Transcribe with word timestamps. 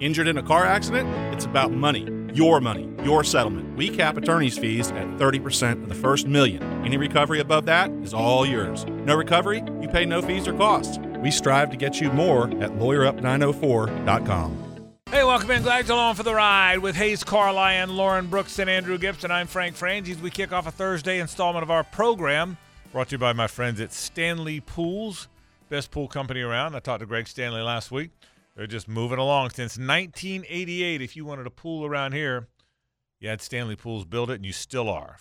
Injured 0.00 0.26
in 0.26 0.38
a 0.38 0.42
car 0.42 0.66
accident? 0.66 1.08
It's 1.32 1.44
about 1.44 1.70
money. 1.70 2.04
Your 2.34 2.60
money, 2.60 2.90
your 3.04 3.22
settlement. 3.22 3.76
We 3.76 3.88
cap 3.88 4.16
attorney's 4.16 4.58
fees 4.58 4.90
at 4.90 5.06
30% 5.18 5.84
of 5.84 5.88
the 5.88 5.94
first 5.94 6.26
million. 6.26 6.60
Any 6.84 6.96
recovery 6.96 7.38
above 7.38 7.66
that 7.66 7.92
is 8.02 8.12
all 8.12 8.44
yours. 8.44 8.84
No 8.86 9.14
recovery? 9.14 9.62
You 9.80 9.86
pay 9.86 10.04
no 10.04 10.20
fees 10.20 10.48
or 10.48 10.54
costs. 10.54 10.98
We 11.18 11.30
strive 11.30 11.70
to 11.70 11.76
get 11.76 12.00
you 12.00 12.10
more 12.10 12.48
at 12.60 12.72
lawyerup904.com. 12.72 14.90
Hey, 15.12 15.22
welcome 15.22 15.52
in. 15.52 15.62
Glad 15.62 15.86
you're 15.86 15.96
along 15.96 16.16
for 16.16 16.24
the 16.24 16.34
ride 16.34 16.78
with 16.78 16.96
Hayes 16.96 17.22
Carlyon, 17.22 17.96
Lauren 17.96 18.26
Brooks, 18.26 18.58
and 18.58 18.68
Andrew 18.68 18.98
Gibson. 18.98 19.30
I'm 19.30 19.46
Frank 19.46 19.76
Frangies. 19.76 20.20
We 20.20 20.32
kick 20.32 20.52
off 20.52 20.66
a 20.66 20.72
Thursday 20.72 21.20
installment 21.20 21.62
of 21.62 21.70
our 21.70 21.84
program 21.84 22.56
brought 22.90 23.10
to 23.10 23.12
you 23.12 23.18
by 23.18 23.32
my 23.32 23.46
friends 23.46 23.80
at 23.80 23.92
Stanley 23.92 24.58
Pools, 24.58 25.28
best 25.68 25.92
pool 25.92 26.08
company 26.08 26.40
around. 26.40 26.74
I 26.74 26.80
talked 26.80 26.98
to 26.98 27.06
Greg 27.06 27.28
Stanley 27.28 27.62
last 27.62 27.92
week. 27.92 28.10
They're 28.56 28.66
just 28.66 28.88
moving 28.88 29.18
along 29.18 29.50
since 29.50 29.76
1988. 29.78 31.02
If 31.02 31.16
you 31.16 31.24
wanted 31.24 31.46
a 31.46 31.50
pool 31.50 31.84
around 31.84 32.12
here, 32.12 32.48
you 33.20 33.28
had 33.28 33.40
Stanley 33.40 33.76
Pools 33.76 34.04
build 34.04 34.30
it, 34.30 34.34
and 34.34 34.44
you 34.46 34.52
still 34.52 34.88
are. 34.88 35.16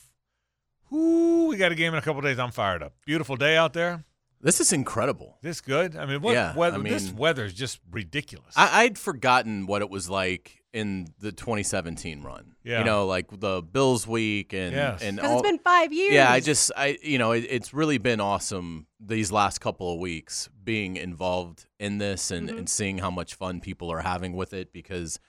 Ooh, 0.91 1.48
we 1.48 1.58
got 1.58 1.72
a 1.72 1.76
game 1.76 1.94
in 1.94 2.00
a 2.00 2.02
couple 2.02 2.22
days. 2.22 2.38
I'm 2.38 2.52
fired 2.52 2.84
up. 2.84 2.94
Beautiful 3.05 3.36
day 3.36 3.58
out 3.58 3.74
there. 3.74 4.04
This 4.41 4.60
is 4.60 4.74
incredible. 4.74 5.38
This 5.41 5.62
good. 5.62 5.96
I 5.96 6.05
mean, 6.05 6.22
what 6.22 6.34
Yeah, 6.34 6.55
weather? 6.55 6.77
I 6.77 6.82
this 6.82 7.08
mean- 7.08 7.16
weather's 7.18 7.54
just 7.54 7.80
ridiculous. 7.90 8.54
I, 8.55 8.84
I'd 8.84 8.98
forgotten 8.98 9.66
what 9.66 9.82
it 9.82 9.90
was 9.90 10.10
like 10.10 10.62
in 10.73 11.08
the 11.20 11.32
2017 11.32 12.23
run. 12.23 12.55
Yeah. 12.63 12.80
You 12.80 12.86
know, 12.86 13.05
like 13.05 13.27
the 13.40 13.62
Bills 13.62 14.08
week 14.08 14.54
and 14.54 14.73
Yes. 14.73 15.02
and 15.04 15.20
all. 15.20 15.34
it's 15.40 15.41
been 15.48 15.59
five 15.59 15.94
years. 15.94 16.13
yeah, 16.13 16.32
I 16.32 16.40
just 16.40 16.72
I 16.76 16.98
you 17.04 17.18
know 17.20 17.32
it, 17.32 17.46
it's 17.49 17.73
really 17.73 17.99
been 17.99 18.20
awesome 18.20 18.88
these 18.99 19.32
last 19.32 19.62
couple 19.62 19.94
of 19.94 19.99
weeks 19.99 20.49
being 20.63 20.96
involved 20.98 21.68
in 21.80 21.99
this 21.99 22.32
and, 22.32 22.49
Mm-hmm. 22.49 22.58
and 22.58 22.70
seeing 22.70 22.98
how 22.98 23.12
much 23.12 23.36
fun 23.36 23.59
people 23.62 23.91
are 23.91 24.02
having 24.02 24.34
with 24.34 24.54
it 24.54 24.73
because 24.73 25.20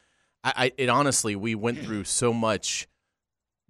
I, 0.42 0.52
I 0.56 0.72
it 0.78 0.88
honestly 0.88 1.36
we 1.36 1.54
went 1.54 1.78
through 1.84 2.04
so 2.04 2.32
much 2.32 2.88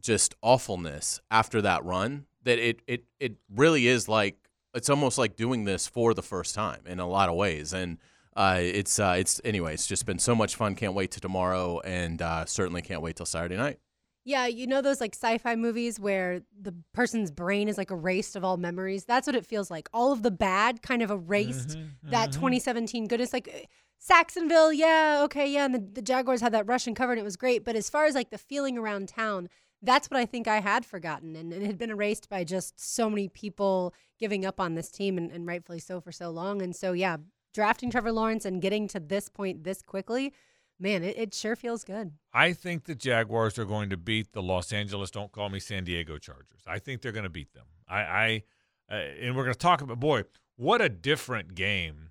just 0.00 0.34
awfulness 0.42 1.20
after 1.30 1.62
that 1.62 1.84
run 1.84 2.27
that 2.45 2.58
it 2.58 2.80
it 2.86 3.05
it 3.19 3.36
really 3.55 3.86
is 3.86 4.08
like 4.08 4.36
it's 4.75 4.91
almost 4.91 5.19
like 5.19 5.34
doing 5.36 5.64
this 5.64 5.86
for 5.86 6.14
the 6.14 6.22
first 6.22 6.55
time 6.55 6.83
in 6.86 7.00
a 7.00 7.06
lot 7.08 7.28
of 7.28 7.34
ways 7.36 7.72
and 7.72 7.98
uh, 8.36 8.58
it's 8.60 8.98
uh, 8.98 9.14
it's 9.18 9.40
anyway 9.44 9.74
it's 9.74 9.86
just 9.86 10.06
been 10.06 10.18
so 10.18 10.34
much 10.34 10.56
fun 10.56 10.74
can't 10.74 10.94
wait 10.94 11.10
to 11.12 11.20
tomorrow 11.20 11.80
and 11.80 12.20
uh, 12.20 12.44
certainly 12.44 12.82
can't 12.82 13.02
wait 13.02 13.16
till 13.16 13.27
Saturday 13.27 13.56
night 13.56 13.78
Yeah, 14.24 14.46
you 14.46 14.66
know 14.66 14.80
those 14.80 15.00
like 15.00 15.14
sci-fi 15.14 15.54
movies 15.54 16.00
where 16.00 16.40
the 16.58 16.74
person's 16.94 17.30
brain 17.30 17.68
is 17.68 17.77
like 17.77 17.90
erased 17.90 18.36
of 18.36 18.42
all 18.42 18.56
memories. 18.56 19.05
That's 19.05 19.27
what 19.27 19.36
it 19.36 19.44
feels 19.44 19.70
like. 19.70 19.88
All 19.92 20.12
of 20.12 20.22
the 20.22 20.30
bad 20.30 20.80
kind 20.82 21.02
of 21.02 21.10
erased 21.10 21.77
Mm-hmm, 21.77 22.10
that 22.10 22.32
2017 22.32 23.06
goodness. 23.06 23.32
Like 23.34 23.68
Sacksonville, 23.98 24.72
yeah, 24.72 25.20
okay, 25.24 25.46
yeah, 25.50 25.64
and 25.66 25.74
the, 25.74 25.78
the 25.78 26.02
Jaguars 26.02 26.40
had 26.40 26.52
that 26.52 26.66
Russian 26.66 26.94
cover 26.94 27.12
and 27.12 27.20
it 27.20 27.24
was 27.24 27.36
great. 27.36 27.64
But 27.64 27.77
as 27.77 27.88
far 27.90 28.05
as 28.06 28.14
like 28.14 28.30
the 28.30 28.38
feeling 28.38 28.77
around 28.78 29.08
town, 29.08 29.48
that's 29.82 30.10
what 30.10 30.18
I 30.18 30.27
think 30.27 30.48
I 30.48 30.60
had 30.60 30.84
forgotten, 30.86 31.36
and, 31.36 31.52
and 31.52 31.62
it 31.62 31.66
had 31.66 31.78
been 31.78 31.90
erased 31.90 32.28
by 32.30 32.44
just 32.44 32.80
so 32.80 33.10
many 33.10 33.28
people 33.28 33.94
giving 34.18 34.46
up 34.46 34.58
on 34.58 34.74
this 34.74 34.90
team, 34.90 35.18
and, 35.18 35.30
and 35.30 35.46
rightfully 35.46 35.78
so 35.78 36.00
for 36.00 36.12
so 36.12 36.30
long. 36.30 36.62
And 36.62 36.74
so, 36.74 36.92
yeah, 36.92 37.18
drafting 37.55 37.91
Trevor 37.91 38.12
Lawrence 38.12 38.44
and 38.44 38.60
getting 38.60 38.86
to 38.88 39.00
this 39.00 39.28
point 39.28 39.64
this 39.64 39.80
quickly, 39.80 40.34
man, 40.78 41.02
it, 41.02 41.16
it 41.16 41.34
sure 41.34 41.56
feels 41.56 41.84
good. 41.84 42.12
I 42.33 42.52
think 42.52 42.84
the 42.84 42.94
Jaguars 42.94 43.58
are 43.58 43.64
going 43.64 43.88
to 43.91 43.96
beat 43.96 44.33
the 44.33 44.42
Los 44.42 44.72
Angeles, 44.72 45.11
don't 45.11 45.33
call 45.33 45.48
me 45.48 45.61
San 45.61 45.84
Diego 45.84 46.19
Chargers. 46.19 46.62
I 46.66 46.78
think 46.78 47.00
they're 47.00 47.12
going 47.12 47.24
to 47.24 47.30
beat 47.30 47.55
them. 47.55 47.64
I, 47.88 48.00
I 48.00 48.42
uh, 48.91 48.94
and 48.94 49.34
we're 49.34 49.44
going 49.44 49.55
to 49.55 49.58
talk 49.58 49.80
about 49.80 49.98
boy, 49.98 50.24
what 50.56 50.83
a 50.83 50.88
different 50.88 51.55
game 51.55 52.11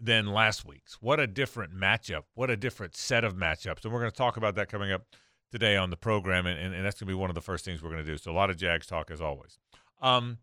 than 0.00 0.26
last 0.26 0.64
week's. 0.64 0.94
What 1.00 1.18
a 1.18 1.26
different 1.26 1.72
matchup. 1.72 2.24
What 2.34 2.50
a 2.50 2.56
different 2.56 2.94
set 2.94 3.24
of 3.24 3.34
matchups. 3.34 3.84
And 3.84 3.92
we're 3.92 4.00
going 4.00 4.10
to 4.10 4.16
talk 4.16 4.36
about 4.36 4.54
that 4.56 4.68
coming 4.68 4.92
up 4.92 5.06
today 5.50 5.76
on 5.76 5.90
the 5.90 5.96
program, 5.96 6.46
and, 6.46 6.58
and, 6.58 6.74
and 6.74 6.84
that's 6.84 7.00
going 7.00 7.08
to 7.08 7.12
be 7.12 7.18
one 7.18 7.30
of 7.30 7.34
the 7.34 7.40
first 7.40 7.64
things 7.64 7.82
we're 7.82 7.90
going 7.90 8.04
to 8.04 8.10
do. 8.10 8.18
So 8.18 8.30
a 8.30 8.32
lot 8.34 8.50
of 8.50 8.56
Jags 8.56 8.86
talk 8.86 9.10
as 9.10 9.20
always. 9.20 9.58
Um, 10.00 10.38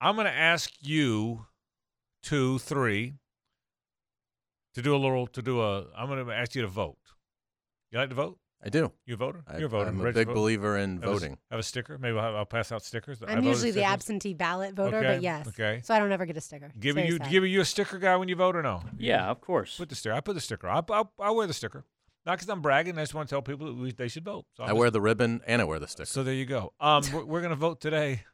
I'm 0.00 0.14
going 0.14 0.26
to 0.26 0.32
ask 0.32 0.70
you 0.80 1.46
two, 2.22 2.58
three 2.58 3.14
to 4.76 4.82
do 4.82 4.94
a 4.94 4.98
little 4.98 5.26
to 5.26 5.42
do 5.42 5.60
a. 5.60 5.84
I'm 5.96 6.06
going 6.08 6.24
to 6.24 6.32
ask 6.32 6.54
you 6.54 6.62
to 6.62 6.68
vote. 6.68 6.96
You 7.90 7.98
like 7.98 8.08
to 8.10 8.14
vote? 8.14 8.38
I 8.64 8.68
do 8.70 8.90
You 9.04 9.14
a 9.14 9.16
voter? 9.18 9.44
I, 9.46 9.58
You're 9.58 9.66
a 9.66 9.68
voter. 9.68 9.90
I'm 9.90 10.00
a 10.00 10.02
Ready 10.02 10.14
to 10.14 10.20
big 10.20 10.26
vote? 10.28 10.34
believer 10.34 10.76
in 10.78 10.94
Have 11.00 11.02
a 11.04 11.06
s- 11.06 11.12
voting 11.20 11.38
Have 11.50 11.60
a 11.60 11.62
sticker. 11.62 11.98
Maybe 11.98 12.18
I'll, 12.18 12.36
I'll 12.38 12.46
pass 12.46 12.72
out 12.72 12.82
stickers. 12.82 13.22
I 13.22 13.26
I'm 13.26 13.36
voted 13.36 13.44
usually 13.44 13.70
the 13.70 13.80
stickers. 13.80 13.92
absentee 13.92 14.34
ballot 14.34 14.74
voter, 14.74 14.96
Okay, 14.96 15.06
but 15.16 15.22
yes. 15.22 15.46
okay. 15.48 15.80
So 15.84 15.94
I 15.94 15.98
don't 15.98 16.10
ever 16.10 16.24
get 16.26 16.36
a 16.38 16.40
sticker. 16.40 16.66
It's 16.66 16.78
Giving 16.78 17.02
very 17.04 17.12
you 17.12 17.18
sad. 17.18 17.30
giving 17.30 17.52
you 17.52 17.60
a 17.60 17.64
sticker 17.66 17.98
guy 17.98 18.16
when 18.16 18.28
you 18.28 18.34
vote 18.36 18.56
or 18.56 18.62
no? 18.62 18.82
Yeah, 18.98 19.26
of 19.30 19.40
course. 19.40 19.76
Put 19.76 19.90
the 19.90 19.94
sticker. 19.94 20.14
I 20.14 20.20
put 20.20 20.34
the 20.34 20.40
sticker. 20.40 20.68
I 20.68 20.80
I, 20.90 21.02
I 21.20 21.30
wear 21.32 21.46
the 21.46 21.52
sticker. 21.54 21.84
Not 22.24 22.38
because 22.38 22.48
I'm 22.48 22.60
bragging. 22.62 22.98
I 22.98 23.02
just 23.02 23.14
want 23.14 23.28
to 23.28 23.32
tell 23.32 23.42
people 23.42 23.66
that 23.66 23.74
we, 23.76 23.92
they 23.92 24.08
should 24.08 24.24
vote. 24.24 24.46
So 24.56 24.64
I 24.64 24.70
I'm 24.70 24.76
wear 24.76 24.90
the 24.90 25.00
ribbon 25.02 25.42
and 25.46 25.60
I 25.62 25.64
wear 25.64 25.78
the 25.78 25.86
sticker 25.86 26.06
So 26.06 26.24
there 26.24 26.34
you 26.34 26.46
go. 26.46 26.72
Um, 26.80 27.02
we're, 27.14 27.24
we're 27.24 27.42
gonna 27.42 27.54
vote 27.56 27.80
today. 27.80 28.24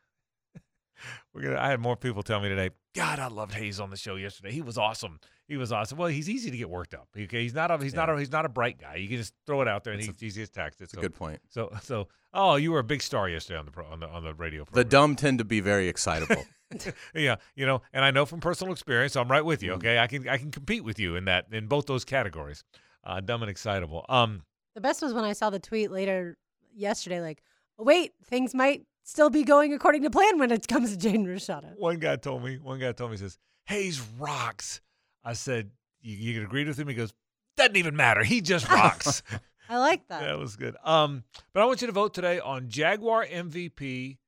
We're 1.35 1.43
gonna. 1.43 1.59
I 1.61 1.69
had 1.69 1.81
more 1.81 1.97
people 1.97 2.23
tell 2.23 2.41
me 2.41 2.49
today. 2.49 2.71
God, 2.95 3.19
I 3.19 3.29
loved 3.29 3.55
Hayes 3.55 3.81
on 3.81 3.91
the 3.91 3.97
show 3.97 4.17
yesterday. 4.17 4.53
He 4.53 4.63
was 4.63 4.77
awesome. 4.79 5.19
He 5.49 5.57
was 5.57 5.73
awesome. 5.73 5.99
Well, 5.99 6.09
he's 6.09 6.29
easy 6.31 6.51
to 6.51 6.57
get 6.57 6.71
worked 6.71 6.95
up. 6.95 7.09
Okay, 7.19 7.43
he's 7.43 7.55
not 7.55 7.71
a 7.71 7.79
he's 7.79 7.95
not 7.95 8.09
a 8.11 8.19
he's 8.19 8.33
not 8.33 8.45
a 8.45 8.49
bright 8.49 8.79
guy. 8.81 8.97
You 8.97 9.09
can 9.09 9.17
just 9.19 9.35
throw 9.47 9.61
it 9.63 9.69
out 9.69 9.85
there 9.85 9.93
and 9.93 10.03
It's 10.03 10.21
he, 10.21 10.27
he 10.29 10.33
gets 10.33 10.51
taxed. 10.51 10.81
it's 10.81 10.95
a 10.95 10.97
good 10.97 11.15
point 11.15 11.41
So 11.49 11.71
so 11.83 12.09
oh, 12.33 12.57
you 12.57 12.73
were 12.73 12.79
a 12.79 12.85
big 12.85 13.03
star 13.03 13.29
yesterday 13.29 13.59
on 13.59 13.65
the 13.67 13.71
pro, 13.73 13.87
on 13.87 14.01
the 14.01 14.09
on 14.09 14.25
the 14.25 14.35
radio. 14.35 14.65
the 14.73 14.85
dumb 14.85 15.17
tend 15.17 15.39
to 15.39 15.45
be 15.45 15.61
very 15.61 15.89
excitable 15.89 16.45
yeah, 17.15 17.37
you 17.55 17.67
know, 17.67 17.83
and 17.93 18.03
I 18.03 18.11
know 18.11 18.25
from 18.25 18.41
personal 18.41 18.73
experience, 18.73 19.15
I'm 19.15 19.31
right 19.31 19.45
with 19.45 19.63
you. 19.63 19.73
Mhm. 19.73 19.77
Okay, 19.77 19.99
I 19.99 20.07
can 20.07 20.27
I 20.29 20.39
can 20.39 20.51
compete 20.51 20.83
with 20.85 20.99
you 20.99 21.17
in 21.17 21.27
that 21.27 21.47
in 21.53 21.67
both 21.67 21.85
those 21.87 22.03
categories, 22.05 22.65
uh, 23.05 23.21
dumb 23.21 23.43
and 23.43 23.51
excitable. 23.51 24.07
Um, 24.09 24.43
The 24.75 24.81
best 24.81 25.03
was 25.03 25.13
when 25.13 25.25
I 25.25 25.35
saw 25.35 25.51
the 25.51 25.59
tweet 25.59 25.91
later 25.91 26.39
yesterday, 26.75 27.21
like, 27.21 27.43
"Oh, 27.79 27.85
wait, 27.85 28.13
things 28.25 28.55
might 28.55 28.87
still 29.03 29.31
be 29.31 29.43
going 29.45 29.73
according 29.73 30.03
to 30.03 30.11
plan 30.11 30.39
when 30.39 30.51
it 30.51 30.67
comes 30.69 30.97
to 30.97 31.09
Jaden 31.09 31.27
Rashada. 31.27 31.77
one 31.79 31.99
guy 31.99 32.17
told 32.17 32.45
me, 32.45 32.59
one 32.59 32.79
guy 32.79 32.93
told 32.93 33.11
me, 33.11 33.17
he 33.17 33.23
says, 33.23 33.39
Hayes 33.67 34.01
rocks. 34.19 34.81
I 35.25 35.35
said, 35.35 35.71
you, 36.01 36.17
you 36.17 36.43
agreed 36.43 36.67
with 36.69 36.79
him? 36.79 36.89
He 36.89 36.95
goes, 36.95 37.13
doesn't 37.57 37.77
even 37.77 37.95
matter. 37.97 38.23
He 38.25 38.41
just 38.41 38.69
rocks. 38.71 39.23
I 39.69 39.79
like 39.79 40.07
that. 40.09 40.21
that 40.23 40.39
was 40.39 40.57
good. 40.57 40.77
Um, 40.85 41.23
but 41.53 41.63
I 41.63 41.67
want 41.67 41.81
you 41.81 41.87
to 41.87 41.93
vote 41.93 42.13
today 42.15 42.41
on 42.41 42.69
Jaguar 42.69 43.25
MVP 43.27 44.19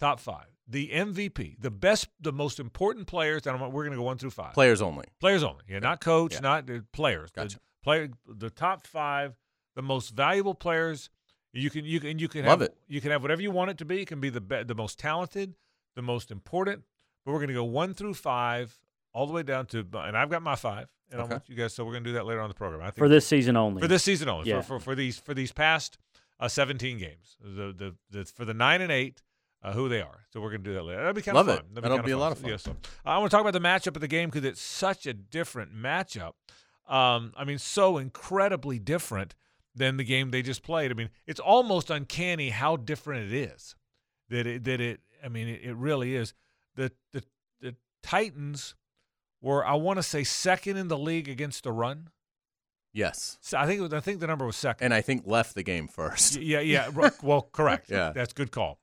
top 0.00 0.20
five. 0.20 0.46
The 0.68 0.88
MVP, 0.90 1.56
the 1.60 1.70
best, 1.70 2.08
the 2.20 2.32
most 2.32 2.58
important 2.58 3.06
players. 3.06 3.46
And 3.46 3.60
we're 3.60 3.84
going 3.84 3.90
to 3.92 3.96
go 3.98 4.02
one 4.02 4.16
through 4.18 4.30
five. 4.30 4.54
players 4.54 4.80
only 4.80 5.04
Players 5.20 5.42
only. 5.42 5.62
Yeah, 5.68 5.78
not 5.80 6.00
coach, 6.00 6.34
Yeah. 6.34 6.40
not 6.40 6.70
uh, 6.70 6.80
players. 6.92 7.30
Gotcha. 7.30 7.56
The 7.56 7.60
player, 7.82 8.08
the 8.26 8.50
top 8.50 8.86
five, 8.86 9.34
the 9.76 9.82
most 9.82 10.10
valuable 10.10 10.54
players. 10.54 11.10
You 11.54 11.70
can 11.70 11.84
you 11.84 12.00
can 12.00 12.18
you 12.18 12.28
can 12.28 12.44
Love 12.44 12.60
have 12.60 12.62
it. 12.70 12.76
you 12.88 13.00
can 13.00 13.10
have 13.12 13.22
whatever 13.22 13.40
you 13.40 13.50
want 13.50 13.70
it 13.70 13.78
to 13.78 13.84
be. 13.84 14.02
It 14.02 14.08
can 14.08 14.20
be 14.20 14.28
the 14.30 14.40
be- 14.40 14.64
the 14.64 14.74
most 14.74 14.98
talented, 14.98 15.54
the 15.94 16.02
most 16.02 16.30
important. 16.30 16.82
But 17.24 17.32
we're 17.32 17.38
going 17.38 17.48
to 17.48 17.54
go 17.54 17.64
one 17.64 17.94
through 17.94 18.14
five, 18.14 18.78
all 19.14 19.26
the 19.26 19.32
way 19.32 19.42
down 19.42 19.66
to. 19.66 19.86
And 19.94 20.16
I've 20.16 20.28
got 20.30 20.42
my 20.42 20.56
five, 20.56 20.88
and 21.10 21.20
I 21.22 21.24
want 21.24 21.44
you 21.48 21.54
guys. 21.54 21.72
So 21.72 21.84
we're 21.84 21.92
going 21.92 22.04
to 22.04 22.10
do 22.10 22.14
that 22.14 22.26
later 22.26 22.40
on 22.40 22.46
in 22.46 22.50
the 22.50 22.54
program. 22.54 22.82
I 22.82 22.86
think 22.86 22.96
For 22.98 23.08
this 23.08 23.26
season 23.26 23.56
only. 23.56 23.80
for 23.80 23.88
this 23.88 24.02
season 24.02 24.28
only. 24.28 24.50
Yeah. 24.50 24.60
For, 24.62 24.78
for 24.78 24.80
for 24.80 24.94
these 24.94 25.16
for 25.18 25.32
these 25.32 25.52
past 25.52 25.96
uh, 26.40 26.48
17 26.48 26.98
games. 26.98 27.36
The, 27.40 27.72
the 27.72 27.94
the 28.10 28.24
for 28.26 28.44
the 28.44 28.54
nine 28.54 28.80
and 28.82 28.90
eight. 28.92 29.22
Uh, 29.62 29.72
who 29.72 29.88
they 29.88 30.02
are, 30.02 30.26
so 30.30 30.42
we're 30.42 30.50
gonna 30.50 30.62
do 30.62 30.74
that 30.74 30.82
later. 30.84 30.98
That'll 30.98 31.14
be 31.14 31.22
kind 31.22 31.34
Love 31.34 31.48
of 31.48 31.54
it. 31.54 31.60
fun. 31.60 31.68
That'll 31.72 31.90
kinda 31.92 32.02
be 32.02 32.10
a 32.10 32.18
lot 32.18 32.32
of 32.32 32.38
fun. 32.38 32.50
Yeah, 32.50 32.58
so 32.58 32.76
I 33.02 33.16
want 33.16 33.30
to 33.30 33.34
talk 33.34 33.40
about 33.40 33.54
the 33.54 33.66
matchup 33.66 33.94
of 33.96 34.02
the 34.02 34.08
game 34.08 34.28
because 34.28 34.44
it's 34.44 34.60
such 34.60 35.06
a 35.06 35.14
different 35.14 35.74
matchup. 35.74 36.32
Um, 36.86 37.32
I 37.34 37.44
mean, 37.46 37.56
so 37.56 37.96
incredibly 37.96 38.78
different 38.78 39.34
than 39.74 39.96
the 39.96 40.04
game 40.04 40.30
they 40.30 40.42
just 40.42 40.62
played. 40.62 40.90
I 40.90 40.94
mean, 40.94 41.10
it's 41.26 41.40
almost 41.40 41.90
uncanny 41.90 42.50
how 42.50 42.76
different 42.76 43.32
it 43.32 43.36
is. 43.36 43.74
That 44.28 44.46
it 44.46 44.64
that 44.64 44.80
it. 44.80 45.00
I 45.22 45.28
mean, 45.28 45.48
it, 45.48 45.62
it 45.62 45.74
really 45.74 46.14
is. 46.14 46.34
The 46.76 46.92
the 47.12 47.24
the 47.60 47.76
Titans 48.02 48.74
were, 49.40 49.64
I 49.64 49.74
want 49.74 49.98
to 49.98 50.02
say, 50.02 50.24
second 50.24 50.76
in 50.76 50.88
the 50.88 50.98
league 50.98 51.28
against 51.28 51.64
the 51.64 51.72
run. 51.72 52.08
yes 52.92 53.38
So 53.42 53.58
I 53.58 53.66
think 53.66 53.80
was, 53.82 53.92
I 53.92 54.00
think 54.00 54.20
the 54.20 54.26
number 54.26 54.46
was 54.46 54.56
second. 54.56 54.84
and 54.86 54.94
I 54.94 55.02
think 55.02 55.24
left 55.26 55.54
the 55.54 55.62
game 55.62 55.86
first 55.86 56.36
Yeah, 56.36 56.60
yeah. 56.60 56.88
well, 57.22 57.48
correct. 57.52 57.90
Yeah. 57.90 58.12
that's 58.12 58.32
good 58.32 58.50
call. 58.50 58.78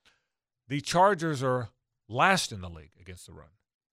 The 0.68 0.80
Chargers 0.82 1.42
are 1.44 1.70
last 2.08 2.52
in 2.52 2.62
the 2.62 2.70
league 2.70 2.92
against 3.00 3.26
the 3.26 3.34
run. 3.34 3.50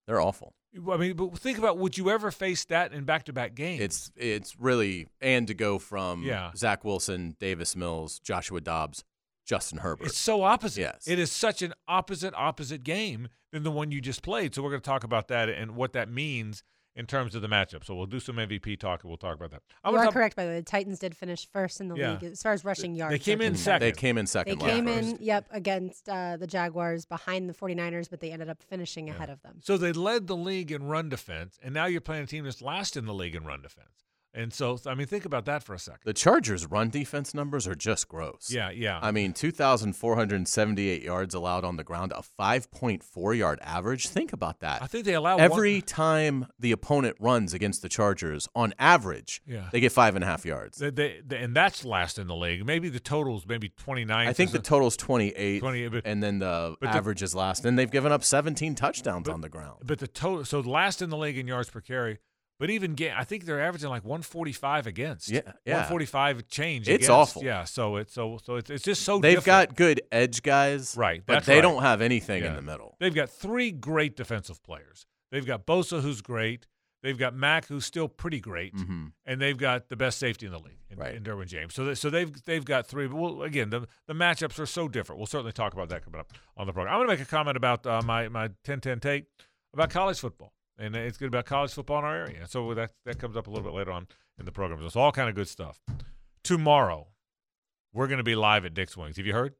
they're 0.07 0.21
awful 0.21 0.55
I 0.91 0.97
mean, 0.97 1.17
but 1.17 1.39
think 1.39 1.59
about 1.59 1.79
would 1.79 1.97
you 1.97 2.11
ever 2.11 2.31
face 2.31 2.65
that 2.67 2.93
in 2.93 3.05
back-to-back 3.05 3.55
games? 3.55 3.81
it's 3.83 4.13
it's 4.17 4.59
really 4.61 5.09
and 5.21 5.47
to 5.49 5.55
go 5.55 5.79
from 5.79 6.23
Yeah. 6.23 6.51
Zach 6.57 6.85
Wilson 6.85 7.37
Davis 7.41 7.75
Mills 7.75 8.19
Joshua 8.19 8.61
Dobbs 8.61 9.05
Justin 9.47 9.79
Herbert 9.79 10.09
It's 10.09 10.19
so 10.19 10.43
opposite. 10.43 10.81
Yes. 10.81 11.09
It 11.09 11.19
is 11.19 11.33
such 11.33 11.63
an 11.63 11.73
opposite, 11.89 12.35
opposite 12.37 12.85
game 12.85 13.29
than 13.51 13.63
the 13.63 13.71
one 13.71 13.91
you 13.91 14.01
just 14.03 14.23
played. 14.23 14.55
So 14.55 14.63
we're 14.63 14.71
going 14.71 14.83
to 14.83 14.87
talk 14.87 15.05
about 15.05 15.29
that 15.29 15.49
and 15.49 15.75
what 15.75 15.95
that 15.95 16.11
means 16.11 16.63
in 16.99 17.07
terms 17.07 17.35
of 17.35 17.43
the 17.43 17.49
matchup. 17.49 17.85
So 17.85 17.95
we'll 17.95 18.07
do 18.07 18.19
some 18.21 18.37
MVP 18.37 18.79
talk 18.79 19.03
and 19.05 19.09
we'll 19.11 19.17
talk 19.17 19.37
about 19.37 19.53
that. 19.53 19.63
I 19.85 19.91
You 19.91 19.97
are 19.97 20.05
talk- 20.07 20.15
correct, 20.15 20.35
by 20.37 20.45
the 20.45 20.51
way. 20.51 20.57
The 20.59 20.65
Titans 20.65 20.99
did 20.99 21.17
finish 21.17 21.47
first 21.51 21.81
in 21.81 21.89
the 21.89 21.95
Yeah. 21.95 22.13
league 22.15 22.25
as 22.25 22.43
far 22.43 22.53
as 22.53 22.65
rushing 22.65 22.95
yards. 22.97 23.13
They 23.13 23.19
came 23.21 23.41
in 23.41 23.55
second. 23.55 23.81
they 23.87 23.93
came 23.93 24.19
in 24.19 24.27
second. 24.27 24.59
They 24.61 24.67
came 24.67 24.87
last. 24.87 25.05
in, 25.07 25.19
yep, 25.21 25.47
against 25.53 26.09
uh, 26.09 26.37
the 26.37 26.47
Jaguars 26.49 27.07
behind 27.07 27.49
the 27.49 27.55
49ers, 27.55 28.11
but 28.11 28.19
they 28.21 28.33
ended 28.33 28.49
up 28.51 28.63
finishing 28.65 29.07
Yeah. 29.07 29.15
ahead 29.15 29.31
of 29.31 29.41
them. 29.43 29.61
So 29.63 29.79
they 29.79 29.93
led 29.93 30.27
the 30.27 30.37
league 30.37 30.73
in 30.73 30.83
run 30.85 31.09
defense, 31.09 31.59
and 31.63 31.73
now 31.73 31.87
you're 31.87 32.01
playing 32.01 32.25
a 32.25 32.27
team 32.27 32.45
that's 32.45 32.61
last 32.61 32.97
in 32.97 33.07
the 33.07 33.15
league 33.15 33.37
in 33.37 33.45
run 33.45 33.63
defense. 33.63 34.05
And 34.35 34.53
so, 34.53 34.79
I 34.87 34.95
mean, 34.95 35.07
think 35.07 35.25
about 35.25 35.47
that 35.47 35.63
for 35.65 35.75
a 35.75 35.79
second. 35.79 36.03
The 36.05 36.13
Chargers' 36.13 36.67
run 36.67 36.91
defense 36.91 37.35
numbers 37.35 37.67
are 37.67 37.75
just 37.75 38.09
gross. 38.09 38.51
Yeah, 38.51 38.71
yeah. 38.71 39.01
I 39.03 39.11
mean, 39.11 39.33
2,478 39.33 41.03
yards 41.03 41.35
allowed 41.35 41.65
on 41.65 41.77
the 41.77 41.85
ground, 41.85 42.13
a 42.15 42.23
5.4 42.39 43.37
yard 43.37 43.59
average. 43.63 44.09
Think 44.09 44.33
about 44.33 44.61
that. 44.61 44.83
I 44.83 44.87
think 44.87 45.05
they 45.05 45.15
allow 45.15 45.37
Every 45.39 45.77
one, 45.77 45.83
time 45.83 46.47
the 46.59 46.73
opponent 46.73 47.17
runs 47.21 47.55
against 47.55 47.83
the 47.83 47.89
Chargers, 47.89 48.49
on 48.55 48.75
average, 48.79 49.41
Yeah. 49.47 49.69
they 49.73 49.81
get 49.81 49.93
five 49.93 50.15
and 50.15 50.23
a 50.23 50.27
half 50.27 50.45
yards. 50.45 50.79
they, 50.79 50.91
they, 50.91 51.21
they- 51.27 51.39
and 51.39 51.55
that's 51.57 51.85
last 51.85 52.19
in 52.19 52.27
the 52.27 52.37
league. 52.37 52.65
Maybe 52.67 52.89
the 52.89 53.01
totals 53.01 53.47
maybe 53.47 53.71
29. 53.71 54.29
I 54.29 54.33
think 54.33 54.53
the 54.53 54.59
total's 54.59 54.97
28, 54.97 55.61
28, 55.61 55.89
but- 55.89 56.03
and 56.07 56.23
then 56.23 56.39
the 56.39 56.77
but 56.81 56.91
the- 56.93 56.97
average 56.97 57.23
is 57.23 57.35
last. 57.35 57.65
And 57.65 57.79
they've 57.79 57.91
given 57.91 58.13
up 58.13 58.23
17 58.25 58.75
touchdowns 58.75 59.29
on 59.29 59.41
the 59.41 59.49
ground. 59.49 59.83
But 59.85 59.99
the 59.99 60.09
total, 60.09 60.45
so 60.45 60.61
last 60.61 61.03
in 61.03 61.11
the 61.11 61.17
league 61.17 61.39
in 61.39 61.47
yards 61.49 61.71
per 61.71 61.81
carry. 61.81 62.19
But 62.59 62.71
even 62.71 62.95
ga- 62.95 63.13
I 63.17 63.23
think 63.25 63.45
they're 63.45 63.61
averaging 63.61 63.89
like 63.89 64.05
145 64.05 64.87
against. 64.89 65.29
Yeah, 65.29 65.43
yeah. 65.65 65.75
145 65.75 66.49
change. 66.49 66.89
It's 66.89 67.05
against. 67.07 67.11
awful. 67.11 67.45
Yeah. 67.45 67.65
So 67.65 67.97
it's 67.97 68.13
so 68.13 68.39
so 68.45 68.57
it's, 68.57 68.69
it's 68.71 68.83
just 68.85 69.03
so. 69.03 69.19
They've 69.21 69.37
different. 69.37 69.69
got 69.71 69.77
good 69.77 70.01
edge 70.11 70.43
guys, 70.43 70.97
Right, 70.97 71.23
But 71.25 71.45
they 71.45 71.57
right. 71.57 71.61
don't 71.63 71.83
have 71.83 72.01
anything 72.01 72.43
Yeah. 72.43 72.51
in 72.51 72.57
the 72.57 72.63
middle. 72.63 72.97
They've 72.99 73.15
got 73.15 73.31
three 73.31 73.71
great 73.71 74.17
defensive 74.17 74.63
players. 74.65 75.07
They've 75.31 75.47
got 75.47 75.67
Bosa, 75.67 76.01
who's 76.01 76.21
great. 76.21 76.67
They've 77.01 77.17
got 77.17 77.33
Mack, 77.33 77.67
who's 77.69 77.85
still 77.87 78.09
pretty 78.09 78.41
great, 78.41 78.75
Mhm. 78.75 79.13
and 79.25 79.41
they've 79.41 79.57
got 79.57 79.89
the 79.89 79.95
best 79.95 80.19
safety 80.19 80.47
in 80.47 80.53
the 80.53 80.59
league, 80.59 80.81
in, 80.91 80.99
Right. 80.99 81.15
in 81.15 81.23
Derwin 81.23 81.47
James. 81.47 81.73
So, 81.75 81.85
they, 81.85 81.95
so 81.95 82.11
they've 82.11 82.33
they've 82.45 82.65
got 82.65 82.89
three. 82.89 83.07
But 83.07 83.15
well, 83.19 83.43
again, 83.43 83.71
the 83.71 83.87
the 84.09 84.15
matchups 84.15 84.59
are 84.59 84.67
so 84.67 84.89
different. 84.89 85.19
We'll 85.21 85.27
certainly 85.27 85.53
talk 85.53 85.75
about 85.75 85.91
that 85.91 86.05
coming 86.05 86.19
up 86.19 86.33
on 86.57 86.67
the 86.67 86.73
program. 86.73 86.93
I'm 86.93 86.99
going 86.99 87.09
to 87.09 87.23
make 87.23 87.25
a 87.25 87.31
comment 87.31 87.57
about 87.57 87.87
uh, 87.87 88.03
my 88.05 88.27
my 88.29 88.49
10-10 88.65 89.01
take 89.01 89.27
about 89.73 89.91
college 89.91 90.19
football, 90.19 90.53
and 90.79 90.95
it's 90.97 91.19
good 91.19 91.29
about 91.29 91.45
college 91.47 91.73
football 91.73 91.99
in 91.99 92.05
our 92.05 92.17
area. 92.17 92.47
So 92.47 92.73
that 92.75 92.93
that 93.05 93.19
comes 93.19 93.37
up 93.37 93.47
a 93.47 93.51
little 93.51 93.65
bit 93.65 93.75
later 93.77 93.93
on 93.93 94.07
in 94.39 94.45
the 94.45 94.53
program. 94.53 94.81
So 94.81 94.87
it's 94.87 94.97
all 94.97 95.13
kind 95.13 95.29
of 95.29 95.35
good 95.35 95.49
stuff. 95.49 95.81
Tomorrow, 96.45 97.09
we're 97.93 98.07
going 98.07 98.19
to 98.19 98.25
be 98.25 98.35
live 98.35 98.65
at 98.65 98.75
Dick's 98.75 98.97
Wings. 98.97 99.17
Have 99.17 99.27
you 99.27 99.33
heard? 99.33 99.55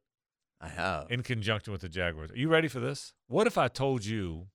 I 0.61 0.67
have. 0.67 1.09
in 1.09 1.23
conjunction 1.23 1.71
with 1.71 1.81
the 1.81 1.87
Jaguars. 1.87 2.31
Are 2.31 2.37
you 2.37 2.49
ready 2.49 2.67
for 2.67 2.81
this? 2.81 3.13
What 3.27 3.47
if 3.47 3.57
I 3.57 3.69
told 3.69 4.03
you 4.05 4.47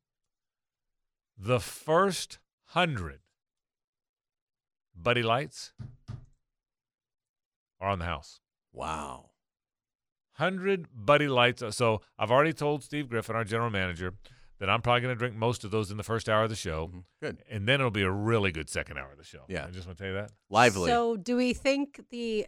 the 1.39 1.61
first 1.61 2.39
hundred 2.67 3.21
Buddy 4.95 5.23
Lights 5.23 5.73
are 7.81 7.89
on 7.91 7.99
the 7.99 8.05
house? 8.05 8.41
wow. 8.73 9.31
Hundred 10.37 10.89
Buddy 10.93 11.29
Lights. 11.29 11.63
So 11.77 12.01
I've 12.19 12.33
already 12.33 12.53
told 12.53 12.83
Steve 12.83 13.09
Griffin, 13.09 13.37
our 13.37 13.45
general 13.45 13.71
manager, 13.71 14.15
that 14.65 14.71
I'm 14.73 14.81
probably 14.81 15.03
going 15.03 15.15
to 15.15 15.19
drink 15.19 15.37
most 15.37 15.63
of 15.65 15.71
those 15.71 15.91
in 15.91 15.99
the 15.99 16.03
first 16.03 16.27
hour 16.27 16.45
of 16.45 16.49
the 16.49 16.57
show, 16.57 16.89
Mhm. 16.89 17.05
Good. 17.21 17.43
and 17.51 17.69
then 17.69 17.81
it'll 17.81 17.91
be 17.91 18.03
a 18.03 18.11
really 18.11 18.51
good 18.51 18.71
second 18.71 18.97
hour 18.99 19.13
of 19.13 19.19
the 19.19 19.25
show. 19.25 19.45
Yeah. 19.47 19.67
I 19.67 19.71
just 19.71 19.87
want 19.87 19.99
to 19.99 20.05
tell 20.05 20.13
you 20.15 20.19
that. 20.19 20.31
Lively. 20.49 20.91
So, 20.91 21.17
do 21.17 21.37
we 21.37 21.53
think 21.53 22.01
the 22.11 22.47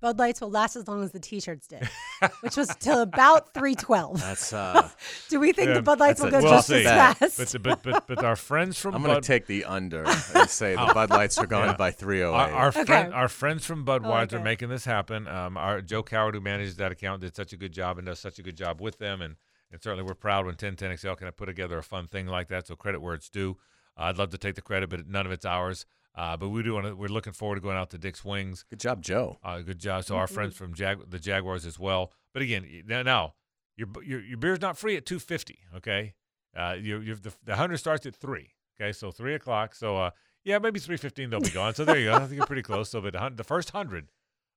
Bud 0.00 0.16
Lights 0.20 0.40
will 0.40 0.50
last 0.50 0.76
as 0.76 0.86
long 0.86 1.02
as 1.02 1.10
the 1.10 1.18
T-shirts 1.18 1.66
did, 1.66 1.82
which 2.40 2.56
was 2.56 2.68
till 2.78 3.00
about 3.00 3.52
three 3.52 3.74
twelve? 3.74 4.20
That's 4.20 4.52
uh 4.54 4.88
Do 5.28 5.40
we 5.40 5.52
think 5.52 5.68
Yeah, 5.68 5.74
the 5.74 5.82
Bud 5.82 5.98
Lights 5.98 6.20
will 6.22 6.30
go 6.30 6.38
We'll 6.40 6.52
just 6.52 6.68
see. 6.68 6.84
as 6.86 7.18
fast? 7.18 7.36
But, 7.36 7.48
the- 7.48 7.58
but 7.58 7.82
but 7.82 8.06
but 8.06 8.24
our 8.24 8.36
friends 8.36 8.78
from 8.78 8.94
I'm 8.94 9.02
going 9.02 9.16
Bud, 9.16 9.22
to 9.24 9.26
take 9.26 9.46
the 9.46 9.64
under 9.64 10.04
and 10.06 10.48
say 10.48 10.76
the 10.76 10.92
Bud 10.94 11.10
Lights 11.10 11.36
are 11.38 11.46
gone 11.46 11.66
Yeah. 11.70 11.76
by 11.76 11.90
308. 11.90 12.32
Our, 12.32 12.50
our, 12.52 12.68
Okay. 12.68 12.84
friend, 12.84 13.12
our 13.12 13.28
friends 13.28 13.66
from 13.66 13.84
Budweiser 13.84 14.04
like 14.08 14.32
are 14.34 14.38
making 14.40 14.68
this 14.68 14.84
happen. 14.84 15.26
Um, 15.26 15.56
our 15.56 15.80
Joe 15.82 16.04
Coward, 16.04 16.36
who 16.36 16.40
manages 16.40 16.76
that 16.76 16.92
account, 16.92 17.20
did 17.22 17.34
such 17.34 17.52
a 17.52 17.56
good 17.56 17.72
job 17.72 17.98
and 17.98 18.06
does 18.06 18.20
such 18.20 18.38
a 18.38 18.42
good 18.42 18.56
job 18.56 18.80
with 18.80 18.98
them. 18.98 19.20
And, 19.20 19.34
and 19.70 19.82
certainly 19.82 20.04
we're 20.04 20.14
proud 20.14 20.46
when 20.46 20.54
1010XL 20.54 21.16
can 21.16 21.30
put 21.32 21.46
together 21.46 21.78
a 21.78 21.82
fun 21.82 22.06
thing 22.06 22.26
like 22.26 22.48
that. 22.48 22.66
So 22.66 22.76
credit 22.76 23.00
where 23.00 23.14
it's 23.14 23.28
due. 23.28 23.56
Uh, 23.98 24.04
I'd 24.04 24.18
love 24.18 24.30
to 24.30 24.38
take 24.38 24.54
the 24.54 24.62
credit, 24.62 24.88
but 24.90 25.06
none 25.08 25.26
of 25.26 25.32
it's 25.32 25.44
ours. 25.44 25.86
Uh, 26.14 26.36
but 26.36 26.48
we 26.48 26.62
do 26.62 26.74
want 26.74 26.86
to. 26.86 26.96
We're 26.96 27.08
looking 27.08 27.32
forward 27.32 27.56
to 27.56 27.60
going 27.60 27.76
out 27.76 27.90
to 27.90 27.98
Dick's 27.98 28.24
Wings. 28.24 28.64
Good 28.68 28.80
job, 28.80 29.02
Joe. 29.02 29.38
Uh, 29.44 29.60
good 29.60 29.78
job. 29.78 30.04
So 30.04 30.16
our 30.16 30.26
friends 30.26 30.56
from 30.56 30.74
Jag- 30.74 31.10
the 31.10 31.18
Jaguars 31.18 31.64
as 31.64 31.78
well. 31.78 32.12
But 32.32 32.42
again, 32.42 32.66
now, 32.86 33.02
now 33.02 33.34
your, 33.76 33.88
your 34.02 34.20
your 34.20 34.36
beer's 34.38 34.60
not 34.60 34.76
free 34.76 34.96
at 34.96 35.06
two 35.06 35.20
fifty. 35.20 35.60
Okay, 35.76 36.14
uh, 36.56 36.76
you 36.80 36.98
you 37.00 37.14
the, 37.14 37.32
the 37.44 37.54
hundred 37.54 37.76
starts 37.76 38.04
at 38.04 38.16
three. 38.16 38.54
Okay, 38.80 38.92
so 38.92 39.12
three 39.12 39.34
o'clock. 39.34 39.76
So 39.76 39.96
uh, 39.96 40.10
yeah, 40.44 40.58
maybe 40.58 40.80
three 40.80 40.96
fifteen 40.96 41.30
they'll 41.30 41.40
be 41.40 41.50
gone. 41.50 41.74
So 41.74 41.84
there 41.84 41.98
you 41.98 42.06
go. 42.06 42.14
I 42.14 42.20
think 42.20 42.32
you're 42.32 42.46
pretty 42.46 42.62
close. 42.62 42.90
So 42.90 43.00
but 43.00 43.12
the, 43.12 43.32
the 43.36 43.44
first 43.44 43.70
hundred, 43.70 44.08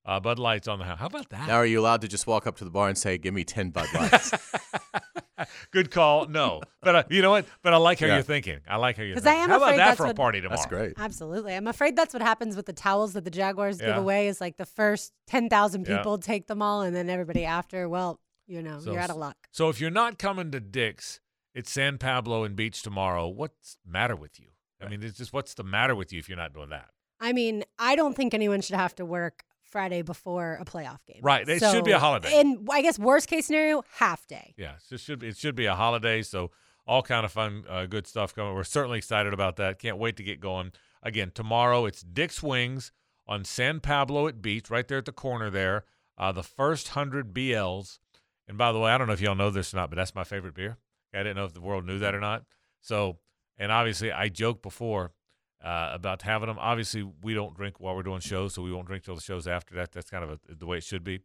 uh, 0.04 0.18
Bud 0.18 0.40
Lights 0.40 0.66
on 0.66 0.80
the 0.80 0.84
house. 0.84 0.98
How 0.98 1.06
about 1.06 1.28
that? 1.30 1.46
Now, 1.46 1.56
are 1.56 1.66
you 1.66 1.78
allowed 1.78 2.00
to 2.00 2.08
just 2.08 2.26
walk 2.26 2.48
up 2.48 2.56
to 2.56 2.64
the 2.64 2.70
bar 2.70 2.88
and 2.88 2.98
say, 2.98 3.18
"Give 3.18 3.34
me 3.34 3.44
10 3.44 3.70
Bud 3.70 3.86
Lights"? 3.94 4.32
Good 5.70 5.90
call. 5.90 6.26
No, 6.26 6.60
but 6.82 6.94
uh, 6.94 7.02
you 7.10 7.22
know 7.22 7.30
what? 7.30 7.46
But 7.62 7.72
I 7.74 7.76
like 7.78 8.00
how 8.00 8.06
Yeah. 8.06 8.14
you're 8.14 8.22
thinking. 8.22 8.60
I 8.68 8.76
like 8.76 8.96
how 8.96 9.02
you're 9.02 9.14
'Cause 9.14 9.24
thinking. 9.24 9.40
I 9.40 9.44
am 9.44 9.50
how 9.50 9.56
about 9.56 9.66
afraid 9.68 9.78
that 9.78 9.84
that's 9.86 9.96
for 9.98 10.04
a 10.04 10.06
what- 10.08 10.16
party 10.16 10.40
tomorrow? 10.40 10.56
That's 10.56 10.66
great. 10.68 10.92
Absolutely. 10.98 11.54
I'm 11.54 11.66
afraid 11.68 11.96
that's 11.96 12.12
what 12.14 12.22
happens 12.22 12.56
with 12.56 12.66
the 12.66 12.72
towels 12.72 13.12
that 13.14 13.24
the 13.24 13.30
Jaguars 13.30 13.80
Yeah. 13.80 13.88
give 13.88 13.96
away 13.98 14.28
is 14.28 14.40
like 14.40 14.56
the 14.56 14.66
first 14.66 15.12
10,000 15.26 15.86
Yeah. 15.86 15.96
people 15.98 16.18
take 16.18 16.46
them 16.46 16.62
all 16.62 16.82
and 16.82 16.94
then 16.94 17.08
everybody 17.10 17.44
after, 17.44 17.88
well, 17.88 18.20
you 18.46 18.62
know, 18.62 18.80
So- 18.80 18.92
you're 18.92 19.00
out 19.00 19.10
of 19.10 19.16
luck. 19.16 19.36
So 19.50 19.68
if 19.68 19.80
you're 19.80 19.90
not 19.90 20.18
coming 20.18 20.50
to 20.50 20.60
Dick's, 20.60 21.20
it's 21.54 21.70
San 21.70 21.98
Pablo 21.98 22.44
and 22.44 22.56
Beach 22.56 22.82
tomorrow. 22.82 23.28
What's 23.28 23.76
the 23.84 23.90
matter 23.90 24.16
with 24.16 24.40
you? 24.40 24.46
I 24.80 24.88
mean, 24.88 25.02
it's 25.02 25.18
just 25.18 25.32
what's 25.32 25.54
the 25.54 25.62
matter 25.62 25.94
with 25.94 26.12
you 26.12 26.18
if 26.18 26.28
you're 26.28 26.36
not 26.38 26.52
doing 26.52 26.70
that? 26.70 26.88
I 27.20 27.32
mean, 27.32 27.62
I 27.78 27.94
don't 27.94 28.14
think 28.16 28.34
anyone 28.34 28.60
should 28.62 28.74
have 28.74 28.96
to 28.96 29.04
work 29.04 29.44
Friday 29.72 30.02
before 30.02 30.58
a 30.60 30.64
playoff 30.64 31.04
game. 31.06 31.20
Right. 31.22 31.48
It 31.48 31.60
should 31.60 31.84
be 31.84 31.92
a 31.92 31.98
holiday. 31.98 32.38
And 32.38 32.68
I 32.70 32.82
guess 32.82 32.98
worst 32.98 33.26
case 33.26 33.46
scenario, 33.46 33.82
half 33.94 34.26
day. 34.26 34.54
Yeah, 34.56 34.74
it 34.90 35.00
should 35.00 35.18
be, 35.20 35.28
it 35.28 35.36
should 35.38 35.56
be 35.56 35.66
a 35.66 35.74
holiday. 35.74 36.22
So 36.22 36.50
all 36.86 37.02
kind 37.02 37.24
of 37.24 37.32
fun, 37.32 37.64
uh, 37.68 37.86
good 37.86 38.06
stuff 38.06 38.34
coming. 38.34 38.54
We're 38.54 38.64
certainly 38.64 38.98
excited 38.98 39.32
about 39.32 39.56
that. 39.56 39.78
Can't 39.78 39.98
wait 39.98 40.16
to 40.18 40.22
get 40.22 40.40
going. 40.40 40.72
Again, 41.02 41.32
tomorrow 41.34 41.86
it's 41.86 42.02
Dick's 42.02 42.42
Wings 42.42 42.92
on 43.26 43.44
San 43.44 43.80
Pablo 43.80 44.28
at 44.28 44.42
Beach, 44.42 44.70
right 44.70 44.86
there 44.86 44.98
at 44.98 45.06
the 45.06 45.12
corner 45.12 45.50
there. 45.50 45.84
Uh, 46.18 46.30
the 46.32 46.42
first 46.42 46.88
hundred 46.88 47.32
BLs. 47.32 47.98
And 48.46 48.58
by 48.58 48.72
the 48.72 48.78
way, 48.78 48.90
I 48.92 48.98
don't 48.98 49.06
know 49.06 49.14
if 49.14 49.20
y'all 49.20 49.34
know 49.34 49.50
this 49.50 49.72
or 49.72 49.78
not, 49.78 49.90
but 49.90 49.96
that's 49.96 50.14
my 50.14 50.24
favorite 50.24 50.54
beer. 50.54 50.76
I 51.14 51.18
didn't 51.18 51.36
know 51.36 51.44
if 51.44 51.54
the 51.54 51.60
world 51.60 51.86
knew 51.86 51.98
that 52.00 52.14
or 52.14 52.20
not. 52.20 52.44
So, 52.80 53.18
and 53.58 53.72
obviously, 53.72 54.12
I 54.12 54.28
joked 54.28 54.62
before 54.62 55.12
uh, 55.62 55.90
about 55.92 56.22
having 56.22 56.48
them. 56.48 56.58
Obviously, 56.58 57.08
we 57.22 57.34
don't 57.34 57.54
drink 57.54 57.78
while 57.78 57.94
we're 57.94 58.02
doing 58.02 58.20
shows, 58.20 58.54
so 58.54 58.62
we 58.62 58.72
won't 58.72 58.86
drink 58.86 59.04
till 59.04 59.14
the 59.14 59.20
shows 59.20 59.46
after 59.46 59.74
that. 59.76 59.92
That's 59.92 60.10
kind 60.10 60.24
of 60.24 60.30
a, 60.30 60.54
the 60.54 60.66
way 60.66 60.78
it 60.78 60.84
should 60.84 61.04
be. 61.04 61.20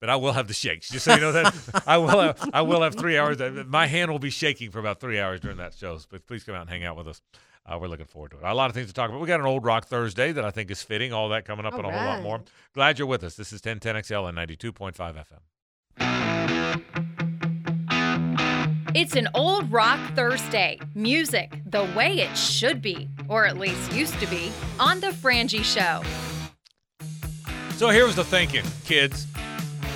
But 0.00 0.10
I 0.10 0.16
will 0.16 0.32
have 0.32 0.46
the 0.46 0.54
shakes, 0.54 0.90
just 0.90 1.04
so 1.06 1.14
you 1.14 1.20
know 1.20 1.32
that 1.32 1.82
I 1.86 1.96
will. 1.96 2.20
Have, 2.20 2.50
I 2.52 2.62
will 2.62 2.82
have 2.82 2.94
three 2.96 3.16
hours. 3.16 3.38
My 3.66 3.86
hand 3.86 4.10
will 4.10 4.18
be 4.18 4.30
shaking 4.30 4.70
for 4.70 4.78
about 4.78 5.00
three 5.00 5.18
hours 5.18 5.40
during 5.40 5.56
that 5.56 5.74
show. 5.74 5.98
But 6.10 6.26
please 6.26 6.44
come 6.44 6.54
out 6.54 6.62
and 6.62 6.70
hang 6.70 6.84
out 6.84 6.96
with 6.96 7.08
us. 7.08 7.22
Uh, 7.64 7.78
we're 7.80 7.88
looking 7.88 8.06
forward 8.06 8.30
to 8.32 8.36
it. 8.36 8.44
A 8.44 8.54
lot 8.54 8.70
of 8.70 8.74
things 8.74 8.88
to 8.88 8.92
talk 8.92 9.08
about. 9.08 9.20
We 9.20 9.26
got 9.26 9.40
an 9.40 9.46
old 9.46 9.64
rock 9.64 9.86
Thursday 9.86 10.32
that 10.32 10.44
I 10.44 10.50
think 10.50 10.70
is 10.70 10.82
fitting. 10.82 11.12
All 11.12 11.30
that 11.30 11.44
coming 11.44 11.66
up 11.66 11.72
All 11.72 11.80
and 11.80 11.88
a 11.88 11.92
whole 11.92 12.06
lot 12.06 12.22
more. 12.22 12.42
Glad 12.74 12.98
you're 12.98 13.08
with 13.08 13.24
us. 13.24 13.34
This 13.34 13.52
is 13.52 13.60
1010XL 13.62 14.28
and 14.28 14.38
92.5 14.38 15.24
FM. 15.98 17.15
It's 18.98 19.14
an 19.14 19.28
old 19.34 19.70
rock 19.70 20.00
Thursday. 20.14 20.78
Music 20.94 21.60
the 21.66 21.84
way 21.94 22.14
it 22.20 22.34
should 22.34 22.80
be, 22.80 23.10
or 23.28 23.44
at 23.44 23.58
least 23.58 23.92
used 23.92 24.18
to 24.20 24.26
be, 24.28 24.50
on 24.80 25.00
The 25.00 25.08
Frangie 25.08 25.62
Show. 25.62 26.02
So 27.74 27.90
here's 27.90 28.16
the 28.16 28.24
thinking, 28.24 28.64
kids. 28.86 29.26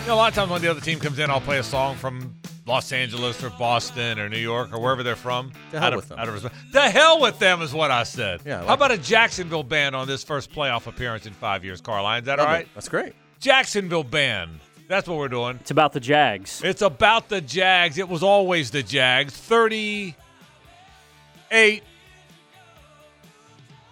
You 0.02 0.08
know, 0.08 0.14
a 0.14 0.16
lot 0.16 0.28
of 0.28 0.34
times 0.34 0.50
when 0.50 0.60
the 0.60 0.68
other 0.68 0.82
team 0.82 1.00
comes 1.00 1.18
in, 1.18 1.30
I'll 1.30 1.40
play 1.40 1.56
a 1.56 1.62
song 1.62 1.96
from 1.96 2.34
Los 2.66 2.92
Angeles 2.92 3.42
or 3.42 3.48
Boston 3.48 4.18
or 4.18 4.28
New 4.28 4.36
York 4.36 4.70
or 4.70 4.78
wherever 4.78 5.02
they're 5.02 5.16
from. 5.16 5.50
The 5.70 5.78
hell 5.78 5.86
Out 5.86 5.92
of- 5.94 5.96
with 5.96 6.08
them. 6.10 6.18
out 6.18 6.28
of 6.28 6.34
respect. 6.34 6.54
To 6.74 6.80
hell 6.82 7.20
with 7.22 7.38
them 7.38 7.62
is 7.62 7.72
what 7.72 7.90
I 7.90 8.02
said. 8.02 8.42
Yeah, 8.44 8.56
I 8.56 8.60
How 8.60 8.66
like 8.66 8.76
about 8.76 8.90
a 8.92 8.98
Jacksonville 8.98 9.62
band 9.62 9.96
on 9.96 10.08
this 10.08 10.22
first 10.22 10.52
playoff 10.52 10.86
appearance 10.86 11.24
in 11.24 11.32
five 11.32 11.64
years, 11.64 11.80
Carlyon? 11.80 12.18
Is 12.18 12.26
that 12.26 12.38
all 12.38 12.44
Love 12.44 12.60
it. 12.60 12.68
That's 12.74 12.90
great. 12.90 13.14
Jacksonville 13.40 14.04
band. 14.04 14.60
That's 14.90 15.08
what 15.08 15.16
we're 15.18 15.28
doing. 15.28 15.56
It's 15.60 15.70
about 15.70 15.92
the 15.92 16.00
Jags. 16.00 16.60
It's 16.64 16.82
about 16.82 17.28
the 17.28 17.40
Jags. 17.40 17.96
It 17.96 18.08
was 18.08 18.24
always 18.24 18.72
the 18.72 18.82
Jags. 18.82 19.32
38 19.36 21.84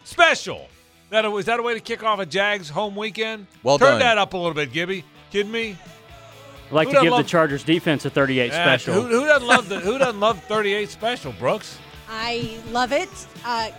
special. 0.02 0.66
That 1.10 1.24
is 1.24 1.44
that 1.44 1.60
a 1.60 1.62
way 1.62 1.74
to 1.74 1.80
kick 1.80 2.02
off 2.02 2.18
a 2.18 2.26
Jags 2.26 2.68
home 2.68 2.96
weekend? 2.96 3.46
Well 3.62 3.78
Turn 3.78 3.90
done. 3.90 3.98
that 4.00 4.18
up 4.18 4.34
a 4.34 4.36
little 4.36 4.54
bit, 4.54 4.72
Gibby. 4.72 5.04
Kidding 5.30 5.52
me? 5.52 5.76
I'd 6.66 6.72
like 6.72 6.88
Who 6.88 6.94
to 6.94 7.00
give 7.02 7.12
love- 7.12 7.22
the 7.22 7.28
Chargers 7.30 7.62
defense 7.62 8.04
a 8.04 8.10
38 8.10 8.48
Yeah, 8.50 8.64
special. 8.64 8.94
Who, 8.94 9.02
who 9.02 9.24
doesn't 9.24 9.46
love 9.46 9.68
the 9.68 9.78
Who 9.78 9.98
doesn't 9.98 10.18
love 10.18 10.42
38 10.48 10.90
special, 10.90 11.30
Brooks? 11.38 11.78
I 12.10 12.58
love 12.72 12.90
it. 12.90 13.08
Uh, 13.44 13.70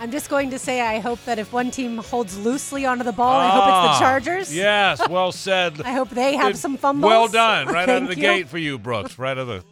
I'm 0.00 0.10
just 0.12 0.30
going 0.30 0.50
to 0.50 0.58
say 0.60 0.80
I 0.80 1.00
hope 1.00 1.22
that 1.24 1.38
if 1.40 1.52
one 1.52 1.70
team 1.72 1.98
holds 1.98 2.38
loosely 2.38 2.86
onto 2.86 3.02
the 3.02 3.12
ball, 3.12 3.40
I 3.40 3.48
hope 3.48 3.62
it's 3.64 3.72
Ah, 3.72 3.92
the 3.94 3.98
Chargers. 4.04 4.54
Yes, 4.54 5.06
well 5.08 5.32
said. 5.32 5.80
I 5.84 5.92
hope 5.92 6.10
they 6.10 6.36
have 6.36 6.52
Good- 6.52 6.56
some 6.58 6.76
fumbles. 6.76 7.08
Well 7.10 7.26
done, 7.28 7.66
right 7.66 7.88
out 7.88 8.02
of 8.02 8.08
the 8.08 8.14
you. 8.14 8.22
gate 8.22 8.48
for 8.48 8.58
you, 8.58 8.78
Brooks. 8.78 9.18
Right 9.18 9.32
out 9.32 9.38
of 9.38 9.48
the 9.48 9.64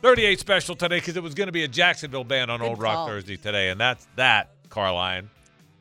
38 0.00 0.40
special 0.40 0.74
today 0.74 0.96
because 1.00 1.16
it 1.18 1.22
was 1.22 1.34
going 1.34 1.48
to 1.48 1.52
be 1.52 1.64
a 1.64 1.68
Jacksonville 1.68 2.24
band 2.24 2.50
on 2.50 2.60
Good 2.60 2.66
Old 2.68 2.80
Rock 2.80 2.94
call. 2.94 3.06
Thursday 3.08 3.36
today, 3.36 3.68
and 3.68 3.78
that's 3.80 4.06
that, 4.16 4.54
Carlyon. 4.70 5.28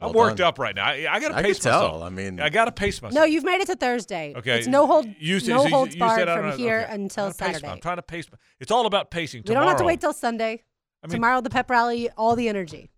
I'm 0.02 0.12
Well 0.12 0.26
worked 0.26 0.40
done. 0.40 0.48
up 0.48 0.60
right 0.60 0.76
now. 0.76 0.84
I, 0.86 1.08
I 1.10 1.20
got 1.22 1.30
to 1.30 1.36
I 1.38 1.42
pace 1.42 1.58
could 1.60 1.64
tell. 1.64 1.82
myself. 1.84 2.04
I 2.04 2.10
mean- 2.10 2.42
I 2.42 2.50
got 2.50 2.66
to 2.66 2.74
pace 2.74 3.02
myself. 3.02 3.16
No, 3.16 3.24
you've 3.24 3.46
made 3.46 3.62
it 3.62 3.68
to 3.68 3.76
Thursday. 3.78 4.34
Okay. 4.36 4.58
It's 4.60 4.68
no 4.68 4.86
hold, 4.86 5.08
You 5.18 5.40
said- 5.40 5.52
no 5.52 5.60
so 5.60 5.68
you- 5.70 5.74
holds 5.74 5.96
you 5.96 6.00
barred 6.00 6.20
said 6.28 6.36
from 6.38 6.50
know- 6.50 6.58
here 6.58 6.82
okay. 6.82 6.94
until 6.94 7.28
I'm 7.28 7.34
trying 7.34 7.36
to 7.36 7.44
pace- 7.46 7.54
Saturday. 7.62 7.72
I'm 7.72 7.80
trying 7.80 7.96
to 7.96 8.02
pace. 8.02 8.26
my- 8.30 8.38
It's 8.60 8.72
all 8.72 8.86
about 8.86 9.12
pacing. 9.12 9.44
we 9.48 9.54
don't 9.54 9.66
have 9.66 9.78
to 9.78 9.86
wait 9.86 10.02
till 10.02 10.12
Sunday. 10.12 10.64
I 11.02 11.08
mean- 11.08 11.14
Tomorrow, 11.16 11.40
the 11.40 11.50
pep 11.50 11.70
rally, 11.70 12.10
all 12.18 12.36
the 12.36 12.50
energy. 12.50 12.90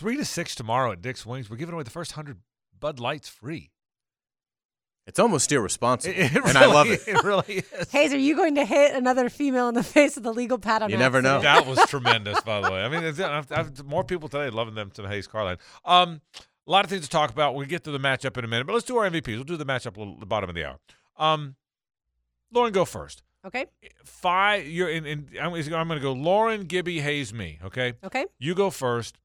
Three 0.00 0.16
to 0.16 0.24
six 0.24 0.54
tomorrow 0.54 0.92
at 0.92 1.02
Dick's 1.02 1.26
Wings. 1.26 1.50
We're 1.50 1.58
giving 1.58 1.74
away 1.74 1.82
the 1.82 1.90
first 1.90 2.12
hundred 2.12 2.38
Bud 2.80 2.98
Lights 2.98 3.28
free. 3.28 3.70
It's 5.06 5.18
almost 5.18 5.52
irresponsible, 5.52 6.14
It- 6.14 6.34
it 6.36 6.42
and 6.42 6.56
I 6.56 6.64
love 6.64 6.88
it. 6.88 7.02
It 7.06 7.22
really 7.22 7.56
is. 7.78 7.90
Hayes, 7.90 8.14
are 8.14 8.18
you 8.18 8.34
going 8.34 8.54
to 8.54 8.64
hit 8.64 8.94
another 8.94 9.28
female 9.28 9.68
in 9.68 9.74
the 9.74 9.82
face 9.96 10.16
with 10.16 10.24
a 10.24 10.30
legal 10.30 10.58
pat 10.58 10.80
on 10.80 10.88
You 10.88 10.96
never 10.96 11.20
know. 11.20 11.42
That 11.42 11.66
was 11.66 11.78
tremendous, 11.88 12.40
by 12.40 12.62
the 12.62 12.70
way. 12.70 12.82
I 12.82 12.88
mean, 12.88 13.04
I've, 13.04 13.52
I've, 13.52 13.84
more 13.84 14.02
people 14.02 14.30
today 14.30 14.48
loving 14.48 14.74
them 14.74 14.90
to 14.92 15.06
Hayes 15.06 15.26
Carlyon. 15.26 15.58
Um, 15.84 16.22
a 16.66 16.70
lot 16.70 16.86
of 16.86 16.90
things 16.90 17.04
to 17.04 17.10
talk 17.10 17.28
about. 17.30 17.54
We'll 17.54 17.66
get 17.66 17.84
to 17.84 17.90
the 17.90 17.98
matchup 17.98 18.38
in 18.38 18.44
a 18.46 18.48
minute, 18.48 18.66
but 18.66 18.72
let's 18.72 18.86
do 18.86 18.96
our 18.96 19.10
MVPs. 19.10 19.34
We'll 19.34 19.44
do 19.44 19.58
the 19.58 19.66
matchup 19.66 19.98
a 19.98 19.98
little, 19.98 20.18
the 20.18 20.24
bottom 20.24 20.48
of 20.48 20.54
the 20.56 20.64
hour. 20.64 20.78
Um, 21.18 21.56
Lauren, 22.50 22.72
go 22.72 22.86
first. 22.86 23.22
Okay. 23.44 23.66
Five. 24.06 24.66
You're 24.66 24.88
in. 24.88 25.04
in 25.04 25.28
I'm, 25.38 25.52
I'm 25.52 25.62
going 25.88 25.88
to 25.90 26.00
go. 26.00 26.12
Lauren, 26.14 26.64
Gibby, 26.64 27.00
Hayes, 27.00 27.34
me. 27.34 27.58
Okay. 27.62 27.92
Okay. 28.02 28.24
You 28.38 28.54
go 28.54 28.70
first. 28.70 29.18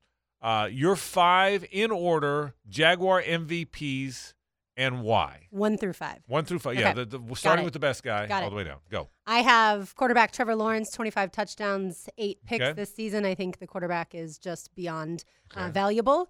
Uh, 0.45 0.67
your 0.67 0.95
five 0.95 1.65
in 1.71 1.89
order. 1.89 2.53
Jaguar 2.69 3.23
MVPs 3.23 4.33
and 4.77 5.01
why. 5.01 5.47
One 5.49 5.77
through 5.77 5.93
five. 5.93 6.19
One 6.27 6.45
through 6.45 6.59
five. 6.59 6.75
Yeah, 6.75 6.91
Okay. 6.91 7.05
the, 7.05 7.17
the, 7.17 7.35
starting 7.35 7.65
with 7.65 7.73
the 7.73 7.79
best 7.79 8.03
guy 8.03 8.27
all 8.43 8.49
the 8.51 8.55
way 8.55 8.63
down. 8.63 8.77
Go. 8.91 9.09
I 9.25 9.39
have 9.39 9.95
quarterback 9.95 10.31
Trevor 10.31 10.55
Lawrence, 10.55 10.91
25 10.91 11.31
touchdowns, 11.31 12.09
eight 12.19 12.39
picks 12.45 12.63
Okay. 12.63 12.73
this 12.73 12.93
season. 12.93 13.25
I 13.25 13.33
think 13.33 13.57
the 13.57 13.65
quarterback 13.67 14.13
is 14.13 14.37
just 14.37 14.75
beyond 14.75 15.23
uh, 15.55 15.69
valuable. 15.71 16.29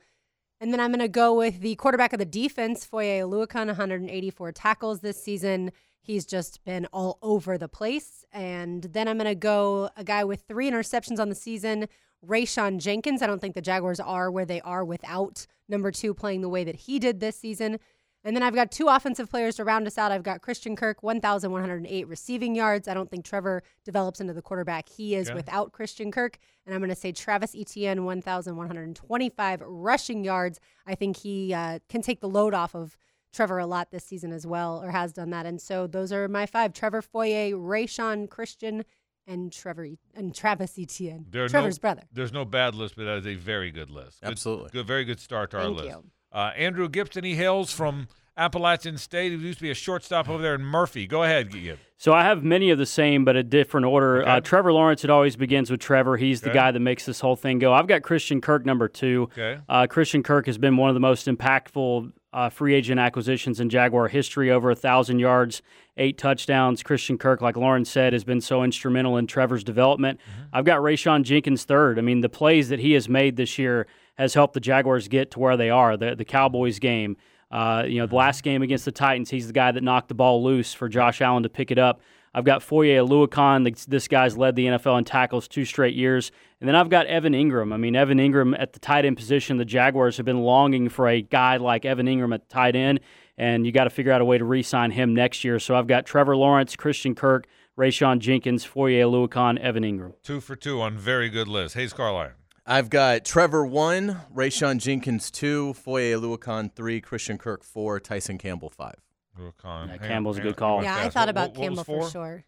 And 0.62 0.72
then 0.72 0.79
I'm 0.79 0.91
going 0.91 1.00
to 1.00 1.10
go 1.10 1.34
with 1.36 1.60
the 1.60 1.75
quarterback 1.75 2.13
of 2.13 2.19
the 2.19 2.25
defense, 2.25 2.86
Foye 2.86 3.19
Oluokun, 3.19 3.67
184 3.67 4.51
tackles 4.53 5.01
this 5.01 5.22
season. 5.22 5.72
He's 6.01 6.25
just 6.25 6.63
been 6.63 6.86
all 6.93 7.17
over 7.22 7.57
the 7.57 7.67
place. 7.67 8.24
And 8.31 8.84
then 8.84 9.10
I'm 9.10 9.17
going 9.17 9.27
to 9.27 9.36
go 9.36 9.89
a 9.98 10.03
guy 10.05 10.24
with 10.24 10.43
three 10.48 10.72
interceptions 10.72 11.19
on 11.19 11.27
the 11.27 11.36
season, 11.36 11.88
Rayshawn 12.27 12.79
Jenkins. 12.79 13.22
I 13.22 13.27
don't 13.27 13.39
think 13.39 13.55
the 13.55 13.62
Jaguars 13.62 14.00
are 14.00 14.32
where 14.32 14.46
they 14.46 14.62
are 14.62 14.84
without 14.84 15.46
number 15.67 15.91
two 15.91 16.13
playing 16.13 16.41
the 16.41 16.50
way 16.50 16.63
that 16.63 16.75
he 16.75 17.00
did 17.00 17.20
this 17.20 17.36
season. 17.36 17.79
And 18.24 18.36
then 18.36 18.41
I've 18.41 18.55
got 18.55 18.72
two 18.72 18.88
offensive 18.88 19.29
players 19.29 19.58
to 19.58 19.63
round 19.63 19.86
us 19.86 20.00
out. 20.00 20.12
I've 20.12 20.24
got 20.24 20.41
Christian 20.41 20.75
Kirk, 20.75 21.03
1,108 21.03 22.08
receiving 22.08 22.55
yards. 22.55 22.88
I 22.88 22.96
don't 22.96 23.10
think 23.10 23.24
Trevor 23.24 23.62
develops 23.84 24.20
into 24.20 24.34
the 24.34 24.41
quarterback 24.41 24.89
he 24.89 25.13
is 25.13 25.32
without 25.32 25.74
Christian 25.74 26.12
Kirk. 26.12 26.39
And 26.65 26.74
I'm 26.74 26.82
going 26.82 26.89
to 26.89 26.96
say 26.96 27.12
Travis 27.12 27.55
Etienne, 27.55 28.03
1,125 28.03 29.62
rushing 29.62 30.24
yards. 30.24 30.60
I 30.88 30.96
think 30.96 31.17
he 31.17 31.53
uh, 31.53 31.79
can 31.88 32.01
take 32.01 32.20
the 32.20 32.27
load 32.27 32.55
off 32.55 32.74
of 32.74 32.98
Trevor 33.32 33.60
a 33.60 33.67
lot 33.67 33.91
this 33.91 34.05
season 34.05 34.32
as 34.32 34.48
well, 34.48 34.82
or 34.84 34.89
has 34.89 35.13
done 35.13 35.29
that. 35.29 35.46
And 35.46 35.62
so 35.62 35.86
those 35.86 36.12
are 36.12 36.27
my 36.27 36.46
five: 36.46 36.74
Trevor 36.74 37.01
Foye, 37.01 37.51
Rayshawn 37.51 38.29
Christian, 38.29 38.86
and 39.27 39.51
Trevor 39.51 39.86
E- 39.86 39.98
and 40.15 40.34
Travis 40.34 40.77
Etienne, 40.77 41.25
There 41.29 41.44
are 41.46 41.50
Trevor's 41.50 41.77
no, 41.77 41.82
brother. 41.82 42.03
There's 42.13 42.34
no 42.34 42.46
bad 42.46 42.75
list, 42.75 42.96
but 42.96 43.05
that 43.05 43.17
is 43.17 43.27
a 43.27 43.36
very 43.36 43.72
good 43.72 43.89
list. 43.89 44.22
Good- 44.22 44.32
Absolutely. 44.32 44.70
Good, 44.72 44.88
very 44.88 45.05
good 45.05 45.20
start 45.20 45.51
to 45.51 45.58
our 45.58 45.63
Thank 45.63 45.77
list. 45.77 45.89
you. 45.89 46.03
Uh, 46.32 46.51
Andrew 46.58 46.89
Gibson, 46.89 47.24
he 47.24 47.36
hails 47.36 47.72
from 47.72 48.08
Appalachian 48.38 48.98
State. 48.98 49.32
He 49.32 49.38
used 49.38 49.60
to 49.60 49.63
be 49.63 49.72
a 49.72 49.75
shortstop 49.75 50.27
over 50.27 50.44
there 50.44 50.55
in 50.55 50.62
Murphy. 50.62 51.08
Go 51.08 51.24
ahead, 51.24 51.51
Gib. 51.51 51.79
So 51.98 52.12
I 52.12 52.24
have 52.24 52.44
many 52.44 52.70
of 52.72 52.77
the 52.77 52.86
same, 52.86 53.24
but 53.24 53.38
a 53.38 53.44
different 53.44 53.86
order. 53.86 54.22
Okay. 54.22 54.29
Uh, 54.29 54.39
Trevor 54.41 54.74
Lawrence, 54.74 55.05
it 55.05 55.10
always 55.10 55.38
begins 55.38 55.72
with 55.72 55.79
Trevor. 55.79 56.17
He's 56.17 56.41
the 56.41 56.50
guy 56.50 56.72
that 56.72 56.79
makes 56.82 57.05
this 57.05 57.22
whole 57.22 57.38
thing 57.38 57.58
go. 57.60 57.72
I've 57.72 57.88
got 57.88 58.01
Christian 58.03 58.41
Kirk 58.41 58.65
number 58.65 58.89
two. 58.89 59.29
Okay. 59.32 59.60
Uh, 59.70 59.88
Christian 59.88 60.22
Kirk 60.22 60.46
has 60.48 60.58
been 60.58 60.75
one 60.75 60.89
of 60.89 60.94
the 60.94 61.00
most 61.00 61.25
impactful 61.27 62.12
uh, 62.36 62.50
free 62.50 62.75
agent 62.75 63.00
acquisitions 63.00 63.62
in 63.62 63.70
Jaguar 63.70 64.10
history. 64.10 64.51
Over 64.51 64.70
a 64.70 64.75
thousand 64.75 65.20
yards, 65.20 65.62
eight 65.96 66.18
touchdowns. 66.18 66.84
Christian 66.84 67.18
Kirk, 67.18 67.42
like 67.42 67.56
Lauren 67.56 67.86
said, 67.86 68.12
has 68.12 68.25
been 68.25 68.42
so 68.42 68.62
instrumental 68.62 69.15
in 69.15 69.25
Trevor's 69.25 69.63
development. 69.63 70.20
I've 70.51 70.65
got 70.65 70.82
Rayshawn 70.82 71.24
Jenkins 71.24 71.63
third. 71.63 71.98
I 71.98 72.01
mean, 72.01 72.20
the 72.20 72.30
plays 72.30 72.68
that 72.70 72.80
he 72.80 72.92
has 72.92 73.08
made 73.08 73.38
this 73.38 73.58
year 73.58 73.88
has 74.15 74.34
helped 74.34 74.54
the 74.54 74.60
Jaguars 74.60 75.08
get 75.08 75.32
to 75.32 75.39
where 75.39 75.56
they 75.56 75.70
are. 75.70 75.96
The 75.96 76.13
the 76.13 76.25
Cowboys 76.25 76.77
game. 76.77 77.15
Uh, 77.50 77.84
you 77.88 78.01
know, 78.01 78.08
the 78.08 78.15
last 78.15 78.44
game 78.44 78.62
against 78.63 78.84
the 78.84 78.92
Titans, 78.92 79.30
he's 79.30 79.48
the 79.48 79.54
guy 79.54 79.72
that 79.72 79.82
knocked 79.82 80.10
the 80.10 80.13
ball 80.13 80.44
loose 80.44 80.74
for 80.74 80.89
Josh 80.89 81.22
Allen 81.22 81.44
to 81.44 81.50
pick 81.50 81.72
it 81.72 81.77
up. 81.77 82.01
I've 82.34 82.44
got 82.44 82.62
Foye 82.62 82.98
Oluokun. 82.98 83.86
This 83.86 84.10
guy's 84.10 84.36
led 84.36 84.58
the 84.58 84.65
NFL 84.65 84.98
in 84.98 85.06
tackles 85.06 85.48
two 85.48 85.63
straight 85.63 85.96
years. 85.96 86.34
And 86.65 86.69
then 86.69 86.75
I've 86.77 86.89
got 86.89 87.05
Evan 87.05 87.34
Engram. 87.34 87.72
I 87.72 87.77
mean, 87.77 87.95
Evan 87.95 88.17
Engram 88.17 88.60
at 88.60 88.74
the 88.74 88.79
tight 88.79 89.05
end 89.05 89.17
position, 89.17 89.57
the 89.57 89.65
Jaguars 89.65 90.17
have 90.17 90.25
been 90.25 90.39
longing 90.41 90.89
for 90.89 91.07
a 91.07 91.22
guy 91.22 91.57
like 91.57 91.86
Evan 91.86 92.07
Engram 92.07 92.34
at 92.34 92.41
the 92.41 92.51
tight 92.51 92.75
end, 92.75 93.01
and 93.38 93.67
you 93.67 93.72
got 93.72 93.84
to 93.84 93.91
figure 93.91 94.12
out 94.12 94.19
a 94.19 94.25
way 94.25 94.39
to 94.39 94.43
re 94.45 94.63
sign 94.63 94.89
him 94.89 95.13
next 95.13 95.43
year. 95.43 95.60
So 95.60 95.75
I've 95.75 95.86
got 95.86 96.07
Trevor 96.07 96.36
Lawrence, 96.36 96.75
Christian 96.75 97.13
Kirk, 97.13 97.45
Rayshawn 97.77 98.17
Jenkins, 98.17 98.65
Foye 98.65 98.93
Oluokun, 98.93 99.60
Evan 99.60 99.84
Engram. 99.84 100.13
Two 100.24 100.41
for 100.41 100.55
two 100.55 100.81
on 100.81 100.98
very 100.98 101.29
good 101.29 101.48
list. 101.48 101.75
Hayes 101.75 101.93
Carlyon. 101.93 102.31
I've 102.65 102.89
got 102.89 103.25
Trevor 103.25 103.63
one, 103.63 104.22
Rayshawn 104.34 104.79
Jenkins 104.79 105.29
two, 105.29 105.75
Foye 105.75 106.13
Oluokun 106.13 106.74
three, 106.74 107.00
Christian 107.00 107.38
Kirk 107.38 107.63
four, 107.63 108.00
Tyson 108.00 108.39
Campbell 108.39 108.72
five. 108.72 108.95
Rucon. 109.39 109.86
Yeah, 109.86 109.88
Hang- 109.91 110.00
Campbell's 110.00 110.39
a 110.39 110.41
good 110.41 110.55
call. 110.55 110.81
Yeah, 110.81 110.98
I 110.98 111.10
thought 111.10 111.29
about 111.29 111.50
what- 111.51 111.57
what 111.60 111.63
Campbell 111.63 111.84
for 111.84 112.10
sure. 112.10 112.43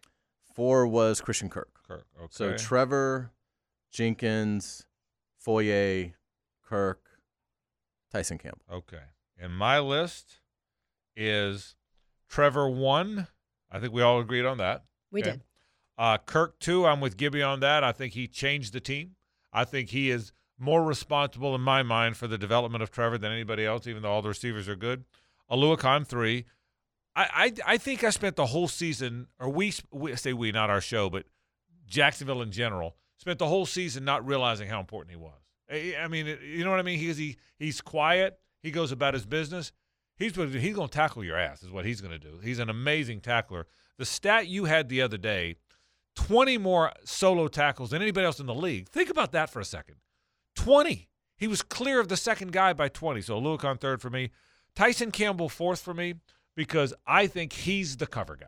Four 0.56 0.88
was 0.88 1.20
Christian 1.20 1.48
Kirk. 1.48 1.68
Kirk. 1.86 2.04
Okay. 2.18 2.26
So 2.30 2.56
Trevor, 2.56 3.30
Jenkins, 3.90 4.86
Foye, 5.38 6.14
Kirk, 6.64 7.00
Tyson 8.12 8.38
Campbell. 8.38 8.62
Okay. 8.72 9.02
And 9.38 9.56
my 9.56 9.78
list 9.78 10.40
is 11.16 11.76
Trevor 12.28 12.68
one. 12.68 13.28
I 13.70 13.78
think 13.80 13.92
we 13.92 14.02
all 14.02 14.20
agreed 14.20 14.44
on 14.46 14.58
that. 14.58 14.84
We 15.10 15.20
Okay. 15.20 15.30
did. 15.32 15.42
Uh, 15.96 16.18
Kirk 16.18 16.58
two. 16.60 16.86
I'm 16.86 17.00
with 17.00 17.16
Gibby 17.16 17.42
on 17.42 17.60
that. 17.60 17.82
I 17.82 17.92
think 17.92 18.12
he 18.14 18.26
changed 18.28 18.72
the 18.72 18.80
team. 18.80 19.16
I 19.52 19.64
think 19.64 19.90
he 19.90 20.10
is 20.10 20.32
more 20.58 20.84
responsible 20.84 21.54
in 21.54 21.60
my 21.60 21.82
mind 21.82 22.16
for 22.16 22.26
the 22.26 22.38
development 22.38 22.82
of 22.82 22.90
Trevor 22.90 23.18
than 23.18 23.32
anybody 23.32 23.64
else, 23.64 23.86
even 23.86 24.02
though 24.02 24.10
all 24.12 24.22
the 24.22 24.28
receivers 24.28 24.68
are 24.68 24.76
good. 24.76 25.04
Oluokun 25.50 26.06
three. 26.06 26.44
I, 27.16 27.52
I 27.66 27.72
I 27.74 27.78
think 27.78 28.04
I 28.04 28.10
spent 28.10 28.36
the 28.36 28.46
whole 28.46 28.68
season, 28.68 29.28
or 29.40 29.48
we, 29.48 29.72
we 29.90 30.14
say 30.16 30.32
we, 30.32 30.52
not 30.52 30.70
our 30.70 30.80
show, 30.80 31.08
but 31.10 31.24
Jacksonville 31.86 32.42
in 32.42 32.52
general, 32.52 32.96
spent 33.18 33.38
the 33.38 33.46
whole 33.46 33.66
season 33.66 34.04
not 34.04 34.26
realizing 34.26 34.68
how 34.68 34.80
important 34.80 35.10
he 35.10 35.16
was. 35.16 35.34
I, 35.70 36.08
mean, 36.08 36.38
you 36.42 36.64
know 36.64 36.70
what 36.70 36.80
I 36.80 36.82
mean? 36.82 36.98
He's 36.98 37.18
he 37.18 37.36
he's 37.58 37.80
quiet. 37.82 38.38
He 38.62 38.70
goes 38.70 38.90
about 38.90 39.12
his 39.12 39.26
business. 39.26 39.70
He's 40.16 40.34
he's 40.34 40.74
going 40.74 40.88
to 40.88 40.92
tackle 40.92 41.22
your 41.22 41.36
ass. 41.36 41.62
Is 41.62 41.70
what 41.70 41.84
he's 41.84 42.00
going 42.00 42.12
to 42.12 42.18
do. 42.18 42.38
He's 42.42 42.58
an 42.58 42.70
amazing 42.70 43.20
tackler. 43.20 43.66
The 43.98 44.06
stat 44.06 44.46
you 44.46 44.64
had 44.64 44.88
the 44.88 45.02
other 45.02 45.18
day, 45.18 45.56
twenty 46.16 46.56
more 46.56 46.92
solo 47.04 47.48
tackles 47.48 47.90
than 47.90 48.00
anybody 48.00 48.24
else 48.24 48.40
in 48.40 48.46
the 48.46 48.54
league. 48.54 48.88
Think 48.88 49.10
about 49.10 49.32
that 49.32 49.50
for 49.50 49.60
a 49.60 49.64
second. 49.64 49.96
Twenty. 50.56 51.08
He 51.36 51.46
was 51.46 51.62
clear 51.62 52.00
of 52.00 52.08
the 52.08 52.16
second 52.16 52.52
guy 52.52 52.72
by 52.72 52.88
twenty. 52.88 53.20
So 53.20 53.38
Luke 53.38 53.64
third 53.80 54.00
for 54.00 54.10
me. 54.10 54.30
Tyson 54.74 55.10
Campbell 55.10 55.48
fourth 55.48 55.80
for 55.80 55.92
me 55.92 56.14
because 56.56 56.94
I 57.06 57.26
think 57.26 57.52
he's 57.52 57.98
the 57.98 58.06
cover 58.06 58.36
guy. 58.36 58.46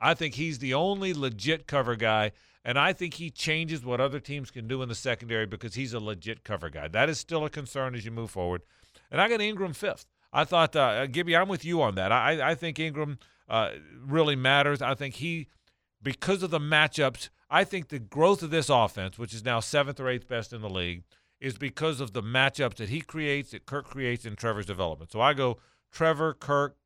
I 0.00 0.14
think 0.14 0.34
he's 0.34 0.58
the 0.58 0.74
only 0.74 1.14
legit 1.14 1.66
cover 1.66 1.96
guy, 1.96 2.32
and 2.66 2.80
I 2.80 2.92
think 2.92 3.14
he 3.14 3.30
changes 3.30 3.84
what 3.84 4.00
other 4.00 4.18
teams 4.18 4.50
can 4.50 4.66
do 4.66 4.82
in 4.82 4.88
the 4.88 4.94
secondary 4.96 5.46
because 5.46 5.76
he's 5.76 5.92
a 5.92 6.00
legit 6.00 6.42
cover 6.42 6.68
guy. 6.68 6.88
That 6.88 7.08
is 7.08 7.20
still 7.20 7.44
a 7.44 7.48
concern 7.48 7.94
as 7.94 8.04
you 8.04 8.10
move 8.10 8.32
forward. 8.32 8.62
And 9.08 9.20
I 9.20 9.28
got 9.28 9.38
Engram 9.38 9.74
fifth. 9.74 10.06
I 10.32 10.42
thought, 10.42 10.74
uh, 10.74 11.06
Gibby, 11.06 11.36
I'm 11.36 11.48
with 11.48 11.64
you 11.64 11.80
on 11.80 11.94
that. 11.94 12.10
I, 12.10 12.50
I 12.50 12.54
think 12.56 12.78
Engram 12.78 13.18
uh, 13.48 13.70
really 14.04 14.34
matters. 14.34 14.82
I 14.82 14.96
think 14.96 15.14
he, 15.14 15.46
because 16.02 16.42
of 16.42 16.50
the 16.50 16.58
matchups, 16.58 17.28
I 17.48 17.62
think 17.62 17.88
the 17.88 18.00
growth 18.00 18.42
of 18.42 18.50
this 18.50 18.68
offense, 18.68 19.16
which 19.16 19.32
is 19.32 19.44
now 19.44 19.60
seventh 19.60 20.00
or 20.00 20.08
eighth 20.08 20.26
best 20.26 20.52
in 20.52 20.60
the 20.60 20.68
league, 20.68 21.04
is 21.40 21.56
because 21.56 22.00
of 22.00 22.14
the 22.14 22.22
matchups 22.22 22.74
that 22.76 22.88
he 22.88 23.00
creates, 23.00 23.52
that 23.52 23.66
Kirk 23.66 23.86
creates 23.86 24.26
in 24.26 24.34
Trevor's 24.34 24.66
development. 24.66 25.12
So 25.12 25.20
I 25.20 25.34
go 25.34 25.58
Trevor, 25.92 26.34
Kirk, 26.34 26.76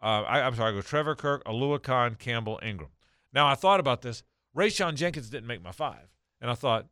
uh, 0.00 0.22
I, 0.22 0.40
I'm 0.40 0.54
sorry, 0.54 0.72
I 0.72 0.74
go 0.74 0.80
Trevor, 0.80 1.14
Kirk, 1.14 1.44
Oluokun, 1.44 2.18
Campbell, 2.18 2.58
Engram. 2.62 2.88
Now 3.34 3.46
I 3.46 3.54
thought 3.54 3.78
about 3.78 4.00
this. 4.00 4.22
Rayshawn 4.56 4.94
Jenkins 4.94 5.30
didn't 5.30 5.46
make 5.46 5.62
my 5.62 5.72
five, 5.72 6.08
and 6.40 6.50
I 6.50 6.54
thought, 6.54 6.86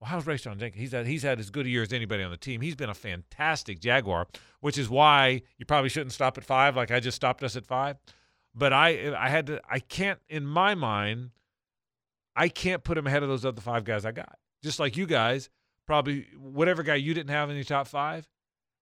well, 0.00 0.08
how's 0.08 0.24
Rayshawn 0.24 0.58
Jenkins? 0.58 0.80
He's 0.80 0.92
had 0.92 1.06
he's 1.06 1.22
had 1.22 1.38
as 1.38 1.50
good 1.50 1.66
a 1.66 1.68
year 1.68 1.82
as 1.82 1.92
anybody 1.92 2.22
on 2.22 2.30
the 2.30 2.36
team. 2.36 2.60
He's 2.60 2.74
been 2.74 2.88
a 2.90 2.94
fantastic 2.94 3.80
Jaguar, 3.80 4.28
which 4.60 4.78
is 4.78 4.88
why 4.88 5.42
you 5.58 5.66
probably 5.66 5.90
shouldn't 5.90 6.12
stop 6.12 6.38
at 6.38 6.44
five, 6.44 6.76
like 6.76 6.90
I 6.90 7.00
just 7.00 7.16
stopped 7.16 7.42
us 7.42 7.56
at 7.56 7.66
five. 7.66 7.96
But 8.54 8.72
I 8.72 9.14
I 9.14 9.28
had 9.28 9.46
to 9.48 9.60
I 9.68 9.80
can't 9.80 10.18
in 10.28 10.46
my 10.46 10.74
mind, 10.74 11.30
I 12.34 12.48
can't 12.48 12.82
put 12.82 12.96
him 12.96 13.06
ahead 13.06 13.22
of 13.22 13.28
those 13.28 13.44
other 13.44 13.60
five 13.60 13.84
guys 13.84 14.04
I 14.04 14.12
got. 14.12 14.38
Just 14.62 14.80
like 14.80 14.96
you 14.96 15.06
guys, 15.06 15.50
probably 15.86 16.26
whatever 16.38 16.82
guy 16.82 16.94
you 16.94 17.12
didn't 17.14 17.30
have 17.30 17.50
in 17.50 17.56
your 17.56 17.64
top 17.64 17.86
five, 17.86 18.28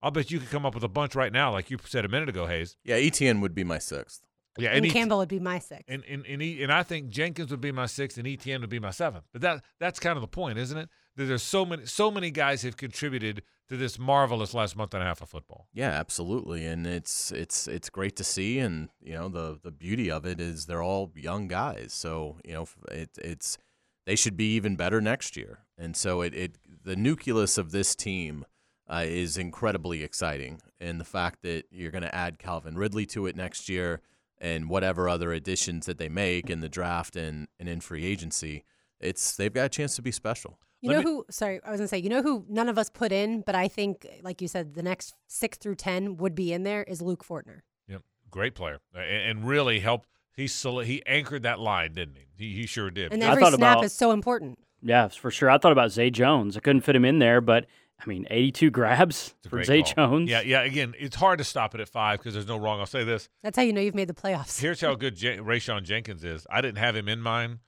I'll 0.02 0.10
bet 0.10 0.30
you 0.30 0.38
could 0.38 0.50
come 0.50 0.64
up 0.64 0.74
with 0.74 0.84
a 0.84 0.88
bunch 0.88 1.14
right 1.16 1.32
now, 1.32 1.52
like 1.52 1.70
you 1.70 1.78
said 1.84 2.04
a 2.04 2.08
minute 2.08 2.28
ago, 2.28 2.46
Hayes. 2.46 2.76
Yeah, 2.84 2.96
ETN 2.96 3.40
would 3.40 3.54
be 3.54 3.64
my 3.64 3.78
sixth. 3.78 4.27
Yeah, 4.58 4.70
And 4.70 4.84
he- 4.84 4.90
Campbell 4.90 5.18
would 5.18 5.28
be 5.28 5.38
my 5.40 5.58
sixth. 5.58 5.84
and 5.88 6.02
and 6.08 6.26
and, 6.26 6.42
he, 6.42 6.62
and 6.62 6.72
I 6.72 6.82
think 6.82 7.08
Jenkins 7.10 7.50
would 7.50 7.60
be 7.60 7.72
my 7.72 7.86
sixth, 7.86 8.18
and 8.18 8.26
ETN 8.26 8.60
would 8.60 8.70
be 8.70 8.78
my 8.80 8.90
seventh. 8.90 9.24
But 9.32 9.42
that 9.42 9.64
that's 9.78 9.98
kind 10.00 10.16
of 10.16 10.20
the 10.20 10.28
point, 10.28 10.58
isn't 10.58 10.76
it? 10.76 10.88
That 11.16 11.24
there's 11.24 11.42
so 11.42 11.64
many 11.64 11.86
so 11.86 12.10
many 12.10 12.30
guys 12.30 12.62
have 12.62 12.76
contributed 12.76 13.42
to 13.68 13.76
this 13.76 13.98
marvelous 13.98 14.54
last 14.54 14.76
month 14.76 14.94
and 14.94 15.02
a 15.02 15.06
half 15.06 15.20
of 15.20 15.28
football. 15.28 15.68
Yeah, 15.72 15.90
absolutely, 15.90 16.66
and 16.66 16.86
it's 16.86 17.30
it's 17.32 17.68
it's 17.68 17.90
great 17.90 18.16
to 18.16 18.24
see, 18.24 18.58
and 18.58 18.88
you 19.00 19.14
know 19.14 19.28
the 19.28 19.58
the 19.62 19.70
beauty 19.70 20.10
of 20.10 20.26
it 20.26 20.40
is 20.40 20.66
they're 20.66 20.82
all 20.82 21.12
young 21.14 21.48
guys, 21.48 21.92
so 21.92 22.38
you 22.44 22.54
know 22.54 22.66
it 22.90 23.10
it's 23.18 23.58
they 24.06 24.16
should 24.16 24.36
be 24.36 24.54
even 24.56 24.74
better 24.74 25.00
next 25.00 25.36
year, 25.36 25.60
and 25.76 25.96
so 25.96 26.20
it 26.22 26.34
it 26.34 26.58
the 26.84 26.96
nucleus 26.96 27.58
of 27.58 27.70
this 27.72 27.94
team 27.94 28.44
uh, 28.88 29.04
is 29.04 29.36
incredibly 29.36 30.02
exciting. 30.02 30.60
And 30.80 30.98
the 31.00 31.04
fact 31.04 31.42
that 31.42 31.64
you're 31.70 31.90
going 31.90 32.02
to 32.04 32.14
add 32.14 32.38
Calvin 32.38 32.76
Ridley 32.78 33.04
to 33.06 33.26
it 33.26 33.36
next 33.36 33.68
year 33.68 34.00
and 34.40 34.68
whatever 34.68 35.08
other 35.08 35.32
additions 35.32 35.86
that 35.86 35.98
they 35.98 36.08
make 36.08 36.48
in 36.50 36.60
the 36.60 36.68
draft 36.68 37.16
and, 37.16 37.48
and 37.58 37.68
in 37.68 37.80
free 37.80 38.04
agency, 38.04 38.64
it's 39.00 39.36
they've 39.36 39.52
got 39.52 39.66
a 39.66 39.68
chance 39.68 39.96
to 39.96 40.02
be 40.02 40.10
special. 40.12 40.58
You 40.80 40.90
Let 40.90 40.94
know 40.96 41.02
me- 41.02 41.10
who? 41.16 41.24
Sorry, 41.30 41.60
I 41.64 41.70
was 41.72 41.80
gonna 41.80 41.88
say. 41.88 41.98
You 41.98 42.08
know 42.08 42.22
who? 42.22 42.44
None 42.48 42.68
of 42.68 42.78
us 42.78 42.88
put 42.88 43.10
in, 43.10 43.40
but 43.42 43.54
I 43.56 43.66
think, 43.68 44.06
like 44.22 44.40
you 44.40 44.46
said, 44.48 44.74
the 44.74 44.82
next 44.82 45.14
six 45.26 45.58
through 45.58 45.74
ten 45.74 46.16
would 46.18 46.34
be 46.36 46.52
in 46.52 46.62
there. 46.62 46.84
Is 46.84 47.02
Luke 47.02 47.24
Fortner? 47.24 47.60
Yep, 47.88 48.02
great 48.30 48.54
player, 48.54 48.78
and, 48.94 49.02
and 49.38 49.48
really 49.48 49.80
helped. 49.80 50.08
He 50.36 50.46
soli- 50.46 50.86
he 50.86 51.02
anchored 51.04 51.42
that 51.42 51.58
line, 51.58 51.94
didn't 51.94 52.16
he? 52.16 52.26
He, 52.36 52.54
he 52.60 52.66
sure 52.66 52.90
did. 52.90 53.12
And 53.12 53.24
I 53.24 53.30
every 53.32 53.42
thought 53.42 53.54
snap 53.54 53.78
about- 53.78 53.84
is 53.84 53.92
so 53.92 54.12
important. 54.12 54.60
Yeah, 54.80 55.08
for 55.08 55.32
sure. 55.32 55.50
I 55.50 55.58
thought 55.58 55.72
about 55.72 55.90
Zay 55.90 56.10
Jones. 56.10 56.56
I 56.56 56.60
couldn't 56.60 56.82
fit 56.82 56.94
him 56.94 57.04
in 57.04 57.18
there, 57.18 57.40
but 57.40 57.66
I 58.00 58.06
mean, 58.06 58.26
82 58.30 58.70
grabs 58.70 59.34
It's 59.38 59.46
a 59.46 59.48
for 59.50 59.64
Zay 59.64 59.82
call. 59.82 59.92
Jones. 60.08 60.30
Yeah, 60.30 60.40
yeah. 60.42 60.62
Again, 60.62 60.94
it's 60.98 61.16
hard 61.16 61.38
to 61.38 61.44
stop 61.44 61.74
it 61.74 61.80
at 61.80 61.88
five 61.88 62.18
because 62.20 62.32
there's 62.34 62.46
no 62.46 62.56
wrong. 62.56 62.78
I'll 62.80 62.86
say 62.86 63.02
this. 63.04 63.28
That's 63.42 63.56
how 63.56 63.62
you 63.62 63.72
know 63.72 63.80
you've 63.80 63.94
made 63.94 64.08
the 64.08 64.14
playoffs. 64.14 64.60
Here's 64.60 64.80
how 64.80 64.94
good 64.94 65.16
J- 65.16 65.38
Rayshawn 65.38 65.82
Jenkins 65.82 66.22
is. 66.24 66.46
I 66.50 66.60
didn't 66.60 66.78
have 66.78 66.94
him 66.94 67.08
in 67.08 67.20
mine, 67.20 67.58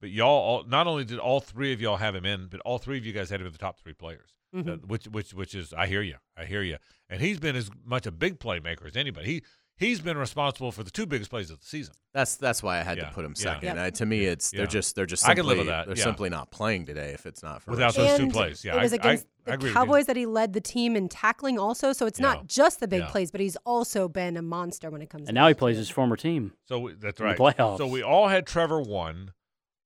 but 0.00 0.08
y'all 0.10 0.28
all, 0.28 0.64
not 0.64 0.86
only 0.86 1.04
did 1.04 1.18
all 1.18 1.40
three 1.40 1.72
of 1.74 1.80
y'all 1.82 1.98
have 1.98 2.14
him 2.14 2.24
in, 2.24 2.46
but 2.46 2.60
all 2.60 2.78
three 2.78 2.96
of 2.96 3.04
you 3.04 3.12
guys 3.12 3.28
had 3.28 3.40
him 3.40 3.46
in 3.46 3.52
the 3.52 3.58
top 3.58 3.78
three 3.78 3.92
players. 3.94 4.30
Mhm. 4.56 4.68
Uh, 4.68 4.76
which 4.86 5.04
which 5.08 5.34
which 5.34 5.54
is 5.54 5.72
I 5.74 5.86
hear 5.86 6.00
you. 6.02 6.16
I 6.36 6.44
hear 6.46 6.62
you. 6.62 6.76
And 7.10 7.20
he's 7.20 7.38
been 7.38 7.56
as 7.56 7.70
much 7.84 8.06
a 8.06 8.12
big 8.12 8.38
playmaker 8.38 8.86
as 8.86 8.96
anybody. 8.96 9.26
He 9.26 9.42
he's 9.76 10.00
been 10.00 10.16
responsible 10.16 10.70
for 10.72 10.82
the 10.82 10.90
two 10.90 11.06
biggest 11.06 11.30
plays 11.30 11.50
of 11.50 11.60
the 11.60 11.66
season. 11.66 11.94
That's 12.12 12.36
that's 12.36 12.62
why 12.62 12.78
I 12.78 12.82
had 12.82 12.98
Yeah, 12.98 13.08
to 13.08 13.14
put 13.14 13.24
him 13.24 13.34
yeah. 13.36 13.42
second. 13.42 13.76
Yep. 13.76 13.86
Uh, 13.86 13.90
to 13.96 14.06
me, 14.06 14.24
it's 14.26 14.52
Yeah. 14.52 14.58
they're 14.58 14.66
just 14.66 14.94
they're 14.94 15.06
just 15.06 15.26
I 15.28 15.34
can 15.34 15.46
live 15.46 15.58
with 15.58 15.66
that, 15.68 15.86
They're 15.86 15.96
yeah. 15.96 16.04
simply 16.04 16.30
not 16.30 16.50
playing 16.50 16.86
today 16.86 17.10
if 17.12 17.26
it's 17.26 17.42
not 17.42 17.62
for 17.62 17.72
Without 17.72 17.92
Rashad. 17.94 17.96
those 17.96 18.18
two 18.18 18.30
plays. 18.30 18.64
Yeah, 18.64 18.76
it 18.76 18.82
was 18.82 18.92
I- 18.92 18.96
I- 18.96 18.98
against 18.98 19.26
I 19.46 19.50
the 19.50 19.54
agree. 19.54 19.72
Cowboys 19.72 20.06
that 20.06 20.16
he 20.16 20.26
led 20.26 20.52
the 20.52 20.60
team 20.60 20.96
in 20.96 21.08
tackling 21.08 21.58
also. 21.58 21.92
So 21.92 22.06
it's 22.06 22.18
Yeah. 22.20 22.26
not 22.34 22.46
just 22.46 22.80
the 22.80 22.88
big 22.88 23.00
Yeah. 23.00 23.08
plays, 23.10 23.30
but 23.30 23.40
he's 23.40 23.56
also 23.66 24.08
been 24.08 24.36
a 24.36 24.42
monster 24.42 24.90
when 24.90 25.02
it 25.02 25.10
comes. 25.10 25.24
To. 25.24 25.28
And 25.30 25.34
to 25.36 25.40
now 25.42 25.48
he 25.48 25.54
plays 25.54 25.74
too. 25.76 25.80
his 25.80 25.90
former 25.90 26.16
team. 26.16 26.52
So 26.66 26.78
we, 26.78 26.94
that's 26.94 27.18
in 27.20 27.26
the 27.26 27.34
right. 27.34 27.56
playoffs. 27.56 27.78
So 27.78 27.86
we 27.86 28.02
all 28.02 28.28
had 28.28 28.46
Trevor 28.46 28.80
one. 28.80 29.32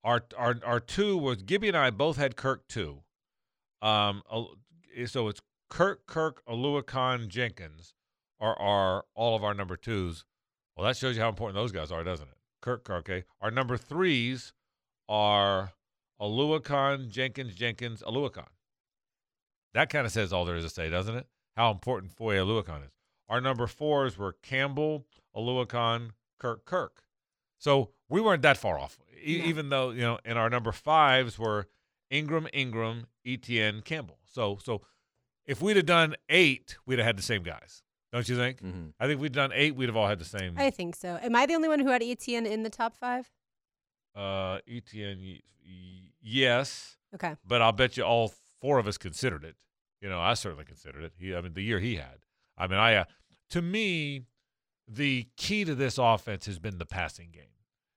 Our 0.03 0.23
our 0.37 0.55
our 0.63 0.79
two 0.79 1.17
was 1.17 1.41
Gibby 1.43 1.67
and 1.67 1.75
I 1.77 1.89
both 1.89 2.15
had 2.17 2.35
Kirk 2.37 2.67
two. 2.69 3.03
Um, 3.81 4.23
so 5.07 5.27
it's 5.27 5.41
Kirk, 5.69 6.05
Kirk, 6.07 6.41
Oluokun, 6.47 7.27
Jenkins 7.27 7.93
are 8.39 8.57
are 8.59 9.05
all 9.15 9.35
of 9.35 9.43
our 9.43 9.53
number 9.53 9.75
twos. 9.77 10.25
Well, 10.75 10.85
that 10.87 10.97
shows 10.97 11.15
you 11.15 11.21
how 11.21 11.29
important 11.29 11.55
those 11.55 11.71
guys 11.71 11.91
are, 11.91 12.03
doesn't 12.03 12.27
it? 12.27 12.35
Kirk. 12.61 12.89
Okay. 12.89 13.23
Our 13.41 13.51
number 13.51 13.77
threes 13.77 14.53
are 15.07 15.71
Oluokun, 16.21 17.09
Jenkins, 17.09 17.55
Jenkins, 17.55 18.01
Oluokun. 18.03 18.47
That 19.73 19.89
kind 19.89 20.05
of 20.05 20.11
says 20.11 20.33
all 20.33 20.45
there 20.45 20.55
is 20.55 20.63
to 20.63 20.69
say, 20.69 20.89
doesn't 20.89 21.15
it? 21.15 21.27
How 21.55 21.71
important 21.71 22.11
Foye 22.13 22.35
Oluokun 22.35 22.85
is. 22.85 22.91
Our 23.27 23.41
number 23.41 23.67
fours 23.67 24.17
were 24.17 24.33
Campbell, 24.41 25.05
Oluokun, 25.35 26.11
Kirk, 26.39 26.65
Kirk. 26.65 27.03
So 27.59 27.91
we 28.07 28.21
weren't 28.21 28.41
that 28.41 28.57
far 28.57 28.79
off, 28.79 28.97
e- 29.23 29.39
No. 29.39 29.45
even 29.45 29.69
though 29.69 29.89
you 29.91 30.01
know. 30.01 30.19
And 30.25 30.37
our 30.39 30.49
number 30.49 30.71
fives 30.71 31.37
were 31.37 31.67
Engram, 32.11 32.49
Engram, 32.53 33.03
Etn, 33.25 33.83
Campbell. 33.83 34.19
So 34.25 34.57
so 34.63 34.81
if 35.45 35.61
we'd 35.61 35.75
have 35.77 35.85
done 35.85 36.15
eight, 36.29 36.77
we'd 36.85 36.99
have 36.99 37.05
had 37.05 37.17
the 37.17 37.21
same 37.23 37.43
guys, 37.43 37.83
don't 38.11 38.27
you 38.27 38.35
think? 38.35 38.61
Mhm. 38.61 38.93
I 38.99 39.05
think 39.05 39.15
if 39.17 39.21
we'd 39.21 39.31
done 39.33 39.51
eight, 39.53 39.75
we'd 39.75 39.87
have 39.89 39.95
all 39.95 40.07
had 40.07 40.19
the 40.19 40.25
same. 40.25 40.55
I 40.57 40.69
think 40.71 40.95
so. 40.95 41.17
Am 41.21 41.35
I 41.35 41.45
the 41.45 41.53
only 41.55 41.67
one 41.67 41.79
who 41.79 41.89
had 41.89 42.01
ETN 42.01 42.45
in 42.45 42.63
the 42.63 42.69
top 42.69 42.95
five? 42.97 43.29
Uh, 44.15 44.59
Etn, 44.67 45.19
y- 45.21 45.41
y- 45.65 46.11
yes, 46.21 46.97
Okay. 47.15 47.35
but 47.45 47.61
I'll 47.61 47.71
bet 47.71 47.97
you 47.97 48.03
all 48.03 48.33
four 48.61 48.79
of 48.79 48.87
us 48.87 48.97
considered 48.97 49.43
it. 49.43 49.55
You 50.01 50.09
know, 50.09 50.19
I 50.19 50.33
certainly 50.33 50.65
considered 50.65 51.03
it. 51.03 51.13
He, 51.17 51.35
I 51.35 51.41
mean, 51.41 51.53
the 51.53 51.61
year 51.63 51.79
he 51.79 51.95
had. 51.97 52.25
I 52.57 52.67
mean, 52.67 52.79
I 52.79 52.95
uh, 52.95 53.05
to 53.51 53.61
me, 53.61 54.25
the 54.87 55.27
key 55.37 55.63
to 55.65 55.75
this 55.75 55.97
offense 55.97 56.45
has 56.47 56.57
been 56.59 56.77
the 56.77 56.85
passing 56.85 57.31
game. 57.31 57.43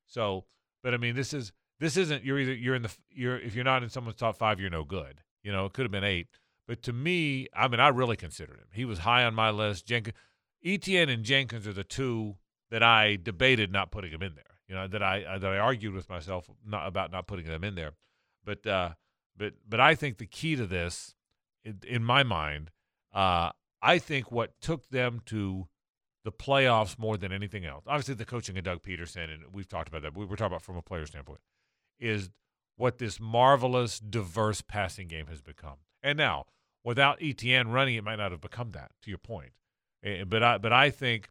So, 0.07 0.45
but 0.83 0.93
I 0.95 0.99
mean, 0.99 1.15
this 1.15 1.33
is 1.33 1.53
this 1.81 1.97
isn't 1.97 2.25
you're 2.25 2.39
either 2.39 2.55
you're 2.55 2.75
in 2.75 2.83
the 2.83 2.95
you're 3.11 3.39
if 3.39 3.55
you're 3.55 3.65
not 3.65 3.83
in 3.83 3.89
someone's 3.89 4.17
top 4.17 4.37
five, 4.37 4.61
you're 4.61 4.71
no 4.71 4.85
good. 4.85 5.23
You 5.43 5.51
know, 5.53 5.65
it 5.67 5.73
could 5.73 5.85
have 5.85 5.91
been 5.93 6.05
eight. 6.05 6.29
But 6.67 6.83
to 6.85 6.93
me, 6.93 7.49
I 7.55 7.69
mean, 7.69 7.81
I 7.81 7.89
really 7.89 8.17
considered 8.17 8.59
him. 8.59 8.69
He 8.73 8.85
was 8.85 9.01
high 9.01 9.25
on 9.25 9.35
my 9.35 9.51
list. 9.51 9.87
Jenkins, 9.87 10.17
Etn 10.65 11.13
and 11.13 11.25
Jenkins 11.25 11.67
are 11.67 11.73
the 11.73 11.85
two 11.85 12.37
that 12.71 12.83
I 12.83 13.19
debated 13.21 13.73
not 13.73 13.91
putting 13.91 14.13
him 14.13 14.23
in 14.23 14.35
there. 14.35 14.45
You 14.69 14.75
know, 14.75 14.89
that 14.89 15.03
I 15.03 15.25
uh, 15.25 15.39
that 15.39 15.53
I 15.53 15.59
argued 15.59 15.93
with 15.93 16.09
myself 16.09 16.49
not 16.65 16.87
about 16.87 17.11
not 17.13 17.27
putting 17.27 17.47
them 17.47 17.65
in 17.65 17.75
there. 17.75 17.93
But 18.45 18.67
uh, 18.67 18.91
but 19.37 19.55
but 19.69 19.81
I 19.81 19.95
think 19.95 20.19
the 20.19 20.27
key 20.27 20.57
to 20.57 20.67
this, 20.67 21.15
in, 21.65 21.81
in 21.87 22.05
my 22.05 22.23
mind, 22.23 22.71
uh, 23.13 23.51
I 23.83 23.99
think 23.99 24.31
what 24.31 24.61
took 24.61 24.89
them 24.89 25.21
to 25.27 25.69
the 26.25 26.33
playoffs 26.33 26.99
more 26.99 27.17
than 27.17 27.33
anything 27.33 27.67
else, 27.67 27.85
obviously 27.87 28.15
the 28.15 28.25
coaching 28.25 28.57
of 28.57 28.65
Doug 28.65 28.83
Pederson, 28.83 29.25
and 29.25 29.43
we've 29.53 29.69
talked 29.69 29.89
about 29.89 30.03
that. 30.03 30.17
We 30.17 30.25
We're 30.25 30.37
talking 30.37 30.53
about 30.53 30.63
from 30.63 30.77
a 30.77 30.83
player 30.83 31.05
standpoint, 31.05 31.41
is 31.99 32.31
what 32.77 32.99
this 32.99 33.21
marvelous, 33.21 33.99
diverse 33.99 34.63
passing 34.63 35.09
game 35.09 35.27
has 35.27 35.41
become. 35.43 35.79
And 36.03 36.19
now, 36.19 36.47
without 36.85 37.21
ETN 37.21 37.73
running, 37.73 37.95
it 37.95 38.05
might 38.05 38.17
not 38.17 38.33
have 38.33 38.41
become 38.41 38.73
that. 38.73 38.91
To 39.03 39.11
your 39.11 39.19
point, 39.19 39.53
Eh, 40.03 40.25
but 40.25 40.43
I 40.43 40.59
but 40.59 40.73
I 40.73 40.91
think, 40.91 41.29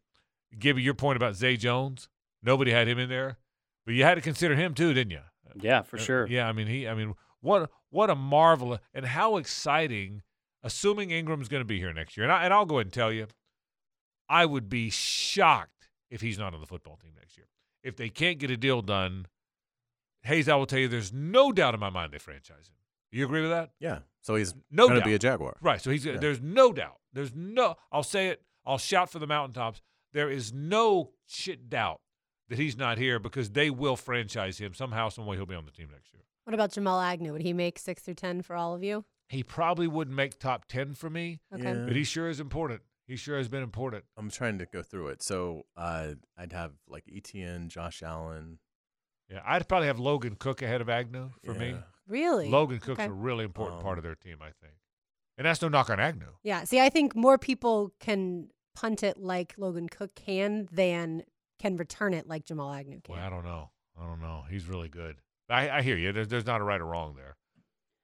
Gibby, 0.58 0.82
your 0.82 0.94
point 0.94 1.16
about 1.16 1.34
Zay 1.36 1.56
Jones, 1.56 2.08
nobody 2.42 2.70
had 2.70 2.88
him 2.88 2.98
in 2.98 3.08
there, 3.08 3.36
but 3.84 3.94
you 3.94 4.02
had 4.04 4.14
to 4.14 4.20
consider 4.22 4.54
him 4.54 4.74
too, 4.74 4.92
didn't 4.94 5.10
you? 5.12 5.20
Yeah, 5.60 5.82
for 5.82 5.98
Uh, 5.98 6.00
sure. 6.00 6.26
Yeah, 6.26 6.48
I 6.48 6.52
mean 6.52 6.66
he. 6.68 6.88
I 6.88 6.94
mean 6.94 7.14
what 7.40 7.70
what 7.90 8.08
a 8.08 8.14
marvelous 8.14 8.80
and 8.94 9.04
how 9.06 9.36
exciting. 9.36 10.22
Assuming 10.64 11.08
Engram's 11.10 11.48
going 11.48 11.60
to 11.60 11.64
be 11.66 11.78
here 11.80 11.92
next 11.92 12.16
year, 12.16 12.22
and, 12.22 12.32
I, 12.32 12.44
and 12.44 12.54
I'll 12.54 12.64
go 12.64 12.76
ahead 12.76 12.86
and 12.86 12.92
tell 12.92 13.10
you, 13.12 13.26
I 14.28 14.46
would 14.46 14.68
be 14.68 14.90
shocked 14.90 15.88
if 16.08 16.20
he's 16.20 16.38
not 16.38 16.54
on 16.54 16.60
the 16.60 16.68
football 16.68 16.96
team 16.96 17.14
next 17.18 17.36
year. 17.36 17.48
If 17.82 17.96
they 17.96 18.08
can't 18.08 18.38
get 18.38 18.48
a 18.48 18.56
deal 18.56 18.80
done, 18.80 19.26
Hayes, 20.22 20.48
I 20.48 20.54
will 20.54 20.66
tell 20.66 20.78
you, 20.78 20.86
there's 20.86 21.12
no 21.12 21.50
doubt 21.50 21.74
in 21.74 21.80
my 21.80 21.90
mind 21.90 22.12
they 22.12 22.18
franchise 22.18 22.68
him. 22.68 22.76
You 23.10 23.24
agree 23.24 23.40
with 23.42 23.50
that? 23.50 23.70
Yeah. 23.80 23.98
So 24.22 24.34
he's 24.36 24.54
No 24.70 24.88
going 24.88 25.00
to 25.00 25.04
be 25.06 25.14
a 25.14 25.18
Jaguar. 25.18 25.56
Right. 25.60 25.80
So 25.80 25.90
he's 25.90 26.04
Yeah. 26.06 26.16
there's 26.16 26.40
no 26.40 26.72
doubt. 26.72 26.98
There's 27.12 27.34
no. 27.34 27.76
I'll 27.90 28.02
say 28.02 28.28
it. 28.28 28.42
I'll 28.64 28.78
shout 28.78 29.10
for 29.10 29.18
the 29.18 29.26
mountaintops. 29.26 29.82
There 30.12 30.30
is 30.30 30.52
no 30.52 31.10
shit 31.26 31.68
doubt 31.68 32.00
that 32.48 32.58
he's 32.58 32.76
not 32.76 32.98
here 32.98 33.18
because 33.18 33.50
they 33.50 33.70
will 33.70 33.96
franchise 33.96 34.58
him 34.58 34.74
somehow, 34.74 35.08
some 35.08 35.26
way. 35.26 35.36
He'll 35.36 35.46
be 35.46 35.54
on 35.54 35.64
the 35.64 35.70
team 35.72 35.88
next 35.92 36.12
year. 36.14 36.22
What 36.44 36.54
about 36.54 36.72
Jamal 36.72 37.00
Agnew? 37.00 37.32
Would 37.32 37.42
he 37.42 37.52
make 37.52 37.78
six 37.78 38.02
through 38.02 38.14
ten 38.14 38.42
for 38.42 38.54
all 38.56 38.74
of 38.74 38.82
you? 38.82 39.04
He 39.28 39.42
probably 39.42 39.86
wouldn't 39.88 40.16
make 40.16 40.38
top 40.38 40.66
ten 40.66 40.94
for 40.94 41.08
me, 41.10 41.40
Okay. 41.54 41.62
Yeah. 41.64 41.84
but 41.86 41.96
he 41.96 42.04
sure 42.04 42.28
is 42.28 42.38
important. 42.40 42.82
He 43.06 43.16
sure 43.16 43.36
has 43.38 43.48
been 43.48 43.62
important. 43.62 44.04
I'm 44.16 44.30
trying 44.30 44.58
to 44.58 44.66
go 44.66 44.82
through 44.82 45.08
it. 45.08 45.22
So 45.22 45.64
uh, 45.76 46.14
I'd 46.38 46.52
have 46.52 46.72
like 46.88 47.04
ETN, 47.06 47.68
Josh 47.68 48.02
Allen. 48.02 48.58
Yeah, 49.30 49.40
I'd 49.44 49.66
probably 49.66 49.86
have 49.88 49.98
Logan 49.98 50.36
Cooke 50.36 50.62
ahead 50.62 50.80
of 50.80 50.88
Agnew 50.88 51.30
for 51.44 51.54
me. 51.54 51.76
Yeah. 52.12 52.20
Really? 52.26 52.48
Logan 52.50 52.78
Cooke's 52.78 53.00
Okay. 53.00 53.06
a 53.06 53.12
really 53.12 53.44
important 53.44 53.80
part 53.82 53.94
Um, 53.94 53.98
of 53.98 54.04
their 54.04 54.14
team, 54.14 54.36
I 54.40 54.50
think. 54.60 54.74
And 55.38 55.46
that's 55.46 55.62
no 55.62 55.68
knock 55.68 55.88
on 55.90 55.98
Agnew. 55.98 56.26
Yeah. 56.42 56.64
See, 56.64 56.80
I 56.80 56.88
think 56.90 57.16
more 57.16 57.38
people 57.38 57.92
can 58.00 58.50
punt 58.74 59.02
it 59.02 59.18
like 59.18 59.54
Logan 59.56 59.88
Cooke 59.88 60.14
can 60.14 60.68
than 60.70 61.24
can 61.58 61.76
return 61.76 62.12
it 62.14 62.26
like 62.26 62.44
Jamal 62.44 62.72
Agnew 62.72 63.00
can. 63.02 63.14
Well, 63.16 63.24
I 63.24 63.30
don't 63.30 63.44
know. 63.44 63.70
I 64.00 64.06
don't 64.06 64.20
know. 64.20 64.44
He's 64.50 64.66
really 64.66 64.88
good. 64.88 65.16
I, 65.48 65.68
I 65.70 65.82
hear 65.82 65.96
you. 65.96 66.12
There's, 66.12 66.28
there's 66.28 66.46
not 66.46 66.60
a 66.60 66.64
right 66.64 66.80
or 66.80 66.86
wrong 66.86 67.14
there. 67.16 67.36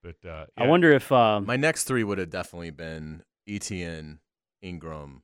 But 0.01 0.27
uh, 0.27 0.45
I 0.57 0.65
wonder 0.67 0.91
if 0.93 1.11
um, 1.11 1.45
My 1.45 1.57
next 1.57 1.83
three 1.83 2.03
would 2.03 2.19
have 2.19 2.29
definitely 2.29 2.69
been 2.71 3.23
ETN, 3.49 4.19
Engram, 4.63 5.21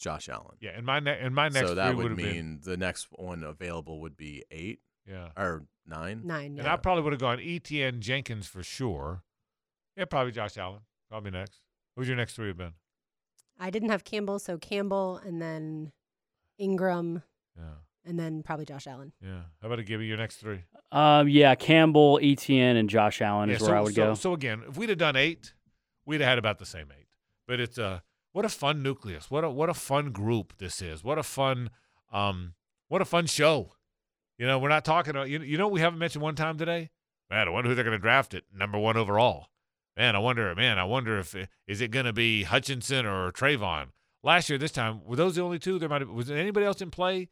Josh 0.00 0.28
Allen. 0.28 0.56
Yeah, 0.60 0.70
and 0.76 0.84
my 0.84 0.98
ne- 0.98 1.18
and 1.20 1.34
my 1.34 1.48
next 1.48 1.68
so 1.68 1.74
that 1.76 1.94
three 1.94 2.02
would 2.02 2.10
have 2.12 2.16
been 2.16 2.26
mean 2.34 2.60
the 2.64 2.76
next 2.76 3.06
one 3.12 3.44
available 3.44 4.00
would 4.00 4.16
be 4.16 4.42
eight 4.50 4.80
yeah. 5.06 5.28
or 5.36 5.64
nine. 5.86 6.22
Nine. 6.24 6.46
And 6.58 6.64
Yeah. 6.64 6.74
I 6.74 6.76
probably 6.76 7.02
would 7.02 7.12
have 7.12 7.20
gone 7.20 7.38
ETN 7.38 8.00
Jenkins 8.00 8.46
for 8.46 8.62
sure. 8.62 9.22
Yeah, 9.96 10.04
probably 10.04 10.32
Josh 10.32 10.56
Allen. 10.56 10.80
Probably 11.08 11.30
next. 11.30 11.60
Who's 11.96 12.06
your 12.08 12.16
next 12.16 12.34
three 12.34 12.48
have 12.48 12.56
been? 12.56 12.72
I 13.58 13.70
didn't 13.70 13.90
have 13.90 14.04
Campbell, 14.04 14.38
so 14.38 14.56
Campbell 14.56 15.18
and 15.24 15.42
then 15.42 15.92
Engram 16.60 17.22
Yeah, 17.56 17.64
and 18.04 18.18
then 18.18 18.42
probably 18.42 18.64
Josh 18.64 18.86
Allen. 18.86 19.12
yeah. 19.22 19.42
How 19.60 19.66
about 19.66 19.78
I 19.80 19.82
give 19.82 20.00
you 20.00 20.06
your 20.08 20.16
next 20.16 20.36
three? 20.36 20.60
um, 20.92 21.28
yeah, 21.28 21.54
Campbell, 21.54 22.18
ETN, 22.22 22.76
and 22.78 22.88
Josh 22.88 23.20
Allen 23.20 23.48
yeah, 23.48 23.56
is 23.56 23.60
so, 23.62 23.68
where 23.68 23.76
I 23.76 23.80
would 23.80 23.94
so, 23.94 24.06
go. 24.06 24.14
So 24.14 24.32
again, 24.32 24.62
if 24.68 24.76
we'd 24.78 24.88
have 24.88 24.98
done 24.98 25.16
eight, 25.16 25.52
we'd 26.06 26.20
have 26.20 26.28
had 26.28 26.38
about 26.38 26.58
the 26.58 26.66
same 26.66 26.86
eight. 26.98 27.06
But 27.46 27.60
it's 27.60 27.78
a 27.78 28.02
what 28.32 28.44
a 28.44 28.48
fun 28.48 28.82
nucleus. 28.82 29.30
What 29.30 29.44
a 29.44 29.50
what 29.50 29.68
a 29.68 29.74
fun 29.74 30.12
group 30.12 30.54
this 30.58 30.80
is. 30.80 31.02
What 31.02 31.18
a 31.18 31.22
fun 31.22 31.70
um 32.12 32.54
what 32.88 33.02
a 33.02 33.04
fun 33.04 33.26
show. 33.26 33.72
You 34.40 34.46
know, 34.46 34.58
we're 34.58 34.70
not 34.70 34.86
talking 34.86 35.10
about 35.10 35.28
you, 35.28 35.40
you 35.42 35.58
know 35.58 35.68
we 35.68 35.80
haven't 35.82 35.98
mentioned 35.98 36.22
one 36.22 36.34
time 36.34 36.56
today? 36.56 36.88
Man, 37.28 37.46
I 37.46 37.50
wonder 37.50 37.68
who 37.68 37.74
they're 37.74 37.84
going 37.84 37.92
to 37.96 38.00
draft 38.00 38.32
it 38.32 38.44
number 38.50 38.78
1 38.78 38.96
overall. 38.96 39.48
Man, 39.98 40.16
I 40.16 40.18
wonder, 40.18 40.54
man, 40.54 40.78
I 40.78 40.84
wonder 40.84 41.18
if 41.18 41.36
is 41.66 41.82
it 41.82 41.90
going 41.90 42.06
to 42.06 42.14
be 42.14 42.44
Hutchinson 42.44 43.04
or 43.04 43.32
Travon? 43.32 43.88
Last 44.22 44.48
year 44.48 44.58
this 44.58 44.72
time, 44.72 45.02
were 45.04 45.14
those 45.16 45.34
the 45.34 45.42
only 45.42 45.58
two? 45.58 45.78
There 45.78 45.90
might 45.90 46.00
have 46.00 46.08
was 46.08 46.28
there 46.28 46.38
anybody 46.38 46.64
else 46.64 46.80
in 46.80 46.90
play 46.90 47.28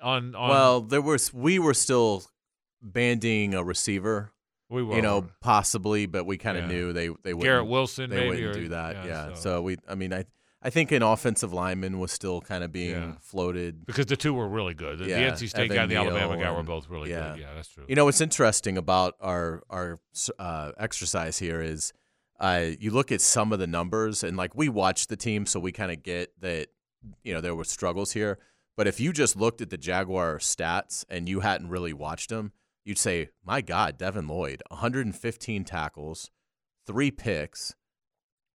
on 0.00 0.34
on 0.34 0.48
Well, 0.48 0.80
there 0.80 1.02
was 1.02 1.34
we 1.34 1.58
were 1.58 1.74
still 1.74 2.24
banding 2.80 3.52
a 3.52 3.62
receiver, 3.62 4.32
We 4.70 4.82
will. 4.82 4.96
you 4.96 5.02
know, 5.02 5.26
possibly, 5.42 6.06
but 6.06 6.24
we 6.24 6.38
kind 6.38 6.56
of 6.56 6.64
Yeah. 6.64 6.68
knew 6.70 6.92
they 6.94 7.08
they 7.08 7.34
wouldn't. 7.34 7.42
Garrett 7.42 7.66
Wilson, 7.66 8.08
they 8.08 8.16
maybe 8.16 8.28
wouldn't 8.46 8.56
or- 8.56 8.60
do 8.60 8.68
that. 8.68 8.96
yeah, 8.96 9.04
Yeah. 9.04 9.34
so- 9.34 9.40
So. 9.40 9.62
we, 9.62 9.76
I 9.86 9.94
mean, 9.96 10.14
I 10.14 10.24
I 10.60 10.70
think 10.70 10.90
an 10.90 11.02
offensive 11.02 11.52
lineman 11.52 12.00
was 12.00 12.10
still 12.10 12.40
kind 12.40 12.64
of 12.64 12.72
being 12.72 12.90
Yeah. 12.90 13.12
floated. 13.20 13.86
because 13.86 14.06
the 14.06 14.16
two 14.16 14.34
were 14.34 14.48
really 14.48 14.74
good. 14.74 14.98
The, 14.98 15.04
the 15.04 15.12
NC 15.12 15.48
State 15.50 15.70
Evan 15.70 15.76
guy 15.76 15.82
and 15.82 15.90
the 15.90 15.94
Neal 15.94 16.08
Alabama 16.16 16.42
guy 16.42 16.50
were 16.50 16.64
both 16.64 16.88
really 16.88 17.10
yeah. 17.10 17.32
good. 17.32 17.40
Yeah, 17.42 17.54
that's 17.54 17.68
true. 17.68 17.84
You 17.88 17.94
know 17.94 18.06
what's 18.06 18.20
interesting 18.20 18.76
about 18.76 19.14
our 19.20 19.62
our 19.70 20.00
uh, 20.38 20.72
exercise 20.78 21.38
here 21.38 21.62
is 21.62 21.92
uh, 22.40 22.66
you 22.78 22.90
look 22.90 23.12
at 23.12 23.20
some 23.20 23.52
of 23.52 23.58
the 23.60 23.66
numbers 23.66 24.24
and 24.24 24.36
like 24.36 24.54
we 24.56 24.68
watch 24.68 25.06
the 25.06 25.16
team, 25.16 25.46
so 25.46 25.60
we 25.60 25.70
kind 25.70 25.92
of 25.92 26.02
get 26.02 26.32
that 26.40 26.68
you 27.22 27.32
know 27.32 27.40
there 27.40 27.54
were 27.54 27.64
struggles 27.64 28.12
here. 28.12 28.38
But 28.76 28.86
if 28.88 29.00
you 29.00 29.12
just 29.12 29.36
looked 29.36 29.60
at 29.60 29.70
the 29.70 29.78
Jaguar 29.78 30.38
stats 30.38 31.04
and 31.08 31.28
you 31.28 31.40
hadn't 31.40 31.68
really 31.68 31.92
watched 31.92 32.30
them, 32.30 32.52
you'd 32.84 32.98
say, 32.98 33.30
"My 33.44 33.60
God, 33.60 33.96
Devin 33.96 34.26
Lloyd, 34.26 34.62
115 34.70 35.64
tackles, 35.64 36.30
three 36.86 37.10
picks, 37.12 37.74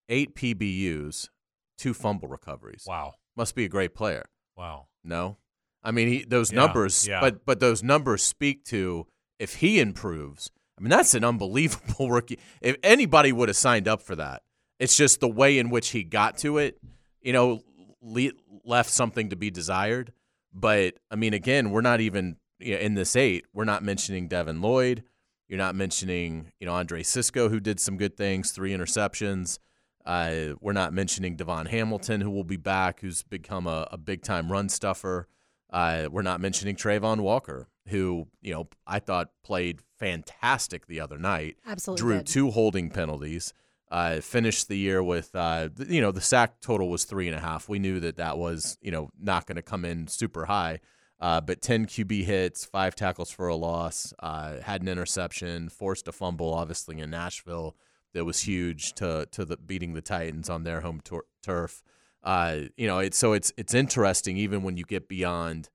eight 0.09 0.35
PBUs, 0.35 1.29
two 1.77 1.93
fumble 1.93 2.27
recoveries. 2.27 2.85
wow, 2.87 3.13
Must 3.35 3.55
be 3.55 3.65
a 3.65 3.69
great 3.69 3.93
player." 3.93 4.25
wow. 4.55 4.87
No, 5.03 5.37
I 5.83 5.91
mean 5.91 6.07
he, 6.07 6.23
those 6.23 6.51
Yeah, 6.51 6.59
numbers, 6.59 7.07
yeah. 7.07 7.19
but 7.19 7.45
but 7.45 7.59
those 7.59 7.83
numbers 7.83 8.23
speak 8.23 8.63
to 8.65 9.07
if 9.39 9.55
he 9.55 9.79
improves. 9.79 10.49
I 10.77 10.81
mean 10.81 10.89
that's 10.89 11.13
an 11.13 11.23
unbelievable 11.31 12.09
rookie. 12.09 12.39
If 12.61 12.77
anybody 12.83 13.31
would 13.31 13.49
have 13.49 13.57
signed 13.57 13.87
up 13.87 14.01
for 14.01 14.15
that, 14.15 14.43
it's 14.79 14.95
just 14.95 15.19
the 15.19 15.27
way 15.27 15.57
in 15.59 15.69
which 15.69 15.89
he 15.89 16.03
got 16.03 16.37
to 16.39 16.57
it. 16.57 16.77
You 17.21 17.33
know, 17.33 17.61
le- 18.01 18.31
left 18.63 18.89
something 18.91 19.29
to 19.29 19.35
be 19.35 19.49
desired. 19.51 20.13
But 20.53 20.95
I 21.11 21.15
mean, 21.15 21.33
again, 21.33 21.71
we're 21.71 21.81
not 21.81 21.99
even 21.99 22.37
you 22.59 22.75
know, 22.75 22.79
in 22.79 22.93
this 22.93 23.15
eight. 23.15 23.45
We're 23.53 23.65
not 23.65 23.83
mentioning 23.83 24.27
Devin 24.27 24.61
Lloyd. 24.61 25.03
You're 25.49 25.57
not 25.57 25.75
mentioning 25.75 26.51
you 26.59 26.65
know 26.67 26.73
Andre 26.73 27.03
Cisco, 27.03 27.49
who 27.49 27.59
did 27.59 27.79
some 27.81 27.97
good 27.97 28.15
things, 28.15 28.51
three 28.51 28.71
interceptions. 28.71 29.59
Uh, 30.05 30.53
we're 30.59 30.73
not 30.73 30.93
mentioning 30.93 31.35
Davon 31.35 31.67
Hamilton, 31.67 32.21
who 32.21 32.29
will 32.29 32.43
be 32.43 32.57
back, 32.57 32.99
who's 32.99 33.23
become 33.23 33.67
a, 33.67 33.87
a 33.91 33.97
big 33.97 34.21
time 34.21 34.51
run 34.51 34.69
stuffer. 34.69 35.27
Uh, 35.71 36.07
we're 36.11 36.21
not 36.21 36.41
mentioning 36.41 36.75
Travon 36.75 37.21
Walker, 37.21 37.67
who 37.87 38.27
you 38.41 38.53
know 38.53 38.67
I 38.85 38.99
thought 38.99 39.31
played 39.43 39.81
fantastic 39.97 40.87
the 40.87 40.99
other 40.99 41.17
night. 41.17 41.57
Absolutely 41.65 42.01
drew 42.01 42.17
did. 42.17 42.27
two 42.27 42.51
holding 42.51 42.89
penalties. 42.89 43.53
Uh, 43.89 44.19
finished 44.21 44.67
the 44.67 44.77
year 44.77 45.03
with 45.03 45.35
uh, 45.35 45.69
you 45.87 46.01
know 46.01 46.11
the 46.11 46.21
sack 46.21 46.59
total 46.61 46.89
was 46.89 47.05
three 47.05 47.27
and 47.27 47.37
a 47.37 47.39
half. 47.39 47.69
We 47.69 47.79
knew 47.79 47.99
that 48.01 48.17
that 48.17 48.37
was 48.37 48.77
you 48.81 48.91
know 48.91 49.09
not 49.19 49.45
going 49.45 49.55
to 49.55 49.61
come 49.61 49.85
in 49.85 50.07
super 50.07 50.45
high. 50.45 50.79
Uh, 51.19 51.39
but 51.39 51.61
10 51.61 51.85
QB 51.85 52.25
hits, 52.25 52.65
five 52.65 52.95
tackles 52.95 53.31
for 53.31 53.47
a 53.47 53.55
loss, 53.55 54.13
uh, 54.19 54.59
had 54.59 54.81
an 54.81 54.89
interception, 54.89 55.69
forced 55.69 56.05
a 56.09 56.11
fumble, 56.11 56.53
obviously 56.53 56.99
in 56.99 57.09
Nashville 57.11 57.77
that 58.13 58.25
was 58.25 58.41
huge 58.41 58.93
to 58.93 59.27
to 59.31 59.45
the 59.45 59.57
beating 59.57 59.93
the 59.93 60.01
Titans 60.01 60.49
on 60.49 60.63
their 60.63 60.81
home 60.81 61.01
tur- 61.03 61.25
turf. 61.41 61.83
Uh, 62.23 62.61
you 62.77 62.87
know, 62.87 62.99
it's 62.99 63.17
so 63.17 63.33
it's 63.33 63.51
it's 63.57 63.73
interesting 63.73 64.37
even 64.37 64.63
when 64.63 64.77
you 64.77 64.83
get 64.83 65.07
beyond 65.09 65.69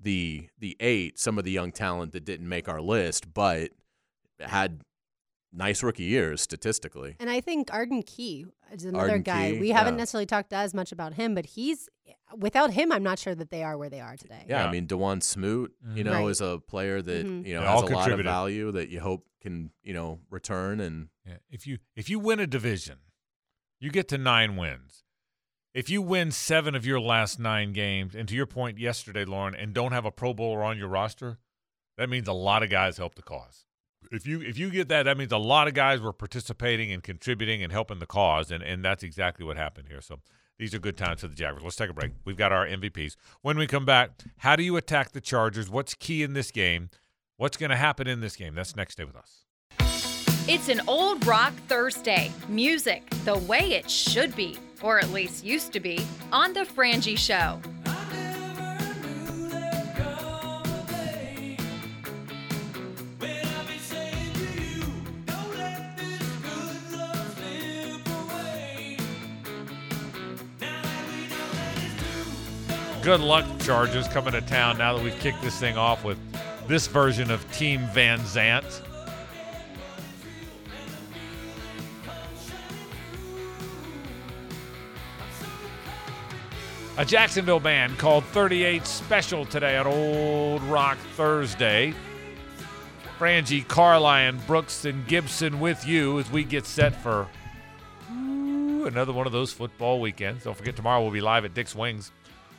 the 0.00 0.48
the 0.58 0.76
eight, 0.80 1.18
some 1.18 1.38
of 1.38 1.44
the 1.44 1.50
young 1.50 1.72
talent 1.72 2.12
that 2.12 2.24
didn't 2.24 2.48
make 2.48 2.68
our 2.68 2.80
list, 2.80 3.32
but 3.32 3.70
had 4.40 4.82
nice 5.52 5.82
rookie 5.82 6.04
years 6.04 6.40
statistically. 6.40 7.16
And 7.20 7.30
I 7.30 7.40
think 7.40 7.72
Arden 7.72 8.02
Key 8.02 8.46
is 8.72 8.84
another 8.84 9.04
Arden 9.10 9.22
guy. 9.22 9.52
Key, 9.52 9.60
we 9.60 9.70
haven't 9.70 9.94
yeah. 9.94 9.98
necessarily 9.98 10.26
talked 10.26 10.52
as 10.52 10.74
much 10.74 10.92
about 10.92 11.14
him, 11.14 11.34
but 11.34 11.46
he's 11.46 11.88
without 12.36 12.72
him, 12.72 12.92
I'm 12.92 13.02
not 13.02 13.18
sure 13.18 13.34
that 13.34 13.50
they 13.50 13.62
are 13.62 13.76
where 13.78 13.88
they 13.88 14.00
are 14.00 14.16
today. 14.16 14.44
Yeah, 14.46 14.62
Yeah. 14.62 14.68
I 14.68 14.70
mean 14.72 14.86
Dawuane 14.86 15.22
Smoot, 15.22 15.74
you 15.94 16.04
know, 16.04 16.12
Right. 16.12 16.30
is 16.30 16.40
a 16.40 16.58
player 16.58 17.00
that 17.02 17.26
Mhm. 17.26 17.46
you 17.46 17.54
know 17.54 17.60
They 17.60 17.66
has 17.66 17.82
all 17.82 17.88
a 17.88 17.94
lot 17.94 18.12
of 18.12 18.20
value 18.20 18.70
that 18.72 18.88
you 18.90 19.00
hope 19.00 19.26
can 19.40 19.70
you 19.82 19.94
know 19.94 20.20
return 20.30 20.80
and 20.80 21.08
Yeah. 21.26 21.38
If 21.50 21.66
you 21.66 21.78
if 21.96 22.10
you 22.10 22.18
win 22.18 22.40
a 22.40 22.46
division, 22.46 22.98
you 23.80 23.90
get 23.90 24.08
to 24.08 24.18
nine 24.18 24.56
wins. 24.56 25.04
If 25.74 25.88
you 25.88 26.02
win 26.02 26.32
seven 26.32 26.74
of 26.74 26.84
your 26.84 26.98
last 26.98 27.38
nine 27.38 27.72
games, 27.72 28.14
and 28.14 28.26
to 28.28 28.34
your 28.34 28.46
point 28.46 28.78
yesterday, 28.78 29.24
Lauren, 29.24 29.54
and 29.54 29.72
don't 29.74 29.92
have 29.92 30.04
a 30.04 30.10
Pro 30.10 30.34
Bowler 30.34 30.64
on 30.64 30.76
your 30.78 30.88
roster, 30.88 31.38
that 31.96 32.08
means 32.08 32.26
a 32.26 32.32
lot 32.32 32.62
of 32.62 32.70
guys 32.70 32.96
help 32.96 33.14
the 33.14 33.22
cause. 33.22 33.64
If 34.10 34.26
you 34.26 34.40
if 34.40 34.58
you 34.58 34.70
get 34.70 34.88
that, 34.88 35.04
that 35.04 35.18
means 35.18 35.32
a 35.32 35.38
lot 35.38 35.68
of 35.68 35.74
guys 35.74 36.00
were 36.00 36.12
participating 36.12 36.92
and 36.92 37.02
contributing 37.02 37.62
and 37.62 37.72
helping 37.72 37.98
the 37.98 38.06
cause, 38.06 38.50
and, 38.50 38.62
and 38.62 38.84
that's 38.84 39.02
exactly 39.02 39.44
what 39.44 39.56
happened 39.56 39.88
here. 39.88 40.00
So 40.00 40.20
these 40.58 40.74
are 40.74 40.78
good 40.78 40.96
times 40.96 41.20
for 41.20 41.28
the 41.28 41.34
Jaguars. 41.34 41.62
Let's 41.62 41.76
take 41.76 41.90
a 41.90 41.94
break. 41.94 42.12
We've 42.24 42.36
got 42.36 42.52
our 42.52 42.66
MVPs. 42.66 43.16
When 43.42 43.58
we 43.58 43.66
come 43.66 43.84
back, 43.84 44.10
how 44.38 44.56
do 44.56 44.62
you 44.62 44.76
attack 44.76 45.12
the 45.12 45.20
Chargers? 45.20 45.70
What's 45.70 45.94
key 45.94 46.22
in 46.22 46.32
this 46.32 46.50
game? 46.50 46.90
What's 47.36 47.56
going 47.56 47.70
to 47.70 47.76
happen 47.76 48.08
in 48.08 48.20
this 48.20 48.34
game? 48.34 48.54
That's 48.54 48.74
next. 48.74 48.96
day 48.96 49.04
with 49.04 49.14
us. 49.14 49.44
It's 50.48 50.68
an 50.68 50.80
old 50.88 51.26
rock 51.26 51.52
Thursday. 51.68 52.32
Music 52.48 53.08
the 53.24 53.38
way 53.38 53.72
it 53.72 53.90
should 53.90 54.34
be, 54.34 54.58
or 54.82 54.98
at 54.98 55.10
least 55.10 55.44
used 55.44 55.72
to 55.74 55.80
be, 55.80 56.04
on 56.32 56.54
The 56.54 56.60
Frangie 56.60 57.18
Show. 57.18 57.60
Good 73.08 73.20
luck, 73.20 73.46
Chargers, 73.60 74.06
coming 74.08 74.34
to 74.34 74.42
town 74.42 74.76
now 74.76 74.94
that 74.94 75.02
we've 75.02 75.18
kicked 75.18 75.40
this 75.40 75.58
thing 75.58 75.78
off 75.78 76.04
with 76.04 76.18
this 76.66 76.88
version 76.88 77.30
of 77.30 77.50
Team 77.52 77.80
Van 77.94 78.18
Zant. 78.18 78.82
A 86.98 87.04
Jacksonville 87.06 87.60
band 87.60 87.96
called 87.96 88.24
38 88.24 88.86
Special 88.86 89.46
today 89.46 89.78
on 89.78 89.86
Old 89.86 90.62
Rock 90.64 90.98
Thursday. 91.14 91.94
Frangie, 93.18 93.66
Carlyon, 93.66 94.38
Brooks, 94.46 94.84
and 94.84 95.06
Gibson 95.06 95.60
with 95.60 95.86
you 95.86 96.18
as 96.18 96.30
we 96.30 96.44
get 96.44 96.66
set 96.66 96.94
for 96.94 97.26
ooh, 98.12 98.84
another 98.84 99.14
one 99.14 99.26
of 99.26 99.32
those 99.32 99.50
football 99.50 99.98
weekends. 99.98 100.44
Don't 100.44 100.54
forget, 100.54 100.76
tomorrow 100.76 101.00
we'll 101.00 101.10
be 101.10 101.22
live 101.22 101.46
at 101.46 101.54
Dick's 101.54 101.74
Wings 101.74 102.12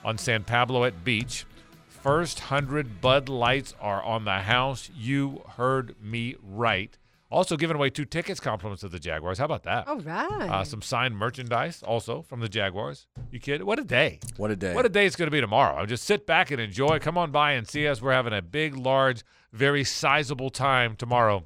on 0.03 0.17
San 0.17 0.43
Pablo 0.43 0.83
at 0.83 1.03
Beach. 1.03 1.45
First 1.87 2.39
100 2.39 3.01
Bud 3.01 3.27
Lights 3.27 3.73
are 3.81 4.01
on 4.03 4.25
the 4.25 4.39
house. 4.39 4.89
You 4.95 5.43
heard 5.57 5.95
me 6.01 6.35
right. 6.41 6.97
Also 7.31 7.57
giving 7.57 7.75
away 7.75 7.91
two 7.91 8.05
tickets, 8.05 8.39
compliments 8.39 8.83
of 8.83 8.91
the 8.91 8.99
Jaguars. 8.99 9.37
How 9.37 9.45
about 9.45 9.63
that? 9.63 9.87
All 9.87 9.99
right. 9.99 10.49
Uh, 10.49 10.63
some 10.63 10.81
signed 10.81 11.15
merchandise 11.15 11.83
also 11.83 12.23
from 12.23 12.39
the 12.39 12.49
Jaguars. 12.49 13.05
You 13.31 13.39
kidding? 13.39 13.67
What 13.67 13.77
a 13.77 13.83
day. 13.83 14.19
what 14.37 14.49
a 14.49 14.55
day. 14.55 14.73
What 14.73 14.85
a 14.85 14.89
day 14.89 15.05
it's 15.05 15.15
going 15.15 15.27
to 15.27 15.31
be 15.31 15.41
tomorrow. 15.41 15.75
I 15.79 15.85
Just 15.85 16.05
sit 16.05 16.25
back 16.25 16.49
and 16.49 16.59
enjoy. 16.59 16.97
Come 16.99 17.17
on 17.19 17.31
by 17.31 17.51
and 17.51 17.67
see 17.67 17.87
us. 17.87 18.01
We're 18.01 18.13
having 18.13 18.33
a 18.33 18.41
big, 18.41 18.75
large, 18.75 19.23
very 19.51 19.83
sizable 19.83 20.49
time 20.49 20.95
tomorrow. 20.95 21.45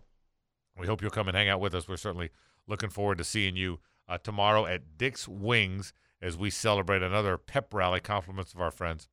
We 0.79 0.87
hope 0.87 1.01
you'll 1.01 1.11
come 1.11 1.27
and 1.27 1.35
hang 1.35 1.49
out 1.49 1.59
with 1.59 1.75
us. 1.75 1.87
We're 1.87 1.97
certainly 1.97 2.29
looking 2.67 2.89
forward 2.89 3.17
to 3.17 3.23
seeing 3.25 3.57
you 3.57 3.79
uh, 4.07 4.19
tomorrow 4.19 4.65
at 4.65 4.97
Dick's 4.97 5.27
Wings 5.27 5.93
as 6.23 6.37
we 6.37 6.49
celebrate 6.49 7.03
another 7.03 7.37
pep 7.37 7.73
rally. 7.73 7.99
Compliments 7.99 8.53
of 8.53 8.61
our 8.61 8.71
friends 8.71 9.07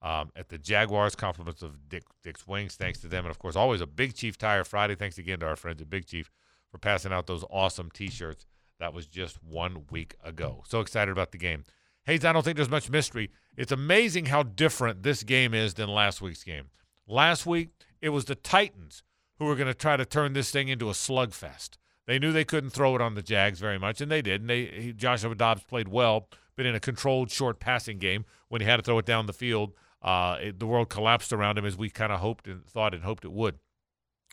um, 0.00 0.30
at 0.36 0.48
the 0.48 0.58
Jaguars. 0.58 1.14
Compliments 1.14 1.62
of 1.62 1.88
Dick, 1.88 2.04
Dick's 2.22 2.46
Wings. 2.46 2.76
Thanks 2.76 3.00
to 3.00 3.08
them. 3.08 3.24
And, 3.24 3.30
of 3.30 3.38
course, 3.38 3.56
always 3.56 3.80
a 3.80 3.86
Big 3.86 4.14
Chief 4.14 4.38
Tire 4.38 4.64
Friday. 4.64 4.94
Thanks 4.94 5.18
again 5.18 5.40
to 5.40 5.46
our 5.46 5.56
friends 5.56 5.82
at 5.82 5.90
Big 5.90 6.06
Chief 6.06 6.30
for 6.70 6.78
passing 6.78 7.12
out 7.12 7.26
those 7.26 7.44
awesome 7.50 7.90
T-shirts. 7.90 8.46
That 8.78 8.94
was 8.94 9.06
just 9.06 9.42
one 9.42 9.84
week 9.90 10.14
ago. 10.24 10.62
So 10.66 10.80
excited 10.80 11.12
about 11.12 11.32
the 11.32 11.38
game. 11.38 11.64
Hayes, 12.06 12.24
I 12.24 12.32
don't 12.32 12.42
think 12.42 12.56
there's 12.56 12.70
much 12.70 12.90
mystery. 12.90 13.30
It's 13.56 13.70
amazing 13.70 14.26
how 14.26 14.42
different 14.42 15.02
this 15.02 15.22
game 15.22 15.54
is 15.54 15.74
than 15.74 15.88
last 15.88 16.20
week's 16.20 16.42
game. 16.42 16.70
Last 17.06 17.46
week, 17.46 17.68
it 18.00 18.08
was 18.08 18.24
the 18.24 18.34
Titans 18.34 19.02
who 19.38 19.44
were 19.44 19.54
going 19.56 19.68
to 19.68 19.74
try 19.74 19.96
to 19.96 20.04
turn 20.04 20.32
this 20.32 20.50
thing 20.50 20.68
into 20.68 20.88
a 20.88 20.94
slugfest. 20.94 21.76
They 22.06 22.18
knew 22.18 22.32
they 22.32 22.44
couldn't 22.44 22.70
throw 22.70 22.96
it 22.96 23.00
on 23.00 23.14
the 23.14 23.22
Jags 23.22 23.60
very 23.60 23.78
much, 23.78 24.00
and 24.00 24.10
they 24.10 24.22
did. 24.22 24.40
And 24.40 24.50
they 24.50 24.64
he, 24.64 24.92
Joshua 24.92 25.34
Dobbs 25.34 25.62
played 25.62 25.88
well, 25.88 26.28
but 26.56 26.66
in 26.66 26.74
a 26.74 26.80
controlled 26.80 27.30
short 27.30 27.60
passing 27.60 27.98
game 27.98 28.24
when 28.48 28.60
he 28.60 28.66
had 28.66 28.76
to 28.76 28.82
throw 28.82 28.98
it 28.98 29.06
down 29.06 29.26
the 29.26 29.32
field, 29.32 29.72
uh, 30.02 30.38
it, 30.40 30.58
the 30.58 30.66
world 30.66 30.88
collapsed 30.88 31.32
around 31.32 31.58
him 31.58 31.64
as 31.64 31.76
we 31.76 31.88
kind 31.90 32.12
of 32.12 32.20
hoped 32.20 32.46
and 32.46 32.64
thought 32.66 32.94
and 32.94 33.04
hoped 33.04 33.24
it 33.24 33.32
would. 33.32 33.58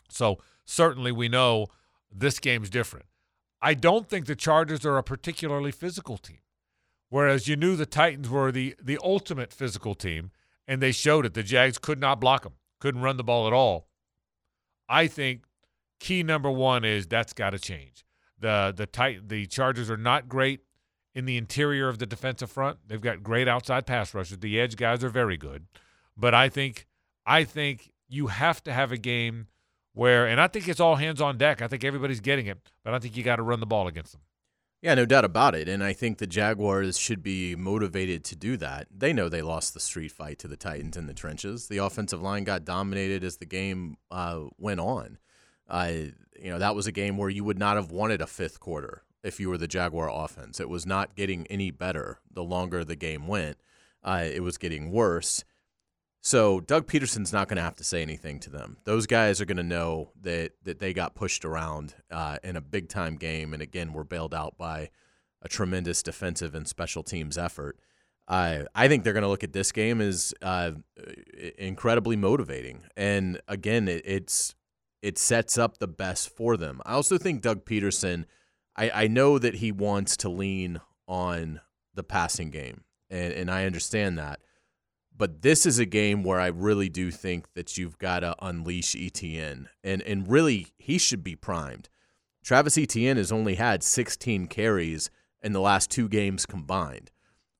So 0.08 0.38
certainly 0.64 1.12
we 1.12 1.28
know 1.28 1.68
this 2.12 2.38
game's 2.38 2.70
different. 2.70 3.06
I 3.62 3.74
don't 3.74 4.08
think 4.08 4.26
the 4.26 4.36
Chargers 4.36 4.84
are 4.84 4.96
a 4.96 5.02
particularly 5.02 5.70
physical 5.70 6.16
team. 6.16 6.38
Whereas 7.10 7.48
you 7.48 7.56
knew 7.56 7.76
the 7.76 7.86
Titans 7.86 8.28
were 8.28 8.52
the 8.52 8.74
the 8.80 8.98
ultimate 9.02 9.52
physical 9.52 9.94
team, 9.94 10.30
and 10.66 10.80
they 10.80 10.92
showed 10.92 11.26
it. 11.26 11.34
The 11.34 11.42
Jags 11.42 11.76
could 11.76 11.98
not 11.98 12.20
block 12.20 12.44
them, 12.44 12.54
couldn't 12.78 13.02
run 13.02 13.16
the 13.16 13.24
ball 13.24 13.46
at 13.48 13.52
all. 13.52 13.88
I 14.88 15.08
think 15.08 15.42
key 15.98 16.22
number 16.22 16.50
one 16.50 16.84
is 16.84 17.06
that's 17.06 17.32
got 17.32 17.50
to 17.50 17.58
change. 17.58 18.04
The 18.38 18.72
the 18.74 18.86
tight 18.86 19.28
the 19.28 19.46
Chargers 19.46 19.90
are 19.90 19.96
not 19.96 20.28
great 20.28 20.60
in 21.14 21.24
the 21.24 21.36
interior 21.36 21.88
of 21.88 21.98
the 21.98 22.06
defensive 22.06 22.50
front. 22.50 22.78
They've 22.86 23.00
got 23.00 23.22
great 23.22 23.48
outside 23.48 23.86
pass 23.86 24.14
rushers. 24.14 24.38
The 24.38 24.60
edge 24.60 24.76
guys 24.76 25.02
are 25.02 25.08
very 25.08 25.36
good, 25.36 25.66
but 26.16 26.34
I 26.34 26.48
think 26.48 26.86
I 27.26 27.44
think 27.44 27.90
you 28.08 28.28
have 28.28 28.62
to 28.64 28.72
have 28.72 28.92
a 28.92 28.96
game 28.96 29.46
where, 29.92 30.26
and 30.26 30.40
I 30.40 30.48
think 30.48 30.68
it's 30.68 30.80
all 30.80 30.96
hands 30.96 31.20
on 31.20 31.38
deck. 31.38 31.62
I 31.62 31.68
think 31.68 31.84
everybody's 31.84 32.20
getting 32.20 32.46
it, 32.46 32.58
but 32.84 32.94
I 32.94 32.98
think 32.98 33.16
you 33.16 33.22
got 33.22 33.36
to 33.36 33.42
run 33.42 33.60
the 33.60 33.66
ball 33.66 33.86
against 33.86 34.12
them. 34.12 34.22
Yeah, 34.82 34.94
no 34.94 35.04
doubt 35.04 35.26
about 35.26 35.54
it. 35.54 35.68
And 35.68 35.84
I 35.84 35.92
think 35.92 36.18
the 36.18 36.26
Jaguars 36.26 36.98
should 36.98 37.22
be 37.22 37.54
motivated 37.54 38.24
to 38.24 38.36
do 38.36 38.56
that. 38.56 38.88
They 38.90 39.12
know 39.12 39.28
they 39.28 39.42
lost 39.42 39.74
the 39.74 39.80
street 39.80 40.10
fight 40.10 40.38
to 40.38 40.48
the 40.48 40.56
Titans 40.56 40.96
in 40.96 41.06
the 41.06 41.12
trenches. 41.12 41.68
The 41.68 41.78
offensive 41.78 42.22
line 42.22 42.44
got 42.44 42.64
dominated 42.64 43.22
as 43.22 43.36
the 43.36 43.44
game 43.44 43.98
uh, 44.10 44.44
went 44.56 44.80
on. 44.80 45.18
Uh, 45.68 45.92
you 46.40 46.50
know, 46.50 46.58
that 46.58 46.74
was 46.74 46.86
a 46.86 46.92
game 46.92 47.18
where 47.18 47.28
you 47.28 47.44
would 47.44 47.58
not 47.58 47.76
have 47.76 47.90
wanted 47.90 48.22
a 48.22 48.26
fifth 48.26 48.58
quarter 48.58 49.02
if 49.22 49.40
you 49.40 49.48
were 49.48 49.58
the 49.58 49.68
Jaguar 49.68 50.10
offense. 50.10 50.60
It 50.60 50.68
was 50.68 50.86
not 50.86 51.14
getting 51.14 51.46
any 51.48 51.70
better 51.70 52.18
the 52.32 52.44
longer 52.44 52.84
the 52.84 52.96
game 52.96 53.26
went. 53.26 53.58
Uh, 54.02 54.24
it 54.24 54.42
was 54.42 54.58
getting 54.58 54.90
worse. 54.90 55.44
So 56.22 56.60
Doug 56.60 56.86
Pederson's 56.86 57.32
not 57.32 57.48
going 57.48 57.56
to 57.56 57.62
have 57.62 57.76
to 57.76 57.84
say 57.84 58.02
anything 58.02 58.40
to 58.40 58.50
them. 58.50 58.76
Those 58.84 59.06
guys 59.06 59.40
are 59.40 59.46
going 59.46 59.56
to 59.56 59.62
know 59.62 60.10
that 60.20 60.52
that 60.64 60.78
they 60.78 60.92
got 60.92 61.14
pushed 61.14 61.44
around 61.44 61.94
uh, 62.10 62.38
in 62.44 62.56
a 62.56 62.60
big 62.60 62.88
time 62.88 63.16
game, 63.16 63.54
and 63.54 63.62
again, 63.62 63.92
were 63.92 64.04
bailed 64.04 64.34
out 64.34 64.58
by 64.58 64.90
a 65.42 65.48
tremendous 65.48 66.02
defensive 66.02 66.54
and 66.54 66.68
special 66.68 67.02
teams 67.02 67.38
effort. 67.38 67.78
I 68.28 68.66
I 68.74 68.86
think 68.86 69.02
they're 69.02 69.14
going 69.14 69.22
to 69.22 69.28
look 69.28 69.44
at 69.44 69.54
this 69.54 69.72
game 69.72 70.02
as 70.02 70.34
uh, 70.42 70.72
incredibly 71.58 72.16
motivating, 72.16 72.82
and 72.96 73.40
again, 73.48 73.88
it, 73.88 74.02
it's 74.04 74.54
it 75.00 75.16
sets 75.16 75.56
up 75.56 75.78
the 75.78 75.88
best 75.88 76.28
for 76.28 76.58
them. 76.58 76.82
I 76.84 76.92
also 76.92 77.16
think 77.16 77.40
Doug 77.40 77.64
Pederson. 77.64 78.26
I, 78.80 79.04
I 79.04 79.06
know 79.08 79.38
that 79.38 79.56
he 79.56 79.72
wants 79.72 80.16
to 80.18 80.30
lean 80.30 80.80
on 81.06 81.60
the 81.94 82.02
passing 82.02 82.50
game, 82.50 82.84
and, 83.10 83.32
and 83.34 83.50
I 83.50 83.66
understand 83.66 84.18
that. 84.18 84.40
But 85.14 85.42
this 85.42 85.66
is 85.66 85.78
a 85.78 85.84
game 85.84 86.22
where 86.22 86.40
I 86.40 86.46
really 86.46 86.88
do 86.88 87.10
think 87.10 87.52
that 87.52 87.76
you've 87.76 87.98
got 87.98 88.20
to 88.20 88.34
unleash 88.40 88.94
ETN. 88.94 89.66
And 89.84 90.00
and 90.02 90.26
really 90.26 90.68
he 90.78 90.96
should 90.96 91.22
be 91.22 91.36
primed. 91.36 91.90
Travis 92.42 92.78
Etienne 92.78 93.18
has 93.18 93.30
only 93.30 93.56
had 93.56 93.82
16 93.82 94.46
carries 94.46 95.10
in 95.42 95.52
the 95.52 95.60
last 95.60 95.90
two 95.90 96.08
games 96.08 96.46
combined. 96.46 97.10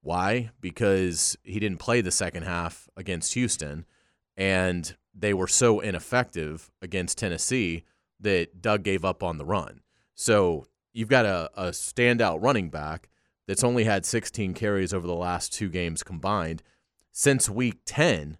Why? 0.01 0.53
Because 0.63 1.37
he 1.43 1.61
didn't 1.61 1.81
play 1.81 2.01
the 2.01 2.11
second 2.11 2.45
half 2.45 2.89
against 2.97 3.35
Houston 3.35 3.85
and 4.39 4.97
they 5.15 5.35
were 5.35 5.47
so 5.47 5.81
ineffective 5.81 6.71
against 6.81 7.19
Tennessee 7.19 7.85
that 8.21 8.63
Doug 8.63 8.83
gave 8.83 9.05
up 9.05 9.23
on 9.23 9.37
the 9.37 9.45
run. 9.45 9.83
So 10.15 10.67
you've 10.93 11.09
got 11.09 11.25
a, 11.25 11.51
a 11.57 11.69
standout 11.71 12.43
running 12.43 12.71
back 12.71 13.09
that's 13.47 13.65
only 13.65 13.85
had 13.85 14.05
16 14.05 14.55
carries 14.55 14.95
over 14.95 15.07
the 15.07 15.15
last 15.15 15.53
two 15.53 15.69
games 15.69 16.03
combined 16.03 16.63
since 17.13 17.51
week 17.51 17.81
10, 17.87 18.39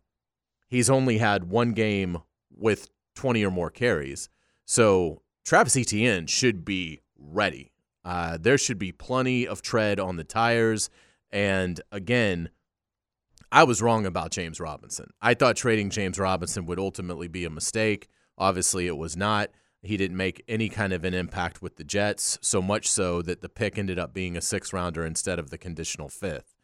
he's 0.69 0.91
only 0.91 1.19
had 1.19 1.45
one 1.45 1.73
game 1.73 2.19
with 2.51 2.89
20 3.15 3.45
or 3.45 3.51
more 3.51 3.71
carries. 3.71 4.29
So 4.65 5.23
Travis 5.45 5.77
Etienne 5.77 6.27
should 6.27 6.65
be 6.65 7.01
ready. 7.19 7.73
Uh, 8.05 8.39
there 8.41 8.59
should 8.59 8.79
be 8.79 8.93
plenty 8.93 9.47
of 9.47 9.63
tread 9.63 10.01
on 10.01 10.17
the 10.17 10.25
tires. 10.25 10.89
And 11.31 11.81
again, 11.93 12.51
I 13.53 13.65
was 13.65 13.83
wrong 13.83 14.07
about 14.07 14.31
James 14.31 14.61
Robinson. 14.61 15.11
I 15.21 15.35
thought 15.35 15.57
trading 15.57 15.91
James 15.91 16.19
Robinson 16.19 16.67
would 16.67 16.79
ultimately 16.79 17.29
be 17.29 17.45
a 17.45 17.51
mistake. 17.51 18.09
Obviously, 18.39 18.87
it 18.87 18.97
was 18.97 19.17
not. 19.17 19.51
He 19.83 19.97
didn't 19.97 20.17
make 20.17 20.45
any 20.47 20.69
kind 20.69 20.93
of 20.93 21.05
an 21.05 21.15
impact 21.15 21.63
with 21.63 21.77
the 21.77 21.85
Jets, 21.85 22.39
so 22.43 22.61
much 22.61 22.89
so 22.89 23.23
that 23.23 23.41
the 23.41 23.49
pick 23.49 23.79
ended 23.79 23.99
up 23.99 24.13
being 24.13 24.37
a 24.37 24.43
six 24.43 24.73
rounder 24.73 25.05
instead 25.07 25.39
of 25.39 25.51
the 25.51 25.59
conditional 25.59 26.09
fifth. 26.09 26.55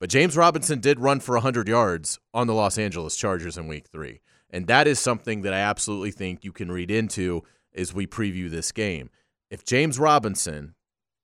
But 0.00 0.10
James 0.10 0.36
Robinson 0.36 0.80
did 0.80 1.00
run 1.00 1.20
for 1.20 1.34
100 1.34 1.68
yards 1.68 2.18
on 2.32 2.46
the 2.46 2.54
Los 2.54 2.78
Angeles 2.78 3.16
Chargers 3.16 3.56
in 3.56 3.66
week 3.66 3.88
three. 3.88 4.20
And 4.50 4.66
that 4.66 4.86
is 4.86 4.98
something 4.98 5.42
that 5.42 5.52
I 5.52 5.58
absolutely 5.58 6.10
think 6.12 6.44
you 6.44 6.52
can 6.52 6.70
read 6.70 6.90
into 6.90 7.42
as 7.74 7.92
we 7.92 8.06
preview 8.06 8.50
this 8.50 8.72
game. 8.72 9.10
If 9.50 9.64
James 9.64 9.98
Robinson 9.98 10.74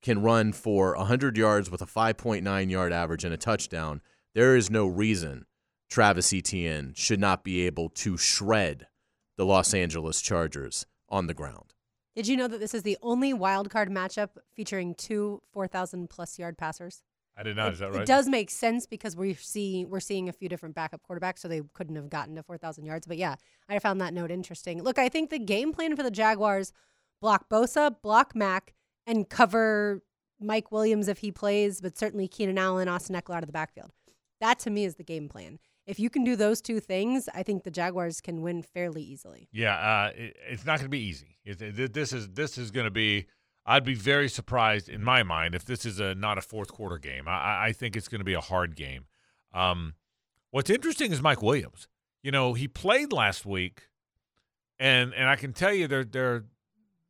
can 0.02 0.22
run 0.22 0.52
for 0.52 0.96
100 0.96 1.36
yards 1.36 1.70
with 1.70 1.82
a 1.82 1.86
5.9 1.86 2.70
yard 2.70 2.92
average 2.92 3.24
and 3.24 3.34
a 3.34 3.38
touchdown, 3.38 4.00
there 4.34 4.56
is 4.56 4.70
no 4.70 4.86
reason 4.86 5.46
Travis 5.88 6.32
Etienne 6.32 6.92
should 6.94 7.20
not 7.20 7.44
be 7.44 7.66
able 7.66 7.88
to 7.90 8.16
shred 8.16 8.86
the 9.36 9.44
Los 9.44 9.74
Angeles 9.74 10.20
Chargers 10.20 10.86
on 11.10 11.26
the 11.26 11.34
ground. 11.34 11.74
Did 12.16 12.26
you 12.26 12.36
know 12.36 12.48
that 12.48 12.58
this 12.58 12.74
is 12.74 12.82
the 12.82 12.98
only 13.02 13.32
wild 13.32 13.70
card 13.70 13.88
matchup 13.88 14.30
featuring 14.54 14.94
two 14.94 15.42
4,000 15.52 16.10
plus 16.10 16.38
yard 16.38 16.58
passers? 16.58 17.02
I 17.36 17.42
did 17.42 17.56
not. 17.56 17.68
It, 17.68 17.72
Is 17.74 17.78
that 17.78 17.92
right? 17.92 18.02
It 18.02 18.06
does 18.06 18.28
make 18.28 18.50
sense 18.50 18.86
because 18.86 19.16
we're 19.16 19.34
seeing 19.34 19.88
we're 19.88 20.00
seeing 20.00 20.28
a 20.28 20.32
few 20.32 20.48
different 20.48 20.74
backup 20.74 21.00
quarterbacks, 21.08 21.38
so 21.38 21.48
they 21.48 21.62
couldn't 21.72 21.96
have 21.96 22.10
gotten 22.10 22.34
to 22.34 22.42
four 22.42 22.58
thousand 22.58 22.84
yards. 22.84 23.06
But 23.06 23.16
yeah, 23.16 23.36
I 23.68 23.78
found 23.78 24.00
that 24.00 24.12
note 24.12 24.30
interesting. 24.30 24.82
Look, 24.82 24.98
I 24.98 25.08
think 25.08 25.30
the 25.30 25.38
game 25.38 25.72
plan 25.72 25.96
for 25.96 26.02
the 26.02 26.10
Jaguars: 26.10 26.72
block 27.22 27.48
Bosa, 27.48 27.94
block 28.02 28.34
Mack, 28.34 28.74
and 29.06 29.28
cover 29.28 30.02
Mike 30.40 30.72
Williams 30.72 31.08
if 31.08 31.18
he 31.18 31.30
plays, 31.30 31.80
but 31.80 31.96
certainly 31.96 32.28
Keenan 32.28 32.58
Allen, 32.58 32.88
Austin 32.88 33.14
Ekeler 33.14 33.36
out 33.36 33.42
of 33.42 33.46
the 33.46 33.52
backfield. 33.52 33.92
That 34.40 34.58
to 34.60 34.70
me 34.70 34.84
is 34.84 34.96
the 34.96 35.04
game 35.04 35.28
plan. 35.28 35.58
If 35.90 35.98
you 35.98 36.08
can 36.08 36.22
do 36.22 36.36
those 36.36 36.60
two 36.60 36.78
things, 36.78 37.28
I 37.34 37.42
think 37.42 37.64
the 37.64 37.70
Jaguars 37.70 38.20
can 38.20 38.42
win 38.42 38.62
fairly 38.62 39.02
easily. 39.02 39.48
Yeah, 39.50 39.74
uh, 39.74 40.12
it, 40.14 40.36
it's 40.48 40.64
not 40.64 40.78
going 40.78 40.84
to 40.84 40.88
be 40.88 41.00
easy. 41.00 41.38
It, 41.44 41.92
this 41.92 42.12
is 42.12 42.28
this 42.28 42.56
is 42.58 42.70
going 42.70 42.84
to 42.84 42.92
be 42.92 43.26
I'd 43.66 43.82
be 43.82 43.94
very 43.94 44.28
surprised 44.28 44.88
in 44.88 45.02
my 45.02 45.24
mind 45.24 45.56
if 45.56 45.64
this 45.64 45.84
is 45.84 45.98
a 45.98 46.14
not 46.14 46.38
a 46.38 46.42
fourth 46.42 46.72
quarter 46.72 46.96
game. 46.96 47.26
I, 47.26 47.66
I 47.66 47.72
think 47.72 47.96
it's 47.96 48.06
going 48.06 48.20
to 48.20 48.24
be 48.24 48.34
a 48.34 48.40
hard 48.40 48.76
game. 48.76 49.06
Um, 49.52 49.94
what's 50.52 50.70
interesting 50.70 51.10
is 51.10 51.20
Mike 51.20 51.42
Williams. 51.42 51.88
You 52.22 52.30
know, 52.30 52.54
he 52.54 52.68
played 52.68 53.12
last 53.12 53.44
week, 53.44 53.88
and 54.78 55.12
and 55.12 55.28
I 55.28 55.34
can 55.34 55.52
tell 55.52 55.74
you, 55.74 55.88
they're 55.88 56.04
they're 56.04 56.44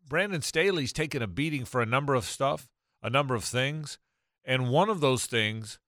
Brandon 0.09 0.41
Staley's 0.41 0.95
taken 0.95 1.21
a 1.21 1.27
beating 1.27 1.67
for 1.67 1.83
a 1.83 1.87
number 1.87 2.15
of 2.15 2.25
stuff, 2.25 2.67
a 3.03 3.11
number 3.11 3.35
of 3.35 3.45
things, 3.45 3.99
and 4.43 4.71
one 4.71 4.89
of 4.89 5.01
those 5.01 5.27
things 5.27 5.79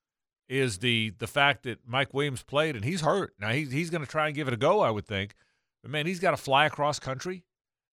is 0.52 0.78
the 0.78 1.14
the 1.18 1.26
fact 1.26 1.62
that 1.62 1.78
Mike 1.86 2.12
Williams 2.12 2.42
played 2.42 2.76
and 2.76 2.84
he's 2.84 3.00
hurt. 3.00 3.34
Now 3.40 3.50
he's 3.50 3.72
he's 3.72 3.90
going 3.90 4.04
to 4.04 4.10
try 4.10 4.26
and 4.26 4.34
give 4.34 4.48
it 4.48 4.54
a 4.54 4.58
go, 4.58 4.80
I 4.80 4.90
would 4.90 5.06
think, 5.06 5.34
but 5.82 5.90
man, 5.90 6.06
he's 6.06 6.20
got 6.20 6.32
to 6.32 6.36
fly 6.36 6.66
across 6.66 6.98
country 6.98 7.44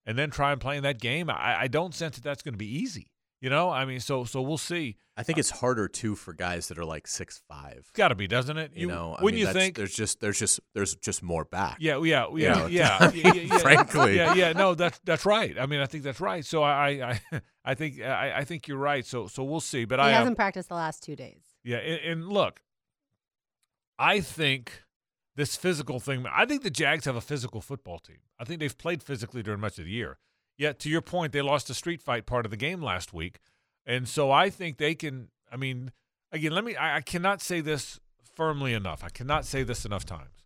and 0.06 0.18
then 0.18 0.30
try 0.30 0.52
and 0.52 0.60
play 0.60 0.76
in 0.76 0.84
that 0.84 1.00
game. 1.00 1.30
I, 1.30 1.62
I 1.62 1.68
don't 1.68 1.96
sense 1.96 2.16
that 2.16 2.24
that's 2.24 2.42
going 2.42 2.54
to 2.54 2.58
be 2.58 2.68
easy. 2.68 3.12
You 3.42 3.50
know, 3.50 3.70
I 3.70 3.86
mean, 3.86 4.02
so 4.02 4.26
so 4.26 4.42
we'll 4.42 4.58
see. 4.58 4.98
I 5.16 5.24
think 5.24 5.38
it's 5.38 5.50
harder 5.50 5.88
too 5.88 6.16
for 6.16 6.34
guys 6.34 6.68
that 6.68 6.78
are 6.78 6.84
like 6.84 7.08
six 7.08 7.42
five. 7.48 7.90
Got 7.94 8.10
to 8.10 8.16
be, 8.16 8.28
doesn't 8.28 8.58
it? 8.58 8.72
You, 8.76 8.82
you 8.82 8.88
know, 8.88 9.16
when 9.22 9.34
mean, 9.34 9.46
you 9.46 9.54
think 9.54 9.78
there's 9.78 9.96
just 9.96 10.20
there's 10.20 10.40
just 10.40 10.60
there's 10.74 10.96
just 10.96 11.24
more 11.24 11.46
back. 11.46 11.78
Yeah, 11.80 12.04
yeah, 12.04 12.28
yeah, 12.28 12.36
You 12.36 12.50
know, 12.50 12.68
yeah, 12.68 13.12
yeah, 13.14 13.34
yeah, 13.34 13.58
frankly. 13.60 14.18
yeah, 14.18 14.34
yeah. 14.34 14.52
No, 14.52 14.76
that's 14.76 15.00
that's 15.06 15.26
right. 15.26 15.58
I 15.58 15.68
mean, 15.68 15.80
I 15.80 15.86
think 15.86 16.04
that's 16.04 16.20
right. 16.20 16.44
So 16.44 16.64
I, 16.64 16.90
I, 16.90 17.22
I 17.66 17.76
think 17.76 18.02
I, 18.02 18.40
I 18.40 18.44
think 18.44 18.68
you're 18.68 18.78
right. 18.78 19.06
So 19.06 19.28
so 19.28 19.44
we'll 19.44 19.62
see. 19.62 19.86
But 19.86 20.00
he 20.00 20.08
I 20.08 20.10
hasn't 20.10 20.32
um, 20.32 20.36
practiced 20.36 20.68
the 20.68 20.76
last 20.76 21.02
two 21.02 21.16
days. 21.16 21.49
Yeah, 21.64 21.78
and, 21.78 22.00
and 22.00 22.28
look, 22.30 22.62
I 23.98 24.22
think 24.22 24.84
this 25.36 25.56
physical 25.56 26.00
thing. 26.00 26.26
I 26.32 26.46
think 26.46 26.64
the 26.64 26.70
Jags 26.70 27.06
have 27.06 27.16
a 27.16 27.22
physical 27.22 27.62
football 27.62 28.00
team. 28.00 28.20
I 28.40 28.44
think 28.44 28.60
they've 28.60 28.78
played 28.78 29.04
physically 29.04 29.44
during 29.44 29.60
much 29.60 29.80
of 29.80 29.86
the 29.86 29.92
year. 29.92 30.18
Yet, 30.58 30.80
to 30.80 30.90
your 30.90 31.02
point, 31.02 31.32
they 31.32 31.42
lost 31.42 31.70
a 31.70 31.74
street 31.74 32.02
fight 32.02 32.26
part 32.26 32.46
of 32.46 32.52
the 32.52 32.58
game 32.58 32.82
last 32.82 33.14
week. 33.14 33.40
And 33.86 34.08
so 34.08 34.32
I 34.32 34.50
think 34.50 34.78
they 34.78 34.96
can. 34.96 35.30
I 35.52 35.56
mean, 35.56 35.92
again, 36.32 36.52
let 36.52 36.64
me, 36.64 36.76
I, 36.76 36.98
I 36.98 37.02
cannot 37.02 37.42
say 37.42 37.62
this 37.62 38.00
firmly 38.36 38.74
enough. 38.74 39.04
I 39.04 39.10
cannot 39.10 39.46
say 39.46 39.64
this 39.64 39.86
enough 39.86 40.06
times. 40.06 40.46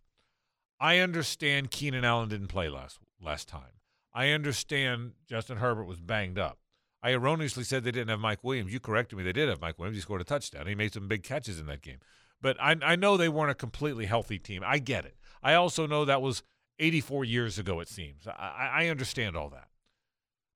I 0.80 0.98
understand 0.98 1.70
Keenan 1.70 2.04
Allen 2.04 2.28
didn't 2.28 2.48
play 2.48 2.68
last 2.68 2.98
last 3.20 3.48
time. 3.48 3.80
I 4.12 4.30
understand 4.30 5.12
Justin 5.28 5.56
Herbert 5.58 5.84
was 5.84 6.00
banged 6.00 6.38
up. 6.38 6.58
I 7.04 7.10
erroneously 7.10 7.64
said 7.64 7.84
they 7.84 7.92
didn't 7.92 8.08
have 8.08 8.18
Mike 8.18 8.42
Williams. 8.42 8.72
You 8.72 8.80
corrected 8.80 9.18
me. 9.18 9.24
They 9.24 9.32
did 9.34 9.50
have 9.50 9.60
Mike 9.60 9.78
Williams. 9.78 9.98
He 9.98 10.00
scored 10.00 10.22
a 10.22 10.24
touchdown. 10.24 10.66
He 10.66 10.74
made 10.74 10.94
some 10.94 11.06
big 11.06 11.22
catches 11.22 11.60
in 11.60 11.66
that 11.66 11.82
game. 11.82 11.98
But 12.40 12.56
I, 12.58 12.76
I 12.82 12.96
know 12.96 13.18
they 13.18 13.28
weren't 13.28 13.50
a 13.50 13.54
completely 13.54 14.06
healthy 14.06 14.38
team. 14.38 14.62
I 14.64 14.78
get 14.78 15.04
it. 15.04 15.14
I 15.42 15.52
also 15.52 15.86
know 15.86 16.06
that 16.06 16.22
was 16.22 16.42
84 16.78 17.26
years 17.26 17.58
ago, 17.58 17.80
it 17.80 17.88
seems. 17.88 18.26
I, 18.26 18.70
I 18.72 18.88
understand 18.88 19.36
all 19.36 19.50
that. 19.50 19.68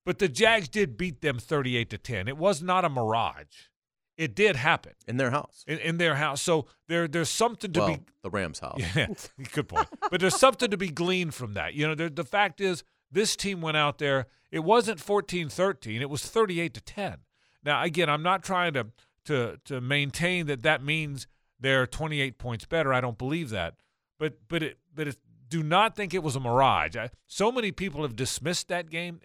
But 0.06 0.20
the 0.20 0.28
Jags 0.28 0.70
did 0.70 0.96
beat 0.96 1.20
them 1.20 1.38
38 1.38 1.90
to 1.90 1.98
10. 1.98 2.28
It 2.28 2.38
was 2.38 2.62
not 2.62 2.82
a 2.82 2.88
mirage. 2.88 3.66
It 4.16 4.34
did 4.34 4.56
happen 4.56 4.94
in 5.06 5.18
their 5.18 5.30
house. 5.30 5.64
in, 5.66 5.78
in 5.78 5.98
their 5.98 6.14
house. 6.14 6.40
So 6.40 6.66
there 6.88 7.06
there's 7.06 7.28
something 7.28 7.72
to 7.74 7.80
well, 7.80 7.88
be 7.88 8.00
the 8.22 8.30
Rams' 8.30 8.58
house. 8.58 8.80
yeah, 8.96 9.08
good 9.52 9.68
point. 9.68 9.86
But 10.10 10.20
there's 10.20 10.34
something 10.34 10.70
to 10.70 10.78
be 10.78 10.88
gleaned 10.88 11.34
from 11.34 11.54
that. 11.54 11.74
You 11.74 11.86
know, 11.86 11.94
the, 11.94 12.08
the 12.08 12.24
fact 12.24 12.60
is 12.60 12.82
this 13.10 13.36
team 13.36 13.60
went 13.60 13.76
out 13.76 13.98
there. 13.98 14.26
It 14.50 14.60
wasn't 14.60 14.98
14-13. 14.98 16.00
It 16.00 16.10
was 16.10 16.22
38 16.22 16.74
to 16.74 16.80
10. 16.80 17.16
Now, 17.64 17.82
again, 17.82 18.08
I'm 18.08 18.22
not 18.22 18.42
trying 18.42 18.74
to 18.74 18.86
to 19.24 19.58
to 19.66 19.80
maintain 19.80 20.46
that 20.46 20.62
that 20.62 20.82
means 20.82 21.26
they're 21.60 21.86
28 21.86 22.38
points 22.38 22.64
better. 22.64 22.92
I 22.94 23.00
don't 23.00 23.18
believe 23.18 23.50
that. 23.50 23.74
But 24.18 24.38
but 24.48 24.62
it 24.62 24.78
but 24.94 25.08
it, 25.08 25.16
do 25.48 25.62
not 25.62 25.94
think 25.94 26.14
it 26.14 26.22
was 26.22 26.34
a 26.34 26.40
mirage. 26.40 26.96
I, 26.96 27.10
so 27.26 27.52
many 27.52 27.70
people 27.72 28.02
have 28.02 28.16
dismissed 28.16 28.68
that 28.68 28.90
game. 28.90 29.20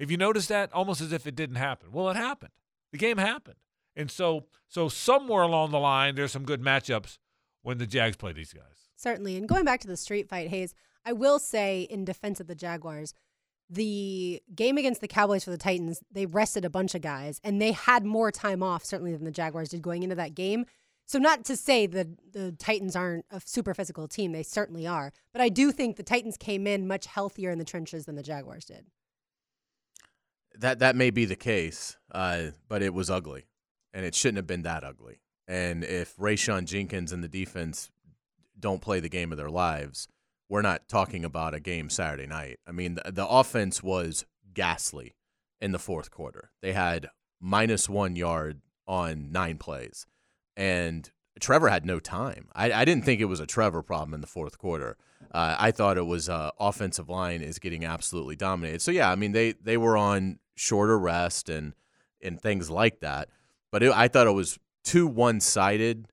Have 0.00 0.10
you 0.10 0.16
noticed 0.16 0.48
that? 0.48 0.72
Almost 0.72 1.00
as 1.00 1.12
if 1.12 1.26
it 1.26 1.36
didn't 1.36 1.56
happen. 1.56 1.90
Well, 1.92 2.10
it 2.10 2.16
happened. 2.16 2.52
The 2.92 2.98
game 2.98 3.18
happened. 3.18 3.56
And 3.94 4.10
so 4.10 4.46
so 4.68 4.88
somewhere 4.88 5.42
along 5.42 5.70
the 5.70 5.78
line 5.78 6.16
there's 6.16 6.32
some 6.32 6.44
good 6.44 6.60
matchups 6.60 7.18
when 7.62 7.78
the 7.78 7.86
Jags 7.86 8.16
play 8.16 8.32
these 8.32 8.52
guys. 8.52 8.90
Certainly. 8.96 9.36
And 9.36 9.48
going 9.48 9.64
back 9.64 9.80
to 9.80 9.88
the 9.88 9.96
street 9.96 10.28
fight, 10.28 10.48
Hayes, 10.48 10.74
I 11.06 11.12
will 11.12 11.38
say 11.38 11.82
in 11.82 12.04
defense 12.04 12.40
of 12.40 12.48
the 12.48 12.54
Jaguars, 12.56 13.14
the 13.70 14.42
game 14.54 14.76
against 14.76 15.00
the 15.00 15.08
Cowboys 15.08 15.44
for 15.44 15.50
the 15.50 15.56
Titans, 15.56 16.00
they 16.10 16.26
rested 16.26 16.64
a 16.64 16.70
bunch 16.70 16.94
of 16.94 17.00
guys 17.00 17.40
and 17.42 17.62
they 17.62 17.72
had 17.72 18.04
more 18.04 18.30
time 18.30 18.62
off 18.62 18.84
certainly 18.84 19.12
than 19.12 19.24
the 19.24 19.30
Jaguars 19.30 19.70
did 19.70 19.82
going 19.82 20.02
into 20.02 20.16
that 20.16 20.34
game. 20.34 20.66
So 21.06 21.20
not 21.20 21.44
to 21.44 21.56
say 21.56 21.86
that 21.86 22.08
the 22.32 22.52
Titans 22.52 22.96
aren't 22.96 23.24
a 23.30 23.40
super 23.44 23.72
physical 23.72 24.08
team, 24.08 24.32
they 24.32 24.42
certainly 24.42 24.86
are. 24.86 25.12
But 25.32 25.40
I 25.40 25.48
do 25.48 25.70
think 25.70 25.96
the 25.96 26.02
Titans 26.02 26.36
came 26.36 26.66
in 26.66 26.88
much 26.88 27.06
healthier 27.06 27.52
in 27.52 27.58
the 27.58 27.64
trenches 27.64 28.06
than 28.06 28.16
the 28.16 28.24
Jaguars 28.24 28.64
did. 28.64 28.86
That 30.58 30.80
that 30.80 30.96
may 30.96 31.10
be 31.10 31.24
the 31.26 31.36
case, 31.36 31.96
uh, 32.10 32.46
but 32.66 32.82
it 32.82 32.94
was 32.94 33.10
ugly, 33.10 33.44
and 33.92 34.04
it 34.04 34.14
shouldn't 34.14 34.38
have 34.38 34.46
been 34.46 34.62
that 34.62 34.82
ugly. 34.82 35.20
And 35.46 35.84
if 35.84 36.16
Rayshawn 36.16 36.64
Jenkins 36.64 37.12
and 37.12 37.22
the 37.22 37.28
defense 37.28 37.90
don't 38.58 38.80
play 38.80 38.98
the 38.98 39.10
game 39.10 39.30
of 39.32 39.38
their 39.38 39.50
lives, 39.50 40.08
we're 40.48 40.62
not 40.62 40.88
talking 40.88 41.24
about 41.24 41.54
a 41.54 41.60
game 41.60 41.90
Saturday 41.90 42.26
night. 42.26 42.58
I 42.66 42.72
mean, 42.72 42.94
the, 42.94 43.12
the 43.12 43.26
offense 43.26 43.82
was 43.82 44.24
ghastly 44.54 45.16
in 45.60 45.72
the 45.72 45.78
fourth 45.78 46.10
quarter. 46.10 46.50
They 46.62 46.72
had 46.72 47.08
minus 47.40 47.88
one 47.88 48.16
yard 48.16 48.60
on 48.86 49.32
nine 49.32 49.58
plays, 49.58 50.06
and 50.56 51.10
Trevor 51.40 51.68
had 51.68 51.84
no 51.84 51.98
time. 51.98 52.48
I, 52.54 52.72
I 52.72 52.84
didn't 52.84 53.04
think 53.04 53.20
it 53.20 53.26
was 53.26 53.40
a 53.40 53.46
Trevor 53.46 53.82
problem 53.82 54.14
in 54.14 54.20
the 54.20 54.26
fourth 54.26 54.58
quarter. 54.58 54.96
Uh, 55.32 55.56
I 55.58 55.70
thought 55.70 55.98
it 55.98 56.06
was 56.06 56.28
uh, 56.28 56.50
offensive 56.58 57.08
line 57.08 57.42
is 57.42 57.58
getting 57.58 57.84
absolutely 57.84 58.36
dominated. 58.36 58.80
So 58.80 58.90
yeah, 58.90 59.10
I 59.10 59.16
mean 59.16 59.32
they 59.32 59.52
they 59.52 59.76
were 59.76 59.96
on 59.96 60.38
shorter 60.54 60.98
rest 60.98 61.48
and 61.48 61.74
and 62.22 62.40
things 62.40 62.70
like 62.70 63.00
that. 63.00 63.28
But 63.70 63.82
it, 63.82 63.92
I 63.92 64.08
thought 64.08 64.26
it 64.26 64.32
was 64.32 64.58
too 64.84 65.06
one 65.06 65.40
sided 65.40 66.06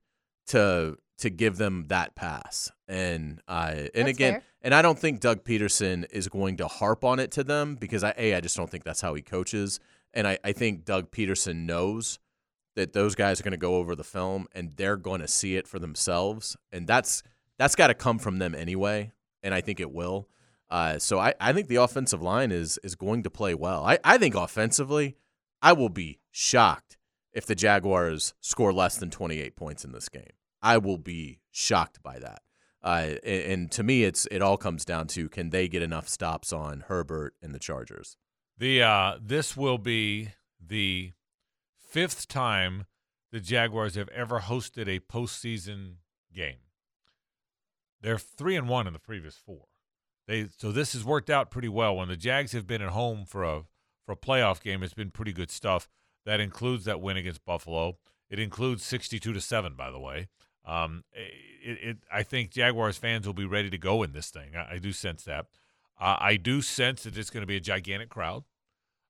to 0.48 0.98
to 1.24 1.30
give 1.30 1.56
them 1.56 1.86
that 1.88 2.14
pass. 2.14 2.70
And 2.86 3.40
uh, 3.48 3.72
and 3.74 3.90
That's 3.94 4.10
again, 4.10 4.32
fair. 4.34 4.42
and 4.60 4.74
I 4.74 4.82
don't 4.82 4.98
think 4.98 5.20
Doug 5.20 5.42
Pederson 5.42 6.04
is 6.10 6.28
going 6.28 6.58
to 6.58 6.68
harp 6.68 7.02
on 7.02 7.18
it 7.18 7.30
to 7.32 7.44
them 7.44 7.76
because 7.76 8.04
I 8.04 8.14
a 8.16 8.34
I 8.34 8.40
just 8.40 8.56
don't 8.56 8.68
think 8.68 8.84
that's 8.84 9.00
how 9.00 9.14
he 9.14 9.22
coaches. 9.22 9.80
And 10.12 10.28
I, 10.28 10.38
I 10.44 10.52
think 10.52 10.84
Doug 10.84 11.10
Pederson 11.10 11.64
knows 11.64 12.18
that 12.76 12.92
those 12.92 13.14
guys 13.14 13.40
are 13.40 13.42
going 13.42 13.52
to 13.52 13.56
go 13.56 13.76
over 13.76 13.96
the 13.96 14.04
film 14.04 14.46
and 14.54 14.72
they're 14.76 14.98
going 14.98 15.22
to 15.22 15.28
see 15.28 15.56
it 15.56 15.66
for 15.66 15.78
themselves, 15.78 16.56
and 16.70 16.86
that's 16.86 17.22
that's 17.58 17.74
got 17.74 17.86
to 17.86 17.94
come 17.94 18.18
from 18.18 18.38
them 18.38 18.54
anyway. 18.54 19.12
And 19.42 19.54
I 19.54 19.62
think 19.62 19.80
it 19.80 19.92
will. 19.92 20.28
Uh, 20.70 20.98
so 20.98 21.18
I, 21.18 21.34
I 21.40 21.52
think 21.52 21.68
the 21.68 21.76
offensive 21.76 22.20
line 22.20 22.52
is 22.52 22.78
is 22.84 22.96
going 22.96 23.22
to 23.22 23.30
play 23.30 23.54
well. 23.54 23.82
I, 23.82 23.98
I 24.04 24.18
think 24.18 24.34
offensively, 24.34 25.16
I 25.62 25.72
will 25.72 25.88
be 25.88 26.20
shocked 26.30 26.98
if 27.32 27.46
the 27.46 27.54
Jaguars 27.54 28.34
score 28.40 28.72
less 28.72 28.98
than 28.98 29.10
28 29.10 29.56
points 29.56 29.84
in 29.84 29.92
this 29.92 30.10
game. 30.10 30.32
I 30.64 30.78
will 30.78 30.98
be 30.98 31.38
shocked 31.52 32.02
by 32.02 32.18
that. 32.18 32.40
Uh, 32.82 33.16
and, 33.22 33.42
and 33.52 33.70
to 33.72 33.82
me, 33.82 34.04
it's 34.04 34.26
it 34.30 34.42
all 34.42 34.56
comes 34.56 34.84
down 34.84 35.06
to 35.08 35.28
can 35.28 35.50
they 35.50 35.68
get 35.68 35.82
enough 35.82 36.08
stops 36.08 36.52
on 36.52 36.84
Herbert 36.88 37.34
and 37.40 37.54
the 37.54 37.58
Chargers. 37.58 38.16
The 38.58 38.82
uh, 38.82 39.18
this 39.22 39.56
will 39.56 39.78
be 39.78 40.30
the 40.58 41.12
fifth 41.78 42.26
time 42.28 42.86
the 43.30 43.40
Jaguars 43.40 43.94
have 43.94 44.08
ever 44.08 44.40
hosted 44.40 44.88
a 44.88 45.00
postseason 45.00 45.96
game. 46.32 46.58
They're 48.00 48.18
three 48.18 48.56
and 48.56 48.68
one 48.68 48.86
in 48.86 48.92
the 48.92 48.98
previous 48.98 49.36
four. 49.36 49.66
They 50.26 50.48
so 50.56 50.72
this 50.72 50.92
has 50.94 51.04
worked 51.04 51.30
out 51.30 51.50
pretty 51.50 51.68
well. 51.68 51.96
When 51.96 52.08
the 52.08 52.16
Jags 52.16 52.52
have 52.52 52.66
been 52.66 52.82
at 52.82 52.90
home 52.90 53.24
for 53.26 53.44
a 53.44 53.62
for 54.04 54.12
a 54.12 54.16
playoff 54.16 54.62
game, 54.62 54.82
it's 54.82 54.94
been 54.94 55.10
pretty 55.10 55.32
good 55.32 55.50
stuff. 55.50 55.88
That 56.26 56.40
includes 56.40 56.84
that 56.84 57.00
win 57.00 57.16
against 57.16 57.44
Buffalo. 57.44 57.98
It 58.30 58.38
includes 58.38 58.82
sixty-two 58.84 59.32
to 59.32 59.40
seven, 59.40 59.74
by 59.74 59.90
the 59.90 59.98
way. 59.98 60.28
Um, 60.64 61.04
it, 61.12 61.78
it, 61.82 61.96
I 62.12 62.22
think 62.22 62.50
Jaguars 62.50 62.96
fans 62.96 63.26
will 63.26 63.34
be 63.34 63.44
ready 63.44 63.70
to 63.70 63.78
go 63.78 64.02
in 64.02 64.12
this 64.12 64.30
thing. 64.30 64.56
I, 64.56 64.74
I 64.74 64.78
do 64.78 64.92
sense 64.92 65.24
that. 65.24 65.46
Uh, 66.00 66.16
I 66.18 66.36
do 66.36 66.62
sense 66.62 67.04
that 67.04 67.16
it's 67.16 67.30
going 67.30 67.42
to 67.42 67.46
be 67.46 67.56
a 67.56 67.60
gigantic 67.60 68.08
crowd. 68.08 68.44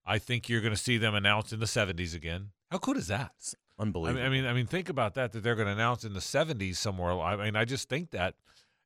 I 0.05 0.19
think 0.19 0.49
you're 0.49 0.61
going 0.61 0.75
to 0.75 0.81
see 0.81 0.99
them 0.99 1.15
announced 1.15 1.53
in 1.53 1.61
the 1.61 1.67
70s 1.67 2.15
again. 2.15 2.51
How 2.71 2.79
cool 2.79 2.97
is 2.97 3.07
that? 3.07 3.33
I 3.79 3.83
Unbelievable. 3.83 4.23
mean, 4.23 4.27
I 4.27 4.29
mean, 4.31 4.47
I 4.47 4.53
mean, 4.53 4.67
think 4.67 4.89
about 4.89 5.15
that. 5.15 5.33
That 5.33 5.43
they're 5.43 5.55
going 5.55 5.67
to 5.67 5.73
announce 5.73 6.05
in 6.05 6.13
the 6.13 6.21
'70s 6.21 6.77
somewhere. 6.77 7.13
I 7.19 7.37
mean, 7.37 7.57
I 7.57 7.65
just 7.65 7.89
think 7.89 8.11
that, 8.11 8.35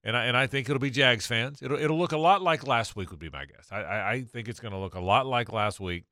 and 0.02 0.16
I 0.16 0.24
and 0.24 0.37
I 0.37 0.46
think 0.46 0.68
it'll 0.68 0.81
be 0.81 0.90
Jags 0.90 1.26
fans. 1.26 1.61
It'll 1.61 1.78
it'll 1.78 1.98
look 1.98 2.12
a 2.12 2.18
lot 2.18 2.40
like 2.40 2.66
last 2.66 2.96
week. 2.96 3.11
Would 3.11 3.18
be 3.18 3.28
my 3.28 3.44
guess. 3.44 3.68
I 3.70 3.83
I, 3.83 4.11
I 4.12 4.22
think 4.22 4.48
it's 4.48 4.61
going 4.61 4.72
to 4.72 4.78
look 4.78 4.94
a 4.94 5.00
lot 5.00 5.26
like 5.26 5.52
last 5.52 5.78
week, 5.78 6.04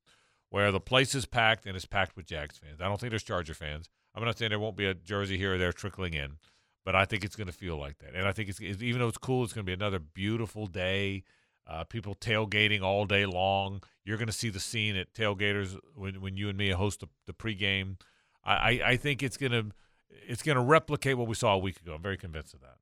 where 0.51 0.71
the 0.73 0.81
place 0.81 1.15
is 1.15 1.25
packed 1.25 1.65
and 1.67 1.75
it's 1.75 1.87
packed 1.87 2.17
with 2.17 2.27
Jags 2.27 2.59
fans. 2.59 2.81
I 2.83 2.85
don't 2.89 3.01
think 3.01 3.11
there's 3.11 3.23
Charger 3.23 3.55
fans. 3.55 3.89
I'm 4.17 4.25
not 4.25 4.39
saying 4.39 4.49
there 4.49 4.59
won't 4.59 4.77
be 4.77 4.87
a 4.87 4.95
jersey 4.95 5.37
here 5.37 5.55
or 5.55 5.59
there 5.59 5.73
trickling 5.73 6.15
in, 6.15 6.39
but 6.85 6.97
I 6.97 7.05
think 7.05 7.23
it's 7.23 7.37
going 7.37 7.49
to 7.49 7.53
feel 7.53 7.77
like 7.77 7.99
that. 7.99 8.15
And 8.15 8.27
I 8.27 8.33
think 8.33 8.49
it's 8.49 8.61
even 8.61 9.01
though 9.01 9.09
it's 9.09 9.19
cool, 9.19 9.45
it's 9.45 9.53
going 9.53 9.65
to 9.65 9.71
be 9.71 9.75
another 9.75 9.99
beautiful 9.99 10.67
day. 10.67 11.23
Uh, 11.69 11.83
people 11.83 12.15
tailgating 12.15 12.81
all 12.81 13.07
day 13.07 13.27
long. 13.27 13.83
You're 14.05 14.17
going 14.17 14.29
to 14.29 14.33
see 14.33 14.51
the 14.51 14.61
scene 14.61 14.97
at 14.97 15.13
tailgaters 15.13 15.77
when, 15.97 16.21
when 16.21 16.37
you 16.37 16.49
and 16.49 16.57
me 16.57 16.71
host 16.71 17.01
the, 17.01 17.09
the 17.27 17.33
pregame. 17.33 17.97
I, 18.45 18.55
I, 18.55 18.81
I 18.91 18.97
think 18.97 19.23
it's 19.23 19.37
going 19.37 19.53
to 19.53 19.73
it's 20.29 20.43
going 20.43 20.57
to 20.57 20.63
replicate 20.63 21.19
what 21.19 21.27
we 21.27 21.35
saw 21.35 21.55
a 21.55 21.59
week 21.59 21.81
ago. 21.81 21.95
I'm 21.95 22.03
very 22.03 22.17
convinced 22.17 22.55
of 22.55 22.61
that. 22.61 22.77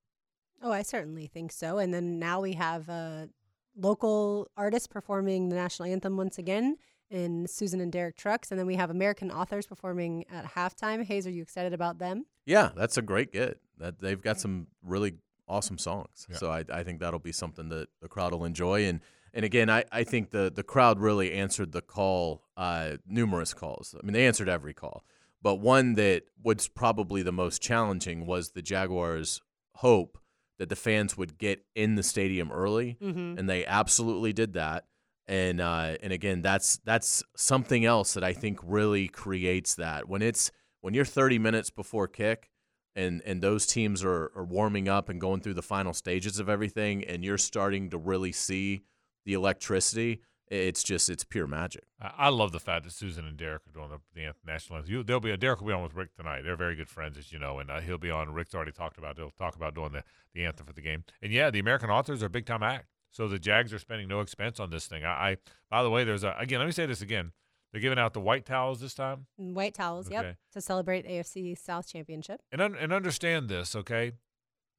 Oh, 0.62 0.70
I 0.70 0.82
certainly 0.82 1.26
think 1.26 1.50
so. 1.50 1.78
And 1.78 1.92
then 1.92 2.18
now 2.18 2.40
we 2.40 2.52
have 2.52 2.88
a 2.88 3.28
local 3.76 4.48
artist 4.56 4.90
performing 4.90 5.48
the 5.48 5.56
national 5.56 5.88
anthem 5.88 6.16
once 6.16 6.38
again 6.38 6.76
in 7.14 7.46
Susan 7.46 7.80
and 7.80 7.90
Derek 7.92 8.16
Trucks. 8.16 8.50
And 8.50 8.58
then 8.58 8.66
we 8.66 8.74
have 8.76 8.90
American 8.90 9.30
authors 9.30 9.66
performing 9.66 10.24
at 10.32 10.44
halftime. 10.54 11.04
Hayes, 11.04 11.26
are 11.26 11.30
you 11.30 11.42
excited 11.42 11.72
about 11.72 11.98
them? 11.98 12.26
Yeah, 12.46 12.70
that's 12.76 12.96
a 12.98 13.02
great 13.02 13.32
get. 13.32 13.58
That 13.78 14.00
they've 14.00 14.20
got 14.20 14.38
some 14.40 14.66
really 14.82 15.14
awesome 15.48 15.78
songs. 15.78 16.26
Yeah. 16.30 16.36
So 16.36 16.50
I, 16.50 16.64
I 16.72 16.82
think 16.82 17.00
that'll 17.00 17.18
be 17.20 17.32
something 17.32 17.68
that 17.70 17.88
the 18.02 18.08
crowd 18.08 18.32
will 18.32 18.44
enjoy. 18.44 18.84
And 18.84 19.00
and 19.32 19.44
again, 19.44 19.68
I, 19.68 19.84
I 19.90 20.04
think 20.04 20.30
the 20.30 20.52
the 20.54 20.62
crowd 20.62 21.00
really 21.00 21.32
answered 21.32 21.72
the 21.72 21.82
call, 21.82 22.44
uh, 22.56 22.98
numerous 23.06 23.52
calls. 23.54 23.94
I 24.00 24.04
mean, 24.06 24.12
they 24.12 24.26
answered 24.26 24.48
every 24.48 24.74
call, 24.74 25.04
but 25.42 25.56
one 25.56 25.94
that 25.94 26.24
was 26.42 26.68
probably 26.68 27.22
the 27.22 27.32
most 27.32 27.60
challenging 27.60 28.26
was 28.26 28.50
the 28.50 28.62
Jaguars' 28.62 29.42
hope 29.76 30.18
that 30.58 30.68
the 30.68 30.76
fans 30.76 31.16
would 31.16 31.36
get 31.36 31.64
in 31.74 31.96
the 31.96 32.04
stadium 32.04 32.52
early, 32.52 32.96
Mm-hmm. 33.02 33.38
and 33.38 33.48
they 33.50 33.66
absolutely 33.66 34.32
did 34.32 34.52
that. 34.52 34.84
And 35.26 35.60
uh, 35.60 35.96
and 36.02 36.12
again, 36.12 36.42
that's 36.42 36.76
that's 36.84 37.22
something 37.36 37.84
else 37.84 38.14
that 38.14 38.24
I 38.24 38.34
think 38.34 38.58
really 38.62 39.08
creates 39.08 39.74
that 39.76 40.08
when 40.08 40.20
it's 40.20 40.50
when 40.82 40.92
you're 40.92 41.06
30 41.06 41.38
minutes 41.38 41.70
before 41.70 42.06
kick, 42.08 42.50
and 42.94 43.22
and 43.24 43.40
those 43.40 43.66
teams 43.66 44.04
are, 44.04 44.30
are 44.36 44.44
warming 44.44 44.88
up 44.88 45.08
and 45.08 45.20
going 45.20 45.40
through 45.40 45.54
the 45.54 45.62
final 45.62 45.94
stages 45.94 46.38
of 46.38 46.48
everything, 46.48 47.04
and 47.04 47.24
you're 47.24 47.38
starting 47.38 47.88
to 47.90 47.98
really 47.98 48.32
see 48.32 48.82
the 49.24 49.32
electricity. 49.32 50.20
It's 50.48 50.82
just 50.82 51.08
it's 51.08 51.24
pure 51.24 51.46
magic. 51.46 51.84
I, 51.98 52.28
love 52.28 52.52
the 52.52 52.60
fact 52.60 52.84
that 52.84 52.92
Susan 52.92 53.26
and 53.26 53.34
Derek 53.34 53.62
are 53.66 53.72
doing 53.72 53.88
the, 53.88 53.98
the 54.14 54.34
national 54.46 54.76
anthem. 54.76 54.92
You, 54.92 55.02
they'll 55.02 55.18
be 55.18 55.34
Derek 55.38 55.60
will 55.60 55.68
be 55.68 55.72
on 55.72 55.82
with 55.82 55.94
Rick 55.94 56.14
tonight. 56.14 56.42
They're 56.42 56.54
very 56.54 56.76
good 56.76 56.90
friends, 56.90 57.16
as 57.16 57.32
you 57.32 57.38
know, 57.38 57.60
and 57.60 57.70
uh, 57.70 57.80
he'll 57.80 57.96
be 57.96 58.10
on. 58.10 58.30
Rick's 58.34 58.54
already 58.54 58.72
talked 58.72 58.98
about. 58.98 59.16
They'll 59.16 59.30
talk 59.30 59.56
about 59.56 59.74
doing 59.74 59.92
the, 59.92 60.04
the 60.34 60.44
anthem 60.44 60.66
for 60.66 60.74
the 60.74 60.82
game. 60.82 61.04
And 61.22 61.32
yeah, 61.32 61.50
the 61.50 61.60
American 61.60 61.88
authors 61.88 62.22
are 62.22 62.26
a 62.26 62.30
big 62.30 62.44
time 62.44 62.62
act. 62.62 62.88
So 63.14 63.28
the 63.28 63.38
Jags 63.38 63.72
are 63.72 63.78
spending 63.78 64.08
no 64.08 64.18
expense 64.20 64.58
on 64.58 64.70
this 64.70 64.86
thing. 64.88 65.04
I, 65.04 65.08
I 65.30 65.36
by 65.70 65.84
the 65.84 65.90
way, 65.90 66.02
there's 66.02 66.24
a 66.24 66.34
again. 66.36 66.58
Let 66.58 66.66
me 66.66 66.72
say 66.72 66.84
this 66.86 67.00
again. 67.00 67.30
They're 67.72 67.80
giving 67.80 67.98
out 67.98 68.12
the 68.12 68.20
white 68.20 68.44
towels 68.44 68.80
this 68.80 68.92
time. 68.94 69.26
Mm, 69.40 69.54
white 69.54 69.74
towels, 69.74 70.06
Okay. 70.06 70.14
yep, 70.14 70.36
to 70.52 70.60
celebrate 70.60 71.06
AFC 71.06 71.56
South 71.56 71.88
Championship. 71.88 72.40
and 72.50 72.60
un- 72.60 72.76
and 72.78 72.92
understand 72.92 73.48
this, 73.48 73.76
okay? 73.76 74.12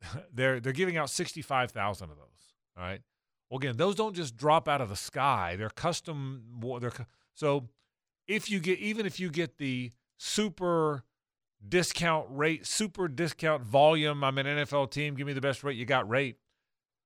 they're 0.33 0.59
they're 0.59 0.73
giving 0.73 0.97
out 0.97 1.09
sixty 1.09 1.41
five 1.41 1.71
thousand 1.71 2.09
of 2.09 2.17
those. 2.17 2.53
All 2.77 2.83
right. 2.83 3.01
Well, 3.49 3.57
again, 3.59 3.77
those 3.77 3.95
don't 3.95 4.15
just 4.15 4.35
drop 4.35 4.67
out 4.67 4.81
of 4.81 4.89
the 4.89 4.95
sky. 4.97 5.55
They're 5.57 5.69
custom. 5.69 6.43
They're 6.81 6.91
so 7.33 7.69
if 8.27 8.49
you 8.49 8.59
get 8.59 8.79
even 8.79 9.05
if 9.05 9.17
you 9.17 9.29
get 9.29 9.57
the 9.59 9.91
super 10.17 11.03
discount 11.65 12.27
rate, 12.29 12.65
super 12.65 13.07
discount 13.07 13.63
volume. 13.63 14.23
I'm 14.25 14.37
an 14.37 14.45
NFL 14.45 14.91
team. 14.91 15.15
Give 15.15 15.25
me 15.25 15.33
the 15.33 15.41
best 15.41 15.63
rate 15.63 15.77
you 15.77 15.85
got. 15.85 16.09
Rate. 16.09 16.37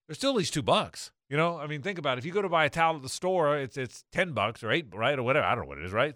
They're 0.08 0.16
still 0.16 0.32
at 0.32 0.38
least 0.38 0.56
two 0.56 0.64
bucks. 0.64 1.12
You 1.30 1.38
know, 1.38 1.60
I 1.60 1.68
mean, 1.68 1.82
think 1.82 2.00
about 2.00 2.18
it. 2.18 2.20
If 2.20 2.26
you 2.26 2.32
go 2.32 2.42
to 2.42 2.50
buy 2.50 2.66
a 2.66 2.70
towel 2.70 2.96
at 2.96 3.02
the 3.04 3.10
store, 3.10 3.58
it's 3.58 3.78
it's 3.78 4.04
ten 4.12 4.32
bucks 4.34 4.64
or 4.64 4.72
eight, 4.72 4.88
right, 4.94 5.18
or 5.18 5.24
whatever. 5.24 5.46
I 5.46 5.54
don't 5.56 5.66
know 5.66 5.70
what 5.70 5.78
it 5.78 5.86
is, 5.86 5.92
right? 5.94 6.16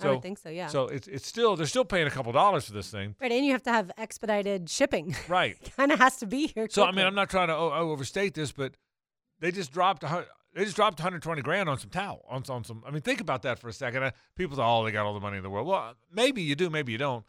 So, 0.00 0.08
I 0.08 0.12
would 0.12 0.22
think 0.22 0.38
so, 0.38 0.48
yeah. 0.48 0.66
So 0.68 0.88
it's 0.88 1.06
it's 1.06 1.26
still 1.26 1.54
they're 1.54 1.66
still 1.66 1.84
paying 1.84 2.06
a 2.06 2.10
couple 2.10 2.32
dollars 2.32 2.64
for 2.66 2.72
this 2.72 2.90
thing, 2.90 3.14
right, 3.20 3.30
and 3.30 3.44
you 3.46 3.52
have 3.52 3.62
to 3.64 3.70
have 3.72 3.92
expedited 3.96 4.68
shipping. 4.68 5.14
right? 5.28 5.56
kind 5.76 5.92
of 5.92 5.98
has 6.00 6.16
to 6.16 6.26
be 6.26 6.48
here. 6.48 6.66
So 6.70 6.84
I 6.84 6.90
mean, 6.92 7.06
I'm 7.06 7.14
not 7.14 7.30
trying 7.30 7.48
to 7.48 7.54
o- 7.54 7.70
o- 7.72 7.90
overstate 7.92 8.34
this, 8.34 8.50
but 8.52 8.74
they 9.38 9.52
just 9.52 9.70
dropped 9.72 10.02
a 10.02 10.26
they 10.54 10.64
just 10.64 10.76
dropped 10.76 10.98
120 10.98 11.42
grand 11.42 11.68
on 11.68 11.78
some 11.78 11.90
towel 11.90 12.24
on, 12.28 12.42
on 12.48 12.64
some. 12.64 12.82
I 12.86 12.90
mean, 12.90 13.02
think 13.02 13.20
about 13.20 13.42
that 13.42 13.58
for 13.58 13.68
a 13.68 13.72
second. 13.72 14.02
Uh, 14.02 14.10
people 14.34 14.56
say, 14.56 14.62
"Oh, 14.64 14.84
they 14.84 14.90
got 14.92 15.04
all 15.04 15.14
the 15.14 15.20
money 15.20 15.36
in 15.36 15.42
the 15.42 15.50
world." 15.50 15.66
Well, 15.68 15.94
maybe 16.10 16.42
you 16.42 16.54
do, 16.56 16.70
maybe 16.70 16.90
you 16.90 16.98
don't, 16.98 17.24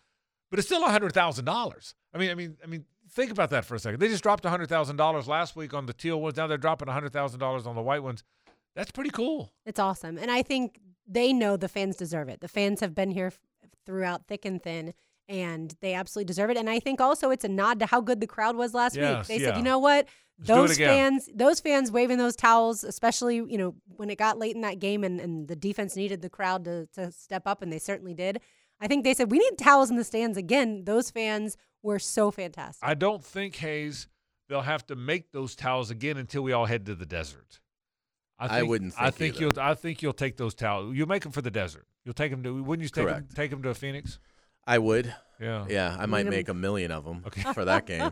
but 0.50 0.58
it's 0.58 0.68
still 0.68 0.84
a 0.86 0.90
hundred 0.90 1.12
thousand 1.14 1.46
dollars. 1.46 1.94
I 2.14 2.18
mean, 2.18 2.32
I 2.32 2.36
mean, 2.36 2.58
I 2.64 2.68
mean, 2.68 2.86
think 3.16 3.32
about 3.32 3.50
that 3.52 3.66
for 3.66 3.76
a 3.76 3.80
second. 3.80 4.00
They 4.00 4.08
just 4.10 4.24
dropped 4.24 4.46
a 4.46 4.50
hundred 4.50 4.70
thousand 4.70 4.98
dollars 4.98 5.28
last 5.28 5.56
week 5.56 5.74
on 5.74 5.86
the 5.86 5.94
teal 5.94 6.20
ones. 6.22 6.38
Now 6.38 6.48
they're 6.48 6.58
dropping 6.58 6.88
a 6.90 6.94
hundred 6.94 7.14
thousand 7.14 7.40
dollars 7.40 7.66
on 7.66 7.76
the 7.76 7.82
white 7.82 8.04
ones. 8.04 8.24
That's 8.76 8.92
pretty 8.92 9.10
cool. 9.12 9.52
It's 9.66 9.80
awesome. 9.80 10.18
And 10.18 10.30
I 10.30 10.42
think 10.44 10.80
they 11.08 11.32
know 11.34 11.56
the 11.58 11.70
fans 11.70 11.96
deserve 11.96 12.28
it. 12.30 12.42
The 12.42 12.48
fans 12.48 12.82
have 12.82 12.94
been 12.94 13.12
here 13.12 13.28
f- 13.28 13.40
throughout 13.86 14.28
thick 14.28 14.44
and 14.46 14.62
thin. 14.62 14.94
and 15.28 15.76
they 15.82 15.94
absolutely 15.96 16.26
deserve 16.26 16.50
it. 16.52 16.58
And 16.58 16.70
I 16.70 16.80
think 16.80 17.02
also 17.02 17.32
it's 17.32 17.44
a 17.46 17.48
nod 17.50 17.80
to 17.80 17.86
how 17.88 18.00
good 18.02 18.20
the 18.20 18.28
crowd 18.28 18.56
was 18.56 18.74
last 18.76 18.96
Yes, 18.96 19.28
week. 19.28 19.28
They 19.40 19.44
yeah. 19.44 19.50
said, 19.52 19.58
you 19.58 19.64
know 19.64 19.80
what? 19.80 20.08
Let's 20.38 20.48
those 20.48 20.78
fans, 20.78 21.30
those 21.34 21.60
fans 21.62 21.92
waving 21.92 22.18
those 22.18 22.36
towels, 22.36 22.84
especially 22.84 23.36
you 23.38 23.58
know 23.58 23.74
when 23.96 24.10
it 24.10 24.18
got 24.18 24.38
late 24.38 24.54
in 24.56 24.62
that 24.62 24.80
game 24.80 25.04
and, 25.06 25.20
and 25.22 25.48
the 25.48 25.56
defense 25.56 25.96
needed 25.96 26.22
the 26.22 26.30
crowd 26.30 26.66
to 26.66 26.88
to 26.96 27.12
step 27.14 27.44
up, 27.48 27.62
and 27.62 27.72
they 27.72 27.80
certainly 27.80 28.14
did. 28.14 28.42
I 28.82 28.88
think 28.88 29.06
they 29.06 29.14
said 29.14 29.32
we 29.32 29.40
need 29.40 29.58
towels 29.58 29.90
in 29.90 29.96
the 29.96 30.04
stands 30.04 30.38
again. 30.38 30.84
Those 30.84 31.10
fans 31.10 31.56
were 31.86 32.00
so 32.00 32.32
fantastic. 32.32 32.88
I 32.88 32.94
don't 32.96 33.24
think 33.24 33.56
Hayes 33.58 34.08
they'll 34.50 34.62
have 34.62 34.86
to 34.88 34.96
make 34.96 35.32
those 35.32 35.56
towels 35.56 35.90
again 35.92 36.18
until 36.18 36.42
we 36.44 36.52
all 36.52 36.66
head 36.66 36.86
to 36.88 36.96
the 36.96 37.06
desert. 37.06 37.60
I 38.38 38.64
wouldn't 38.64 38.94
I 39.00 39.06
think 39.12 39.16
think 39.16 39.36
either. 39.36 39.42
you'll. 39.46 39.60
I 39.60 39.74
think 39.76 40.02
you'll 40.02 40.12
take 40.14 40.36
those 40.36 40.54
towels. 40.54 40.94
You'll 40.96 41.08
make 41.08 41.24
them 41.24 41.32
for 41.32 41.42
the 41.42 41.50
desert. 41.52 41.88
You'll 42.04 42.14
take 42.14 42.32
them 42.32 42.44
to. 42.44 42.62
Wouldn't 42.64 42.84
you 42.84 42.90
take 42.90 43.08
them, 43.08 43.28
take 43.34 43.50
them 43.50 43.64
to 43.64 43.70
a 43.70 43.74
Phoenix? 43.74 44.20
I 44.68 44.78
would. 44.80 45.14
Yeah. 45.40 45.66
Yeah, 45.70 45.96
I 46.00 46.06
might 46.06 46.24
Need 46.24 46.28
'em- 46.28 46.34
make 46.34 46.50
a 46.50 46.54
million 46.54 46.92
of 46.92 47.06
them 47.06 47.24
Okay. 47.28 47.44
for 47.54 47.66
that 47.66 47.86
game. 47.88 48.12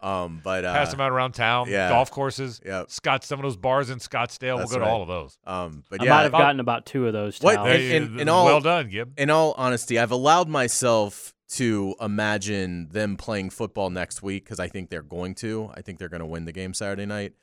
Um, 0.00 0.40
but 0.44 0.64
uh, 0.64 0.72
Pass 0.72 0.90
them 0.92 1.00
out 1.00 1.10
around 1.12 1.32
town. 1.32 1.68
yeah. 1.68 1.88
Golf 1.88 2.10
courses. 2.10 2.60
Yeah. 2.64 2.84
Scott. 2.88 3.24
Some 3.24 3.38
of 3.40 3.42
those 3.44 3.56
bars 3.56 3.90
in 3.90 3.98
Scottsdale. 3.98 4.58
That's 4.58 4.70
we'll 4.70 4.80
go 4.80 4.84
right. 4.84 4.88
to 4.88 4.92
all 4.92 5.02
of 5.02 5.08
those. 5.08 5.38
Um, 5.44 5.82
but 5.90 6.00
I 6.02 6.04
might 6.04 6.16
have 6.22 6.26
if 6.26 6.34
I- 6.34 6.38
gotten 6.38 6.60
about 6.60 6.84
two 6.86 7.06
of 7.08 7.12
those 7.12 7.38
towels. 7.38 7.56
And- 7.56 7.66
Hey, 7.68 7.96
and- 7.96 8.08
th- 8.10 8.20
and 8.20 8.30
all- 8.30 8.44
well 8.44 8.60
done, 8.60 8.88
Gib. 8.90 9.18
in 9.18 9.30
all 9.30 9.54
honesty, 9.56 9.98
I've 9.98 10.10
allowed 10.12 10.48
myself 10.48 11.34
to 11.54 11.94
imagine 12.00 12.88
them 12.90 13.16
playing 13.16 13.50
football 13.50 13.88
next 13.88 14.22
week 14.22 14.44
because 14.44 14.58
I 14.58 14.66
think 14.68 14.90
they're 14.90 15.02
going 15.02 15.34
to. 15.36 15.70
I 15.74 15.82
think 15.82 15.98
they're 15.98 16.08
going 16.08 16.20
to 16.20 16.26
win 16.26 16.46
the 16.46 16.52
game 16.52 16.74
Saturday 16.74 17.06
night. 17.06 17.34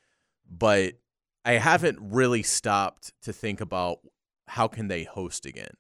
But 0.50 0.96
I 1.46 1.54
haven't 1.54 1.98
really 2.02 2.44
stopped 2.44 3.14
to 3.22 3.32
think 3.32 3.62
about 3.62 4.00
how 4.48 4.68
can 4.68 4.90
they 4.90 5.04
host 5.04 5.46
again. 5.46 5.76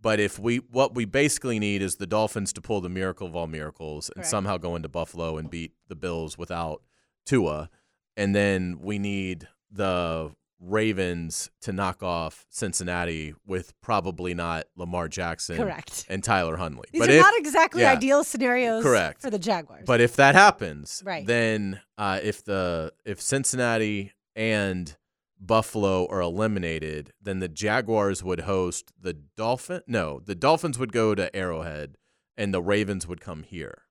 But 0.00 0.18
if 0.18 0.38
we 0.38 0.58
what 0.58 0.94
we 0.94 1.04
basically 1.04 1.58
need 1.58 1.80
is 1.80 1.96
the 1.96 2.06
Dolphins 2.06 2.52
to 2.54 2.60
pull 2.60 2.80
the 2.80 2.88
miracle 2.88 3.26
of 3.26 3.36
all 3.36 3.46
miracles 3.46 4.08
and 4.08 4.16
Correct. 4.16 4.30
somehow 4.30 4.56
go 4.56 4.74
into 4.74 4.88
Buffalo 4.88 5.36
and 5.36 5.48
beat 5.48 5.72
the 5.88 5.96
Bills 5.96 6.36
without 6.36 6.82
Tua, 7.24 7.70
and 8.16 8.34
then 8.34 8.78
we 8.80 8.98
need 8.98 9.48
the 9.70 10.32
Ravens 10.60 11.50
to 11.62 11.72
knock 11.72 12.02
off 12.02 12.46
Cincinnati 12.50 13.34
with 13.46 13.78
probably 13.80 14.34
not 14.34 14.66
Lamar 14.76 15.08
Jackson 15.08 15.56
Correct. 15.56 16.06
and 16.08 16.22
Tyler 16.24 16.56
Huntley. 16.56 16.86
These 16.92 17.00
but 17.00 17.10
are 17.10 17.12
if, 17.14 17.20
not 17.20 17.38
exactly 17.38 17.82
yeah. 17.82 17.92
ideal 17.92 18.24
scenarios 18.24 18.82
Correct. 18.82 19.22
for 19.22 19.30
the 19.30 19.38
Jaguars. 19.38 19.84
but 19.86 20.00
if 20.00 20.16
that 20.16 20.34
happens, 20.34 21.02
Right. 21.04 21.26
then 21.26 21.80
uh, 21.98 22.20
if 22.22 22.44
the 22.44 22.92
if 23.04 23.20
Cincinnati 23.20 24.12
and 24.34 24.96
Buffalo 25.38 26.06
are 26.08 26.20
eliminated, 26.20 27.12
then 27.20 27.40
the 27.40 27.48
Jaguars 27.48 28.22
would 28.24 28.40
host 28.40 28.92
the 28.98 29.12
Dolphin. 29.12 29.82
No, 29.86 30.20
the 30.24 30.34
Dolphins 30.34 30.78
would 30.78 30.92
go 30.92 31.14
to 31.14 31.34
Arrowhead, 31.36 31.96
and 32.36 32.54
the 32.54 32.62
Ravens 32.62 33.06
would 33.06 33.20
come 33.20 33.42
here. 33.42 33.82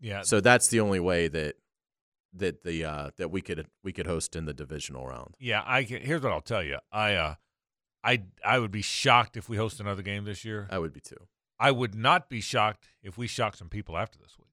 Yeah. 0.00 0.22
So 0.22 0.40
that's 0.40 0.68
the 0.68 0.78
only 0.78 1.00
way 1.00 1.26
that 1.26 1.56
that 2.32 2.62
the 2.62 2.84
uh, 2.84 3.10
that 3.16 3.30
we 3.30 3.40
could 3.40 3.66
we 3.82 3.92
could 3.92 4.06
host 4.06 4.36
in 4.36 4.44
the 4.44 4.54
divisional 4.54 5.06
round. 5.06 5.36
Yeah, 5.38 5.62
I 5.66 5.84
can, 5.84 6.02
here's 6.02 6.22
what 6.22 6.32
I'll 6.32 6.40
tell 6.40 6.62
you. 6.62 6.78
I 6.92 7.14
uh, 7.14 7.34
I 8.04 8.22
I 8.44 8.58
would 8.58 8.70
be 8.70 8.82
shocked 8.82 9.36
if 9.36 9.48
we 9.48 9.56
host 9.56 9.80
another 9.80 10.02
game 10.02 10.24
this 10.24 10.44
year. 10.44 10.68
I 10.70 10.78
would 10.78 10.92
be 10.92 11.00
too. 11.00 11.26
I 11.58 11.70
would 11.70 11.94
not 11.94 12.28
be 12.28 12.40
shocked 12.40 12.88
if 13.02 13.18
we 13.18 13.26
shock 13.26 13.56
some 13.56 13.68
people 13.68 13.96
after 13.96 14.18
this 14.18 14.36
week. 14.38 14.46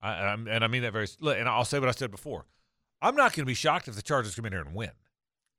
I, 0.00 0.32
and 0.32 0.48
and 0.48 0.64
I 0.64 0.66
mean 0.68 0.82
that 0.82 0.92
very. 0.92 1.08
look, 1.20 1.36
And 1.38 1.48
I'll 1.48 1.64
say 1.64 1.78
what 1.78 1.88
I 1.88 1.92
said 1.92 2.10
before. 2.10 2.46
I'm 3.02 3.16
not 3.16 3.32
going 3.32 3.44
to 3.44 3.50
be 3.50 3.54
shocked 3.54 3.88
if 3.88 3.96
the 3.96 4.02
Chargers 4.02 4.34
come 4.34 4.44
in 4.44 4.52
here 4.52 4.60
and 4.60 4.74
win. 4.74 4.90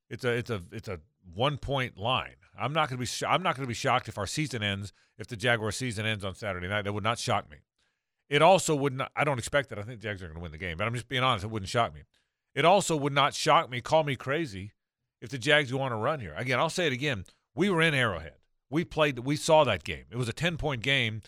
It's 0.10 0.24
a 0.24 0.30
it's 0.32 0.50
a 0.50 0.62
it's 0.72 0.88
a 0.88 1.00
one 1.34 1.58
point 1.58 1.98
line. 1.98 2.36
I'm 2.58 2.74
not 2.74 2.89
going 2.89 2.98
to 2.98 3.02
be 3.02 3.06
sh- 3.06 3.24
I'm 3.28 3.42
not 3.44 3.56
going 3.56 3.66
to 3.66 3.68
be 3.68 3.74
shocked 3.74 4.08
if 4.08 4.18
our 4.18 4.28
season 4.28 4.62
ends 4.62 4.94
if 5.18 5.28
the 5.28 5.36
Jaguar 5.36 5.72
season 5.72 6.06
ends 6.06 6.24
on 6.24 6.36
Saturday 6.36 6.68
night. 6.68 6.84
That 6.84 6.94
would 6.94 7.04
not 7.04 7.18
shock 7.18 7.50
me. 7.50 7.58
It 8.32 8.42
also 8.42 8.74
would 8.76 8.94
not. 8.94 9.12
I 9.16 9.26
don't 9.26 9.38
expect 9.38 9.70
that. 9.70 9.78
I 9.78 9.82
think 9.82 10.00
the 10.00 10.08
Jags 10.08 10.24
are 10.24 10.28
going 10.28 10.36
to 10.38 10.42
win 10.42 10.54
the 10.54 10.58
game, 10.58 10.78
but 10.78 10.88
I'm 10.88 10.94
just 10.94 11.10
being 11.10 11.22
honest. 11.22 11.44
It 11.44 11.52
wouldn't 11.52 11.68
shock 11.70 11.94
me. 11.94 12.02
It 12.56 12.64
also 12.64 12.96
would 12.96 13.12
not 13.12 13.34
shock 13.34 13.70
me. 13.70 13.82
Call 13.82 14.06
me 14.06 14.16
crazy 14.16 14.72
if 15.22 15.30
the 15.30 15.38
Jags 15.38 15.70
go 15.70 15.82
on 15.82 15.92
a 15.92 15.98
run 15.98 16.22
here. 16.22 16.34
Again, 16.38 16.58
I'll 16.58 16.70
say 16.70 16.88
it 16.88 16.94
again. 16.94 17.26
We 17.56 17.70
were 17.70 17.82
in 17.82 17.94
Arrowhead. 17.94 18.36
We 18.70 18.86
played. 18.86 19.20
We 19.20 19.36
saw 19.36 19.66
that 19.66 19.84
game. 19.84 20.06
It 20.10 20.16
was 20.16 20.30
a 20.30 20.34
ten 20.34 20.56
point 20.56 20.82
game, 20.82 21.22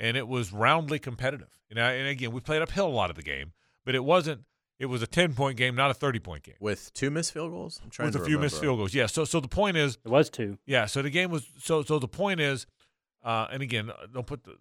and 0.00 0.16
it 0.16 0.26
was 0.26 0.52
roundly 0.52 0.98
competitive. 0.98 1.60
You 1.70 1.76
know, 1.76 1.84
and 1.84 2.08
again, 2.08 2.32
we 2.32 2.40
played 2.40 2.60
uphill 2.60 2.88
a 2.88 2.90
lot 2.90 3.08
of 3.08 3.14
the 3.14 3.22
game, 3.22 3.52
but 3.86 3.94
it 3.94 4.02
wasn't. 4.04 4.42
It 4.80 4.86
was 4.86 5.00
a 5.00 5.06
ten 5.06 5.34
point 5.34 5.56
game, 5.56 5.76
not 5.76 5.92
a 5.92 5.94
thirty 5.94 6.18
point 6.18 6.42
game 6.42 6.54
With 6.60 6.92
two 6.92 7.10
missed 7.10 7.32
field 7.32 7.50
goals, 7.52 7.80
I'm 7.84 7.90
trying 7.90 8.06
with 8.08 8.16
to 8.16 8.22
a 8.22 8.24
few 8.24 8.38
missed 8.38 8.60
field 8.60 8.78
goals. 8.78 8.94
Yeah. 8.94 9.06
So 9.06 9.24
so 9.24 9.38
the 9.38 9.48
point 9.48 9.76
is, 9.76 9.98
It 10.04 10.08
was 10.08 10.28
two. 10.28 10.58
yeah. 10.66 10.86
So 10.86 11.02
the 11.02 11.10
game 11.10 11.30
was 11.30 11.46
so 11.60 11.82
so 11.84 11.98
the 12.00 12.08
point 12.08 12.40
is, 12.40 12.66
uh, 13.24 13.46
and 13.52 13.62
again, 13.62 13.90
don't 14.12 14.26
put 14.26 14.42
the 14.44 14.56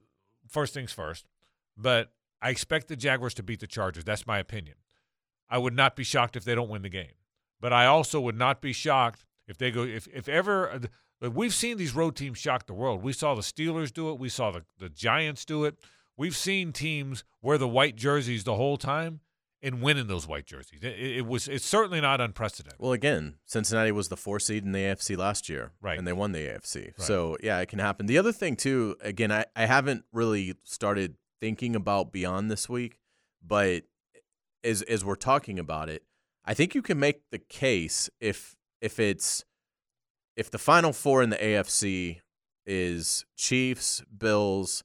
first 0.47 0.73
things 0.73 0.91
first, 0.91 1.25
but 1.77 2.11
I 2.41 2.49
expect 2.49 2.87
the 2.87 2.95
Jaguars 2.95 3.33
to 3.35 3.43
beat 3.43 3.59
the 3.59 3.67
Chargers. 3.67 4.03
That's 4.03 4.27
my 4.27 4.39
opinion. 4.39 4.75
I 5.49 5.57
would 5.57 5.73
not 5.75 5.95
be 5.95 6.03
shocked 6.03 6.35
if 6.35 6.43
they 6.43 6.55
don't 6.55 6.69
win 6.69 6.81
the 6.81 6.89
game, 6.89 7.13
but 7.61 7.71
I 7.71 7.85
also 7.85 8.19
would 8.19 8.37
not 8.37 8.61
be 8.61 8.73
shocked 8.73 9.25
if 9.47 9.57
they 9.57 9.71
go 9.71 9.83
if 9.83 10.07
if 10.13 10.27
ever. 10.27 10.69
uh, 10.69 10.79
We've 11.31 11.53
seen 11.53 11.77
these 11.77 11.95
road 11.95 12.15
teams 12.15 12.37
shock 12.37 12.67
the 12.67 12.73
world. 12.75 13.01
We 13.01 13.11
saw 13.11 13.33
the 13.33 13.41
Steelers 13.41 13.91
do 13.91 14.11
it. 14.11 14.19
We 14.19 14.29
saw 14.29 14.51
the 14.51 14.65
the 14.77 14.89
Giants 14.89 15.45
do 15.45 15.63
it. 15.65 15.79
We've 16.15 16.35
seen 16.35 16.73
teams 16.73 17.23
wear 17.41 17.57
the 17.57 17.67
white 17.67 17.95
jerseys 17.95 18.43
the 18.43 18.55
whole 18.55 18.77
time 18.77 19.21
and 19.61 19.81
win 19.81 19.97
in 19.97 20.07
those 20.07 20.27
white 20.27 20.45
jerseys. 20.45 20.79
It, 20.83 20.99
it, 20.99 21.25
was 21.25 21.47
it's 21.47 21.65
certainly 21.65 22.01
not 22.01 22.21
unprecedented. 22.21 22.79
Well, 22.79 22.91
again, 22.91 23.35
Cincinnati 23.45 23.91
was 23.91 24.07
the 24.09 24.17
four 24.17 24.39
seed 24.39 24.63
in 24.63 24.71
the 24.71 24.79
AFC 24.79 25.17
last 25.17 25.49
year, 25.49 25.71
Right. 25.81 25.97
And 25.97 26.07
they 26.07 26.13
won 26.13 26.31
the 26.31 26.39
AFC. 26.39 26.99
So 27.01 27.37
yeah, 27.41 27.59
it 27.59 27.67
can 27.69 27.79
happen. 27.79 28.05
The 28.05 28.17
other 28.19 28.31
thing 28.31 28.55
too, 28.55 28.95
again, 29.01 29.31
I, 29.31 29.45
I 29.55 29.65
haven't 29.65 30.05
really 30.11 30.55
started 30.63 31.15
thinking 31.39 31.75
about 31.75 32.11
beyond 32.11 32.49
this 32.49 32.69
week, 32.69 32.99
but 33.45 33.83
as 34.63 34.81
as 34.83 35.03
we're 35.05 35.15
talking 35.15 35.59
about 35.59 35.89
it, 35.89 36.03
I 36.45 36.53
think 36.53 36.75
you 36.75 36.81
can 36.81 36.99
make 36.99 37.21
the 37.31 37.39
case 37.39 38.09
if 38.19 38.55
if 38.81 38.99
it's 38.99 39.43
if 40.35 40.51
the 40.51 40.57
final 40.57 40.93
four 40.93 41.23
in 41.23 41.29
the 41.29 41.37
AFC 41.37 42.21
is 42.65 43.25
Chiefs, 43.37 44.03
Bills, 44.15 44.83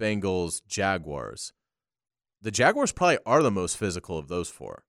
Bengals, 0.00 0.60
Jaguars. 0.66 1.52
The 2.42 2.50
Jaguars 2.50 2.92
probably 2.92 3.18
are 3.26 3.42
the 3.42 3.50
most 3.50 3.76
physical 3.76 4.18
of 4.18 4.28
those 4.28 4.48
four. 4.48 4.84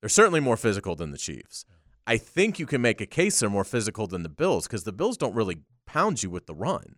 They're 0.00 0.08
certainly 0.08 0.40
more 0.40 0.56
physical 0.56 0.94
than 0.94 1.10
the 1.10 1.18
Chiefs. 1.18 1.64
I 2.06 2.18
think 2.18 2.58
you 2.58 2.66
can 2.66 2.80
make 2.80 3.00
a 3.00 3.06
case 3.06 3.40
they're 3.40 3.50
more 3.50 3.64
physical 3.64 4.06
than 4.06 4.22
the 4.22 4.28
Bills 4.28 4.66
because 4.66 4.84
the 4.84 4.92
Bills 4.92 5.16
don't 5.16 5.34
really 5.34 5.58
pound 5.86 6.22
you 6.22 6.30
with 6.30 6.46
the 6.46 6.54
run. 6.54 6.96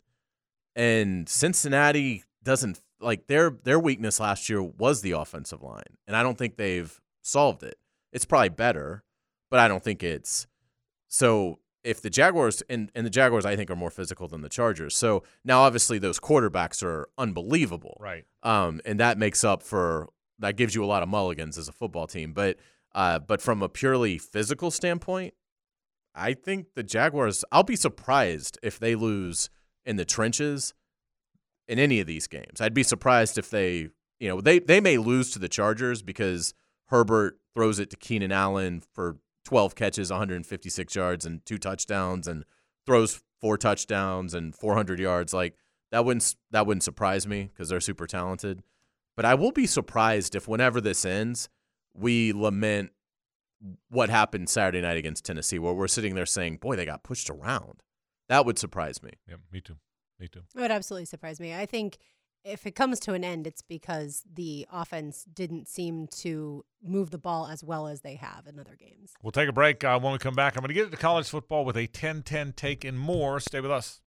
And 0.77 1.29
Cincinnati 1.29 2.25
doesn't 2.43 2.81
like 3.01 3.27
their 3.27 3.51
their 3.51 3.79
weakness 3.79 4.21
last 4.21 4.49
year 4.49 4.63
was 4.63 5.03
the 5.03 5.13
offensive 5.13 5.63
line. 5.63 5.97
And 6.07 6.17
I 6.17 6.23
don't 6.23 6.39
think 6.39 6.57
they've 6.57 7.01
solved 7.23 7.63
it. 7.63 7.79
It's 8.13 8.25
probably 8.25 8.49
better, 8.51 9.05
but 9.51 9.61
I 9.61 9.69
don't 9.69 9.83
think 9.83 10.03
it's 10.03 10.47
so 11.09 11.59
if 11.85 12.03
the 12.03 12.11
Jaguars 12.11 12.63
and, 12.69 12.91
and 12.95 13.07
the 13.07 13.11
Jaguars 13.11 13.47
I 13.47 13.57
think 13.57 13.71
are 13.71 13.77
more 13.77 13.91
physical 13.91 14.29
than 14.29 14.43
the 14.43 14.49
Chargers. 14.49 14.97
So 14.97 15.23
now 15.45 15.61
obviously 15.61 15.99
those 15.99 16.19
quarterbacks 16.19 16.83
are 16.83 17.09
unbelievable. 17.17 17.97
Right. 18.01 18.25
Um, 18.43 18.81
and 18.85 19.01
that 19.01 19.19
makes 19.19 19.45
up 19.45 19.63
for 19.63 20.09
that 20.39 20.57
gives 20.57 20.75
you 20.75 20.85
a 20.85 20.87
lot 20.87 21.03
of 21.03 21.09
mulligans 21.09 21.59
as 21.59 21.69
a 21.69 21.73
football 21.73 22.07
team. 22.07 22.33
But 22.33 22.59
uh, 22.95 23.19
but 23.19 23.41
from 23.41 23.63
a 23.63 23.69
purely 23.69 24.19
physical 24.19 24.71
standpoint, 24.71 25.35
I 26.15 26.35
think 26.35 26.75
the 26.75 26.83
Jaguars. 26.83 27.45
I'll 27.53 27.63
be 27.63 27.77
surprised 27.77 28.59
if 28.63 28.79
they 28.79 28.95
lose 28.95 29.51
in 29.85 29.97
the 29.97 30.05
trenches 30.05 30.75
in 31.69 31.79
any 31.79 32.01
of 32.01 32.07
these 32.07 32.27
games. 32.27 32.61
I'd 32.61 32.75
be 32.75 32.83
surprised 32.83 33.39
if 33.39 33.51
they, 33.51 33.89
you 34.19 34.29
know, 34.29 34.41
they 34.41 34.59
they 34.59 34.81
may 34.81 34.99
lose 34.99 35.31
to 35.33 35.39
the 35.39 35.49
Chargers 35.49 36.03
because 36.03 36.55
Herbert 36.87 37.39
throws 37.55 37.79
it 37.79 37.91
to 37.91 37.97
Keenan 37.97 38.33
Allen 38.33 38.83
for 38.93 39.19
12 39.45 39.75
catches, 39.75 40.11
156 40.11 40.95
yards, 40.95 41.25
and 41.25 41.45
two 41.45 41.59
touchdowns, 41.59 42.27
and 42.27 42.45
throws 42.87 43.23
four 43.41 43.57
touchdowns 43.57 44.35
and 44.35 44.55
400 44.55 44.99
yards. 44.99 45.33
Like 45.33 45.55
that 45.93 46.05
wouldn't 46.05 46.35
that 46.51 46.67
wouldn't 46.67 46.83
surprise 46.83 47.27
me 47.27 47.51
because 47.53 47.69
they're 47.69 47.81
super 47.81 48.07
talented. 48.07 48.63
But 49.17 49.25
I 49.25 49.35
will 49.35 49.53
be 49.53 49.67
surprised 49.67 50.35
if 50.35 50.47
whenever 50.47 50.81
this 50.81 51.05
ends, 51.05 51.49
we 51.93 52.33
lament 52.33 52.93
what 53.89 54.11
happened 54.11 54.49
Saturday 54.49 54.81
night 54.81 54.97
against 54.97 55.25
Tennessee, 55.25 55.59
where 55.59 55.73
we're 55.73 55.89
sitting 55.89 56.15
there 56.15 56.27
saying, 56.27 56.59
"Boy, 56.59 56.77
they 56.77 56.85
got 56.85 57.03
pushed 57.03 57.29
around." 57.29 57.83
That 58.29 58.47
would 58.47 58.59
surprise 58.59 59.03
me. 59.03 59.13
Yeah. 59.29 59.37
Me 59.51 59.61
too. 59.61 59.77
Me 60.19 60.29
too. 60.29 60.43
It 60.55 60.61
would 60.61 60.71
absolutely 60.71 61.07
surprise 61.07 61.41
me. 61.41 61.55
I 61.55 61.67
think 61.67 61.99
if 62.45 62.67
it 62.67 62.73
comes 62.73 63.01
to 63.01 63.15
an 63.15 63.25
end, 63.25 63.47
it's 63.47 63.63
because 63.63 64.23
the 64.33 64.67
offense 64.73 65.25
didn't 65.25 65.69
seem 65.69 66.07
to 66.09 66.65
move 66.83 67.11
the 67.11 67.19
ball 67.19 67.47
as 67.47 67.63
well 67.63 67.87
as 67.87 68.01
they 68.01 68.15
have 68.15 68.47
in 68.47 68.59
other 68.59 68.77
games. 68.79 69.13
We'll 69.23 69.33
take 69.33 69.49
a 69.49 69.53
break. 69.53 69.85
Uh, 69.85 69.99
when 69.99 70.13
we 70.13 70.19
come 70.19 70.35
back, 70.35 70.57
I'm 70.57 70.61
going 70.61 70.69
to 70.69 70.75
get 70.75 70.87
into 70.87 70.97
college 70.97 71.29
football 71.29 71.65
with 71.65 71.77
a 71.77 71.87
10 71.87 72.23
10 72.23 72.53
take 72.53 72.85
and 72.85 72.99
more. 72.99 73.41
Stay 73.41 73.61
with 73.61 73.71
us. 73.71 74.01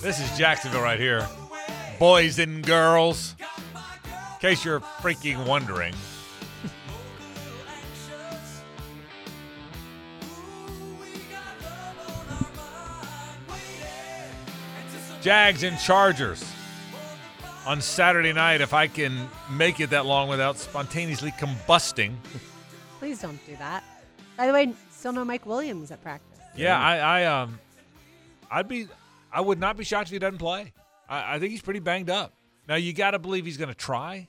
This 0.00 0.20
is 0.20 0.38
Jacksonville 0.38 0.82
right 0.82 1.00
here. 1.00 1.26
Boys 1.98 2.38
and 2.38 2.64
girls. 2.64 3.34
In 3.40 4.40
case 4.40 4.64
you're 4.64 4.80
freaking 4.80 5.46
wondering, 5.46 5.94
Jags 15.20 15.64
and 15.64 15.78
Chargers 15.78 16.44
on 17.66 17.80
Saturday 17.80 18.32
night 18.32 18.60
if 18.60 18.72
I 18.72 18.86
can 18.86 19.28
make 19.50 19.80
it 19.80 19.90
that 19.90 20.06
long 20.06 20.28
without 20.28 20.58
spontaneously 20.58 21.32
combusting. 21.32 22.14
Please 22.98 23.20
don't 23.20 23.44
do 23.46 23.56
that. 23.56 23.82
By 24.36 24.46
the 24.46 24.52
way, 24.52 24.72
still 24.90 25.12
no 25.12 25.24
Mike 25.24 25.44
Williams 25.44 25.90
at 25.90 26.02
practice. 26.02 26.38
Yeah, 26.56 26.78
I, 26.78 26.96
I 26.98 27.24
um, 27.24 27.58
I'd 28.50 28.68
be, 28.68 28.86
I 29.32 29.40
would 29.40 29.58
not 29.58 29.76
be 29.76 29.84
shocked 29.84 30.08
if 30.08 30.12
he 30.12 30.18
doesn't 30.18 30.38
play. 30.38 30.72
I, 31.08 31.34
I 31.34 31.38
think 31.38 31.50
he's 31.50 31.62
pretty 31.62 31.80
banged 31.80 32.10
up. 32.10 32.32
Now 32.68 32.76
you 32.76 32.92
got 32.92 33.10
to 33.12 33.18
believe 33.18 33.44
he's 33.44 33.56
going 33.56 33.68
to 33.68 33.74
try. 33.74 34.28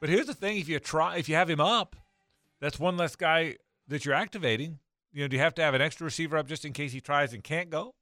But 0.00 0.08
here's 0.08 0.26
the 0.26 0.34
thing: 0.34 0.58
if 0.58 0.68
you 0.68 0.78
try, 0.78 1.16
if 1.18 1.28
you 1.28 1.34
have 1.34 1.48
him 1.48 1.60
up, 1.60 1.96
that's 2.60 2.80
one 2.80 2.96
less 2.96 3.16
guy 3.16 3.56
that 3.88 4.04
you're 4.04 4.14
activating. 4.14 4.78
You 5.12 5.22
know, 5.22 5.28
do 5.28 5.36
you 5.36 5.42
have 5.42 5.54
to 5.56 5.62
have 5.62 5.74
an 5.74 5.82
extra 5.82 6.04
receiver 6.04 6.36
up 6.36 6.48
just 6.48 6.64
in 6.64 6.72
case 6.72 6.92
he 6.92 7.00
tries 7.00 7.32
and 7.34 7.44
can't 7.44 7.70
go? 7.70 7.94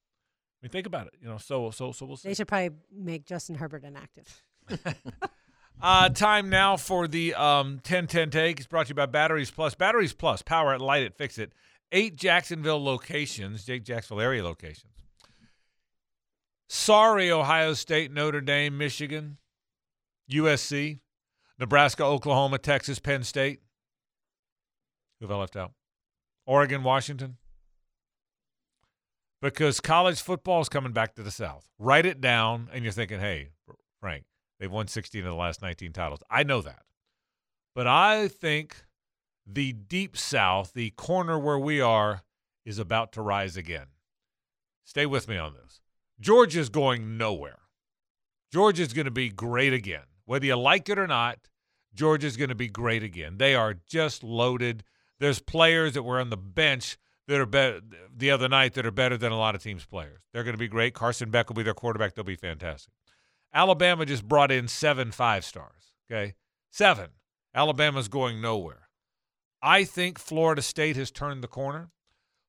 I 0.63 0.67
mean, 0.67 0.71
think 0.71 0.87
about 0.87 1.09
it. 1.09 1.15
You 1.21 1.29
know, 1.29 1.39
so 1.39 1.71
so 1.71 1.91
so 1.93 2.07
we'll 2.07 2.17
see. 2.17 2.29
They 2.29 2.35
should 2.35 2.47
probably 2.49 2.71
make 2.95 3.27
Justin 3.27 3.57
Herbert 3.57 3.85
inactive. 3.85 4.43
Uh, 5.81 6.09
time 6.09 6.49
now 6.49 6.77
for 6.77 7.09
the 7.09 7.35
um, 7.35 7.81
10-10 7.83 8.31
take. 8.31 8.59
It's 8.59 8.69
brought 8.69 8.87
to 8.87 8.91
you 8.91 8.95
by 8.95 9.07
Batteries 9.07 9.51
Plus. 9.51 9.75
Batteries 9.75 10.13
Plus, 10.13 10.41
power 10.41 10.75
it, 10.75 10.81
light 10.81 11.03
it, 11.03 11.17
fix 11.17 11.39
it. 11.39 11.53
Eight 11.91 12.15
Jacksonville 12.15 12.83
locations, 12.83 13.65
Jake 13.65 13.83
Jacksonville 13.83 14.23
area 14.23 14.45
locations. 14.45 14.93
Sorry, 16.69 17.33
Ohio 17.33 17.75
State, 17.75 18.13
Notre 18.13 18.41
Dame, 18.41 18.79
Michigan, 18.79 19.39
USC, 20.31 21.01
Nebraska, 21.59 22.05
Oklahoma, 22.05 22.59
Texas, 22.59 23.01
Penn 23.01 23.25
State. 23.25 23.61
Who 25.19 25.27
have 25.27 25.37
I 25.37 25.41
left 25.41 25.57
out? 25.57 25.73
Oregon, 26.47 26.85
Washington. 26.85 27.39
Because 29.43 29.81
college 29.81 30.23
football 30.23 30.61
is 30.61 30.69
coming 30.69 30.93
back 30.93 31.17
to 31.17 31.23
the 31.23 31.33
South. 31.33 31.69
Write 31.79 32.07
it 32.07 32.21
down, 32.21 32.69
and 32.73 32.85
you're 32.85 32.93
thinking, 32.93 33.19
hey, 33.19 33.49
Frank, 34.01 34.25
they've 34.61 34.71
won 34.71 34.87
16 34.87 35.21
of 35.25 35.31
the 35.31 35.37
last 35.37 35.61
19 35.61 35.93
titles. 35.93 36.21
I 36.31 36.45
know 36.45 36.63
that. 36.63 36.85
But 37.75 37.89
I 37.89 38.29
think 38.29 38.85
the 39.45 39.73
deep 39.73 40.17
South, 40.17 40.73
the 40.75 40.91
corner 40.91 41.41
where 41.41 41.59
we 41.59 41.81
are, 41.81 42.23
is 42.65 42.79
about 42.79 43.13
to 43.13 43.23
rise 43.23 43.57
again. 43.57 43.87
Stay 44.85 45.07
with 45.07 45.27
me 45.27 45.37
on 45.37 45.55
this. 45.55 45.81
Georgia's 46.21 46.69
going 46.69 47.17
nowhere. 47.17 47.59
Georgia's 48.53 48.93
going 48.93 49.07
to 49.07 49.11
be 49.11 49.29
great 49.29 49.73
again. 49.73 50.05
Whether 50.25 50.47
you 50.47 50.57
like 50.57 50.89
it 50.89 51.01
or 51.01 51.09
not, 51.09 51.49
Georgia's 51.95 52.37
going 52.37 52.51
to 52.51 52.55
be 52.55 52.69
great 52.69 53.03
again. 53.03 53.39
They 53.39 53.57
are 53.57 53.75
just 53.89 54.23
loaded. 54.23 54.85
There's 55.19 55.41
players 55.41 55.95
that 55.95 56.05
were 56.05 56.21
on 56.21 56.31
the 56.31 56.37
bench 56.37 56.97
that 57.33 57.41
are 57.41 57.47
better 57.47 57.81
the 58.15 58.31
other 58.31 58.49
night 58.49 58.75
that 58.75 58.85
are 58.85 58.91
better 58.91 59.17
than 59.17 59.33
a 59.33 59.39
lot 59.39 59.55
of 59.55 59.63
teams' 59.63 59.87
players. 59.87 60.21
They're 60.33 60.45
going 60.45 60.55
to 60.55 60.59
be 60.59 60.69
great. 60.69 60.93
Carson 60.93 61.31
Beck 61.31 61.49
will 61.49 61.57
be 61.57 61.63
their 61.63 61.73
quarterback. 61.73 62.15
They'll 62.15 62.25
be 62.25 62.37
fantastic. 62.37 62.93
Alabama 63.55 64.05
just 64.05 64.29
brought 64.29 64.53
in 64.53 64.69
seven 64.69 65.11
five 65.13 65.45
stars. 65.45 65.95
Okay, 66.11 66.35
seven. 66.71 67.09
Alabama's 67.55 68.09
going 68.09 68.41
nowhere. 68.41 68.89
I 69.63 69.85
think 69.85 70.19
Florida 70.19 70.61
State 70.61 70.97
has 70.97 71.11
turned 71.11 71.43
the 71.43 71.49
corner. 71.49 71.91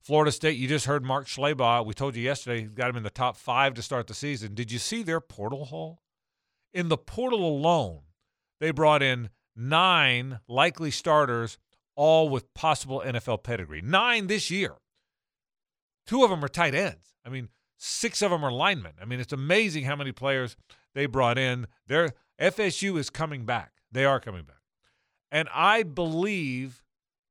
Florida 0.02 0.34
State, 0.34 0.58
you 0.58 0.68
just 0.68 0.86
heard 0.86 1.06
Mark 1.06 1.28
Schlabach. 1.28 1.86
We 1.86 1.94
told 1.94 2.16
you 2.16 2.24
yesterday, 2.24 2.62
he 2.62 2.68
got 2.68 2.90
him 2.90 2.98
in 2.98 3.04
the 3.04 3.10
top 3.10 3.38
five 3.38 3.74
to 3.76 3.82
start 3.82 4.08
the 4.08 4.14
season. 4.14 4.54
Did 4.54 4.70
you 4.70 4.80
see 4.80 5.02
their 5.02 5.22
portal 5.22 5.66
haul? 5.66 6.02
In 6.74 6.90
the 6.90 6.98
portal 6.98 7.46
alone, 7.46 8.02
they 8.60 8.72
brought 8.72 9.02
in 9.02 9.30
nine 9.56 10.40
likely 10.48 10.92
starters, 10.92 11.58
all 11.96 12.30
with 12.30 12.54
possible 12.54 13.04
NFL 13.06 13.44
pedigree. 13.44 13.82
Nine 13.82 14.28
this 14.28 14.50
year. 14.50 14.76
Two 16.06 16.24
of 16.24 16.30
them 16.30 16.44
are 16.44 16.50
tight 16.50 16.76
ends. 16.76 17.16
I 17.26 17.30
mean, 17.30 17.50
six 17.78 18.22
of 18.22 18.32
them 18.32 18.44
are 18.44 18.52
linemen. 18.52 18.94
I 19.02 19.06
mean, 19.06 19.20
it's 19.20 19.34
amazing 19.34 19.86
how 19.86 19.96
many 19.96 20.12
players 20.12 20.56
they 20.94 21.06
brought 21.06 21.38
in. 21.38 21.68
Their 21.88 22.14
FSU 22.40 22.98
is 22.98 23.10
coming 23.10 23.46
back. 23.46 23.74
They 23.92 24.06
are 24.06 24.20
coming 24.20 24.44
back. 24.44 24.58
And 25.32 25.48
I 25.54 25.84
believe 25.84 26.84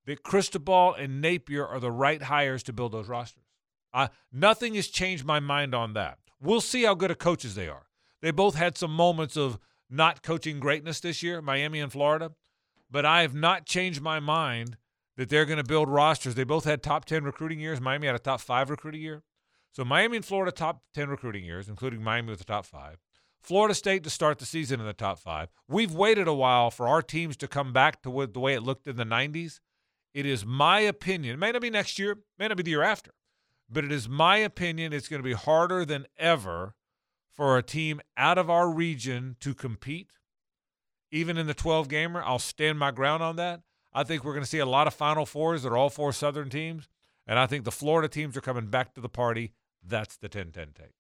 that 0.06 0.22
Cristobal 0.22 0.94
and 0.94 1.20
Napier 1.20 1.66
are 1.66 1.80
the 1.80 1.92
right 1.92 2.22
hires 2.22 2.62
to 2.64 2.72
build 2.72 2.92
those 2.92 3.08
rosters. 3.08 3.44
Uh, 3.94 4.08
nothing 4.32 4.74
has 4.74 4.88
changed 4.88 5.24
my 5.24 5.38
mind 5.38 5.74
on 5.74 5.92
that. 5.94 6.18
We'll 6.40 6.60
see 6.60 6.84
how 6.84 6.94
good 6.94 7.10
of 7.10 7.18
coaches 7.18 7.54
they 7.54 7.68
are. 7.68 7.86
They 8.20 8.30
both 8.30 8.54
had 8.54 8.76
some 8.76 8.94
moments 8.94 9.36
of 9.36 9.58
not 9.90 10.22
coaching 10.22 10.58
greatness 10.58 11.00
this 11.00 11.22
year, 11.22 11.42
Miami 11.42 11.78
and 11.78 11.92
Florida, 11.92 12.32
but 12.93 13.07
I 13.07 13.22
have 13.22 13.34
not 13.34 13.66
changed 13.66 14.03
my 14.03 14.20
mind 14.20 14.76
that 15.16 15.30
they're 15.30 15.47
going 15.47 15.59
to 15.59 15.64
build 15.64 15.88
rosters. 15.88 16.34
They 16.34 16.45
both 16.45 16.64
had 16.64 16.82
top 16.82 17.07
10 17.07 17.24
recruiting 17.24 17.59
years. 17.59 17.80
Miami 17.80 18.07
had 18.07 18.16
a 18.16 18.20
top 18.20 18.40
five 18.40 18.70
recruiting 18.70 19.01
year. 19.01 19.22
So 19.72 19.84
Miami 19.84 20.18
and 20.18 20.24
Florida 20.24 20.53
top 20.53 20.82
10 20.95 21.09
recruiting 21.09 21.45
years, 21.45 21.68
including 21.68 22.03
Miami 22.03 22.28
with 22.28 22.38
the 22.38 22.45
top 22.45 22.66
five. 22.66 22.99
Florida 23.40 23.74
State 23.74 24.05
to 24.05 24.11
start 24.11 24.38
the 24.38 24.47
season 24.47 24.78
in 24.78 24.86
the 24.86 24.93
top 24.93 25.18
five. 25.18 25.49
We've 25.66 25.93
waited 25.93 26.28
a 26.28 26.34
while 26.34 26.70
for 26.70 26.86
our 26.86 27.03
teams 27.03 27.36
to 27.38 27.49
come 27.49 27.72
back 27.72 28.03
to 28.03 28.26
the 28.32 28.40
way 28.40 28.55
it 28.55 28.62
looked 28.62 28.86
in 28.86 28.97
the 28.97 29.05
90s. 29.05 29.59
It 30.14 30.26
is 30.26 30.45
my 30.45 30.80
opinion, 30.80 31.34
it 31.34 31.38
may 31.38 31.53
not 31.53 31.62
be 31.62 31.70
next 31.70 31.99
year, 31.99 32.18
may 32.38 32.47
not 32.47 32.59
be 32.59 32.62
the 32.62 32.70
year 32.70 32.82
after, 32.82 33.12
but 33.68 33.82
it 33.82 33.90
is 33.90 34.09
my 34.09 34.36
opinion 34.36 34.93
it's 34.93 35.09
going 35.09 35.22
to 35.22 35.28
be 35.28 35.32
harder 35.32 35.86
than 35.86 36.07
ever 36.18 36.74
for 37.32 37.57
a 37.57 37.62
team 37.62 38.01
out 38.16 38.36
of 38.36 38.51
our 38.51 38.70
region 38.70 39.36
to 39.40 39.55
compete. 39.55 40.18
Even 41.12 41.36
in 41.36 41.46
the 41.46 41.54
12 41.54 41.88
gamer, 41.88 42.22
I'll 42.24 42.40
stand 42.40 42.78
my 42.78 42.90
ground 42.90 43.22
on 43.22 43.36
that. 43.36 43.60
I 43.92 44.02
think 44.02 44.24
we're 44.24 44.32
going 44.32 44.44
to 44.44 44.50
see 44.50 44.58
a 44.58 44.66
lot 44.66 44.86
of 44.86 44.94
Final 44.94 45.26
Fours 45.26 45.62
that 45.62 45.68
are 45.68 45.76
all 45.76 45.90
four 45.90 46.12
Southern 46.12 46.48
teams. 46.48 46.88
And 47.26 47.38
I 47.38 47.46
think 47.46 47.64
the 47.64 47.70
Florida 47.70 48.08
teams 48.08 48.36
are 48.36 48.40
coming 48.40 48.66
back 48.66 48.94
to 48.94 49.00
the 49.00 49.08
party. 49.08 49.52
That's 49.86 50.16
the 50.16 50.28
10 50.28 50.50
10 50.50 50.68
take. 50.74 50.94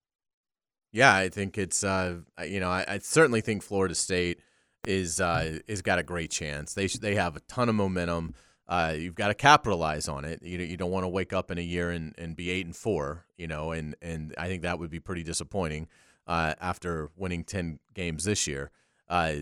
Yeah, 0.92 1.14
I 1.14 1.30
think 1.30 1.56
it's 1.56 1.82
uh, 1.82 2.18
you 2.46 2.60
know 2.60 2.68
I, 2.68 2.84
I, 2.86 2.98
certainly 2.98 3.40
think 3.40 3.62
Florida 3.62 3.94
State 3.94 4.40
is 4.86 5.20
uh, 5.20 5.60
is 5.66 5.80
got 5.80 5.98
a 5.98 6.02
great 6.02 6.30
chance. 6.30 6.74
They 6.74 6.86
they 6.86 7.14
have 7.14 7.34
a 7.34 7.40
ton 7.40 7.70
of 7.70 7.74
momentum. 7.74 8.34
Uh, 8.68 8.94
you've 8.96 9.14
got 9.14 9.28
to 9.28 9.34
capitalize 9.34 10.06
on 10.06 10.26
it. 10.26 10.42
You 10.42 10.58
you 10.58 10.76
don't 10.76 10.90
want 10.90 11.04
to 11.04 11.08
wake 11.08 11.32
up 11.32 11.50
in 11.50 11.56
a 11.56 11.62
year 11.62 11.90
and, 11.90 12.14
and 12.18 12.36
be 12.36 12.50
eight 12.50 12.66
and 12.66 12.76
four. 12.76 13.24
You 13.38 13.46
know, 13.46 13.72
and 13.72 13.96
and 14.02 14.34
I 14.36 14.48
think 14.48 14.62
that 14.62 14.78
would 14.78 14.90
be 14.90 15.00
pretty 15.00 15.22
disappointing 15.22 15.88
uh, 16.26 16.54
after 16.60 17.10
winning 17.16 17.44
ten 17.44 17.78
games 17.94 18.24
this 18.24 18.46
year. 18.46 18.70
Uh, 19.08 19.34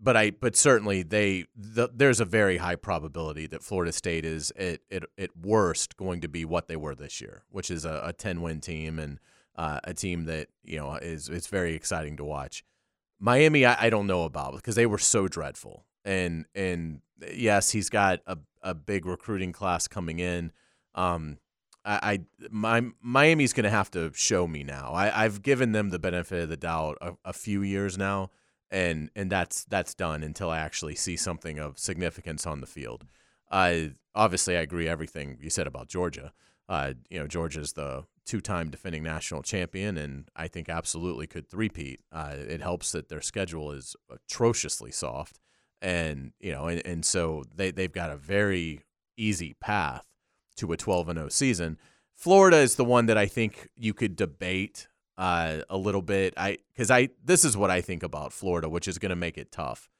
but 0.00 0.16
I 0.16 0.30
but 0.30 0.56
certainly 0.56 1.02
they 1.02 1.46
the, 1.56 1.90
there's 1.92 2.20
a 2.20 2.24
very 2.24 2.58
high 2.58 2.76
probability 2.76 3.46
that 3.48 3.62
Florida 3.62 3.92
State 3.92 4.24
is 4.24 4.52
at, 4.56 4.80
at, 4.90 5.04
at 5.16 5.36
worst 5.36 5.96
going 5.96 6.20
to 6.20 6.28
be 6.28 6.44
what 6.44 6.68
they 6.68 6.76
were 6.76 6.94
this 6.94 7.20
year, 7.20 7.42
which 7.50 7.70
is 7.70 7.84
a, 7.84 8.02
a 8.04 8.12
ten 8.12 8.40
win 8.40 8.60
team 8.60 8.98
and 8.98 9.18
uh, 9.56 9.80
a 9.84 9.94
team 9.94 10.24
that 10.24 10.48
you 10.62 10.78
know 10.78 10.94
is 10.94 11.28
it's 11.28 11.48
very 11.48 11.74
exciting 11.74 12.16
to 12.16 12.24
watch. 12.24 12.64
Miami, 13.20 13.66
I, 13.66 13.86
I 13.86 13.90
don't 13.90 14.06
know 14.06 14.24
about 14.24 14.54
because 14.54 14.76
they 14.76 14.86
were 14.86 14.98
so 14.98 15.26
dreadful, 15.26 15.84
and 16.04 16.46
and 16.54 17.00
yes, 17.32 17.70
he's 17.70 17.90
got 17.90 18.20
a, 18.26 18.38
a 18.62 18.74
big 18.74 19.04
recruiting 19.04 19.52
class 19.52 19.88
coming 19.88 20.20
in. 20.20 20.52
Um, 20.94 21.38
I, 21.84 22.20
I 22.40 22.48
my 22.50 22.84
Miami's 23.02 23.52
going 23.52 23.64
to 23.64 23.70
have 23.70 23.90
to 23.92 24.12
show 24.14 24.46
me 24.46 24.62
now. 24.62 24.92
I, 24.92 25.24
I've 25.24 25.42
given 25.42 25.72
them 25.72 25.90
the 25.90 25.98
benefit 25.98 26.44
of 26.44 26.48
the 26.48 26.56
doubt 26.56 26.98
a, 27.00 27.14
a 27.24 27.32
few 27.32 27.62
years 27.62 27.98
now, 27.98 28.30
and 28.70 29.10
and 29.16 29.30
that's 29.30 29.64
that's 29.64 29.94
done 29.94 30.22
until 30.22 30.50
I 30.50 30.58
actually 30.58 30.94
see 30.94 31.16
something 31.16 31.58
of 31.58 31.78
significance 31.78 32.46
on 32.46 32.60
the 32.60 32.66
field. 32.66 33.04
Uh, 33.50 33.90
obviously, 34.14 34.56
I 34.56 34.60
agree 34.60 34.88
everything 34.88 35.38
you 35.40 35.50
said 35.50 35.66
about 35.66 35.88
Georgia. 35.88 36.32
Uh, 36.68 36.92
you 37.08 37.18
know, 37.18 37.26
Georgia's 37.26 37.72
the 37.72 38.04
two-time 38.26 38.68
defending 38.68 39.02
national 39.02 39.42
champion, 39.42 39.96
and 39.96 40.30
I 40.36 40.48
think 40.48 40.68
absolutely 40.68 41.26
could 41.26 41.48
threepeat. 41.48 42.00
Uh, 42.12 42.34
it 42.36 42.60
helps 42.60 42.92
that 42.92 43.08
their 43.08 43.22
schedule 43.22 43.72
is 43.72 43.96
atrociously 44.10 44.90
soft, 44.90 45.40
and 45.80 46.32
you 46.38 46.52
know, 46.52 46.66
and, 46.66 46.86
and 46.86 47.04
so 47.04 47.44
they 47.54 47.70
they've 47.70 47.92
got 47.92 48.10
a 48.10 48.16
very 48.16 48.82
easy 49.16 49.54
path 49.60 50.04
to 50.56 50.72
a 50.72 50.76
12 50.76 51.08
and 51.08 51.18
0 51.18 51.28
season. 51.30 51.78
Florida 52.14 52.58
is 52.58 52.74
the 52.74 52.84
one 52.84 53.06
that 53.06 53.16
I 53.16 53.26
think 53.26 53.68
you 53.76 53.94
could 53.94 54.16
debate 54.16 54.88
uh, 55.18 55.62
a 55.68 55.76
little 55.76 56.00
bit. 56.00 56.32
I 56.36 56.58
because 56.72 56.90
I 56.90 57.10
this 57.22 57.44
is 57.44 57.56
what 57.56 57.70
I 57.70 57.80
think 57.80 58.02
about 58.02 58.32
Florida, 58.32 58.68
which 58.68 58.88
is 58.88 58.98
going 58.98 59.10
to 59.10 59.16
make 59.16 59.36
it 59.36 59.52
tough. 59.52 59.90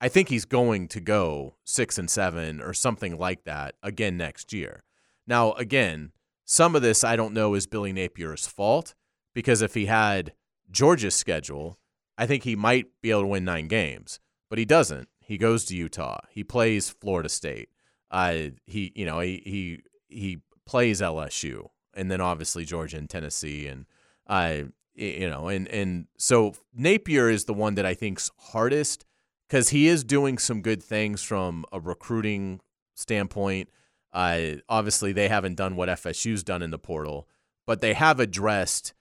I 0.00 0.08
think 0.08 0.28
he's 0.28 0.44
going 0.44 0.88
to 0.88 1.00
go 1.00 1.54
six 1.64 1.96
and 1.96 2.10
seven 2.10 2.60
or 2.60 2.74
something 2.74 3.16
like 3.16 3.44
that 3.44 3.76
again 3.82 4.18
next 4.18 4.52
year. 4.52 4.82
Now, 5.26 5.52
again, 5.52 6.12
some 6.44 6.76
of 6.76 6.82
this 6.82 7.04
I 7.04 7.16
don't 7.16 7.32
know 7.32 7.54
is 7.54 7.66
Billy 7.66 7.92
Napier's 7.92 8.46
fault 8.46 8.94
because 9.32 9.62
if 9.62 9.74
he 9.74 9.86
had 9.86 10.34
Georgia's 10.70 11.14
schedule, 11.14 11.78
I 12.18 12.26
think 12.26 12.42
he 12.42 12.56
might 12.56 12.86
be 13.00 13.10
able 13.10 13.22
to 13.22 13.28
win 13.28 13.44
nine 13.44 13.68
games, 13.68 14.20
but 14.50 14.58
he 14.58 14.64
doesn't. 14.64 15.08
He 15.20 15.38
goes 15.38 15.64
to 15.66 15.76
Utah. 15.76 16.18
He 16.28 16.44
plays 16.44 16.90
Florida 16.90 17.28
State. 17.28 17.70
Uh, 18.10 18.50
he 18.66 18.92
you 18.96 19.06
know 19.06 19.20
he 19.20 19.40
he 19.46 19.80
he 20.08 20.38
plays 20.66 21.00
LSU, 21.00 21.68
and 21.94 22.10
then 22.10 22.20
obviously 22.20 22.64
Georgia 22.64 22.98
and 22.98 23.08
Tennessee, 23.08 23.66
and 23.68 23.86
uh, 24.26 24.62
you 24.94 25.28
know, 25.28 25.48
and 25.48 25.68
and 25.68 26.06
so 26.16 26.54
Napier 26.74 27.28
is 27.28 27.44
the 27.44 27.54
one 27.54 27.74
that 27.74 27.86
I 27.86 27.94
think's 27.94 28.30
hardest 28.38 29.04
because 29.48 29.70
he 29.70 29.88
is 29.88 30.04
doing 30.04 30.38
some 30.38 30.62
good 30.62 30.82
things 30.82 31.22
from 31.22 31.64
a 31.72 31.80
recruiting 31.80 32.60
standpoint. 32.94 33.68
Uh, 34.12 34.56
obviously, 34.68 35.12
they 35.12 35.28
haven't 35.28 35.56
done 35.56 35.76
what 35.76 35.88
FSU's 35.88 36.44
done 36.44 36.62
in 36.62 36.70
the 36.70 36.78
portal, 36.78 37.28
but 37.66 37.80
they 37.80 37.94
have 37.94 38.20
addressed 38.20 38.94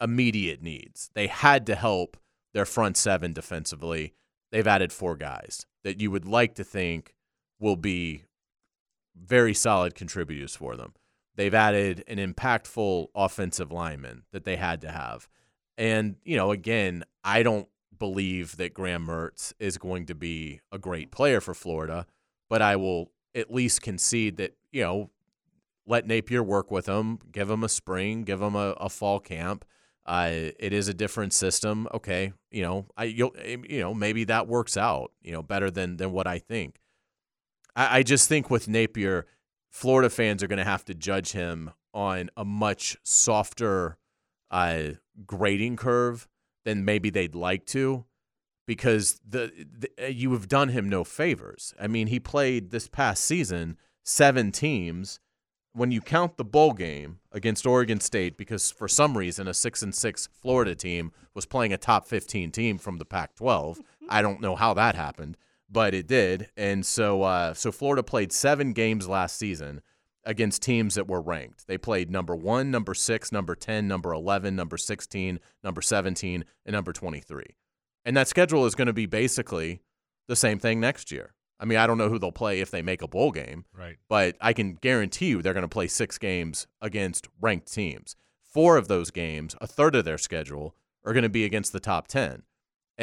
immediate 0.00 0.62
needs. 0.62 1.10
They 1.14 1.26
had 1.26 1.66
to 1.66 1.74
help 1.74 2.16
their 2.54 2.64
front 2.64 2.96
seven 2.96 3.32
defensively. 3.32 4.14
They've 4.50 4.66
added 4.66 4.92
four 4.92 5.16
guys 5.16 5.66
that 5.82 6.00
you 6.00 6.10
would 6.10 6.26
like 6.26 6.54
to 6.56 6.64
think 6.64 7.14
will 7.58 7.76
be 7.76 8.24
very 9.16 9.54
solid 9.54 9.94
contributors 9.94 10.54
for 10.54 10.76
them. 10.76 10.94
They've 11.36 11.54
added 11.54 12.04
an 12.06 12.18
impactful 12.18 13.08
offensive 13.14 13.72
lineman 13.72 14.24
that 14.32 14.44
they 14.44 14.56
had 14.56 14.80
to 14.82 14.90
have. 14.90 15.28
And, 15.78 16.16
you 16.24 16.36
know, 16.36 16.50
again, 16.50 17.04
I 17.24 17.42
don't 17.42 17.68
believe 17.98 18.56
that 18.56 18.74
Graham 18.74 19.06
Mertz 19.06 19.52
is 19.58 19.78
going 19.78 20.06
to 20.06 20.14
be 20.14 20.60
a 20.70 20.78
great 20.78 21.10
player 21.10 21.40
for 21.40 21.54
Florida, 21.54 22.06
but 22.50 22.60
I 22.60 22.76
will 22.76 23.12
at 23.34 23.52
least 23.52 23.80
concede 23.80 24.36
that, 24.36 24.56
you 24.70 24.82
know, 24.82 25.10
let 25.86 26.06
Napier 26.06 26.42
work 26.42 26.70
with 26.70 26.86
him, 26.86 27.18
give 27.30 27.50
him 27.50 27.64
a 27.64 27.68
spring, 27.68 28.22
give 28.22 28.40
him 28.40 28.54
a, 28.54 28.72
a 28.72 28.88
fall 28.88 29.20
camp. 29.20 29.64
Uh, 30.04 30.30
it 30.58 30.72
is 30.72 30.88
a 30.88 30.94
different 30.94 31.32
system. 31.32 31.88
Okay, 31.94 32.32
you 32.50 32.62
know, 32.62 32.86
I 32.96 33.04
you 33.04 33.32
you 33.68 33.80
know 33.80 33.94
maybe 33.94 34.24
that 34.24 34.48
works 34.48 34.76
out. 34.76 35.12
You 35.22 35.32
know, 35.32 35.42
better 35.42 35.70
than 35.70 35.96
than 35.96 36.12
what 36.12 36.26
I 36.26 36.38
think. 36.38 36.80
I, 37.76 37.98
I 37.98 38.02
just 38.02 38.28
think 38.28 38.50
with 38.50 38.68
Napier, 38.68 39.26
Florida 39.72 40.10
fans 40.10 40.42
are 40.42 40.46
going 40.46 40.58
to 40.58 40.64
have 40.64 40.84
to 40.84 40.94
judge 40.94 41.32
him 41.32 41.70
on 41.94 42.30
a 42.36 42.44
much 42.44 42.96
softer 43.02 43.96
uh, 44.50 44.90
grading 45.26 45.76
curve 45.76 46.28
than 46.64 46.84
maybe 46.84 47.10
they'd 47.10 47.34
like 47.34 47.64
to 47.66 48.04
because 48.66 49.20
the, 49.28 49.50
the, 49.80 49.90
uh, 50.04 50.06
you 50.08 50.32
have 50.34 50.46
done 50.46 50.68
him 50.68 50.88
no 50.88 51.04
favors. 51.04 51.74
I 51.80 51.86
mean, 51.86 52.06
he 52.08 52.20
played 52.20 52.70
this 52.70 52.86
past 52.86 53.24
season 53.24 53.78
seven 54.04 54.52
teams 54.52 55.20
when 55.72 55.90
you 55.90 56.02
count 56.02 56.36
the 56.36 56.44
bowl 56.44 56.74
game 56.74 57.20
against 57.32 57.66
Oregon 57.66 57.98
State, 57.98 58.36
because 58.36 58.70
for 58.70 58.86
some 58.86 59.16
reason 59.16 59.48
a 59.48 59.54
six 59.54 59.82
and 59.82 59.94
six 59.94 60.28
Florida 60.40 60.74
team 60.74 61.12
was 61.32 61.46
playing 61.46 61.72
a 61.72 61.78
top 61.78 62.06
fifteen 62.06 62.50
team 62.50 62.76
from 62.76 62.98
the 62.98 63.06
Pac-12. 63.06 63.78
I 64.06 64.20
don't 64.20 64.42
know 64.42 64.54
how 64.54 64.74
that 64.74 64.94
happened, 64.96 65.38
but 65.72 65.94
it 65.94 66.06
did. 66.06 66.50
And 66.56 66.84
so, 66.84 67.22
uh, 67.22 67.54
so 67.54 67.72
Florida 67.72 68.02
played 68.02 68.32
seven 68.32 68.72
games 68.72 69.08
last 69.08 69.36
season 69.38 69.80
against 70.24 70.62
teams 70.62 70.94
that 70.94 71.08
were 71.08 71.20
ranked. 71.20 71.66
They 71.66 71.78
played 71.78 72.10
number 72.10 72.36
one, 72.36 72.70
number 72.70 72.94
six, 72.94 73.32
number 73.32 73.54
ten, 73.54 73.88
number 73.88 74.12
eleven, 74.12 74.54
number 74.54 74.76
sixteen, 74.76 75.40
number 75.64 75.80
seventeen, 75.80 76.44
and 76.64 76.74
number 76.74 76.92
twenty-three. 76.92 77.56
And 78.04 78.16
that 78.16 78.28
schedule 78.28 78.66
is 78.66 78.74
going 78.74 78.86
to 78.86 78.92
be 78.92 79.06
basically 79.06 79.80
the 80.28 80.36
same 80.36 80.58
thing 80.58 80.80
next 80.80 81.10
year. 81.10 81.34
I 81.58 81.64
mean, 81.64 81.78
I 81.78 81.86
don't 81.86 81.98
know 81.98 82.08
who 82.08 82.18
they'll 82.18 82.32
play 82.32 82.60
if 82.60 82.70
they 82.72 82.82
make 82.82 83.02
a 83.02 83.08
bowl 83.08 83.30
game. 83.30 83.64
Right. 83.72 83.96
But 84.08 84.36
I 84.40 84.52
can 84.52 84.74
guarantee 84.74 85.26
you 85.26 85.42
they're 85.42 85.54
going 85.54 85.62
to 85.62 85.68
play 85.68 85.86
six 85.86 86.18
games 86.18 86.66
against 86.80 87.28
ranked 87.40 87.72
teams. 87.72 88.16
Four 88.42 88.76
of 88.76 88.88
those 88.88 89.12
games, 89.12 89.54
a 89.60 89.66
third 89.66 89.94
of 89.94 90.04
their 90.04 90.18
schedule, 90.18 90.74
are 91.04 91.12
going 91.12 91.22
to 91.22 91.28
be 91.28 91.44
against 91.44 91.72
the 91.72 91.80
top 91.80 92.08
10. 92.08 92.42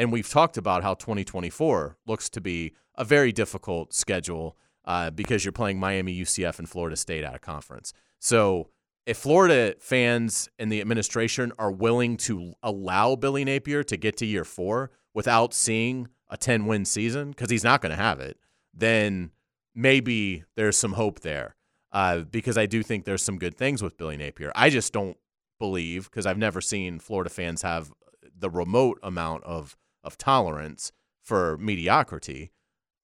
And 0.00 0.10
we've 0.10 0.30
talked 0.30 0.56
about 0.56 0.82
how 0.82 0.94
2024 0.94 1.98
looks 2.06 2.30
to 2.30 2.40
be 2.40 2.72
a 2.94 3.04
very 3.04 3.32
difficult 3.32 3.92
schedule 3.92 4.56
uh, 4.86 5.10
because 5.10 5.44
you're 5.44 5.52
playing 5.52 5.78
Miami, 5.78 6.18
UCF, 6.18 6.58
and 6.58 6.66
Florida 6.66 6.96
State 6.96 7.22
out 7.22 7.34
of 7.34 7.42
conference. 7.42 7.92
So 8.18 8.70
if 9.04 9.18
Florida 9.18 9.74
fans 9.78 10.48
and 10.58 10.72
the 10.72 10.80
administration 10.80 11.52
are 11.58 11.70
willing 11.70 12.16
to 12.16 12.54
allow 12.62 13.14
Billy 13.14 13.44
Napier 13.44 13.84
to 13.84 13.96
get 13.98 14.16
to 14.16 14.26
year 14.26 14.46
four 14.46 14.90
without 15.12 15.52
seeing 15.52 16.08
a 16.30 16.38
10 16.38 16.64
win 16.64 16.86
season, 16.86 17.32
because 17.32 17.50
he's 17.50 17.62
not 17.62 17.82
going 17.82 17.90
to 17.90 18.02
have 18.02 18.20
it, 18.20 18.38
then 18.72 19.32
maybe 19.74 20.44
there's 20.56 20.78
some 20.78 20.94
hope 20.94 21.20
there. 21.20 21.56
Uh, 21.92 22.20
because 22.20 22.56
I 22.56 22.64
do 22.64 22.82
think 22.82 23.04
there's 23.04 23.22
some 23.22 23.36
good 23.36 23.58
things 23.58 23.82
with 23.82 23.98
Billy 23.98 24.16
Napier. 24.16 24.50
I 24.54 24.70
just 24.70 24.94
don't 24.94 25.18
believe 25.58 26.10
because 26.10 26.24
I've 26.24 26.38
never 26.38 26.62
seen 26.62 27.00
Florida 27.00 27.28
fans 27.28 27.60
have 27.60 27.92
the 28.34 28.48
remote 28.48 28.98
amount 29.02 29.44
of 29.44 29.76
of 30.02 30.18
tolerance 30.18 30.92
for 31.22 31.56
mediocrity. 31.58 32.50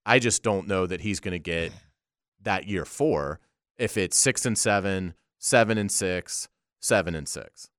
I 0.05 0.19
just 0.19 0.43
don't 0.43 0.69
know 0.69 0.87
that 0.87 1.01
he's 1.01 1.21
going 1.21 1.33
to 1.33 1.39
get 1.39 1.73
that 2.43 2.67
year 2.67 2.85
four 2.85 3.41
if 3.77 3.97
it's 3.97 4.17
six 4.17 4.47
and 4.47 4.57
seven, 4.57 5.15
seven 5.39 5.79
and 5.79 5.91
six, 5.91 6.49
seven 6.81 7.15
and 7.15 7.29
six. 7.29 7.71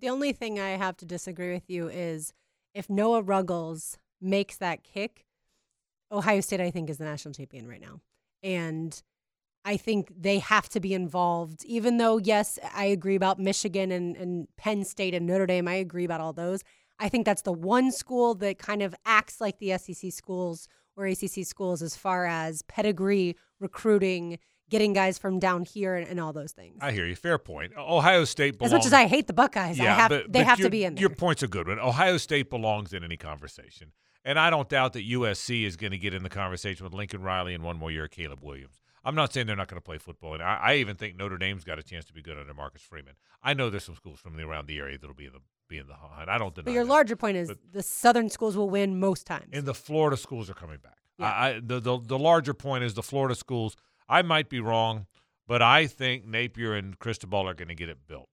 The 0.00 0.08
only 0.08 0.32
thing 0.32 0.58
I 0.58 0.70
have 0.70 0.96
to 0.98 1.06
disagree 1.06 1.54
with 1.54 1.70
you 1.70 1.88
is 1.88 2.32
if 2.74 2.90
Noah 2.90 3.22
Ruggles 3.22 3.96
makes 4.20 4.56
that 4.58 4.82
kick, 4.82 5.24
Ohio 6.10 6.40
State, 6.40 6.60
I 6.60 6.70
think, 6.70 6.90
is 6.90 6.98
the 6.98 7.04
national 7.04 7.34
champion 7.34 7.66
right 7.66 7.80
now. 7.80 8.00
And 8.42 9.00
I 9.64 9.76
think 9.76 10.12
they 10.14 10.40
have 10.40 10.68
to 10.70 10.80
be 10.80 10.92
involved, 10.92 11.64
even 11.64 11.96
though, 11.96 12.18
yes, 12.18 12.58
I 12.74 12.84
agree 12.86 13.14
about 13.14 13.38
Michigan 13.38 13.90
and, 13.90 14.16
and 14.16 14.48
Penn 14.56 14.84
State 14.84 15.14
and 15.14 15.26
Notre 15.26 15.46
Dame. 15.46 15.66
I 15.68 15.74
agree 15.74 16.04
about 16.04 16.20
all 16.20 16.34
those. 16.34 16.62
I 17.04 17.10
think 17.10 17.26
that's 17.26 17.42
the 17.42 17.52
one 17.52 17.92
school 17.92 18.34
that 18.36 18.58
kind 18.58 18.80
of 18.80 18.94
acts 19.04 19.38
like 19.38 19.58
the 19.58 19.76
SEC 19.76 20.10
schools 20.10 20.68
or 20.96 21.04
ACC 21.04 21.44
schools 21.44 21.82
as 21.82 21.94
far 21.94 22.24
as 22.24 22.62
pedigree, 22.62 23.36
recruiting, 23.60 24.38
getting 24.70 24.94
guys 24.94 25.18
from 25.18 25.38
down 25.38 25.64
here, 25.64 25.96
and, 25.96 26.08
and 26.08 26.18
all 26.18 26.32
those 26.32 26.52
things. 26.52 26.78
I 26.80 26.92
hear 26.92 27.04
you. 27.04 27.14
Fair 27.14 27.36
point. 27.36 27.72
Ohio 27.76 28.24
State 28.24 28.56
belongs. 28.56 28.72
As 28.72 28.78
much 28.78 28.86
as 28.86 28.94
I 28.94 29.04
hate 29.04 29.26
the 29.26 29.34
Buckeyes, 29.34 29.78
I 29.78 29.84
have, 29.84 30.08
but, 30.08 30.32
they 30.32 30.38
but 30.38 30.46
have 30.46 30.58
your, 30.58 30.68
to 30.68 30.70
be 30.70 30.84
in 30.84 30.94
there. 30.94 31.02
Your 31.02 31.10
point's 31.10 31.42
a 31.42 31.46
good 31.46 31.68
one. 31.68 31.78
Ohio 31.78 32.16
State 32.16 32.48
belongs 32.48 32.94
in 32.94 33.04
any 33.04 33.18
conversation. 33.18 33.92
And 34.24 34.38
I 34.38 34.48
don't 34.48 34.70
doubt 34.70 34.94
that 34.94 35.06
USC 35.06 35.66
is 35.66 35.76
going 35.76 35.90
to 35.90 35.98
get 35.98 36.14
in 36.14 36.22
the 36.22 36.30
conversation 36.30 36.84
with 36.84 36.94
Lincoln 36.94 37.20
Riley 37.20 37.52
and 37.52 37.62
one 37.62 37.76
more 37.76 37.90
year 37.90 38.04
of 38.04 38.12
Caleb 38.12 38.38
Williams. 38.42 38.80
I'm 39.04 39.14
not 39.14 39.32
saying 39.32 39.46
they're 39.46 39.56
not 39.56 39.68
going 39.68 39.80
to 39.80 39.84
play 39.84 39.98
football, 39.98 40.34
and 40.34 40.42
I, 40.42 40.58
I, 40.62 40.74
even 40.76 40.96
think 40.96 41.16
Notre 41.16 41.36
Dame's 41.36 41.64
got 41.64 41.78
a 41.78 41.82
chance 41.82 42.04
to 42.06 42.12
be 42.14 42.22
good 42.22 42.38
under 42.38 42.54
Marcus 42.54 42.82
Freeman. 42.82 43.14
I 43.42 43.52
know 43.52 43.68
there's 43.68 43.84
some 43.84 43.94
schools 43.96 44.18
from 44.18 44.36
the, 44.36 44.42
around 44.42 44.66
the 44.66 44.78
area 44.78 44.96
that'll 44.98 45.14
be 45.14 45.26
in 45.26 45.32
the 45.32 45.40
be 45.68 45.78
in 45.78 45.86
the 45.86 45.94
hunt. 45.94 46.28
I 46.28 46.38
don't 46.38 46.54
deny. 46.54 46.64
But 46.64 46.72
your 46.72 46.84
that. 46.84 46.90
larger 46.90 47.16
point 47.16 47.36
is 47.36 47.48
But- 47.48 47.58
the 47.72 47.82
Southern 47.82 48.30
schools 48.30 48.56
will 48.56 48.70
win 48.70 48.98
most 49.00 49.26
times. 49.26 49.50
And 49.52 49.66
the 49.66 49.74
Florida 49.74 50.16
schools 50.16 50.48
are 50.50 50.54
coming 50.54 50.78
back. 50.78 50.98
Yeah. 51.18 51.26
I, 51.26 51.48
I 51.48 51.60
the, 51.62 51.80
the 51.80 51.98
the 51.98 52.18
larger 52.18 52.54
point 52.54 52.84
is 52.84 52.94
the 52.94 53.02
Florida 53.02 53.34
schools. 53.34 53.76
I 54.08 54.22
might 54.22 54.48
be 54.48 54.60
wrong, 54.60 55.06
but 55.46 55.62
I 55.62 55.86
think 55.86 56.26
Napier 56.26 56.74
and 56.74 56.98
Cristobal 56.98 57.48
are 57.48 57.54
going 57.54 57.68
to 57.68 57.74
get 57.74 57.88
it 57.88 58.06
built. 58.06 58.28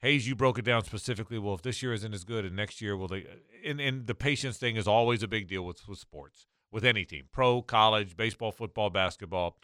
Hayes, 0.00 0.28
you 0.28 0.36
broke 0.36 0.58
it 0.58 0.64
down 0.64 0.84
specifically. 0.84 1.38
Well, 1.38 1.54
if 1.54 1.62
this 1.62 1.82
year 1.82 1.92
isn't 1.92 2.12
as 2.14 2.24
good, 2.24 2.44
and 2.44 2.54
next 2.54 2.80
year 2.82 2.96
will 2.96 3.08
they? 3.08 3.26
And, 3.64 3.80
and 3.80 4.06
the 4.06 4.14
patience 4.14 4.58
thing 4.58 4.76
is 4.76 4.86
always 4.86 5.22
a 5.22 5.28
big 5.28 5.48
deal 5.48 5.62
with 5.62 5.88
with 5.88 5.98
sports, 5.98 6.46
with 6.70 6.84
any 6.84 7.04
team, 7.04 7.28
pro, 7.32 7.62
college, 7.62 8.16
baseball, 8.16 8.52
football, 8.52 8.90
basketball. 8.90 9.56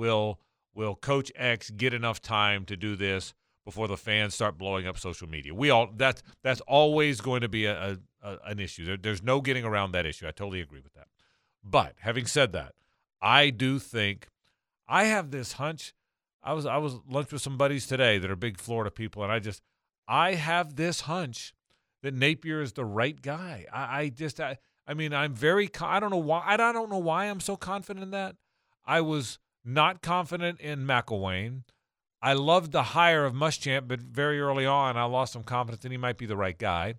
Will 0.00 0.40
will 0.74 0.96
Coach 0.96 1.30
X 1.36 1.68
get 1.68 1.92
enough 1.92 2.22
time 2.22 2.64
to 2.64 2.74
do 2.74 2.96
this 2.96 3.34
before 3.66 3.86
the 3.86 3.98
fans 3.98 4.34
start 4.34 4.56
blowing 4.56 4.86
up 4.86 4.98
social 4.98 5.28
media? 5.28 5.52
We 5.54 5.68
all 5.68 5.90
that's 5.94 6.22
that's 6.42 6.62
always 6.62 7.20
going 7.20 7.42
to 7.42 7.50
be 7.50 7.66
a, 7.66 7.98
a, 8.22 8.26
a 8.26 8.38
an 8.46 8.58
issue. 8.60 8.86
There, 8.86 8.96
there's 8.96 9.22
no 9.22 9.42
getting 9.42 9.62
around 9.62 9.92
that 9.92 10.06
issue. 10.06 10.26
I 10.26 10.30
totally 10.30 10.62
agree 10.62 10.80
with 10.80 10.94
that. 10.94 11.08
But 11.62 11.96
having 12.00 12.24
said 12.24 12.52
that, 12.52 12.72
I 13.20 13.50
do 13.50 13.78
think 13.78 14.28
I 14.88 15.04
have 15.04 15.32
this 15.32 15.52
hunch. 15.52 15.92
I 16.42 16.54
was 16.54 16.64
I 16.64 16.78
was 16.78 16.94
lunch 17.06 17.30
with 17.30 17.42
some 17.42 17.58
buddies 17.58 17.86
today 17.86 18.16
that 18.16 18.30
are 18.30 18.36
big 18.36 18.58
Florida 18.58 18.90
people, 18.90 19.22
and 19.22 19.30
I 19.30 19.38
just 19.38 19.60
I 20.08 20.32
have 20.32 20.76
this 20.76 21.02
hunch 21.02 21.52
that 22.02 22.14
Napier 22.14 22.62
is 22.62 22.72
the 22.72 22.86
right 22.86 23.20
guy. 23.20 23.66
I, 23.70 24.00
I 24.00 24.08
just 24.08 24.40
I, 24.40 24.56
I 24.86 24.94
mean 24.94 25.12
I'm 25.12 25.34
very 25.34 25.68
I 25.78 26.00
don't 26.00 26.10
know 26.10 26.16
why 26.16 26.42
I 26.46 26.56
don't 26.56 26.88
know 26.88 26.96
why 26.96 27.26
I'm 27.26 27.40
so 27.40 27.54
confident 27.54 28.02
in 28.02 28.12
that. 28.12 28.36
I 28.86 29.02
was 29.02 29.38
not 29.64 30.02
confident 30.02 30.60
in 30.60 30.86
McElwain. 30.86 31.62
I 32.22 32.34
loved 32.34 32.72
the 32.72 32.82
hire 32.82 33.24
of 33.24 33.34
Muschamp, 33.34 33.88
but 33.88 34.00
very 34.00 34.40
early 34.40 34.66
on 34.66 34.96
I 34.96 35.04
lost 35.04 35.32
some 35.32 35.42
confidence 35.42 35.82
that 35.82 35.92
he 35.92 35.98
might 35.98 36.18
be 36.18 36.26
the 36.26 36.36
right 36.36 36.58
guy. 36.58 36.94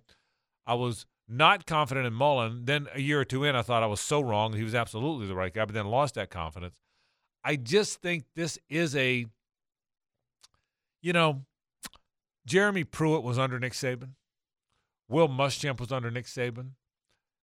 I 0.66 0.74
was 0.74 1.06
not 1.28 1.66
confident 1.66 2.06
in 2.06 2.12
Mullen. 2.12 2.64
Then 2.64 2.88
a 2.94 3.00
year 3.00 3.20
or 3.20 3.24
two 3.24 3.44
in, 3.44 3.54
I 3.54 3.62
thought 3.62 3.82
I 3.82 3.86
was 3.86 4.00
so 4.00 4.20
wrong. 4.20 4.52
He 4.52 4.64
was 4.64 4.74
absolutely 4.74 5.26
the 5.26 5.34
right 5.34 5.52
guy, 5.52 5.64
but 5.64 5.74
then 5.74 5.86
lost 5.86 6.14
that 6.14 6.30
confidence. 6.30 6.80
I 7.44 7.56
just 7.56 8.00
think 8.00 8.24
this 8.36 8.58
is 8.68 8.94
a, 8.96 9.26
you 11.00 11.12
know, 11.12 11.44
Jeremy 12.46 12.84
Pruitt 12.84 13.22
was 13.22 13.38
under 13.38 13.58
Nick 13.58 13.72
Saban. 13.72 14.10
Will 15.08 15.28
Muschamp 15.28 15.80
was 15.80 15.92
under 15.92 16.10
Nick 16.10 16.26
Saban. 16.26 16.70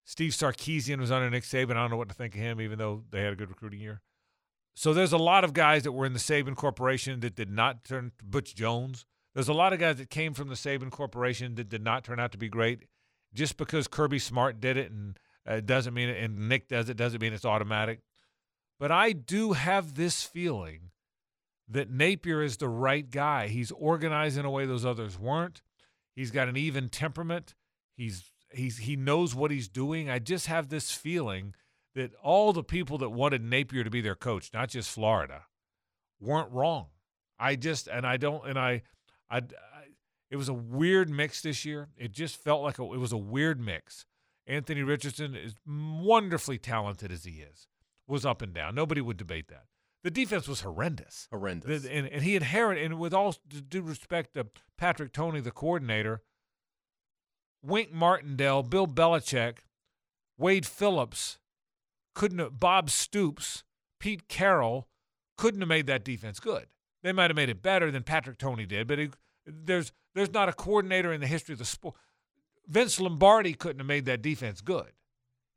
Steve 0.06 0.32
Sarkisian 0.32 1.00
was 1.00 1.12
under 1.12 1.30
Nick 1.30 1.44
Saban. 1.44 1.72
I 1.72 1.82
don't 1.82 1.92
know 1.92 1.98
what 1.98 2.10
to 2.10 2.16
think 2.16 2.34
of 2.34 2.42
him, 2.42 2.62
even 2.62 2.80
though 2.80 3.04
they 3.12 3.22
had 3.22 3.34
a 3.34 3.36
good 3.36 3.50
recruiting 3.50 3.80
year. 3.80 4.02
So 4.78 4.94
there's 4.94 5.12
a 5.12 5.18
lot 5.18 5.44
of 5.44 5.54
guys 5.54 5.82
that 5.84 5.92
were 5.92 6.06
in 6.06 6.14
the 6.14 6.20
Saban 6.20 6.56
Corporation 6.56 7.22
that 7.22 7.34
did 7.34 7.50
not 7.50 7.84
turn 7.84 8.12
Butch 8.24 8.54
Jones. 8.54 9.08
There's 9.34 9.48
a 9.48 9.54
lot 9.54 9.74
of 9.74 9.80
guys 9.80 9.96
that 9.96 10.12
came 10.12 10.36
from 10.36 10.50
the 10.50 10.54
Saban 10.54 10.92
Corporation 10.92 11.56
that 11.56 11.68
did 11.68 11.84
not 11.84 12.04
turn 12.04 12.20
out 12.20 12.32
to 12.34 12.38
be 12.38 12.48
great. 12.48 12.86
Just 13.34 13.58
because 13.58 13.88
Kirby 13.88 14.20
Smart 14.20 14.62
did 14.62 14.78
it 14.78 14.92
and 14.92 15.18
uh, 15.48 15.62
doesn't 15.62 15.96
mean 15.96 16.10
it, 16.10 16.24
and 16.24 16.48
Nick 16.48 16.68
does 16.68 16.90
it 16.90 16.96
doesn't 16.96 17.20
mean 17.20 17.34
it's 17.34 17.44
automatic. 17.44 18.02
But 18.80 18.92
I 18.92 19.14
do 19.14 19.54
have 19.54 19.96
this 19.96 20.22
feeling 20.22 20.92
that 21.68 21.90
Napier 21.90 22.44
is 22.44 22.58
the 22.58 22.70
right 22.70 23.10
guy. 23.10 23.48
He's 23.48 23.72
organized 23.72 24.38
in 24.38 24.46
a 24.46 24.52
way 24.52 24.68
those 24.68 24.86
others 24.86 25.18
weren't. 25.18 25.64
He's 26.16 26.30
got 26.30 26.50
an 26.50 26.56
even 26.56 26.90
temperament. 26.90 27.56
He's 27.96 28.32
he's 28.54 28.78
he 28.78 28.96
knows 28.96 29.34
what 29.34 29.50
he's 29.50 29.70
doing. 29.70 30.08
I 30.08 30.20
just 30.20 30.46
have 30.46 30.70
this 30.70 30.92
feeling 30.92 31.56
that 31.98 32.14
all 32.24 32.54
the 32.54 32.64
people 32.64 32.98
that 33.00 33.10
wanted 33.10 33.44
Napier 33.44 33.84
to 33.84 33.90
be 33.90 34.02
their 34.02 34.16
coach, 34.16 34.52
not 34.54 34.70
just 34.70 34.90
Florida, 34.90 35.44
weren't 36.20 36.52
wrong. 36.52 36.88
I 37.38 37.56
just 37.56 37.88
and 37.88 38.06
I 38.08 38.18
don't 38.18 38.48
and 38.48 38.58
I 38.58 38.82
I, 39.30 39.38
I 39.38 39.44
it 40.32 40.38
was 40.38 40.50
a 40.50 40.54
weird 40.54 41.10
mix 41.10 41.42
this 41.42 41.66
year. 41.66 41.90
It 41.98 42.12
just 42.12 42.36
felt 42.42 42.62
like 42.64 42.80
a, 42.80 42.84
it 42.84 43.00
was 43.00 43.12
a 43.12 43.18
weird 43.18 43.60
mix. 43.60 44.06
Anthony 44.46 44.82
Richardson, 44.82 45.36
is 45.36 45.56
wonderfully 45.68 46.58
talented 46.58 47.12
as 47.12 47.26
he 47.26 47.42
is, 47.42 47.68
was 48.08 48.26
up 48.26 48.42
and 48.42 48.54
down. 48.54 48.76
Nobody 48.76 49.02
would 49.02 49.18
debate 49.18 49.50
that. 49.50 49.66
The 50.04 50.12
defense 50.12 50.48
was 50.48 50.62
horrendous. 50.62 51.28
Horrendous. 51.32 51.84
The- 51.84 51.94
And, 51.94 52.08
and 52.08 52.24
he 52.24 52.36
inherited, 52.38 52.86
and 52.86 52.98
with 52.98 53.14
all 53.14 53.36
due 53.68 53.82
respect 53.82 54.36
to 54.36 54.48
Patrick 54.78 55.12
Toney, 55.12 55.42
the 55.42 55.52
coordinator, 55.52 56.22
Wink 57.62 57.92
Martindale, 57.92 58.64
Bill 58.64 58.88
Belichick, 58.88 59.58
Wade 60.38 60.66
Phillips, 60.66 61.40
couldn't 62.18 62.40
have, 62.40 62.60
Bob 62.60 62.90
Stoops, 62.90 63.64
Pete 64.00 64.28
Carroll 64.28 64.88
couldn't 65.38 65.62
have 65.62 65.70
made 65.70 65.86
that 65.86 66.04
defense 66.04 66.40
good. 66.40 66.66
They 67.04 67.12
might 67.12 67.30
have 67.30 67.36
made 67.36 67.50
it 67.50 67.62
better 67.62 67.92
than 67.92 68.02
Patrick 68.02 68.40
Toney 68.40 68.66
did, 68.66 68.88
but 68.88 68.98
it, 68.98 69.14
there's 69.46 69.92
there's 70.16 70.34
not 70.34 70.50
a 70.50 70.54
coordinator 70.54 71.14
in 71.14 71.22
the 71.22 71.28
history 71.28 71.54
of 71.54 71.60
the 71.60 71.66
sport. 71.66 71.94
Vince 72.66 73.00
Lombardi 73.00 73.54
couldn't 73.54 73.80
have 73.80 73.88
made 73.88 74.06
that 74.06 74.24
defense 74.24 74.62
good. 74.62 74.94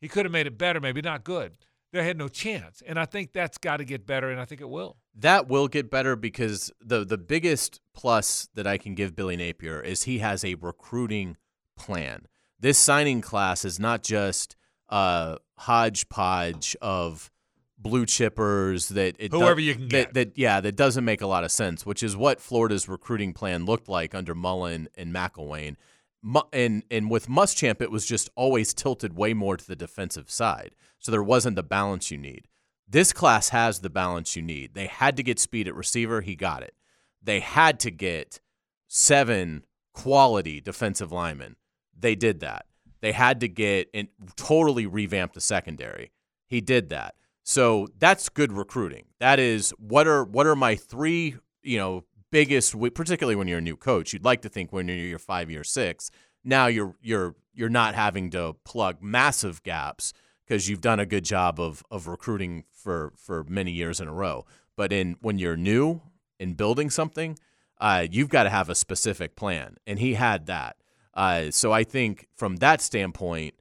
He 0.02 0.06
could 0.06 0.26
have 0.26 0.32
made 0.32 0.46
it 0.46 0.58
better, 0.58 0.80
maybe 0.80 1.00
not 1.00 1.24
good. 1.24 1.52
They 1.92 2.04
had 2.04 2.18
no 2.18 2.28
chance, 2.28 2.82
and 2.86 2.98
I 2.98 3.06
think 3.06 3.32
that's 3.32 3.56
got 3.56 3.78
to 3.78 3.84
get 3.84 4.06
better, 4.06 4.30
and 4.30 4.38
I 4.38 4.44
think 4.44 4.60
it 4.60 4.68
will. 4.68 4.98
That 5.14 5.48
will 5.48 5.66
get 5.66 5.90
better 5.90 6.14
because 6.14 6.70
the 6.78 7.06
the 7.06 7.18
biggest 7.18 7.80
plus 7.94 8.50
that 8.54 8.66
I 8.66 8.76
can 8.76 8.94
give 8.94 9.16
Billy 9.16 9.36
Napier 9.36 9.80
is 9.80 10.02
he 10.02 10.18
has 10.18 10.44
a 10.44 10.56
recruiting 10.56 11.38
plan. 11.78 12.26
This 12.60 12.76
signing 12.76 13.22
class 13.22 13.64
is 13.64 13.80
not 13.80 14.02
just 14.02 14.56
a 14.90 15.38
hodgepodge 15.58 16.76
of 16.82 17.30
blue 17.78 18.04
chippers 18.04 18.88
that 18.88 19.16
it 19.18 19.32
Whoever 19.32 19.56
do- 19.56 19.62
you 19.62 19.74
can 19.74 19.88
get. 19.88 20.12
that 20.14 20.36
yeah 20.36 20.60
that 20.60 20.76
doesn't 20.76 21.04
make 21.04 21.22
a 21.22 21.26
lot 21.26 21.44
of 21.44 21.50
sense, 21.50 21.86
which 21.86 22.02
is 22.02 22.16
what 22.16 22.40
Florida's 22.40 22.88
recruiting 22.88 23.32
plan 23.32 23.64
looked 23.64 23.88
like 23.88 24.14
under 24.14 24.34
Mullen 24.34 24.88
and 24.96 25.14
McElwain. 25.14 25.76
Mu- 26.22 26.42
and 26.52 26.82
and 26.90 27.10
with 27.10 27.28
Muschamp, 27.28 27.80
it 27.80 27.90
was 27.90 28.04
just 28.04 28.28
always 28.36 28.74
tilted 28.74 29.16
way 29.16 29.32
more 29.32 29.56
to 29.56 29.66
the 29.66 29.76
defensive 29.76 30.30
side, 30.30 30.74
so 30.98 31.10
there 31.10 31.22
wasn't 31.22 31.56
the 31.56 31.62
balance 31.62 32.10
you 32.10 32.18
need. 32.18 32.46
This 32.86 33.12
class 33.14 33.48
has 33.50 33.80
the 33.80 33.88
balance 33.88 34.36
you 34.36 34.42
need. 34.42 34.74
They 34.74 34.88
had 34.88 35.16
to 35.16 35.22
get 35.22 35.38
speed 35.38 35.66
at 35.68 35.74
receiver, 35.74 36.20
he 36.20 36.34
got 36.36 36.62
it. 36.62 36.74
They 37.22 37.40
had 37.40 37.80
to 37.80 37.90
get 37.90 38.40
seven 38.88 39.64
quality 39.94 40.60
defensive 40.60 41.12
linemen. 41.12 41.56
They 41.98 42.14
did 42.14 42.40
that. 42.40 42.66
They 43.00 43.12
had 43.12 43.40
to 43.40 43.48
get 43.48 43.88
and 43.94 44.08
totally 44.36 44.86
revamp 44.86 45.32
the 45.32 45.40
secondary. 45.40 46.12
He 46.46 46.60
did 46.60 46.88
that. 46.90 47.14
So 47.42 47.88
that's 47.98 48.28
good 48.28 48.52
recruiting. 48.52 49.06
That 49.18 49.38
is 49.38 49.70
what 49.78 50.06
are 50.06 50.24
what 50.24 50.46
are 50.46 50.56
my 50.56 50.76
three, 50.76 51.36
you 51.62 51.78
know, 51.78 52.04
biggest 52.30 52.74
particularly 52.94 53.36
when 53.36 53.48
you're 53.48 53.58
a 53.58 53.62
new 53.62 53.76
coach. 53.76 54.12
You'd 54.12 54.24
like 54.24 54.42
to 54.42 54.48
think 54.48 54.72
when 54.72 54.88
you're 54.88 54.96
your 54.96 55.18
5 55.18 55.50
year 55.50 55.64
6, 55.64 56.10
now 56.44 56.66
you're 56.66 56.94
you're 57.00 57.34
you're 57.52 57.68
not 57.68 57.94
having 57.94 58.30
to 58.30 58.54
plug 58.64 59.02
massive 59.02 59.62
gaps 59.62 60.12
because 60.46 60.68
you've 60.68 60.80
done 60.80 61.00
a 61.00 61.06
good 61.06 61.24
job 61.24 61.60
of 61.60 61.82
of 61.90 62.06
recruiting 62.06 62.64
for 62.72 63.12
for 63.16 63.44
many 63.44 63.72
years 63.72 64.00
in 64.00 64.08
a 64.08 64.12
row. 64.12 64.44
But 64.76 64.92
in 64.92 65.16
when 65.20 65.38
you're 65.38 65.56
new 65.56 66.02
in 66.38 66.54
building 66.54 66.90
something, 66.90 67.38
uh, 67.80 68.06
you've 68.10 68.28
got 68.28 68.44
to 68.44 68.50
have 68.50 68.68
a 68.68 68.74
specific 68.74 69.36
plan, 69.36 69.76
and 69.86 69.98
he 69.98 70.14
had 70.14 70.46
that. 70.46 70.76
Uh, 71.14 71.50
so 71.50 71.72
I 71.72 71.84
think 71.84 72.28
from 72.36 72.56
that 72.56 72.80
standpoint, 72.80 73.54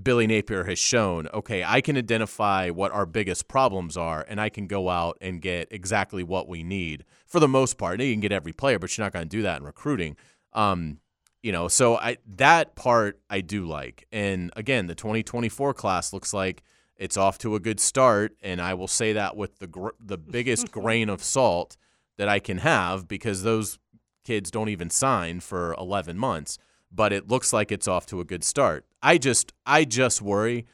Billy 0.00 0.26
Napier 0.26 0.64
has 0.64 0.78
shown, 0.78 1.28
okay, 1.34 1.62
I 1.62 1.80
can 1.82 1.98
identify 1.98 2.70
what 2.70 2.92
our 2.92 3.04
biggest 3.04 3.46
problems 3.46 3.96
are, 3.96 4.24
and 4.26 4.40
I 4.40 4.48
can 4.48 4.66
go 4.66 4.88
out 4.88 5.18
and 5.20 5.40
get 5.40 5.68
exactly 5.70 6.22
what 6.22 6.48
we 6.48 6.62
need 6.62 7.04
for 7.26 7.40
the 7.40 7.48
most 7.48 7.76
part. 7.76 7.98
Now, 7.98 8.04
you 8.04 8.14
can 8.14 8.20
get 8.20 8.32
every 8.32 8.52
player, 8.52 8.78
but 8.78 8.96
you're 8.96 9.04
not 9.04 9.12
going 9.12 9.28
to 9.28 9.36
do 9.36 9.42
that 9.42 9.60
in 9.60 9.66
recruiting. 9.66 10.16
Um, 10.54 10.98
you 11.42 11.52
know, 11.52 11.68
so 11.68 11.96
I 11.96 12.18
that 12.36 12.76
part 12.76 13.20
I 13.28 13.40
do 13.40 13.66
like. 13.66 14.06
And 14.12 14.52
again, 14.56 14.86
the 14.86 14.94
2024 14.94 15.74
class 15.74 16.12
looks 16.12 16.32
like 16.32 16.62
it's 16.96 17.16
off 17.16 17.36
to 17.38 17.56
a 17.56 17.60
good 17.60 17.80
start, 17.80 18.36
and 18.42 18.60
I 18.60 18.74
will 18.74 18.88
say 18.88 19.12
that 19.14 19.36
with 19.36 19.58
the 19.58 19.66
gr- 19.66 19.88
the 19.98 20.18
biggest 20.18 20.70
grain 20.72 21.08
of 21.08 21.22
salt 21.22 21.76
that 22.16 22.28
I 22.28 22.38
can 22.38 22.58
have 22.58 23.08
because 23.08 23.42
those 23.42 23.78
kids 24.24 24.50
don't 24.52 24.68
even 24.68 24.88
sign 24.88 25.40
for 25.40 25.74
11 25.78 26.16
months 26.16 26.58
but 26.94 27.12
it 27.12 27.28
looks 27.28 27.52
like 27.52 27.72
it's 27.72 27.88
off 27.88 28.06
to 28.06 28.20
a 28.20 28.24
good 28.24 28.44
start. 28.44 28.84
I 29.02 29.18
just 29.18 29.52
I 29.66 29.84
just 29.84 30.22
worry 30.22 30.66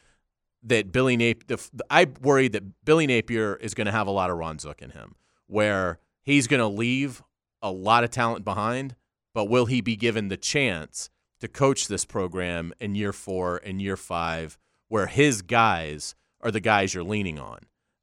that 0.63 0.93
Billy 0.93 1.17
Napier 1.17 1.59
I 1.89 2.07
worry 2.21 2.49
that 2.49 2.85
Billy 2.85 3.07
Napier 3.07 3.57
is 3.57 3.75
going 3.75 3.87
to 3.87 3.93
have 3.93 4.07
a 4.07 4.13
lot 4.13 4.31
of 4.31 4.37
Ron 4.37 4.59
Zook 4.59 4.83
in 4.83 4.91
him 4.91 5.15
where 5.47 5.99
he's 6.23 6.47
going 6.47 6.61
to 6.61 6.67
leave 6.67 7.23
a 7.63 7.71
lot 7.71 8.05
of 8.05 8.11
talent 8.11 8.45
behind, 8.45 8.95
but 9.35 9.47
will 9.47 9.67
he 9.67 9.81
be 9.81 9.97
given 9.97 10.29
the 10.29 10.37
chance 10.37 11.11
to 11.41 11.49
coach 11.49 11.89
this 11.89 12.05
program 12.05 12.73
in 12.81 12.95
year 12.95 13.13
4 13.13 13.61
and 13.65 13.81
year 13.81 13.97
5 13.97 14.59
where 14.89 15.07
his 15.07 15.43
guys 15.43 16.15
are 16.41 16.51
the 16.51 16.61
guys 16.61 16.95
you're 16.95 17.05
leaning 17.05 17.39
on? 17.39 17.61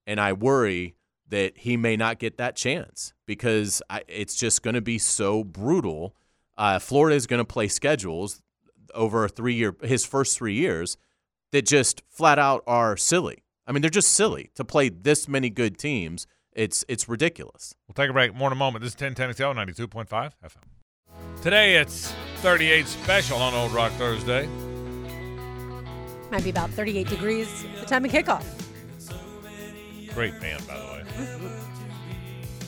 And 0.08 0.20
I 0.20 0.34
worry 0.34 0.96
that 1.28 1.58
he 1.58 1.78
may 1.78 1.98
not 1.98 2.20
get 2.20 2.38
that 2.38 2.56
chance 2.56 3.14
because 3.26 3.82
I, 3.90 4.04
it's 4.08 4.36
just 4.36 4.62
going 4.62 4.76
to 4.76 4.82
be 4.82 4.98
so 4.98 5.44
brutal 5.44 6.16
uh, 6.58 6.80
Florida 6.80 7.16
is 7.16 7.28
going 7.28 7.40
to 7.40 7.46
play 7.46 7.68
schedules 7.68 8.42
over 8.94 9.26
a 9.26 9.30
three 9.30 9.54
year, 9.56 9.76
his 9.82 10.06
first 10.06 10.38
three 10.38 10.56
years, 10.56 10.98
that 11.52 11.66
just 11.66 12.02
flat 12.10 12.40
out 12.40 12.64
are 12.68 12.98
silly. 12.98 13.44
I 13.68 13.72
mean, 13.72 13.82
they're 13.82 13.90
just 13.90 14.14
silly 14.14 14.52
to 14.56 14.64
play 14.64 14.90
this 14.90 15.28
many 15.28 15.50
good 15.50 15.78
teams. 15.78 16.28
It's 16.54 16.86
it's 16.88 17.10
ridiculous. 17.10 17.76
We'll 17.88 17.94
take 17.96 18.10
a 18.10 18.14
break. 18.14 18.34
More 18.34 18.48
in 18.50 18.54
a 18.54 18.56
moment. 18.56 18.84
This 18.84 18.94
is 18.94 19.02
1010 19.02 19.34
XL 19.34 19.60
92.5 19.60 20.08
FM. 20.08 21.42
Today 21.42 21.76
it's 21.76 22.14
38 22.38 22.88
special 22.88 23.38
on 23.38 23.54
Old 23.54 23.72
Rock 23.72 23.92
Thursday. 23.94 24.48
Might 26.32 26.44
be 26.44 26.50
about 26.50 26.70
38 26.72 27.08
degrees 27.08 27.66
at 27.76 27.82
the 27.82 27.86
time 27.86 28.06
of 28.06 28.12
kickoff. 28.12 28.44
Great 30.14 30.40
band, 30.40 30.66
by 30.66 30.78
the 30.78 30.86
way. 30.86 31.52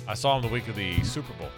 I 0.08 0.14
saw 0.14 0.36
him 0.36 0.42
the 0.42 0.48
week 0.50 0.68
of 0.68 0.76
the 0.76 1.02
Super 1.04 1.34
Bowl. 1.34 1.50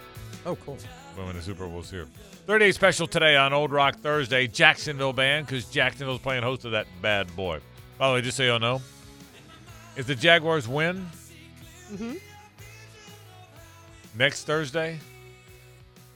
Oh, 0.46 0.56
cool. 0.56 0.78
When 1.16 1.34
the 1.34 1.42
Super 1.42 1.66
Bowl's 1.66 1.90
here. 1.90 2.06
38 2.46 2.74
special 2.74 3.06
today 3.06 3.36
on 3.36 3.52
Old 3.52 3.72
Rock 3.72 3.98
Thursday. 3.98 4.46
Jacksonville 4.46 5.12
band 5.12 5.46
because 5.46 5.66
Jacksonville's 5.66 6.20
playing 6.20 6.42
host 6.42 6.62
to 6.62 6.70
that 6.70 6.86
bad 7.02 7.34
boy. 7.36 7.60
By 7.98 8.08
the 8.08 8.14
way, 8.14 8.22
just 8.22 8.36
so 8.36 8.42
y'all 8.42 8.58
know, 8.58 8.80
if 9.96 10.06
the 10.06 10.14
Jaguars 10.14 10.66
win 10.66 11.06
mm-hmm. 11.92 12.14
next 14.16 14.44
Thursday, 14.44 14.98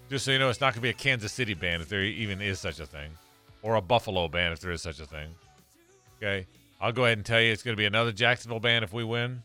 just 0.08 0.24
so 0.24 0.30
you 0.30 0.38
know, 0.38 0.48
it's 0.48 0.60
not 0.60 0.72
going 0.72 0.76
to 0.76 0.80
be 0.80 0.90
a 0.90 0.94
Kansas 0.94 1.32
City 1.32 1.54
band 1.54 1.82
if 1.82 1.88
there 1.88 2.02
even 2.02 2.40
is 2.40 2.58
such 2.58 2.80
a 2.80 2.86
thing, 2.86 3.10
or 3.62 3.76
a 3.76 3.82
Buffalo 3.82 4.28
band 4.28 4.52
if 4.52 4.60
there 4.60 4.72
is 4.72 4.82
such 4.82 5.00
a 5.00 5.06
thing. 5.06 5.28
Okay, 6.18 6.46
I'll 6.80 6.92
go 6.92 7.04
ahead 7.04 7.18
and 7.18 7.26
tell 7.26 7.40
you 7.40 7.52
it's 7.52 7.62
going 7.62 7.76
to 7.76 7.80
be 7.80 7.86
another 7.86 8.12
Jacksonville 8.12 8.60
band 8.60 8.84
if 8.84 8.92
we 8.92 9.04
win. 9.04 9.42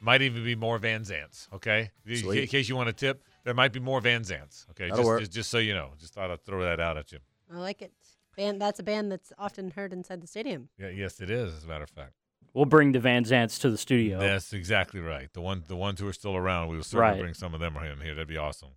Might 0.00 0.22
even 0.22 0.44
be 0.44 0.54
more 0.54 0.78
Van 0.78 1.02
Zants. 1.02 1.48
Okay, 1.52 1.90
in 2.06 2.46
case 2.46 2.68
you 2.68 2.76
want 2.76 2.88
to 2.88 2.92
tip, 2.92 3.22
there 3.48 3.54
might 3.54 3.72
be 3.72 3.80
more 3.80 3.98
Van 4.02 4.20
Zants. 4.24 4.68
Okay, 4.72 4.84
That'll 4.90 4.98
just, 4.98 5.06
work. 5.06 5.20
just 5.20 5.32
just 5.32 5.48
so 5.50 5.56
you 5.56 5.72
know, 5.72 5.92
just 5.98 6.12
thought 6.12 6.30
I'd 6.30 6.44
throw 6.44 6.62
that 6.64 6.80
out 6.80 6.98
at 6.98 7.12
you. 7.12 7.18
I 7.50 7.56
like 7.56 7.80
it. 7.80 7.92
Band 8.36 8.60
that's 8.60 8.78
a 8.78 8.82
band 8.82 9.10
that's 9.10 9.32
often 9.38 9.70
heard 9.70 9.94
inside 9.94 10.20
the 10.20 10.26
stadium. 10.26 10.68
Yeah, 10.78 10.90
yes, 10.90 11.18
it 11.20 11.30
is. 11.30 11.54
As 11.54 11.64
a 11.64 11.66
matter 11.66 11.84
of 11.84 11.90
fact, 11.90 12.12
We'll 12.52 12.66
bring 12.66 12.92
the 12.92 13.00
Van 13.00 13.24
Zants 13.24 13.58
to 13.60 13.70
the 13.70 13.78
studio. 13.78 14.18
that's 14.18 14.52
exactly 14.52 15.00
right. 15.00 15.32
The 15.32 15.40
one, 15.40 15.64
the 15.66 15.76
ones 15.76 15.98
who 16.00 16.06
are 16.08 16.12
still 16.12 16.36
around, 16.36 16.68
we 16.68 16.76
will 16.76 16.84
certainly 16.84 17.12
Right. 17.14 17.20
bring 17.22 17.34
some 17.34 17.54
of 17.54 17.60
them 17.60 17.74
in 17.78 18.00
here. 18.02 18.14
That'd 18.14 18.28
be 18.28 18.36
awesome. 18.36 18.72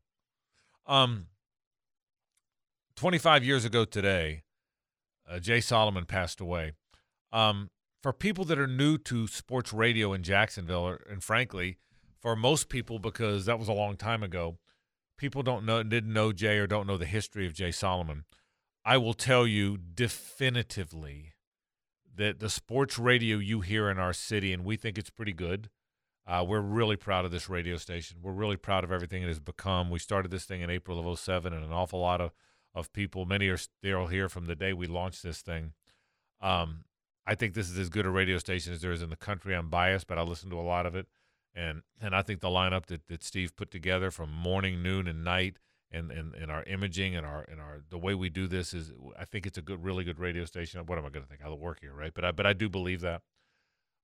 Um, 0.88 1.28
twenty-five 2.96 3.44
years 3.44 3.66
ago 3.66 3.86
today, 3.86 4.44
uh, 5.30 5.40
Jay 5.40 5.60
Solomon 5.62 6.06
passed 6.06 6.40
away. 6.40 6.74
Um, 7.32 7.70
for 8.02 8.14
people 8.14 8.46
that 8.46 8.58
are 8.58 8.68
new 8.68 8.98
to 8.98 9.28
sports 9.28 9.72
radio 9.72 10.12
in 10.14 10.24
Jacksonville, 10.24 10.88
or, 10.88 11.06
and 11.10 11.24
frankly, 11.24 11.78
for 12.22 12.36
most 12.36 12.70
people, 12.70 13.00
because 13.00 13.46
that 13.46 13.60
was 13.60 13.68
a 13.68 13.74
long 13.74 13.98
time 13.98 14.22
ago, 14.22 14.60
people 15.18 15.44
don't 15.44 15.66
know, 15.66 15.82
didn't 15.84 16.14
know 16.14 16.32
Jay 16.32 16.58
or 16.58 16.68
don't 16.68 16.88
know 16.88 16.98
the 16.98 17.06
history 17.06 17.48
of 17.48 17.54
Jay 17.54 17.72
Solomon. 17.72 18.26
I 18.86 18.98
will 18.98 19.14
tell 19.14 19.46
you 19.46 19.78
definitively 19.78 21.34
that 22.16 22.40
the 22.40 22.50
sports 22.50 23.00
radio 23.00 23.38
you 23.38 23.62
hear 23.62 23.90
in 23.90 23.98
our 23.98 24.14
city, 24.14 24.54
and 24.54 24.64
we 24.64 24.78
think 24.78 24.98
it's 24.98 25.10
pretty 25.10 25.34
good. 25.34 25.70
Uh, 26.28 26.46
we're 26.48 26.62
really 26.62 26.96
proud 26.96 27.26
of 27.26 27.32
this 27.32 27.50
radio 27.50 27.78
station. 27.78 28.18
We're 28.22 28.32
really 28.32 28.58
proud 28.58 28.84
of 28.84 28.92
everything 28.92 29.24
it 29.24 29.28
has 29.28 29.40
become. 29.40 29.90
We 29.90 30.00
started 30.00 30.30
this 30.30 30.46
thing 30.46 30.62
in 30.62 30.70
April 30.70 31.00
of 31.00 31.20
07, 31.20 31.52
and 31.52 31.66
an 31.66 31.72
awful 31.72 32.00
lot 32.00 32.22
of, 32.22 32.32
of 32.76 32.94
people, 32.94 33.26
many 33.26 33.48
are 33.48 33.58
still 33.58 34.08
here 34.08 34.30
from 34.30 34.46
the 34.46 34.56
day 34.56 34.74
we 34.74 34.88
launched 34.88 35.24
this 35.24 35.42
thing. 35.42 35.74
Um, 36.40 36.86
I 37.26 37.36
think 37.36 37.54
this 37.54 37.70
is 37.70 37.78
as 37.78 37.90
good 37.90 38.06
a 38.06 38.10
radio 38.10 38.38
station 38.38 38.74
as 38.74 38.82
there 38.82 38.92
is 38.92 39.02
in 39.02 39.10
the 39.10 39.16
country. 39.16 39.56
I'm 39.56 39.70
biased, 39.70 40.08
but 40.08 40.18
I 40.18 40.24
listen 40.24 40.50
to 40.52 40.60
a 40.60 40.62
lot 40.62 40.86
of 40.86 40.96
it. 40.96 41.08
And 41.54 41.82
and 42.00 42.16
I 42.16 42.22
think 42.22 42.40
the 42.40 42.48
lineup 42.48 42.86
that, 42.88 43.08
that 43.08 43.24
Steve 43.24 43.56
put 43.56 43.72
together 43.72 44.10
from 44.12 44.32
morning, 44.32 44.82
noon, 44.82 45.08
and 45.08 45.24
night, 45.24 45.58
and, 45.92 46.12
and, 46.12 46.34
and 46.34 46.50
our 46.50 46.64
imaging 46.64 47.16
and 47.16 47.26
our 47.26 47.46
and 47.50 47.60
our 47.60 47.82
the 47.90 47.98
way 47.98 48.16
we 48.16 48.30
do 48.30 48.48
this 48.48 48.74
is 48.74 48.92
I 49.20 49.26
think 49.26 49.46
it's 49.46 49.58
a 49.58 49.62
good, 49.62 49.84
really 49.84 50.04
good 50.04 50.20
radio 50.20 50.46
station. 50.46 50.86
What 50.86 50.98
am 50.98 51.06
I 51.06 51.10
going 51.10 51.24
to 51.24 51.30
think? 51.30 51.42
I'll 51.44 51.58
work 51.58 51.80
here, 51.82 51.94
right? 51.94 52.14
But 52.14 52.26
I 52.26 52.32
but 52.32 52.46
I 52.46 52.54
do 52.54 52.70
believe 52.70 53.02
that. 53.02 53.22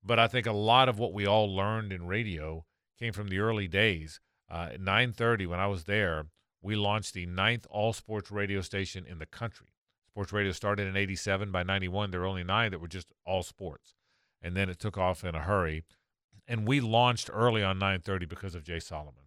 But 0.04 0.20
I 0.20 0.28
think 0.28 0.46
a 0.46 0.52
lot 0.52 0.90
of 0.90 1.00
what 1.00 1.14
we 1.14 1.26
all 1.26 1.54
learned 1.54 1.92
in 1.92 2.06
radio 2.06 2.66
came 3.00 3.14
from 3.14 3.30
the 3.30 3.40
early 3.40 3.68
days. 3.68 4.20
Uh, 4.50 4.70
at 4.74 4.82
9:30 4.82 5.48
when 5.48 5.60
I 5.60 5.68
was 5.68 5.86
there, 5.86 6.26
we 6.62 6.76
launched 6.76 7.14
the 7.14 7.26
ninth 7.26 7.66
all 7.70 7.94
sports 7.94 8.32
radio 8.32 8.62
station 8.62 9.06
in 9.06 9.20
the 9.20 9.26
country. 9.26 9.68
Sports 10.10 10.34
radio 10.34 10.52
started 10.52 10.88
in 10.88 10.98
87. 10.98 11.52
By 11.52 11.64
91, 11.64 12.12
there 12.12 12.22
were 12.22 12.26
only 12.26 12.44
nine 12.44 12.72
that 12.72 12.80
were 12.80 12.88
just 12.88 13.14
all 13.26 13.44
sports. 13.44 13.94
And 14.42 14.56
then 14.56 14.70
it 14.70 14.80
took 14.80 14.98
off 14.98 15.24
in 15.24 15.36
a 15.36 15.42
hurry. 15.42 15.84
And 16.48 16.68
we 16.68 16.80
launched 16.80 17.30
early 17.32 17.64
on 17.64 17.78
930 17.78 18.26
because 18.26 18.56
of 18.56 18.64
Jay 18.64 18.80
Solomon. 18.80 19.26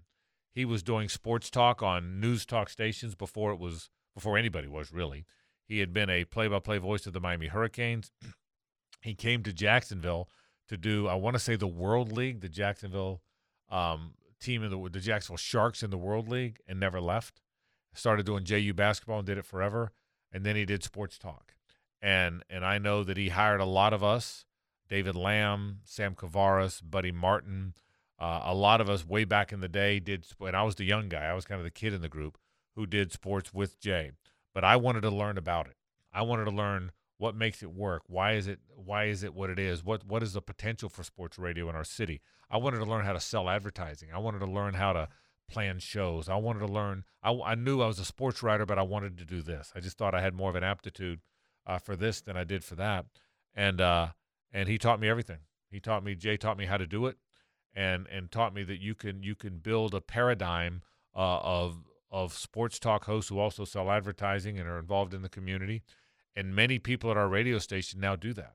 He 0.52 0.64
was 0.64 0.82
doing 0.82 1.08
sports 1.08 1.50
talk 1.50 1.82
on 1.82 2.20
news 2.20 2.46
talk 2.46 2.68
stations 2.68 3.14
before 3.14 3.52
it 3.52 3.58
was 3.58 3.90
before 4.14 4.36
anybody 4.36 4.68
was 4.68 4.92
really. 4.92 5.26
He 5.64 5.78
had 5.78 5.92
been 5.92 6.10
a 6.10 6.24
play-by-play 6.24 6.78
voice 6.78 7.06
of 7.06 7.12
the 7.12 7.20
Miami 7.20 7.46
Hurricanes. 7.46 8.10
he 9.02 9.14
came 9.14 9.42
to 9.44 9.52
Jacksonville 9.52 10.28
to 10.68 10.76
do 10.76 11.06
I 11.08 11.14
want 11.14 11.34
to 11.34 11.40
say 11.40 11.56
the 11.56 11.66
World 11.66 12.12
League, 12.12 12.40
the 12.40 12.48
Jacksonville 12.48 13.22
um, 13.70 14.14
team 14.40 14.64
in 14.64 14.70
the 14.70 14.88
the 14.90 15.00
Jacksonville 15.00 15.36
Sharks 15.36 15.82
in 15.82 15.90
the 15.90 15.98
World 15.98 16.28
League, 16.28 16.60
and 16.66 16.80
never 16.80 17.00
left. 17.00 17.40
Started 17.92 18.24
doing 18.24 18.44
JU 18.44 18.72
basketball 18.72 19.18
and 19.18 19.26
did 19.26 19.36
it 19.36 19.44
forever, 19.44 19.92
and 20.32 20.44
then 20.44 20.56
he 20.56 20.64
did 20.64 20.82
sports 20.82 21.18
talk. 21.18 21.54
And 22.00 22.42
and 22.48 22.64
I 22.64 22.78
know 22.78 23.04
that 23.04 23.16
he 23.16 23.28
hired 23.28 23.60
a 23.60 23.64
lot 23.64 23.92
of 23.92 24.02
us, 24.02 24.46
David 24.90 25.16
Lamb, 25.16 25.78
Sam 25.84 26.14
Kouvaris, 26.14 26.82
Buddy 26.84 27.12
Martin, 27.12 27.74
uh, 28.18 28.42
a 28.44 28.54
lot 28.54 28.82
of 28.82 28.90
us 28.90 29.06
way 29.06 29.24
back 29.24 29.52
in 29.52 29.60
the 29.60 29.68
day 29.68 30.00
did. 30.00 30.26
And 30.40 30.56
I 30.56 30.64
was 30.64 30.74
the 30.74 30.84
young 30.84 31.08
guy. 31.08 31.24
I 31.24 31.32
was 31.32 31.46
kind 31.46 31.60
of 31.60 31.64
the 31.64 31.70
kid 31.70 31.94
in 31.94 32.02
the 32.02 32.08
group 32.08 32.36
who 32.76 32.84
did 32.86 33.12
sports 33.12 33.54
with 33.54 33.80
Jay. 33.80 34.10
But 34.52 34.64
I 34.64 34.76
wanted 34.76 35.02
to 35.02 35.10
learn 35.10 35.38
about 35.38 35.68
it. 35.68 35.76
I 36.12 36.22
wanted 36.22 36.44
to 36.46 36.50
learn 36.50 36.90
what 37.20 37.36
makes 37.36 37.62
it 37.62 37.70
work 37.70 38.02
why 38.06 38.32
is 38.32 38.46
it 38.46 38.58
why 38.74 39.04
is 39.04 39.22
it 39.22 39.34
what 39.34 39.50
it 39.50 39.58
is 39.58 39.84
what 39.84 40.02
what 40.06 40.22
is 40.22 40.32
the 40.32 40.40
potential 40.40 40.88
for 40.88 41.02
sports 41.02 41.38
radio 41.38 41.68
in 41.68 41.76
our 41.76 41.84
city 41.84 42.22
i 42.50 42.56
wanted 42.56 42.78
to 42.78 42.84
learn 42.86 43.04
how 43.04 43.12
to 43.12 43.20
sell 43.20 43.50
advertising 43.50 44.08
i 44.14 44.18
wanted 44.18 44.38
to 44.38 44.46
learn 44.46 44.72
how 44.72 44.94
to 44.94 45.06
plan 45.46 45.78
shows 45.78 46.30
i 46.30 46.34
wanted 46.34 46.60
to 46.60 46.72
learn 46.72 47.04
i, 47.22 47.30
I 47.30 47.54
knew 47.56 47.82
i 47.82 47.86
was 47.86 47.98
a 47.98 48.06
sports 48.06 48.42
writer 48.42 48.64
but 48.64 48.78
i 48.78 48.82
wanted 48.82 49.18
to 49.18 49.26
do 49.26 49.42
this 49.42 49.70
i 49.76 49.80
just 49.80 49.98
thought 49.98 50.14
i 50.14 50.22
had 50.22 50.32
more 50.32 50.48
of 50.48 50.56
an 50.56 50.64
aptitude 50.64 51.20
uh, 51.66 51.76
for 51.76 51.94
this 51.94 52.22
than 52.22 52.38
i 52.38 52.44
did 52.44 52.64
for 52.64 52.74
that 52.76 53.04
and 53.54 53.82
uh, 53.82 54.08
and 54.52 54.68
he 54.68 54.78
taught 54.78 55.00
me 55.00 55.08
everything 55.08 55.38
he 55.70 55.80
taught 55.80 56.04
me 56.04 56.14
jay 56.14 56.36
taught 56.36 56.58
me 56.58 56.66
how 56.66 56.76
to 56.76 56.86
do 56.86 57.06
it 57.06 57.16
and 57.74 58.06
and 58.08 58.30
taught 58.30 58.54
me 58.54 58.62
that 58.62 58.80
you 58.80 58.94
can 58.94 59.22
you 59.22 59.34
can 59.34 59.58
build 59.58 59.94
a 59.94 60.00
paradigm 60.00 60.82
uh, 61.14 61.38
of 61.38 61.84
of 62.10 62.32
sports 62.32 62.78
talk 62.78 63.04
hosts 63.04 63.28
who 63.28 63.38
also 63.38 63.64
sell 63.64 63.90
advertising 63.90 64.58
and 64.58 64.68
are 64.68 64.78
involved 64.78 65.14
in 65.14 65.22
the 65.22 65.28
community 65.28 65.82
and 66.36 66.54
many 66.54 66.78
people 66.78 67.10
at 67.10 67.16
our 67.16 67.28
radio 67.28 67.58
station 67.58 68.00
now 68.00 68.16
do 68.16 68.32
that. 68.34 68.54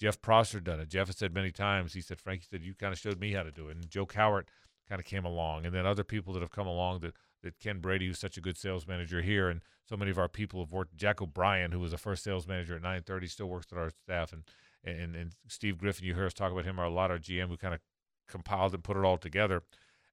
Jeff 0.00 0.20
Prosser 0.20 0.60
done 0.60 0.80
it. 0.80 0.88
Jeff 0.88 1.06
has 1.06 1.16
said 1.16 1.32
many 1.32 1.50
times, 1.50 1.94
he 1.94 2.00
said, 2.00 2.20
Frankie 2.20 2.46
said, 2.50 2.62
you 2.62 2.74
kind 2.74 2.92
of 2.92 2.98
showed 2.98 3.20
me 3.20 3.32
how 3.32 3.42
to 3.42 3.52
do 3.52 3.68
it. 3.68 3.76
And 3.76 3.88
Joe 3.88 4.06
Cowart 4.06 4.44
kind 4.88 5.00
of 5.00 5.06
came 5.06 5.24
along. 5.24 5.64
And 5.64 5.74
then 5.74 5.86
other 5.86 6.04
people 6.04 6.32
that 6.34 6.40
have 6.40 6.50
come 6.50 6.66
along 6.66 7.00
that, 7.00 7.14
that 7.42 7.60
Ken 7.60 7.78
Brady, 7.78 8.08
who's 8.08 8.18
such 8.18 8.36
a 8.36 8.40
good 8.40 8.58
sales 8.58 8.86
manager 8.86 9.22
here, 9.22 9.48
and 9.48 9.60
so 9.88 9.96
many 9.96 10.10
of 10.10 10.18
our 10.18 10.28
people 10.28 10.60
have 10.60 10.72
worked. 10.72 10.96
Jack 10.96 11.22
O'Brien, 11.22 11.70
who 11.70 11.78
was 11.78 11.92
the 11.92 11.98
first 11.98 12.24
sales 12.24 12.48
manager 12.48 12.74
at 12.74 12.82
930, 12.82 13.26
still 13.28 13.46
works 13.46 13.68
at 13.70 13.78
our 13.78 13.90
staff. 13.90 14.32
And, 14.32 14.42
and, 14.84 15.16
and 15.16 15.32
Steve 15.48 15.78
Griffin, 15.78 16.06
you 16.06 16.14
hear 16.14 16.26
us 16.26 16.34
talk 16.34 16.52
about 16.52 16.64
him, 16.64 16.78
our, 16.78 16.86
a 16.86 16.90
lot 16.90 17.10
of 17.10 17.20
GM 17.20 17.48
who 17.48 17.56
kind 17.56 17.74
of 17.74 17.80
compiled 18.28 18.74
and 18.74 18.84
put 18.84 18.96
it 18.96 19.04
all 19.04 19.18
together. 19.18 19.62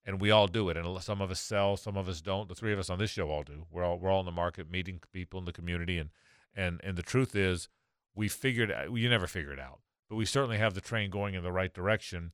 And 0.03 0.19
we 0.19 0.32
all 0.32 0.47
do 0.47 0.69
it. 0.69 0.78
And 0.78 1.01
some 1.03 1.22
of 1.22 1.30
us 1.30 1.39
sell, 1.39 1.78
some 1.78 1.95
of 1.95 2.09
us 2.09 2.22
don't. 2.22 2.49
The 2.49 2.55
three 2.55 2.74
of 2.74 2.80
us 2.80 2.89
on 2.89 2.97
this 2.97 3.11
show 3.11 3.30
all 3.30 3.43
do. 3.43 3.65
We're 3.69 3.84
all, 3.84 3.99
we're 3.99 4.09
all 4.09 4.22
in 4.22 4.26
the 4.26 4.32
market, 4.32 4.72
meeting 4.72 4.99
people 5.13 5.39
in 5.39 5.45
the 5.45 5.53
community 5.53 5.97
and– 5.97 6.09
and 6.55 6.82
and 6.84 6.97
the 6.97 7.03
truth 7.03 7.36
is, 7.36 7.69
we 8.15 8.28
figured 8.28 8.74
you 8.93 9.09
never 9.09 9.28
figure 9.28 9.53
it 9.53 9.59
out, 9.59 9.80
but 10.09 10.15
we 10.15 10.26
certainly 10.26 10.57
have 10.57 10.74
the 10.74 10.82
train 10.82 11.09
going 11.09 11.36
in 11.36 11.43
the 11.43 11.51
right 11.51 11.74
direction. 11.74 12.32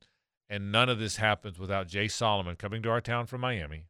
And 0.50 0.72
none 0.72 0.88
of 0.88 0.98
this 0.98 1.16
happens 1.16 1.58
without 1.58 1.88
Jay 1.88 2.08
Solomon 2.08 2.56
coming 2.56 2.82
to 2.82 2.90
our 2.90 3.02
town 3.02 3.26
from 3.26 3.42
Miami, 3.42 3.84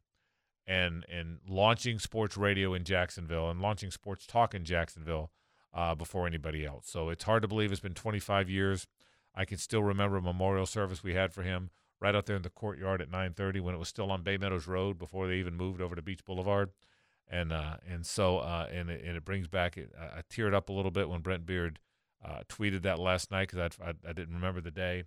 and 0.67 1.05
and 1.09 1.39
launching 1.47 1.99
sports 1.99 2.37
radio 2.37 2.73
in 2.73 2.83
Jacksonville 2.83 3.49
and 3.49 3.61
launching 3.61 3.91
sports 3.91 4.27
talk 4.27 4.53
in 4.53 4.65
Jacksonville 4.65 5.31
uh, 5.73 5.95
before 5.95 6.27
anybody 6.27 6.65
else. 6.65 6.87
So 6.87 7.09
it's 7.09 7.23
hard 7.23 7.41
to 7.43 7.47
believe 7.47 7.71
it's 7.71 7.81
been 7.81 7.93
25 7.93 8.49
years. 8.49 8.87
I 9.35 9.45
can 9.45 9.57
still 9.57 9.83
remember 9.83 10.17
a 10.17 10.21
memorial 10.21 10.65
service 10.65 11.03
we 11.03 11.13
had 11.13 11.33
for 11.33 11.43
him 11.43 11.69
right 12.01 12.15
out 12.15 12.25
there 12.25 12.35
in 12.35 12.41
the 12.41 12.49
courtyard 12.49 13.01
at 13.01 13.11
9:30 13.11 13.61
when 13.61 13.75
it 13.75 13.77
was 13.79 13.89
still 13.89 14.11
on 14.11 14.23
Bay 14.23 14.37
Meadows 14.37 14.67
Road 14.67 14.97
before 14.97 15.27
they 15.27 15.35
even 15.35 15.55
moved 15.55 15.81
over 15.81 15.95
to 15.95 16.01
Beach 16.01 16.23
Boulevard 16.23 16.71
and 17.29 17.53
uh, 17.53 17.77
and 17.87 18.05
so 18.05 18.39
uh, 18.39 18.67
and 18.71 18.89
it, 18.89 19.03
and 19.05 19.15
it 19.15 19.23
brings 19.23 19.47
back. 19.47 19.77
It, 19.77 19.91
I 19.97 20.21
teared 20.29 20.53
up 20.53 20.69
a 20.69 20.73
little 20.73 20.91
bit 20.91 21.09
when 21.09 21.21
Brent 21.21 21.45
Beard 21.45 21.79
uh, 22.25 22.41
tweeted 22.49 22.81
that 22.81 22.99
last 22.99 23.31
night 23.31 23.49
because 23.49 23.77
I, 23.81 23.89
I, 23.89 24.13
didn't 24.13 24.33
remember 24.33 24.61
the 24.61 24.71
day, 24.71 25.03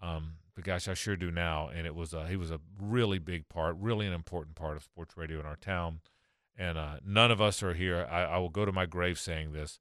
um, 0.00 0.34
but 0.54 0.64
gosh, 0.64 0.88
I 0.88 0.94
sure 0.94 1.16
do 1.16 1.30
now. 1.30 1.68
And 1.68 1.86
it 1.86 1.94
was 1.94 2.14
uh, 2.14 2.26
he 2.26 2.36
was 2.36 2.50
a 2.50 2.60
really 2.80 3.18
big 3.18 3.48
part, 3.48 3.76
really 3.78 4.06
an 4.06 4.12
important 4.12 4.56
part 4.56 4.76
of 4.76 4.84
sports 4.84 5.16
radio 5.16 5.40
in 5.40 5.46
our 5.46 5.56
town. 5.56 6.00
And 6.58 6.78
uh, 6.78 6.96
none 7.04 7.30
of 7.30 7.40
us 7.40 7.62
are 7.62 7.74
here. 7.74 8.06
I, 8.10 8.22
I 8.22 8.38
will 8.38 8.48
go 8.48 8.64
to 8.64 8.72
my 8.72 8.86
grave 8.86 9.18
saying 9.18 9.52
this: 9.52 9.80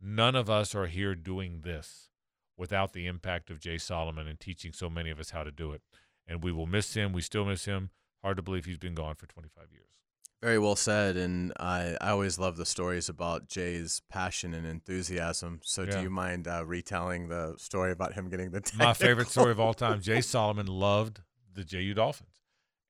none 0.00 0.34
of 0.34 0.48
us 0.50 0.74
are 0.74 0.86
here 0.86 1.14
doing 1.14 1.60
this 1.62 2.10
without 2.56 2.92
the 2.92 3.06
impact 3.06 3.50
of 3.50 3.60
Jay 3.60 3.78
Solomon 3.78 4.26
and 4.26 4.40
teaching 4.40 4.72
so 4.72 4.88
many 4.88 5.10
of 5.10 5.20
us 5.20 5.30
how 5.30 5.42
to 5.44 5.52
do 5.52 5.72
it. 5.72 5.82
And 6.26 6.42
we 6.42 6.52
will 6.52 6.66
miss 6.66 6.94
him. 6.94 7.12
We 7.12 7.20
still 7.20 7.44
miss 7.44 7.64
him. 7.66 7.90
Hard 8.22 8.36
to 8.38 8.42
believe 8.42 8.64
he's 8.64 8.78
been 8.78 8.94
gone 8.94 9.14
for 9.14 9.26
25 9.26 9.70
years. 9.72 9.84
Very 10.42 10.58
well 10.58 10.76
said, 10.76 11.16
and 11.16 11.52
I, 11.58 11.96
I 12.00 12.10
always 12.10 12.38
love 12.38 12.56
the 12.56 12.66
stories 12.66 13.08
about 13.08 13.48
Jay's 13.48 14.02
passion 14.10 14.52
and 14.52 14.66
enthusiasm. 14.66 15.60
So, 15.62 15.82
Yeah. 15.82 15.96
do 15.96 16.02
you 16.02 16.10
mind 16.10 16.46
uh, 16.46 16.64
retelling 16.66 17.28
the 17.28 17.54
story 17.56 17.90
about 17.90 18.12
him 18.14 18.28
getting 18.28 18.50
the 18.50 18.62
My 18.76 18.92
favorite 18.92 19.28
story 19.28 19.50
of 19.50 19.60
all 19.60 19.72
time. 19.74 20.00
Jay 20.02 20.20
Solomon 20.20 20.66
loved 20.66 21.22
the 21.54 21.64
JU 21.64 21.94
Dolphins, 21.94 22.42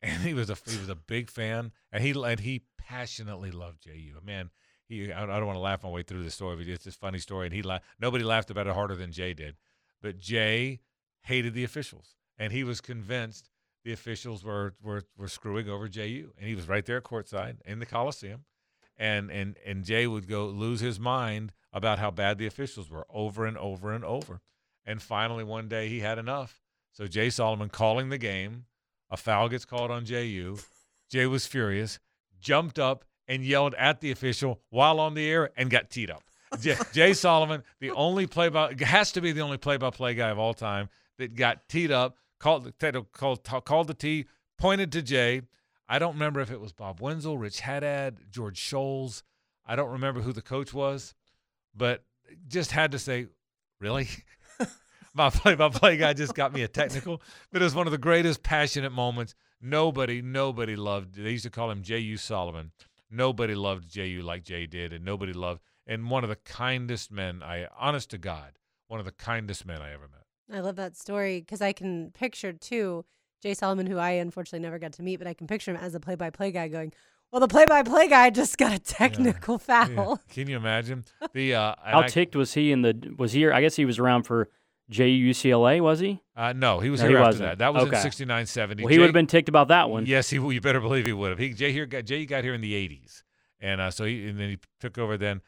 and 0.03 0.23
he 0.23 0.35
was 0.35 0.51
a 0.51 0.57
he 0.69 0.77
was 0.77 0.89
a 0.89 0.97
big 0.97 1.31
fan, 1.31 1.71
and 1.93 2.03
he 2.03 2.11
and 2.21 2.41
he 2.41 2.65
passionately 2.79 3.53
loved 3.53 3.83
JU. 3.85 4.21
Man, 4.25 4.51
he 4.89 5.13
I, 5.13 5.27
don't 5.27 5.47
want 5.47 5.57
to 5.57 5.61
laugh 5.63 5.83
my 5.83 5.89
way 5.91 6.03
through 6.03 6.25
the 6.25 6.31
story, 6.31 6.57
but 6.57 6.67
it's 6.67 6.85
this 6.85 6.95
funny 6.95 7.19
story, 7.19 7.47
and 7.47 7.55
he 7.55 7.63
la- 7.63 7.81
nobody 8.01 8.25
laughed 8.25 8.51
about 8.51 8.67
it 8.67 8.75
harder 8.75 8.97
than 8.97 9.13
Jay 9.13 9.35
did, 9.35 9.57
but 10.01 10.19
Jay 10.19 10.81
hated 11.23 11.55
the 11.55 11.65
officials, 11.65 12.15
and 12.39 12.53
he 12.53 12.65
was 12.65 12.81
convinced 12.81 13.51
the 13.85 13.93
officials 13.93 14.45
were 14.45 14.75
were 14.83 15.03
were 15.17 15.29
screwing 15.29 15.69
over 15.69 15.89
JU, 15.89 16.33
and 16.39 16.49
he 16.49 16.55
was 16.55 16.69
right 16.69 16.85
there 16.85 17.01
courtside 17.01 17.57
in 17.65 17.79
the 17.79 17.87
Coliseum, 17.87 18.45
and 18.97 19.31
and 19.31 19.57
and 19.65 19.85
Jay 19.85 20.07
would 20.07 20.29
go 20.29 20.47
lose 20.47 20.81
his 20.81 20.99
mind 20.99 21.53
about 21.73 21.99
how 21.99 22.11
bad 22.11 22.39
the 22.39 22.47
officials 22.47 22.91
were 22.91 23.07
over 23.11 23.47
and 23.47 23.59
over 23.59 23.93
and 23.93 24.05
over. 24.05 24.41
And 24.85 25.03
finally, 25.03 25.45
one 25.45 25.69
day 25.69 25.89
he 25.89 26.01
had 26.01 26.19
enough. 26.19 26.63
So 26.93 27.07
Jay 27.07 27.29
Solomon 27.29 27.69
calling 27.69 28.09
the 28.09 28.19
game, 28.19 28.67
a 29.11 29.17
foul 29.17 29.49
gets 29.49 29.65
called 29.65 29.91
on 29.91 30.05
JU. 30.05 30.59
Jay 31.11 31.27
was 31.27 31.47
furious, 31.47 31.99
jumped 32.41 32.79
up 32.79 33.05
and 33.29 33.45
yelled 33.45 33.75
at 33.75 34.01
the 34.01 34.11
official 34.11 34.61
while 34.71 35.01
on 35.01 35.15
the 35.15 35.29
air 35.29 35.51
and 35.57 35.71
got 35.71 35.91
teed 35.91 36.11
up. 36.11 36.23
Jay, 36.61 36.77
Jay 36.93 37.13
Solomon, 37.13 37.63
the 37.81 37.91
only 37.91 38.27
play 38.27 38.49
by 38.49 38.75
has 38.81 39.13
to 39.13 39.21
be 39.21 39.33
the 39.33 39.41
only 39.41 39.59
play 39.59 39.77
by 39.77 39.91
play 39.91 40.15
guy 40.15 40.31
of 40.31 40.39
all 40.39 40.55
time 40.55 40.89
that 41.19 41.35
got 41.35 41.69
teed 41.69 41.91
up, 41.91 42.17
called 42.39 42.73
called 43.13 43.45
called 43.65 43.89
the 43.89 43.95
tee, 43.95 44.27
pointed 44.59 44.93
to 44.93 45.03
Jay. 45.03 45.43
I 45.89 45.99
don't 45.99 46.15
remember 46.15 46.41
if 46.41 46.51
it 46.51 46.61
was 46.61 46.73
Bob 46.73 47.01
Wenzel, 47.01 47.39
Rich 47.39 47.61
Haddad, 47.61 48.19
George 48.31 48.61
Scholz. 48.61 49.23
I 49.67 49.77
don't 49.77 49.91
remember 49.91 50.21
who 50.21 50.33
the 50.33 50.43
coach 50.43 50.73
was, 50.75 51.15
but 51.75 52.05
just 52.49 52.73
had 52.73 52.93
to 52.93 52.99
say, 52.99 53.27
really? 53.81 54.09
my 55.15 55.31
play-by-play 55.31 55.97
guy 55.97 56.13
just 56.13 56.35
got 56.35 56.53
me 56.53 56.63
a 56.63 56.69
technical, 56.69 57.23
but 57.53 57.63
it 57.63 57.65
was 57.65 57.75
one 57.75 57.87
of 57.87 57.91
the 57.91 57.99
greatest 57.99 58.43
passionate 58.43 58.91
moments. 58.91 59.35
Nobody, 59.61 60.23
nobody 60.23 60.77
loved. 60.77 61.15
They 61.15 61.31
used 61.31 61.45
to 61.45 61.51
call 61.51 61.71
him 61.71 61.83
J.U. 61.83 62.17
Solomon. 62.17 62.73
Nobody 63.11 63.55
loved 63.55 63.89
J.U. 63.89 64.23
like 64.23 64.43
Jay 64.45 64.67
did, 64.67 64.93
and 64.93 65.05
nobody 65.05 65.33
loved. 65.33 65.63
And 65.87 66.11
one 66.11 66.25
of 66.25 66.31
the 66.31 66.37
kindest 66.37 67.13
men 67.13 67.43
I, 67.43 67.67
honest 67.79 68.11
to 68.11 68.19
God, 68.19 68.59
one 68.89 68.99
of 69.01 69.07
the 69.07 69.13
kindest 69.13 69.65
men 69.67 69.81
I 69.81 69.93
ever 69.93 70.09
met. 70.09 70.25
I 70.57 70.61
love 70.61 70.77
that 70.77 70.97
story 70.97 71.41
because 71.41 71.61
I 71.63 71.73
can 71.73 72.11
picture 72.13 72.53
too 72.53 73.05
Jay 73.43 73.55
Solomon, 73.55 73.87
who 73.87 73.99
I 73.99 74.11
unfortunately 74.13 74.61
never 74.65 74.79
got 74.79 74.93
to 74.95 75.03
meet, 75.03 75.17
but 75.17 75.27
I 75.27 75.35
can 75.35 75.47
picture 75.47 75.71
him 75.71 75.77
as 75.77 75.95
a 75.95 76.01
play-by-play 76.01 76.51
guy 76.53 76.69
going, 76.69 76.93
"Well, 77.31 77.41
the 77.41 77.49
play-by-play 77.49 78.09
guy 78.09 78.31
just 78.31 78.57
got 78.59 78.73
a 78.73 78.79
technical 78.79 79.61
Yeah. 79.69 79.87
foul." 79.87 80.21
Can 80.31 80.49
you 80.49 80.57
imagine 80.57 81.05
the? 81.33 81.55
Uh, 81.55 81.75
How 81.85 82.01
I- 82.01 82.09
ticked 82.09 82.35
was 82.35 82.55
he 82.55 82.73
in 82.73 82.83
the? 82.83 83.15
Was 83.19 83.33
he? 83.33 83.49
I 83.49 83.61
guess 83.61 83.77
he 83.77 83.85
was 83.85 83.99
around 83.99 84.23
for 84.25 84.49
JUCLA, 84.91 85.81
was 85.81 86.01
he? 86.01 86.21
Uh, 86.37 86.53
no, 86.53 86.81
he 86.81 86.91
was 86.91 87.01
No, 87.01 87.09
here 87.09 87.17
he 87.19 87.23
after 87.23 87.29
wasn't. 87.29 87.49
that. 87.51 87.59
That 87.59 87.75
was 87.75 87.83
in 87.85 87.89
Okay. 87.89 88.01
69, 88.01 88.47
70. 88.47 88.83
Well, 88.85 88.93
he 88.93 88.99
would 88.99 89.07
have 89.07 89.13
been 89.15 89.27
ticked 89.27 89.49
about 89.49 89.69
that 89.69 89.91
one. 89.91 90.07
Yes, 90.07 90.31
he. 90.31 90.37
You 90.37 90.61
better 90.61 90.81
believe 90.81 91.07
he 91.07 91.13
would 91.13 91.31
have. 91.31 91.39
He 91.39 91.51
Jay 91.53 91.73
here 91.73 91.87
got 91.87 92.05
Jay 92.05 92.25
got 92.27 92.45
here 92.45 92.55
in 92.55 92.61
the 92.61 92.73
'80s, 92.75 93.23
and 93.61 93.81
uh, 93.81 93.91
so 93.91 94.05
he 94.05 94.29
and 94.29 94.39
then 94.39 94.51
he 94.51 94.59
took 94.81 94.97
over. 94.99 95.17
Then 95.17 95.41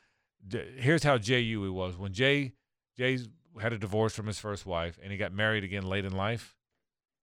here's 0.76 1.05
how 1.05 1.18
JU 1.18 1.62
he 1.62 1.68
was 1.68 1.97
when 1.97 2.12
Jay 2.12 2.53
Jay 2.97 3.18
had 3.61 3.72
a 3.72 3.78
divorce 3.78 4.14
from 4.14 4.26
his 4.26 4.39
first 4.39 4.66
wife, 4.66 4.99
and 5.03 5.12
he 5.12 5.18
got 5.18 5.32
married 5.32 5.62
again 5.64 5.84
late 5.84 6.05
in 6.05 6.12
life. 6.16 6.57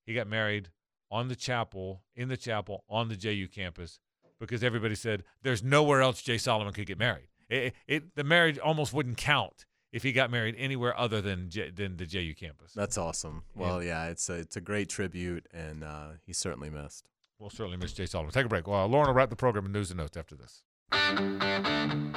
He 0.05 0.13
got 0.13 0.27
married 0.27 0.69
on 1.11 1.27
the 1.27 1.35
chapel 1.35 2.03
in 2.15 2.29
the 2.29 2.37
chapel 2.37 2.83
on 2.89 3.09
the 3.09 3.15
JU 3.15 3.47
campus 3.47 3.99
because 4.39 4.63
everybody 4.63 4.95
said 4.95 5.23
there's 5.43 5.63
nowhere 5.63 6.01
else 6.01 6.21
Jay 6.21 6.37
Solomon 6.37 6.73
could 6.73 6.85
get 6.85 6.99
married. 6.99 7.27
It, 7.49 7.73
it 7.87 8.15
the 8.15 8.23
marriage 8.23 8.57
almost 8.57 8.93
wouldn't 8.93 9.17
count 9.17 9.65
if 9.95 10.03
he 10.03 10.11
got 10.11 10.29
married 10.29 10.55
anywhere 10.57 10.97
other 10.99 11.21
than 11.21 11.49
J, 11.49 11.69
than 11.69 11.95
the 11.95 12.05
JU 12.05 12.35
campus. 12.35 12.73
That's 12.73 12.97
awesome. 12.97 13.43
Well, 13.55 13.81
yeah, 13.81 14.07
it's 14.09 14.27
a 14.27 14.33
it's 14.33 14.57
a 14.57 14.61
great 14.61 14.89
tribute, 14.89 15.47
and 15.53 15.85
uh, 15.85 16.07
he's 16.25 16.37
certainly 16.37 16.69
missed. 16.69 17.07
We'll 17.39 17.49
certainly 17.49 17.77
miss 17.77 17.93
Jay 17.93 18.05
Solomon. 18.05 18.33
Take 18.33 18.45
a 18.45 18.49
break. 18.49 18.67
Well, 18.67 18.85
Lauren 18.87 19.07
will 19.07 19.13
wrap 19.13 19.29
the 19.29 19.37
program 19.37 19.65
in 19.65 19.71
news 19.71 19.91
and 19.91 19.97
notes 19.97 20.17
after 20.17 20.35
this. 20.35 20.63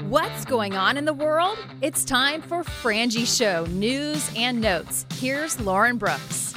What's 0.08 0.44
going 0.44 0.74
on 0.74 0.96
in 0.96 1.04
the 1.04 1.12
world? 1.12 1.56
It's 1.80 2.04
time 2.04 2.42
for 2.42 2.64
Frangie 2.64 3.26
Show 3.26 3.64
news 3.66 4.28
and 4.34 4.60
notes. 4.60 5.06
Here's 5.14 5.60
Lauren 5.60 5.98
Brooks. 5.98 6.54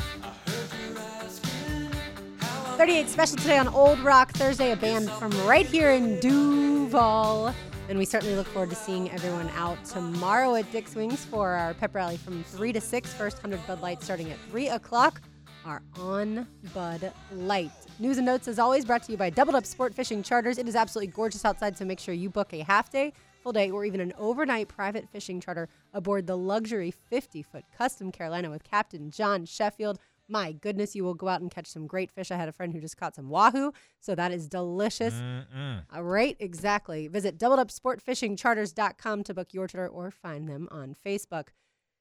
38 2.78 3.09
special 3.09 3.38
today 3.38 3.59
on 3.59 3.67
Old 3.67 3.99
Rock 3.99 4.32
Thursday, 4.32 4.72
a 4.72 4.76
band 4.76 5.07
from 5.11 5.30
right 5.45 5.67
here 5.67 5.91
in 5.91 6.19
Duval. 6.19 7.53
And 7.91 7.99
we 7.99 8.05
certainly 8.05 8.37
look 8.37 8.47
forward 8.47 8.69
to 8.69 8.75
seeing 8.77 9.11
everyone 9.11 9.49
out 9.49 9.83
tomorrow 9.83 10.55
at 10.55 10.71
Dick's 10.71 10.95
Wings 10.95 11.25
for 11.25 11.49
our 11.49 11.73
pep 11.73 11.93
rally 11.93 12.15
from 12.15 12.41
3 12.45 12.71
to 12.71 12.79
6. 12.79 13.13
First 13.15 13.43
100 13.43 13.67
Bud 13.67 13.81
Light 13.81 14.01
starting 14.01 14.31
at 14.31 14.39
3 14.49 14.69
o'clock 14.69 15.21
are 15.65 15.81
on 15.99 16.47
Bud 16.73 17.11
Light. 17.33 17.69
News 17.99 18.15
and 18.15 18.25
notes, 18.25 18.47
as 18.47 18.59
always, 18.59 18.85
brought 18.85 19.03
to 19.03 19.11
you 19.11 19.17
by 19.17 19.29
Doubled 19.29 19.55
Up 19.55 19.65
Sport 19.65 19.93
Fishing 19.93 20.23
Charters. 20.23 20.57
It 20.57 20.69
is 20.69 20.75
absolutely 20.77 21.11
gorgeous 21.11 21.43
outside, 21.43 21.77
so 21.77 21.83
make 21.83 21.99
sure 21.99 22.13
you 22.13 22.29
book 22.29 22.53
a 22.53 22.63
half 22.63 22.89
day, 22.89 23.11
full 23.43 23.51
day, 23.51 23.69
or 23.69 23.83
even 23.83 23.99
an 23.99 24.13
overnight 24.17 24.69
private 24.69 25.09
fishing 25.09 25.41
charter 25.41 25.67
aboard 25.93 26.27
the 26.27 26.37
luxury 26.37 26.91
50 26.91 27.43
foot 27.43 27.65
Custom 27.77 28.09
Carolina 28.09 28.49
with 28.49 28.63
Captain 28.63 29.11
John 29.11 29.43
Sheffield. 29.43 29.99
My 30.32 30.53
goodness, 30.53 30.95
you 30.95 31.03
will 31.03 31.13
go 31.13 31.27
out 31.27 31.41
and 31.41 31.51
catch 31.51 31.67
some 31.67 31.88
great 31.88 32.09
fish. 32.09 32.32
I 32.32 32.38
had 32.38 32.47
a 32.47 32.53
friend 32.53 32.71
who 32.71 32.79
just 32.79 32.95
caught 32.95 33.15
some 33.15 33.29
wahoo, 33.29 33.73
so 33.99 34.15
that 34.15 34.32
is 34.32 34.47
delicious. 34.47 35.13
Mm-mm. 35.13 35.84
All 35.93 36.03
right, 36.03 36.38
exactly. 36.39 37.09
Visit 37.09 37.38
doubledupsportfishingcharters.com 37.38 39.23
to 39.25 39.34
book 39.34 39.49
your 39.51 39.67
charter 39.67 39.89
or 39.89 40.09
find 40.09 40.47
them 40.47 40.69
on 40.71 40.95
Facebook. 41.05 41.49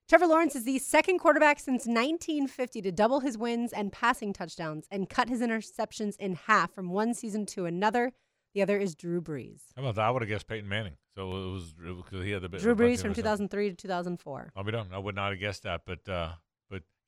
Trevor 0.09 0.28
Lawrence 0.28 0.55
is 0.55 0.62
the 0.62 0.78
second 0.78 1.18
quarterback 1.18 1.59
since 1.59 1.87
1950 1.87 2.83
to 2.83 2.93
double 2.93 3.18
his 3.18 3.37
wins 3.37 3.72
and 3.72 3.93
passing 3.93 4.33
touchdowns 4.33 4.87
and 4.93 5.09
cut 5.09 5.28
his 5.28 5.41
interceptions 5.41 6.16
in 6.18 6.35
half 6.35 6.72
from 6.72 6.91
one 6.91 7.14
season 7.14 7.47
to 7.47 7.66
another. 7.66 8.12
The 8.55 8.62
other 8.62 8.78
is 8.78 8.95
Drew 8.95 9.20
Brees. 9.20 9.62
How 9.76 9.83
about 9.83 9.97
that? 9.97 10.05
I 10.05 10.11
would 10.11 10.22
have 10.22 10.28
guessed 10.28 10.47
Peyton 10.47 10.68
Manning. 10.68 10.97
So 11.16 11.31
it 11.31 11.53
was 11.53 11.74
because 11.74 12.24
he 12.24 12.31
had 12.31 12.43
the 12.43 12.49
bit. 12.49 12.61
Drew 12.61 12.76
Brees 12.76 13.03
from 13.03 13.14
2003 13.14 13.70
to 13.70 13.74
2004. 13.76 14.53
I'll 14.57 14.64
be 14.64 14.72
done. 14.72 14.89
I 14.93 14.99
would 14.99 15.14
not 15.14 15.31
have 15.31 15.41
guessed 15.41 15.64
that, 15.64 15.83
but 15.85 16.09
uh, 16.09 16.31
but 16.33 16.50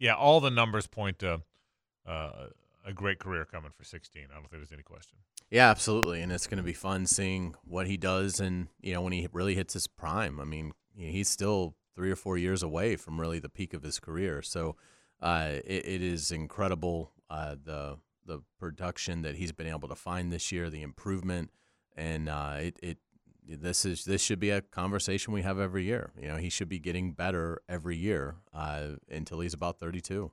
yeah, 0.02 0.14
all 0.14 0.40
the 0.40 0.50
numbers 0.50 0.88
point 0.88 1.20
to 1.20 1.40
uh, 2.04 2.46
a 2.84 2.92
great 2.92 3.20
career 3.20 3.44
coming 3.44 3.70
for 3.70 3.84
16. 3.84 4.24
I 4.28 4.34
don't 4.34 4.50
think 4.50 4.60
there's 4.60 4.72
any 4.72 4.82
question. 4.82 5.18
Yeah, 5.48 5.70
absolutely, 5.70 6.20
and 6.22 6.32
it's 6.32 6.48
going 6.48 6.56
to 6.58 6.64
be 6.64 6.72
fun 6.72 7.06
seeing 7.06 7.54
what 7.64 7.86
he 7.86 7.96
does, 7.96 8.40
and 8.40 8.66
you 8.80 8.92
know 8.92 9.00
when 9.00 9.12
he 9.12 9.28
really 9.32 9.54
hits 9.54 9.74
his 9.74 9.86
prime. 9.86 10.40
I 10.40 10.44
mean, 10.44 10.72
he's 10.96 11.28
still 11.28 11.76
three 11.94 12.10
or 12.10 12.16
four 12.16 12.36
years 12.36 12.64
away 12.64 12.96
from 12.96 13.20
really 13.20 13.38
the 13.38 13.48
peak 13.48 13.74
of 13.74 13.84
his 13.84 14.00
career. 14.00 14.42
So 14.42 14.74
uh, 15.20 15.60
it, 15.64 15.86
it 15.86 16.02
is 16.02 16.32
incredible 16.32 17.12
uh, 17.30 17.54
the 17.62 17.98
the 18.26 18.40
production 18.58 19.22
that 19.22 19.36
he's 19.36 19.52
been 19.52 19.68
able 19.68 19.88
to 19.88 19.94
find 19.94 20.32
this 20.32 20.50
year, 20.50 20.68
the 20.68 20.82
improvement, 20.82 21.50
and 21.96 22.28
uh, 22.28 22.56
it, 22.58 22.78
it 22.82 22.98
this 23.46 23.84
is 23.84 24.04
this 24.04 24.22
should 24.22 24.38
be 24.38 24.50
a 24.50 24.60
conversation 24.60 25.32
we 25.32 25.42
have 25.42 25.58
every 25.58 25.84
year. 25.84 26.10
You 26.20 26.28
know, 26.28 26.36
he 26.36 26.48
should 26.48 26.68
be 26.68 26.78
getting 26.78 27.12
better 27.12 27.62
every 27.68 27.96
year 27.96 28.36
uh, 28.54 28.96
until 29.10 29.40
he's 29.40 29.54
about 29.54 29.78
32. 29.78 30.30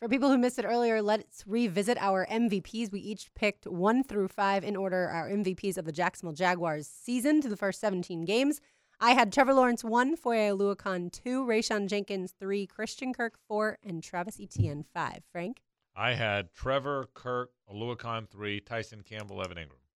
For 0.00 0.08
people 0.08 0.28
who 0.30 0.38
missed 0.38 0.60
it 0.60 0.64
earlier, 0.64 1.02
let's 1.02 1.42
revisit 1.44 1.98
our 2.00 2.24
MVPs. 2.26 2.92
We 2.92 3.00
each 3.00 3.34
picked 3.34 3.66
one 3.66 4.04
through 4.04 4.28
five 4.28 4.62
in 4.62 4.76
order 4.76 5.08
our 5.08 5.28
MVPs 5.28 5.76
of 5.76 5.86
the 5.86 5.92
Jacksonville 5.92 6.34
Jaguars 6.36 6.86
season 6.86 7.40
to 7.40 7.48
the 7.48 7.56
first 7.56 7.80
17 7.80 8.24
games. 8.24 8.60
I 9.00 9.12
had 9.12 9.32
Trevor 9.32 9.54
Lawrence 9.54 9.82
one, 9.82 10.16
Foye 10.16 10.50
Oluokun 10.50 11.12
two, 11.12 11.44
Rayshawn 11.44 11.88
Jenkins 11.88 12.32
three, 12.38 12.66
Christian 12.66 13.12
Kirk 13.12 13.38
four, 13.48 13.78
and 13.84 14.02
Travis 14.02 14.40
Etienne 14.40 14.84
five. 14.94 15.22
Frank? 15.32 15.62
I 15.96 16.14
had 16.14 16.52
Trevor, 16.52 17.06
Kirk, 17.14 17.50
Oluokun 17.72 18.28
three, 18.28 18.60
Tyson 18.60 19.02
Campbell, 19.02 19.42
Evan 19.42 19.56
Engram. 19.56 19.87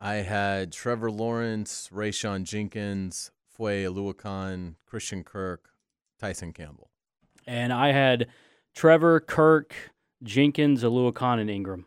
I 0.00 0.16
had 0.16 0.72
Trevor 0.72 1.10
Lawrence, 1.10 1.90
Rayshawn 1.92 2.44
Jenkins, 2.44 3.30
Foye 3.48 3.84
Oluokun, 3.84 4.76
Christian 4.86 5.22
Kirk, 5.24 5.70
Tyson 6.18 6.52
Campbell. 6.52 6.90
And 7.46 7.72
I 7.72 7.92
had 7.92 8.28
Trevor, 8.74 9.20
Kirk, 9.20 9.74
Jenkins, 10.22 10.82
Oluokun, 10.82 11.38
and 11.40 11.50
Engram. 11.50 11.84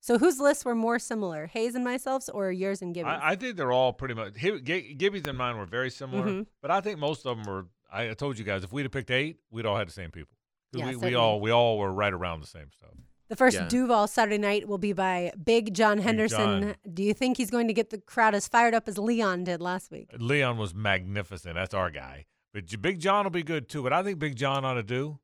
So 0.00 0.18
whose 0.18 0.40
lists 0.40 0.64
were 0.64 0.74
more 0.74 0.98
similar, 0.98 1.46
Hayes 1.46 1.74
and 1.76 1.84
myself's, 1.84 2.28
or 2.28 2.50
yours 2.50 2.82
and 2.82 2.92
Gibby's? 2.94 3.12
I, 3.12 3.30
I 3.32 3.36
think 3.36 3.56
they're 3.56 3.70
all 3.72 3.92
pretty 3.92 4.14
much. 4.14 4.34
Hi- 4.40 4.58
G- 4.58 4.94
Gibby's 4.94 5.22
and 5.28 5.38
mine 5.38 5.56
were 5.56 5.64
very 5.66 5.90
similar, 5.90 6.24
Mhm. 6.26 6.46
but 6.60 6.70
I 6.72 6.80
think 6.80 6.98
most 6.98 7.24
of 7.26 7.36
them 7.36 7.46
were. 7.46 7.66
I 7.92 8.10
I 8.10 8.14
told 8.14 8.36
you 8.38 8.44
guys 8.44 8.64
if 8.64 8.72
we'd 8.72 8.82
have 8.82 8.90
picked 8.90 9.10
eight, 9.12 9.36
we'd 9.52 9.64
all 9.66 9.76
had 9.76 9.86
the 9.86 9.92
same 9.92 10.10
people. 10.10 10.36
Yeah, 10.72 10.88
we, 10.88 10.96
we 10.96 11.14
all 11.14 11.40
we 11.40 11.50
all 11.52 11.78
were 11.78 11.92
right 11.92 12.12
around 12.12 12.40
the 12.40 12.46
same 12.48 12.70
stuff. 12.72 12.90
The 13.32 13.36
first 13.36 13.56
Yeah. 13.56 13.66
Duval 13.66 14.08
Saturday 14.08 14.36
night 14.36 14.68
will 14.68 14.76
be 14.76 14.92
by 14.92 15.32
Big 15.42 15.72
John 15.72 15.96
Henderson. 15.96 16.60
John. 16.60 16.74
Do 16.92 17.02
you 17.02 17.14
think 17.14 17.38
he's 17.38 17.50
going 17.50 17.66
to 17.66 17.72
get 17.72 17.88
the 17.88 17.96
crowd 17.96 18.34
as 18.34 18.46
fired 18.46 18.74
up 18.74 18.86
as 18.88 18.98
Leon 18.98 19.44
did 19.44 19.58
last 19.62 19.90
week? 19.90 20.10
Leon 20.18 20.58
was 20.58 20.74
magnificent. 20.74 21.54
That's 21.54 21.72
our 21.72 21.88
guy. 21.90 22.26
But 22.52 22.64
Big 22.82 23.00
John 23.00 23.24
will 23.24 23.30
be 23.30 23.42
good 23.42 23.70
too. 23.70 23.84
What 23.84 23.94
I 23.94 24.02
think 24.02 24.18
Big 24.18 24.36
John 24.36 24.66
ought 24.66 24.74
to 24.74 24.82
do 24.82 25.18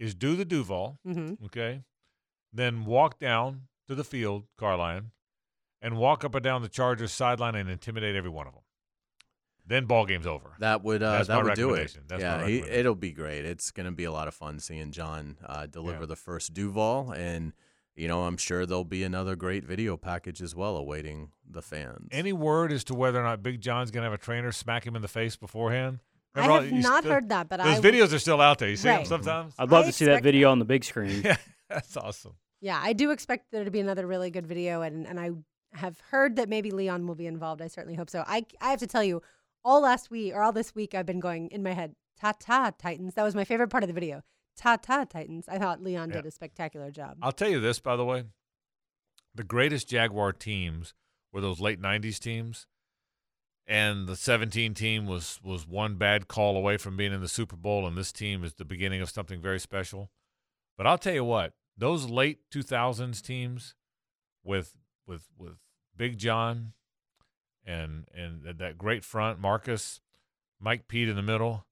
is 0.00 0.16
do 0.16 0.34
the 0.34 0.44
Duval, 0.44 0.98
Mm-hmm. 1.06 1.44
okay, 1.44 1.84
then 2.52 2.84
walk 2.84 3.20
down 3.20 3.68
to 3.86 3.94
the 3.94 4.02
field, 4.02 4.46
Carlyon, 4.58 5.12
and 5.80 5.96
walk 5.96 6.24
up 6.24 6.34
and 6.34 6.42
down 6.42 6.62
the 6.62 6.68
Chargers 6.68 7.12
sideline 7.12 7.54
and 7.54 7.70
intimidate 7.70 8.16
every 8.16 8.28
one 8.30 8.48
of 8.48 8.54
them. 8.54 8.61
Then 9.66 9.84
ball 9.86 10.06
game's 10.06 10.26
over. 10.26 10.50
That 10.58 10.82
would 10.82 11.02
uh, 11.02 11.22
that 11.24 11.44
would 11.44 11.54
do 11.54 11.74
it. 11.74 11.96
That's 12.08 12.20
yeah, 12.20 12.46
he, 12.46 12.58
it'll 12.60 12.94
be 12.96 13.12
great. 13.12 13.44
It's 13.44 13.70
going 13.70 13.86
to 13.86 13.92
be 13.92 14.04
a 14.04 14.12
lot 14.12 14.26
of 14.28 14.34
fun 14.34 14.58
seeing 14.58 14.90
John 14.90 15.36
uh, 15.46 15.66
deliver 15.66 16.00
Yeah. 16.00 16.06
the 16.06 16.16
first 16.16 16.52
Duval, 16.52 17.12
and 17.12 17.52
you 17.94 18.08
know 18.08 18.22
I'm 18.24 18.36
sure 18.36 18.66
there'll 18.66 18.84
be 18.84 19.04
another 19.04 19.36
great 19.36 19.64
video 19.64 19.96
package 19.96 20.42
as 20.42 20.54
well 20.56 20.76
awaiting 20.76 21.30
the 21.48 21.62
fans. 21.62 22.08
Any 22.10 22.32
word 22.32 22.72
as 22.72 22.82
to 22.84 22.94
whether 22.94 23.20
or 23.20 23.24
not 23.24 23.42
Big 23.42 23.60
John's 23.60 23.90
going 23.92 24.02
to 24.02 24.10
have 24.10 24.18
a 24.18 24.22
trainer 24.22 24.50
smack 24.50 24.84
him 24.84 24.96
in 24.96 25.02
the 25.02 25.08
face 25.08 25.36
beforehand? 25.36 26.00
I 26.34 26.40
Remember 26.40 26.52
all- 26.56 26.62
have 26.62 26.72
you 26.72 26.82
not 26.82 27.02
still- 27.04 27.12
heard 27.12 27.28
that, 27.28 27.48
but 27.48 27.58
Those 27.58 27.78
I 27.78 27.80
videos 27.80 28.12
are 28.12 28.18
still 28.18 28.40
out 28.40 28.58
there. 28.58 28.68
You 28.70 28.76
see 28.76 28.88
Right. 28.88 28.96
them 28.98 29.22
sometimes? 29.22 29.54
I'd 29.58 29.70
love 29.70 29.84
I 29.84 29.88
to 29.88 29.92
see 29.92 30.06
that 30.06 30.22
video 30.22 30.48
that. 30.48 30.52
on 30.52 30.58
the 30.58 30.64
big 30.64 30.82
screen. 30.82 31.22
yeah, 31.24 31.36
that's 31.68 31.96
awesome. 31.96 32.32
Yeah, 32.60 32.80
I 32.82 32.94
do 32.94 33.10
expect 33.10 33.52
there 33.52 33.64
to 33.64 33.70
be 33.70 33.80
another 33.80 34.06
really 34.06 34.30
good 34.30 34.46
video, 34.46 34.82
and, 34.82 35.06
and 35.06 35.20
I 35.20 35.30
have 35.74 36.00
heard 36.10 36.36
that 36.36 36.48
maybe 36.48 36.70
Leon 36.70 37.06
will 37.06 37.14
be 37.14 37.26
involved. 37.26 37.60
I 37.62 37.66
certainly 37.68 37.96
hope 37.96 38.08
so. 38.10 38.24
I, 38.26 38.44
I 38.60 38.70
have 38.70 38.78
to 38.80 38.86
tell 38.86 39.02
you, 39.04 39.20
all 39.64 39.80
last 39.82 40.10
week 40.10 40.34
or 40.34 40.42
all 40.42 40.52
this 40.52 40.74
week, 40.74 40.94
I've 40.94 41.06
been 41.06 41.20
going 41.20 41.48
in 41.48 41.62
my 41.62 41.72
head, 41.72 41.94
ta 42.20 42.32
ta 42.38 42.72
Titans. 42.76 43.14
That 43.14 43.22
was 43.24 43.34
my 43.34 43.44
favorite 43.44 43.68
part 43.68 43.82
of 43.84 43.88
the 43.88 43.94
video. 43.94 44.22
Ta 44.56 44.76
ta 44.76 45.04
Titans. 45.04 45.48
I 45.48 45.58
thought 45.58 45.82
Leon 45.82 46.10
Yeah. 46.10 46.16
did 46.16 46.26
a 46.26 46.30
spectacular 46.30 46.90
job. 46.90 47.18
I'll 47.22 47.32
tell 47.32 47.48
you 47.50 47.60
this, 47.60 47.80
by 47.80 47.96
the 47.96 48.04
way. 48.04 48.24
The 49.34 49.44
greatest 49.44 49.88
Jaguar 49.88 50.32
teams 50.32 50.94
were 51.32 51.40
those 51.40 51.60
late 51.60 51.80
'90s 51.80 52.18
teams, 52.18 52.66
and 53.66 54.06
the 54.06 54.16
17 54.16 54.74
team 54.74 55.06
was 55.06 55.40
was 55.42 55.66
one 55.66 55.96
bad 55.96 56.28
call 56.28 56.56
away 56.56 56.76
from 56.76 56.96
being 56.96 57.12
in 57.12 57.20
the 57.22 57.28
Super 57.28 57.56
Bowl, 57.56 57.86
and 57.86 57.96
this 57.96 58.12
team 58.12 58.44
is 58.44 58.54
the 58.54 58.64
beginning 58.64 59.00
of 59.00 59.08
something 59.10 59.40
very 59.40 59.58
special. 59.60 60.10
But 60.76 60.86
I'll 60.86 60.98
tell 60.98 61.14
you 61.14 61.24
what, 61.24 61.54
those 61.76 62.10
late 62.10 62.50
2000s 62.50 63.22
teams 63.22 63.74
with 64.44 64.76
with 65.06 65.28
with 65.36 65.58
Big 65.96 66.18
John 66.18 66.74
and 67.64 68.06
and 68.14 68.58
that 68.58 68.78
great 68.78 69.04
front, 69.04 69.38
Marcus, 69.38 70.00
Mike 70.60 70.88
Pete 70.88 71.08
in 71.08 71.16
the 71.16 71.22
middle, 71.22 71.66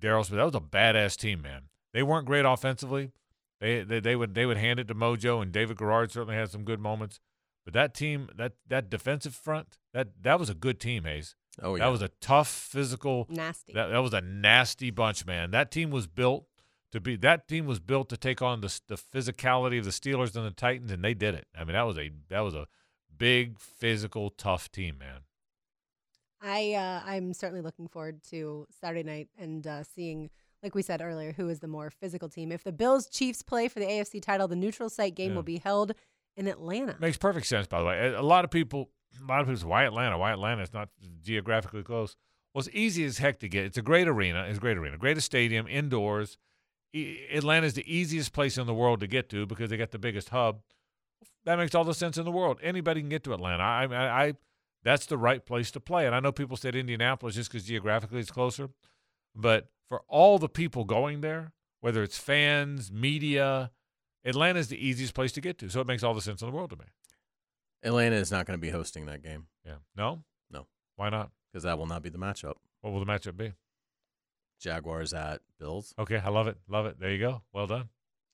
Daryl 0.00 0.24
Smith. 0.24 0.38
That 0.38 0.44
was 0.46 0.54
a 0.54 0.60
badass 0.60 1.16
team, 1.16 1.42
man. 1.42 1.62
They 1.92 2.02
weren't 2.02 2.26
great 2.26 2.44
offensively. 2.44 3.12
They, 3.60 3.82
they 3.82 4.00
they 4.00 4.16
would 4.16 4.34
they 4.34 4.46
would 4.46 4.56
hand 4.56 4.80
it 4.80 4.88
to 4.88 4.94
Mojo, 4.94 5.40
and 5.40 5.52
David 5.52 5.78
Garrard 5.78 6.10
certainly 6.10 6.34
had 6.34 6.50
some 6.50 6.64
good 6.64 6.80
moments. 6.80 7.20
But 7.64 7.74
that 7.74 7.94
team, 7.94 8.28
that 8.36 8.54
that 8.68 8.90
defensive 8.90 9.34
front, 9.34 9.78
that 9.94 10.08
that 10.22 10.40
was 10.40 10.50
a 10.50 10.54
good 10.54 10.80
team, 10.80 11.04
Hayes. 11.04 11.36
oh 11.62 11.76
yeah, 11.76 11.84
That 11.84 11.92
was 11.92 12.02
a 12.02 12.08
tough, 12.20 12.48
physical. 12.48 13.26
Nasty. 13.30 13.72
That 13.72 13.88
that 13.88 13.98
was 13.98 14.12
a 14.12 14.20
nasty 14.20 14.90
bunch, 14.90 15.24
man. 15.26 15.52
That 15.52 15.70
team 15.70 15.90
was 15.90 16.08
built 16.08 16.46
to 16.90 17.00
be. 17.00 17.14
That 17.14 17.46
team 17.46 17.66
was 17.66 17.78
built 17.78 18.08
to 18.08 18.16
take 18.16 18.42
on 18.42 18.62
the 18.62 18.80
the 18.88 18.96
physicality 18.96 19.78
of 19.78 19.84
the 19.84 19.90
Steelers 19.92 20.34
and 20.34 20.44
the 20.44 20.50
Titans, 20.50 20.90
and 20.90 21.04
they 21.04 21.14
did 21.14 21.36
it. 21.36 21.46
I 21.56 21.62
mean, 21.62 21.74
that 21.74 21.82
was 21.82 21.98
a 21.98 22.10
that 22.30 22.40
was 22.40 22.54
a 22.56 22.66
big, 23.22 23.56
physical, 23.58 24.30
tough 24.30 24.70
team, 24.72 24.98
man. 24.98 25.20
I 26.40 26.74
uh, 26.74 27.02
I'm 27.08 27.32
certainly 27.34 27.62
looking 27.62 27.86
forward 27.86 28.20
to 28.30 28.66
Saturday 28.80 29.04
night 29.04 29.28
and 29.38 29.64
uh, 29.64 29.84
seeing, 29.84 30.28
like 30.62 30.74
we 30.74 30.82
said 30.82 31.00
earlier, 31.00 31.32
who 31.32 31.48
is 31.48 31.60
the 31.60 31.68
more 31.68 31.88
physical 31.90 32.28
team. 32.28 32.50
If 32.50 32.64
the 32.64 32.72
Bills 32.72 33.08
Chiefs 33.08 33.42
play 33.42 33.68
for 33.68 33.78
the 33.78 33.86
AFC 33.86 34.20
title, 34.20 34.48
the 34.48 34.56
neutral 34.56 34.90
site 34.90 35.14
game 35.14 35.30
Yeah. 35.30 35.36
will 35.36 35.42
be 35.44 35.58
held 35.58 35.92
in 36.36 36.48
Atlanta. 36.48 36.96
Makes 36.98 37.18
perfect 37.18 37.46
sense, 37.46 37.68
by 37.68 37.78
the 37.78 37.84
way. 37.84 38.12
A 38.12 38.22
lot 38.22 38.44
of 38.44 38.50
people, 38.50 38.90
a 39.20 39.24
lot 39.24 39.40
of 39.40 39.46
people 39.46 39.60
say, 39.60 39.66
"Why 39.66 39.84
Atlanta? 39.84 40.18
Why 40.18 40.32
Atlanta? 40.32 40.62
It's 40.62 40.72
not 40.72 40.88
geographically 41.22 41.84
close." 41.84 42.16
Well, 42.52 42.60
it's 42.66 42.74
easy 42.74 43.04
as 43.04 43.18
heck 43.18 43.38
to 43.40 43.48
get. 43.48 43.64
It's 43.64 43.78
a 43.78 43.82
great 43.82 44.08
arena. 44.08 44.44
It's 44.48 44.58
a 44.58 44.60
great 44.60 44.76
arena, 44.76 44.98
greatest 44.98 45.26
stadium, 45.26 45.68
indoors. 45.68 46.38
E- 46.92 47.18
Atlanta's 47.32 47.74
the 47.74 47.84
easiest 47.90 48.32
place 48.32 48.58
in 48.58 48.66
the 48.66 48.74
world 48.74 48.98
to 49.00 49.06
get 49.06 49.28
to 49.30 49.46
because 49.46 49.70
they 49.70 49.76
got 49.76 49.92
the 49.92 49.98
biggest 49.98 50.30
hub. 50.30 50.60
That 51.44 51.56
makes 51.56 51.74
all 51.74 51.84
the 51.84 51.94
sense 51.94 52.18
in 52.18 52.24
the 52.24 52.30
world. 52.30 52.58
Anybody 52.62 53.00
can 53.00 53.08
get 53.08 53.24
to 53.24 53.34
Atlanta. 53.34 53.62
I, 53.62 53.84
I, 53.84 54.24
I 54.24 54.34
that's 54.84 55.06
the 55.06 55.18
right 55.18 55.44
place 55.44 55.70
to 55.72 55.80
play. 55.80 56.06
And 56.06 56.14
I 56.14 56.20
know 56.20 56.32
people 56.32 56.56
said 56.56 56.74
Indianapolis 56.74 57.34
just 57.34 57.50
because 57.50 57.66
geographically 57.66 58.20
it's 58.20 58.30
closer, 58.30 58.68
but 59.34 59.68
for 59.88 60.02
all 60.08 60.38
the 60.38 60.48
people 60.48 60.84
going 60.84 61.20
there, 61.20 61.52
whether 61.80 62.02
it's 62.02 62.18
fans, 62.18 62.90
media, 62.90 63.70
Atlanta's 64.24 64.68
the 64.68 64.84
easiest 64.84 65.14
place 65.14 65.32
to 65.32 65.40
get 65.40 65.58
to. 65.58 65.68
So 65.68 65.80
it 65.80 65.86
makes 65.86 66.02
all 66.02 66.14
the 66.14 66.20
sense 66.20 66.42
in 66.42 66.50
the 66.50 66.54
world 66.54 66.70
to 66.70 66.76
me. 66.76 66.86
Atlanta 67.82 68.16
is 68.16 68.30
not 68.30 68.46
going 68.46 68.58
to 68.58 68.60
be 68.60 68.70
hosting 68.70 69.06
that 69.06 69.22
game 69.22 69.46
Yeah. 69.64 69.76
No. 69.96 70.22
No. 70.50 70.66
Why 70.96 71.08
not? 71.08 71.30
because 71.52 71.64
that 71.64 71.78
will 71.78 71.86
not 71.86 72.02
be 72.02 72.08
the 72.08 72.18
matchup. 72.18 72.54
What 72.80 72.92
will 72.92 73.04
the 73.04 73.06
matchup 73.06 73.36
be? 73.36 73.52
Jaguars 74.58 75.12
at 75.12 75.42
Bills. 75.58 75.92
Okay, 75.98 76.16
I 76.24 76.30
love 76.30 76.46
it. 76.46 76.56
Love 76.68 76.86
it. 76.86 76.98
There 76.98 77.10
you 77.10 77.18
go. 77.18 77.42
Well 77.52 77.66
done. 77.66 77.88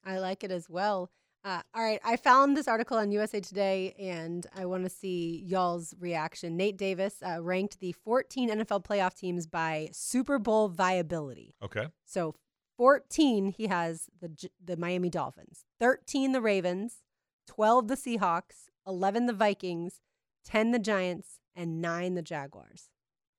I 0.05 0.19
like 0.19 0.45
it 0.45 0.51
as 0.51 0.71
well. 0.71 1.11
Uh, 1.45 1.63
all 1.75 1.83
right, 1.83 2.01
I 2.05 2.17
found 2.17 2.57
this 2.57 2.67
article 2.67 2.97
on 2.97 3.13
USA 3.13 3.41
Today, 3.41 3.95
and 3.99 4.47
I 4.57 4.67
want 4.67 4.85
to 4.85 4.91
see 4.91 5.43
y'all's 5.47 5.95
reaction. 5.99 6.57
Nate 6.57 6.77
Davis 6.77 7.23
uh, 7.27 7.41
ranked 7.43 7.81
the 7.81 7.93
14 7.93 8.51
NFL 8.51 8.85
playoff 8.85 9.15
teams 9.15 9.47
by 9.47 9.89
Super 9.93 10.39
Bowl 10.39 10.69
viability. 10.69 11.55
Okay. 11.63 11.87
So 12.05 12.35
14, 12.77 13.53
he 13.57 13.67
has 13.69 14.09
the 14.21 14.31
the 14.63 14.77
Miami 14.77 15.11
Dolphins, 15.11 15.65
13 15.79 16.33
the 16.33 16.41
Ravens, 16.41 17.03
12 17.47 17.89
the 17.89 17.95
Seahawks, 17.95 18.69
11 18.87 19.27
the 19.27 19.33
Vikings, 19.33 20.01
10 20.45 20.73
the 20.73 20.79
Giants, 20.79 21.41
and 21.55 21.81
nine 21.81 22.15
the 22.15 22.23
Jaguars. 22.23 22.91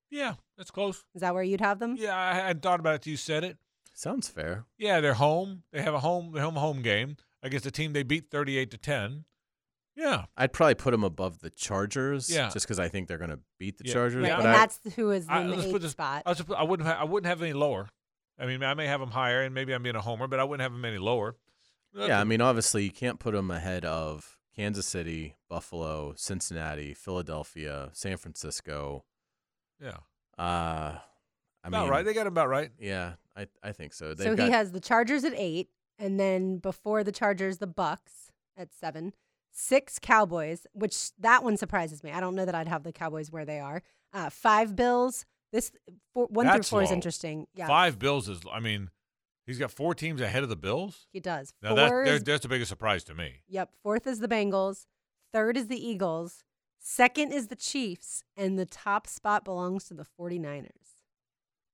Yeah, 0.10 0.36
that's 0.58 0.72
close. 0.72 1.04
Is 1.14 1.22
that 1.22 1.34
where 1.34 1.44
you'd 1.44 1.62
have 1.62 1.80
them? 1.80 1.96
Yeah, 1.98 2.18
I 2.18 2.34
hadn't 2.34 2.62
thought 2.62 2.80
about 2.80 2.96
it 2.96 3.08
you 3.08 3.18
said 3.18 3.44
it. 3.44 3.58
Sounds 3.94 4.30
fair. 4.30 4.66
Yeah, 4.78 5.02
they're 5.02 5.14
home. 5.14 5.64
They 5.72 5.82
have 5.82 5.94
a 5.94 6.00
home 6.00 6.34
home 6.36 6.56
home 6.56 6.82
game 6.82 7.18
against 7.44 7.66
a 7.66 7.72
team 7.72 7.94
they 7.94 8.04
beat 8.04 8.30
thirty 8.32 8.58
eight 8.58 8.72
to 8.72 8.78
ten. 8.78 9.26
Yeah. 9.96 10.26
I'd 10.38 10.54
probably 10.54 10.76
put 10.76 10.92
them 10.92 11.04
above 11.04 11.40
the 11.40 11.50
Chargers. 11.50 12.30
Yeah. 12.30 12.50
Just 12.50 12.66
because 12.66 12.80
I 12.80 12.88
think 12.88 13.08
they're 13.10 13.18
going 13.18 13.32
to 13.32 13.40
beat 13.58 13.78
the 13.78 13.84
Yeah. 13.86 13.94
Chargers. 13.94 14.22
Right, 14.22 14.30
Yeah, 14.30 14.38
but 14.38 14.46
and 14.46 14.56
I, 14.56 14.60
that's 14.60 14.80
who 14.96 15.12
is 15.12 15.26
in 15.26 15.30
I- 15.30 15.44
the 15.44 15.50
let's 15.50 15.64
put 15.66 15.76
eighth 15.76 15.82
this- 15.82 15.92
spot. 15.92 16.24
I, 16.26 16.30
was, 16.30 16.44
I 16.58 16.64
wouldn't 16.64 16.88
ha- 16.88 16.98
I 17.00 17.04
wouldn't 17.04 17.28
have 17.28 17.42
any 17.42 17.54
lower. 17.54 17.90
I 18.40 18.46
mean, 18.46 18.64
I 18.64 18.74
may 18.76 18.88
have 18.88 19.02
them 19.02 19.12
higher, 19.12 19.42
and 19.42 19.54
maybe 19.54 19.74
I'm 19.74 19.84
being 19.84 19.98
a 19.98 20.02
homer, 20.02 20.26
but 20.28 20.40
I 20.40 20.46
wouldn't 20.46 20.62
have 20.62 20.72
them 20.72 20.86
any 20.86 20.98
lower. 21.00 21.36
yeah, 21.94 22.22
I 22.22 22.24
mean, 22.24 22.40
obviously, 22.40 22.86
you 22.86 22.92
can't 22.92 23.20
put 23.20 23.34
them 23.34 23.52
ahead 23.52 23.84
of 23.84 24.38
Kansas 24.56 24.86
City, 24.86 25.36
Buffalo, 25.50 26.14
Cincinnati, 26.16 26.94
Philadelphia, 26.94 27.90
San 27.92 28.16
Francisco. 28.16 29.04
yeah, 29.84 29.98
Uh, 30.38 30.96
I 31.64 31.68
about 31.68 31.82
mean, 31.84 31.92
right. 31.92 32.06
They 32.06 32.14
got 32.14 32.22
it 32.22 32.28
about 32.28 32.48
right. 32.48 32.72
Yeah, 32.80 33.16
I 33.36 33.48
I 33.62 33.74
think 33.74 33.92
so. 33.94 34.14
They've 34.14 34.28
so 34.28 34.36
got, 34.38 34.46
he 34.46 34.52
has 34.52 34.72
the 34.72 34.80
Chargers 34.80 35.26
at 35.26 35.34
eight, 35.36 35.68
and 36.00 36.20
then 36.20 36.58
before 36.58 37.04
the 37.04 37.12
Chargers, 37.12 37.58
the 37.60 37.68
Bucks 37.68 38.32
at 38.58 38.74
seven, 38.74 39.14
six 39.52 40.00
Cowboys, 40.00 40.66
which 40.74 41.12
that 41.20 41.44
one 41.44 41.58
surprises 41.58 42.04
me. 42.04 42.12
I 42.12 42.20
don't 42.20 42.34
know 42.36 42.46
that 42.46 42.56
I'd 42.56 42.68
have 42.68 42.84
the 42.84 42.92
Cowboys 42.92 43.32
where 43.32 43.46
they 43.46 43.60
are. 43.60 43.84
Uh, 44.14 44.30
five 44.32 44.76
Bills. 44.76 45.26
This 45.52 45.72
four, 46.14 46.26
one 46.28 46.46
That's 46.46 46.70
through 46.70 46.78
four 46.78 46.84
is 46.84 46.92
interesting. 46.92 47.48
Yeah, 47.54 47.68
Five 47.68 47.98
Bills 48.00 48.30
is. 48.30 48.40
I 48.52 48.60
mean, 48.60 48.90
he's 49.48 49.58
got 49.60 49.72
four 49.72 49.94
teams 49.96 50.22
ahead 50.22 50.44
of 50.44 50.50
the 50.50 50.56
Bills. 50.56 51.08
he 51.12 51.20
does. 51.20 51.54
Now 51.62 51.74
that 51.76 51.90
Four 51.90 52.06
there- 52.06 52.16
is, 52.16 52.24
that's 52.24 52.42
the 52.44 52.48
biggest 52.50 52.70
surprise 52.70 53.04
to 53.06 53.14
me. 53.16 53.42
yep. 53.48 53.72
Fourth 53.84 54.06
is 54.08 54.20
the 54.20 54.28
Bengals. 54.28 54.86
Third 55.34 55.58
is 55.58 55.68
the 55.68 55.84
Eagles. 55.88 56.44
Second 56.80 57.34
is 57.34 57.48
the 57.48 57.56
Chiefs, 57.56 58.24
and 58.38 58.58
the 58.58 58.66
top 58.66 59.06
spot 59.06 59.44
belongs 59.44 59.84
to 59.86 59.94
the 59.94 60.06
49ers. 60.06 60.70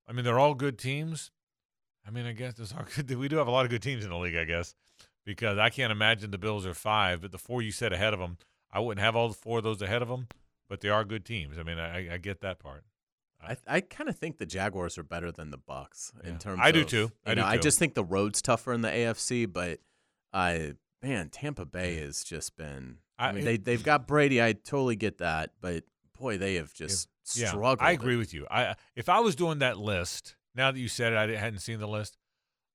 I 0.07 0.13
mean, 0.13 0.23
they're 0.26 0.39
all 0.39 0.55
good 0.55 0.78
teams. 0.80 1.32
I 2.08 2.12
mean, 2.12 2.26
I 2.26 2.34
guess 2.34 2.53
there's 2.56 2.72
all 2.74 2.86
good. 2.95 3.10
We 3.18 3.28
do 3.28 3.38
have 3.38 3.47
a 3.47 3.51
lot 3.51 3.66
of 3.66 3.72
good 3.72 3.82
teams 3.82 4.03
in 4.03 4.10
the 4.10 4.18
league, 4.18 4.36
I 4.36 4.43
guess, 4.45 4.76
because 5.26 5.58
I 5.58 5.70
can't 5.70 5.91
imagine 5.91 6.32
the 6.32 6.38
Bills 6.38 6.66
are 6.66 6.74
five, 6.74 7.22
but 7.22 7.32
the 7.32 7.38
four 7.38 7.62
you 7.62 7.72
said 7.72 7.93
ahead 7.93 8.14
of 8.14 8.20
them, 8.20 8.38
I 8.72 8.80
wouldn't 8.80 9.03
have 9.03 9.16
all 9.16 9.32
four 9.32 9.60
of 9.60 9.64
those 9.64 9.82
ahead 9.82 10.01
of 10.01 10.08
them, 10.08 10.28
but 10.70 10.82
they 10.82 10.89
are 10.89 11.03
good 11.03 11.26
teams. 11.26 11.58
I 11.58 11.64
mean, 11.64 11.78
I, 11.80 12.14
I 12.16 12.18
get 12.18 12.41
that 12.41 12.60
part. 12.60 12.84
I, 13.41 13.58
I 13.68 13.82
kind 13.82 14.10
of 14.10 14.18
think 14.18 14.38
the 14.38 14.45
Jaguars 14.45 14.97
are 14.97 15.03
better 15.03 15.32
than 15.32 15.51
the 15.51 15.58
Bucks 15.58 16.12
Yeah. 16.24 16.30
in 16.32 16.38
terms. 16.39 16.60
I 16.62 16.72
do 16.72 16.82
of- 16.82 16.88
too. 16.88 17.12
I 17.26 17.36
do 17.36 17.41
know, 17.41 17.47
I 17.47 17.58
just 17.58 17.78
think 17.80 17.93
the 17.93 18.03
road's 18.03 18.41
tougher 18.41 18.74
in 18.74 18.82
the 18.82 18.89
AFC, 18.89 19.51
but 19.51 19.80
I 20.34 20.74
man, 21.03 21.30
Tampa 21.30 21.66
Bay 21.66 21.97
has 21.97 22.24
just 22.24 22.56
been. 22.58 22.97
I, 23.20 23.30
I- 23.30 23.32
mean, 23.34 23.45
they 23.45 23.58
they've 23.58 23.84
got 23.84 24.08
Brady. 24.08 24.41
I 24.41 24.53
totally 24.53 24.95
get 24.95 25.20
that, 25.20 25.51
but 25.62 25.84
boy, 26.20 26.38
they 26.38 26.56
have 26.56 26.74
just 26.74 27.08
struggled. 27.24 27.80
I 27.82 27.91
agree 27.91 28.16
with 28.16 28.34
you. 28.34 28.47
I 28.49 28.76
if 28.95 29.10
I 29.10 29.20
was 29.20 29.36
doing 29.36 29.60
that 29.60 29.78
list, 29.78 30.36
now 30.56 30.72
that 30.72 30.80
you 30.80 30.88
said 30.88 31.14
it, 31.14 31.18
I 31.18 31.36
hadn't 31.36 31.60
seen 31.60 31.80
the 31.80 31.88
list. 31.88 32.18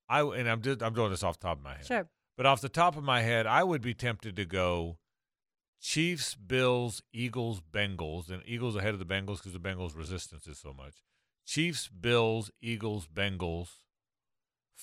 I 0.08 0.22
and 0.22 0.48
I'm 0.48 0.62
just 0.62 0.82
I'm 0.82 0.94
doing 0.94 1.10
this 1.10 1.22
off 1.22 1.38
the 1.38 1.46
top 1.46 1.58
of 1.58 1.64
my 1.64 1.74
head. 1.74 1.86
Sure. 1.86 2.08
But 2.36 2.46
off 2.46 2.60
the 2.60 2.68
top 2.68 2.96
of 2.96 3.04
my 3.04 3.22
head, 3.22 3.46
I 3.46 3.62
would 3.62 3.82
be 3.82 3.94
tempted 3.94 4.36
to 4.36 4.44
go 4.44 4.98
Chiefs, 5.80 6.34
Bills, 6.34 7.02
Eagles, 7.12 7.60
Bengals, 7.60 8.30
and 8.30 8.42
Eagles 8.46 8.76
ahead 8.76 8.92
of 8.92 8.98
the 8.98 9.04
Bengals 9.04 9.38
because 9.38 9.52
the 9.52 9.60
Bengals' 9.60 9.96
resistance 9.96 10.46
is 10.46 10.58
so 10.58 10.72
much. 10.72 11.02
Chiefs, 11.46 11.88
Bills, 11.88 12.50
Eagles, 12.60 13.08
Bengals, 13.12 13.68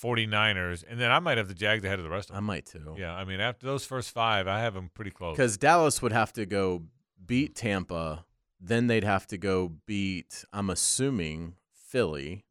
49ers, 0.02 0.84
and 0.88 1.00
then 1.00 1.12
I 1.12 1.20
might 1.20 1.38
have 1.38 1.48
the 1.48 1.54
Jags 1.54 1.84
ahead 1.84 2.00
of 2.00 2.04
the 2.04 2.12
rest 2.12 2.30
of 2.30 2.36
I 2.36 2.40
might 2.40 2.66
too. 2.66 2.96
Yeah, 2.98 3.14
I 3.14 3.26
mean, 3.26 3.40
after 3.40 3.66
those 3.66 3.86
first 3.86 4.12
five, 4.12 4.48
I 4.48 4.60
have 4.60 4.74
them 4.74 4.90
pretty 4.94 5.12
close. 5.12 5.36
Because 5.36 5.58
Dallas 5.58 6.02
would 6.02 6.12
have 6.12 6.34
to 6.34 6.46
go 6.46 6.84
beat 7.26 7.56
Tampa, 7.56 8.26
then 8.60 8.88
they'd 8.88 9.04
have 9.04 9.28
to 9.28 9.38
go 9.38 9.74
beat. 9.86 10.46
I'm 10.52 10.70
assuming 10.70 11.56
Philly. 11.72 12.44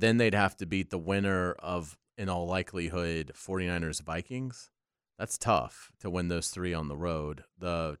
Then 0.00 0.16
they'd 0.16 0.34
have 0.34 0.56
to 0.56 0.66
beat 0.66 0.88
the 0.88 0.98
winner 0.98 1.52
of, 1.58 1.98
in 2.16 2.30
all 2.30 2.46
likelihood, 2.46 3.32
49ers 3.34 4.00
Vikings. 4.00 4.70
That's 5.18 5.36
tough 5.36 5.92
to 6.00 6.08
win 6.08 6.28
those 6.28 6.48
three 6.48 6.72
on 6.72 6.88
the 6.88 6.96
road. 6.96 7.44
The 7.58 7.98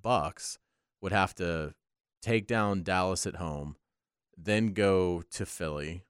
Bucks 0.00 0.58
would 1.02 1.12
have 1.12 1.34
to 1.34 1.74
take 2.22 2.46
down 2.46 2.82
Dallas 2.82 3.26
at 3.26 3.36
home, 3.36 3.76
then 4.38 4.68
go 4.68 5.22
to 5.32 5.44
Philly, 5.44 6.04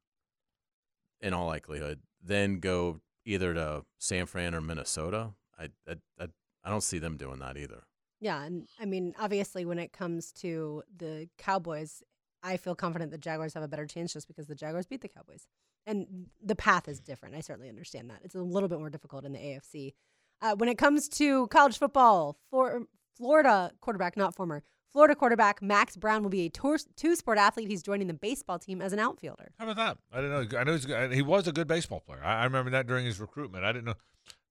in 1.20 1.34
all 1.34 1.46
likelihood, 1.46 1.98
then 2.22 2.60
go 2.60 3.00
either 3.24 3.52
to 3.54 3.84
San 3.98 4.26
Fran 4.26 4.54
or 4.54 4.60
Minnesota. 4.60 5.30
I 5.58 5.70
I, 5.88 5.96
I, 6.20 6.28
I 6.62 6.70
don't 6.70 6.82
see 6.82 7.00
them 7.00 7.16
doing 7.16 7.40
that 7.40 7.56
either. 7.56 7.82
Yeah, 8.20 8.42
and 8.44 8.68
I 8.78 8.84
mean, 8.84 9.14
obviously, 9.18 9.64
when 9.64 9.80
it 9.80 9.92
comes 9.92 10.30
to 10.34 10.84
the 10.96 11.28
Cowboys, 11.38 12.04
I 12.42 12.56
feel 12.56 12.74
confident 12.74 13.10
the 13.10 13.18
Jaguars 13.18 13.54
have 13.54 13.62
a 13.62 13.68
better 13.68 13.86
chance 13.86 14.12
just 14.12 14.28
because 14.28 14.46
the 14.46 14.54
Jaguars 14.54 14.86
beat 14.86 15.00
the 15.00 15.08
Cowboys, 15.08 15.46
and 15.86 16.26
the 16.42 16.54
path 16.56 16.88
is 16.88 17.00
different. 17.00 17.34
I 17.34 17.40
certainly 17.40 17.68
understand 17.68 18.10
that 18.10 18.20
it's 18.22 18.34
a 18.34 18.42
little 18.42 18.68
bit 18.68 18.78
more 18.78 18.90
difficult 18.90 19.24
in 19.24 19.32
the 19.32 19.38
AFC. 19.38 19.94
Uh, 20.40 20.54
when 20.54 20.68
it 20.68 20.78
comes 20.78 21.08
to 21.08 21.48
college 21.48 21.78
football, 21.78 22.38
for 22.50 22.82
Florida 23.16 23.72
quarterback, 23.80 24.16
not 24.16 24.36
former 24.36 24.62
Florida 24.90 25.14
quarterback 25.14 25.60
Max 25.60 25.96
Brown 25.96 26.22
will 26.22 26.30
be 26.30 26.46
a 26.46 26.48
two-sport 26.48 27.38
athlete. 27.38 27.68
He's 27.68 27.82
joining 27.82 28.06
the 28.06 28.14
baseball 28.14 28.58
team 28.58 28.80
as 28.80 28.92
an 28.92 28.98
outfielder. 28.98 29.52
How 29.58 29.68
about 29.68 29.76
that? 29.76 29.98
I 30.12 30.20
didn't 30.22 30.52
know. 30.52 30.58
I 30.58 30.64
know 30.64 30.72
he's, 30.72 31.14
he 31.14 31.22
was 31.22 31.46
a 31.46 31.52
good 31.52 31.68
baseball 31.68 32.00
player. 32.00 32.22
I, 32.24 32.40
I 32.40 32.44
remember 32.44 32.70
that 32.70 32.86
during 32.86 33.04
his 33.04 33.20
recruitment. 33.20 33.64
I 33.64 33.72
didn't 33.72 33.84
know 33.84 33.94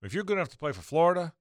if 0.03 0.13
you're 0.13 0.23
good 0.23 0.37
enough 0.37 0.49
to 0.49 0.57
play 0.57 0.71
for 0.71 0.81
Florida, 0.81 1.33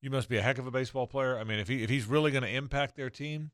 you 0.00 0.10
must 0.10 0.28
be 0.28 0.36
a 0.36 0.42
heck 0.42 0.58
of 0.58 0.66
a 0.66 0.70
baseball 0.70 1.06
player. 1.06 1.38
I 1.38 1.44
mean, 1.44 1.58
if 1.58 1.68
he 1.68 1.82
if 1.82 1.90
he's 1.90 2.06
really 2.06 2.30
going 2.30 2.44
to 2.44 2.50
impact 2.50 2.96
their 2.96 3.10
team, 3.10 3.50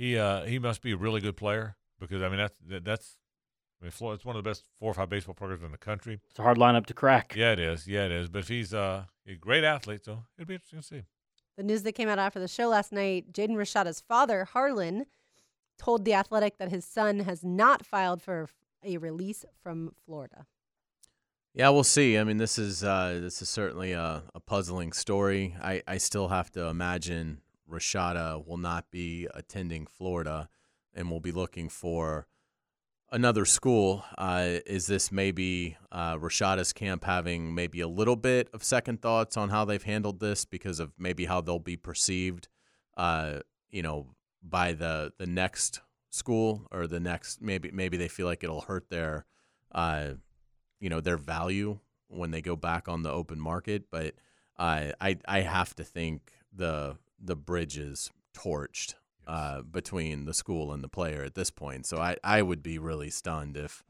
he 0.00 0.18
uh, 0.18 0.44
he 0.44 0.58
must 0.58 0.80
be 0.80 0.92
a 0.92 0.96
really 0.96 1.20
good 1.20 1.36
player 1.36 1.76
because 2.00 2.22
I 2.22 2.28
mean 2.30 2.38
that's 2.38 2.56
that, 2.68 2.84
that's 2.86 3.18
I 3.80 3.84
mean 3.84 3.90
Florida, 3.90 4.16
it's 4.16 4.24
one 4.24 4.34
of 4.34 4.42
the 4.42 4.48
best 4.48 4.64
four 4.78 4.90
or 4.90 4.94
five 4.94 5.10
baseball 5.10 5.34
programs 5.34 5.62
in 5.62 5.72
the 5.72 5.78
country. 5.78 6.20
It's 6.30 6.38
a 6.38 6.42
hard 6.42 6.56
lineup 6.56 6.86
to 6.86 6.94
crack. 6.94 7.34
Yeah, 7.36 7.52
it 7.52 7.58
is. 7.58 7.86
Yeah, 7.86 8.06
it 8.06 8.12
is. 8.12 8.30
But 8.30 8.38
if 8.40 8.48
he's 8.48 8.72
uh, 8.72 9.04
a 9.28 9.34
great 9.34 9.62
athlete, 9.62 10.06
so 10.06 10.24
it'd 10.38 10.48
be 10.48 10.54
interesting 10.54 10.80
to 10.80 10.86
see. 10.86 11.02
The 11.58 11.62
news 11.62 11.82
that 11.82 11.92
came 11.92 12.08
out 12.08 12.18
after 12.18 12.40
the 12.40 12.48
show 12.48 12.68
last 12.68 12.92
night 12.92 13.30
Jaden 13.30 13.50
Rashada's 13.50 14.00
father, 14.00 14.46
Harlan, 14.46 15.04
told 15.78 16.06
The 16.06 16.14
Athletic 16.14 16.56
that 16.56 16.70
his 16.70 16.86
son 16.86 17.20
has 17.20 17.44
not 17.44 17.84
filed 17.84 18.22
for 18.22 18.48
a 18.82 18.96
release 18.96 19.44
from 19.62 19.92
Florida. 20.06 20.46
Yeah, 21.52 21.68
we'll 21.68 21.84
see. 21.84 22.16
I 22.16 22.24
mean, 22.24 22.38
this 22.38 22.56
is 22.58 22.82
uh, 22.82 23.18
this 23.20 23.42
is 23.42 23.50
certainly 23.50 23.92
a, 23.92 24.22
a 24.34 24.40
puzzling 24.40 24.92
story. 24.92 25.56
I, 25.60 25.82
I 25.86 25.98
still 25.98 26.28
have 26.28 26.50
to 26.52 26.68
imagine 26.68 27.42
Rashada 27.70 28.44
will 28.46 28.56
not 28.56 28.90
be 28.90 29.28
attending 29.34 29.86
Florida, 29.86 30.48
and 30.94 31.10
will 31.10 31.20
be 31.20 31.32
looking 31.32 31.68
for 31.68 32.26
another 33.12 33.44
school. 33.44 34.04
Uh, 34.16 34.58
is 34.66 34.86
this 34.86 35.10
maybe 35.10 35.76
uh, 35.90 36.16
Rashada's 36.16 36.72
camp 36.72 37.04
having 37.04 37.54
maybe 37.54 37.80
a 37.80 37.88
little 37.88 38.16
bit 38.16 38.48
of 38.52 38.62
second 38.64 39.02
thoughts 39.02 39.36
on 39.36 39.50
how 39.50 39.64
they've 39.64 39.82
handled 39.82 40.20
this 40.20 40.44
because 40.44 40.80
of 40.80 40.92
maybe 40.98 41.24
how 41.24 41.40
they'll 41.40 41.58
be 41.58 41.76
perceived, 41.76 42.48
uh, 42.96 43.40
you 43.70 43.82
know, 43.82 44.06
by 44.42 44.72
the 44.72 45.12
the 45.18 45.26
next 45.26 45.80
school 46.10 46.66
or 46.72 46.86
the 46.86 47.00
next 47.00 47.40
maybe 47.40 47.70
maybe 47.72 47.96
they 47.96 48.08
feel 48.08 48.26
like 48.26 48.42
it'll 48.42 48.62
hurt 48.62 48.88
their 48.90 49.26
uh, 49.72 50.10
you 50.80 50.88
know 50.88 51.00
their 51.00 51.18
value 51.18 51.78
when 52.08 52.30
they 52.30 52.40
go 52.40 52.56
back 52.56 52.88
on 52.88 53.02
the 53.02 53.10
open 53.10 53.38
market. 53.38 53.84
But 53.90 54.14
uh, 54.58 54.92
I 55.00 55.18
I 55.26 55.40
have 55.40 55.74
to 55.76 55.84
think 55.84 56.32
the 56.52 56.96
the 57.20 57.36
bridges 57.36 58.10
torched 58.34 58.94
uh, 59.26 59.62
between 59.62 60.24
the 60.24 60.34
school 60.34 60.72
and 60.72 60.82
the 60.82 60.88
player 60.88 61.22
at 61.22 61.34
this 61.34 61.50
point. 61.50 61.86
So 61.86 61.98
I, 61.98 62.16
I 62.24 62.42
would 62.42 62.62
be 62.62 62.78
really 62.78 63.10
stunned 63.10 63.56
if 63.56 63.82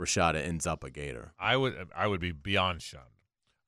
Rashada 0.00 0.44
ends 0.44 0.66
up 0.66 0.82
a 0.84 0.90
Gator. 0.90 1.32
I 1.38 1.56
would 1.56 1.88
I 1.94 2.06
would 2.06 2.20
be 2.20 2.32
beyond 2.32 2.82
stunned, 2.82 3.04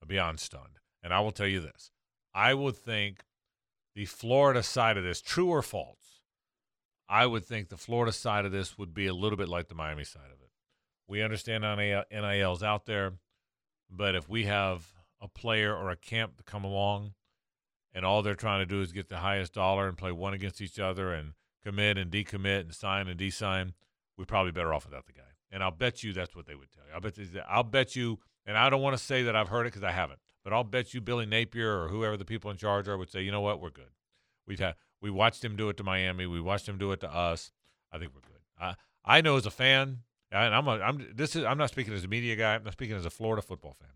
beyond 0.07 0.41
stunned. 0.41 0.79
And 1.03 1.13
I 1.13 1.21
will 1.21 1.33
tell 1.33 1.47
you 1.47 1.61
this: 1.61 1.91
I 2.35 2.55
would 2.55 2.77
think 2.77 3.25
the 3.95 4.05
Florida 4.05 4.63
side 4.63 4.97
of 4.97 5.05
this, 5.05 5.21
true 5.21 5.49
or 5.49 5.63
false, 5.63 6.23
I 7.09 7.27
would 7.27 7.45
think 7.45 7.69
the 7.69 7.77
Florida 7.77 8.13
side 8.13 8.45
of 8.45 8.53
this 8.53 8.79
would 8.79 8.95
be 8.95 9.07
a 9.07 9.15
little 9.15 9.37
bit 9.37 9.49
like 9.49 9.69
the 9.69 9.75
Miami 9.75 10.05
side 10.05 10.31
of 10.33 10.41
it. 10.41 10.51
We 11.09 11.23
understand 11.23 11.65
NIL's 11.65 12.63
out 12.63 12.87
there, 12.87 13.15
but 13.91 14.15
if 14.15 14.29
we 14.29 14.45
have 14.45 14.87
a 15.21 15.27
player 15.27 15.75
or 15.75 15.91
a 15.91 15.97
camp 15.97 16.37
to 16.37 16.45
come 16.45 16.63
along 16.65 17.15
and 17.95 18.05
all 18.05 18.23
they're 18.23 18.35
trying 18.35 18.61
to 18.61 18.67
do 18.67 18.81
is 18.81 18.93
get 18.93 19.09
the 19.09 19.19
highest 19.19 19.55
dollar 19.55 19.89
and 19.89 19.97
play 19.97 20.13
one 20.13 20.35
against 20.35 20.61
each 20.61 20.79
other 20.79 21.13
and 21.13 21.33
commit 21.63 21.99
and 21.99 22.11
decommit 22.11 22.61
and 22.61 22.75
sign 22.75 23.09
and 23.09 23.19
de-sign, 23.19 23.75
we're 24.17 24.25
probably 24.25 24.53
better 24.53 24.73
off 24.73 24.85
without 24.85 25.07
the 25.07 25.13
guy. 25.13 25.23
And 25.51 25.63
I'll 25.63 25.71
bet 25.71 26.03
you 26.03 26.13
that's 26.13 26.37
what 26.37 26.47
they 26.47 26.55
would 26.55 26.71
tell 26.71 26.85
you. 26.87 26.95
I'll 26.95 27.01
bet 27.01 27.19
you, 27.19 27.27
I'll 27.49 27.63
bet 27.65 27.97
you, 27.97 28.19
and 28.47 28.57
I 28.57 28.71
don't 28.71 28.83
want 28.83 28.97
to 28.97 29.03
say 29.03 29.25
that 29.25 29.35
I've 29.35 29.49
heard 29.49 29.67
it 29.67 29.73
because 29.73 29.83
I 29.83 29.91
haven't, 29.91 30.21
but 30.45 30.53
I'll 30.53 30.65
bet 30.65 30.95
you 30.95 31.01
Billy 31.01 31.27
Napier 31.27 31.83
or 31.83 31.89
whoever 31.89 32.17
the 32.17 32.25
people 32.25 32.51
in 32.51 32.57
charge 32.57 32.89
are 32.89 32.97
would 32.97 33.11
say, 33.11 33.23
you 33.23 33.33
know 33.33 33.41
what, 33.41 33.61
we're 33.61 33.71
good. 33.71 33.91
We've 34.47 34.59
had 34.59 34.77
we 35.01 35.11
watched 35.11 35.45
him 35.45 35.57
do 35.57 35.69
it 35.69 35.77
to 35.79 35.85
Miami. 35.85 36.27
We 36.27 36.41
watched 36.41 36.69
him 36.69 36.79
do 36.79 36.93
it 36.93 37.01
to 37.01 37.13
us. 37.13 37.53
I 37.93 37.99
think 37.99 38.13
we're 38.15 38.21
good. 38.21 38.41
I 38.61 38.75
I 39.05 39.21
know 39.21 39.37
as 39.37 39.47
a 39.47 39.51
fan, 39.51 39.99
and 40.31 40.55
I'm 40.55 40.69
a, 40.69 40.73
I'm 40.73 41.07
this 41.15 41.37
is 41.37 41.45
I'm 41.45 41.59
not 41.59 41.71
speaking 41.71 41.95
as 41.95 42.05
a 42.05 42.09
media 42.09 42.37
guy. 42.37 42.55
I'm 42.55 42.65
not 42.65 42.73
speaking 42.73 42.97
as 42.97 43.05
a 43.05 43.11
Florida 43.11 43.43
football 43.43 43.75
fan. 43.81 43.91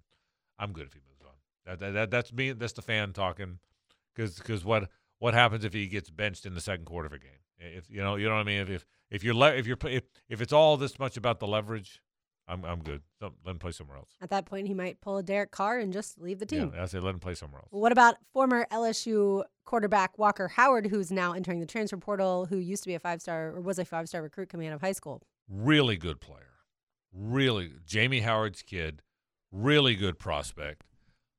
I'm 0.59 0.73
good 0.73 0.87
if 0.87 0.93
he 0.93 1.01
moves 1.01 1.25
on. 1.25 1.35
That, 1.67 1.79
that, 1.81 1.93
that 1.93 2.11
that's 2.11 2.33
me. 2.33 2.53
That's 2.53 2.73
the 2.73 2.83
fan 2.83 3.13
talking. 3.13 3.59
Because 4.15 4.37
because 4.37 4.65
what 4.65 4.89
what 5.19 5.35
happens 5.35 5.65
if 5.65 5.73
he 5.73 5.87
gets 5.87 6.11
benched 6.11 6.47
in 6.47 6.55
the 6.55 6.61
second 6.61 6.85
quarter 6.85 7.07
of 7.07 7.13
a 7.13 7.19
game? 7.19 7.31
If 7.59 7.91
you 7.91 8.03
know 8.03 8.17
you 8.17 8.29
know 8.29 8.35
what 8.35 8.41
I 8.41 8.45
mean. 8.45 8.61
If 8.61 8.71
if, 8.71 8.87
if 9.11 9.25
you're 9.25 9.35
le- 9.35 9.55
if 9.55 9.67
you're 9.67 9.79
if, 9.85 10.05
if 10.29 10.41
it's 10.41 10.53
all 10.53 10.77
this 10.77 10.99
much 10.99 11.17
about 11.17 11.41
the 11.41 11.47
leverage, 11.47 12.01
I'm 12.47 12.65
I'm 12.65 12.83
good. 12.83 13.03
So, 13.21 13.33
let 13.45 13.53
him 13.53 13.59
play 13.59 13.73
somewhere 13.73 13.97
else. 13.97 14.11
At 14.21 14.31
that 14.31 14.45
point, 14.47 14.69
he 14.69 14.75
might 14.75 15.01
pull 15.01 15.17
a 15.17 15.23
Derek 15.23 15.51
Carr 15.51 15.79
and 15.79 15.93
just 15.93 16.21
leave 16.21 16.39
the 16.39 16.47
team. 16.47 16.73
Yeah, 16.75 16.83
I 16.83 16.87
say 16.87 16.99
let 16.99 17.15
him 17.15 17.21
play 17.21 17.35
somewhere 17.35 17.61
else. 17.61 17.69
What 17.71 17.93
about 17.93 18.17
former 18.33 18.67
LSU 18.71 19.45
quarterback 19.65 20.19
Walker 20.19 20.49
Howard, 20.49 20.87
who's 20.87 21.11
now 21.11 21.33
entering 21.33 21.61
the 21.61 21.67
transfer 21.67 21.97
portal, 21.97 22.47
who 22.47 22.57
used 22.59 22.83
to 22.83 22.89
be 22.89 22.95
a 22.95 22.99
five 23.01 23.23
star 23.23 23.49
or 23.49 23.61
was 23.61 23.79
a 23.79 23.85
five 23.85 24.09
star 24.09 24.23
recruit 24.23 24.49
coming 24.49 24.69
out 24.69 24.75
of 24.75 24.81
high 24.81 24.93
school? 24.93 25.23
Really 25.49 25.97
good 25.97 26.21
player. 26.21 26.51
Really, 27.13 27.73
Jamie 27.87 28.21
Howard's 28.21 28.63
kid. 28.63 29.03
Really 29.53 29.95
good 29.95 30.19
prospect. 30.19 30.83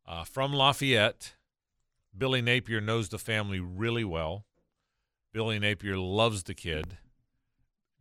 Uh, 0.08 0.24
from 0.24 0.54
Lafayette. 0.54 1.35
Billy 2.18 2.42
Napier 2.42 2.82
knows 2.82 3.10
the 3.10 3.18
family 3.20 3.60
really 3.60 4.04
well. 4.04 4.46
Billy 5.34 5.60
Napier 5.60 5.98
loves 5.98 6.44
the 6.44 6.54
kid. 6.54 6.98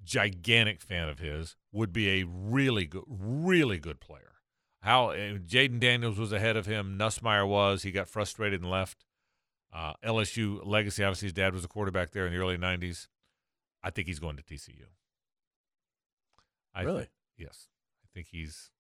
Gigantic 0.05 0.81
fan 0.81 1.09
of 1.09 1.19
his. 1.19 1.57
Would 1.73 1.93
be 1.93 2.21
a 2.21 2.27
really 2.27 2.87
good, 2.87 3.05
really 3.09 3.79
good 3.79 4.01
player. 4.01 4.33
How 4.83 5.11
uh, 5.11 5.39
Jayden 5.39 5.81
Daniels 5.81 6.19
was 6.19 6.33
ahead 6.33 6.57
of 6.57 6.67
him. 6.67 6.99
Nussmeier 6.99 7.49
was. 7.49 7.83
He 7.83 7.91
got 7.91 8.09
frustrated 8.09 8.61
and 8.61 8.71
left. 8.71 9.05
Uh, 9.73 9.95
LSU 10.05 10.61
legacy. 10.65 11.03
Obviously, 11.03 11.27
his 11.27 11.33
dad 11.33 11.55
was 11.55 11.65
a 11.65 11.69
quarterback 11.69 12.11
there 12.11 12.27
in 12.27 12.33
the 12.33 12.39
early 12.39 12.59
'90s. 12.59 13.09
I 13.83 13.91
think 13.91 14.07
he's 14.07 14.21
going 14.21 14.37
to 14.37 14.43
TCU. 14.43 14.85
I 16.75 16.83
Really? 16.83 17.09
yes, 17.37 17.69
I 18.05 18.07
think 18.15 18.29
he's. 18.31 18.71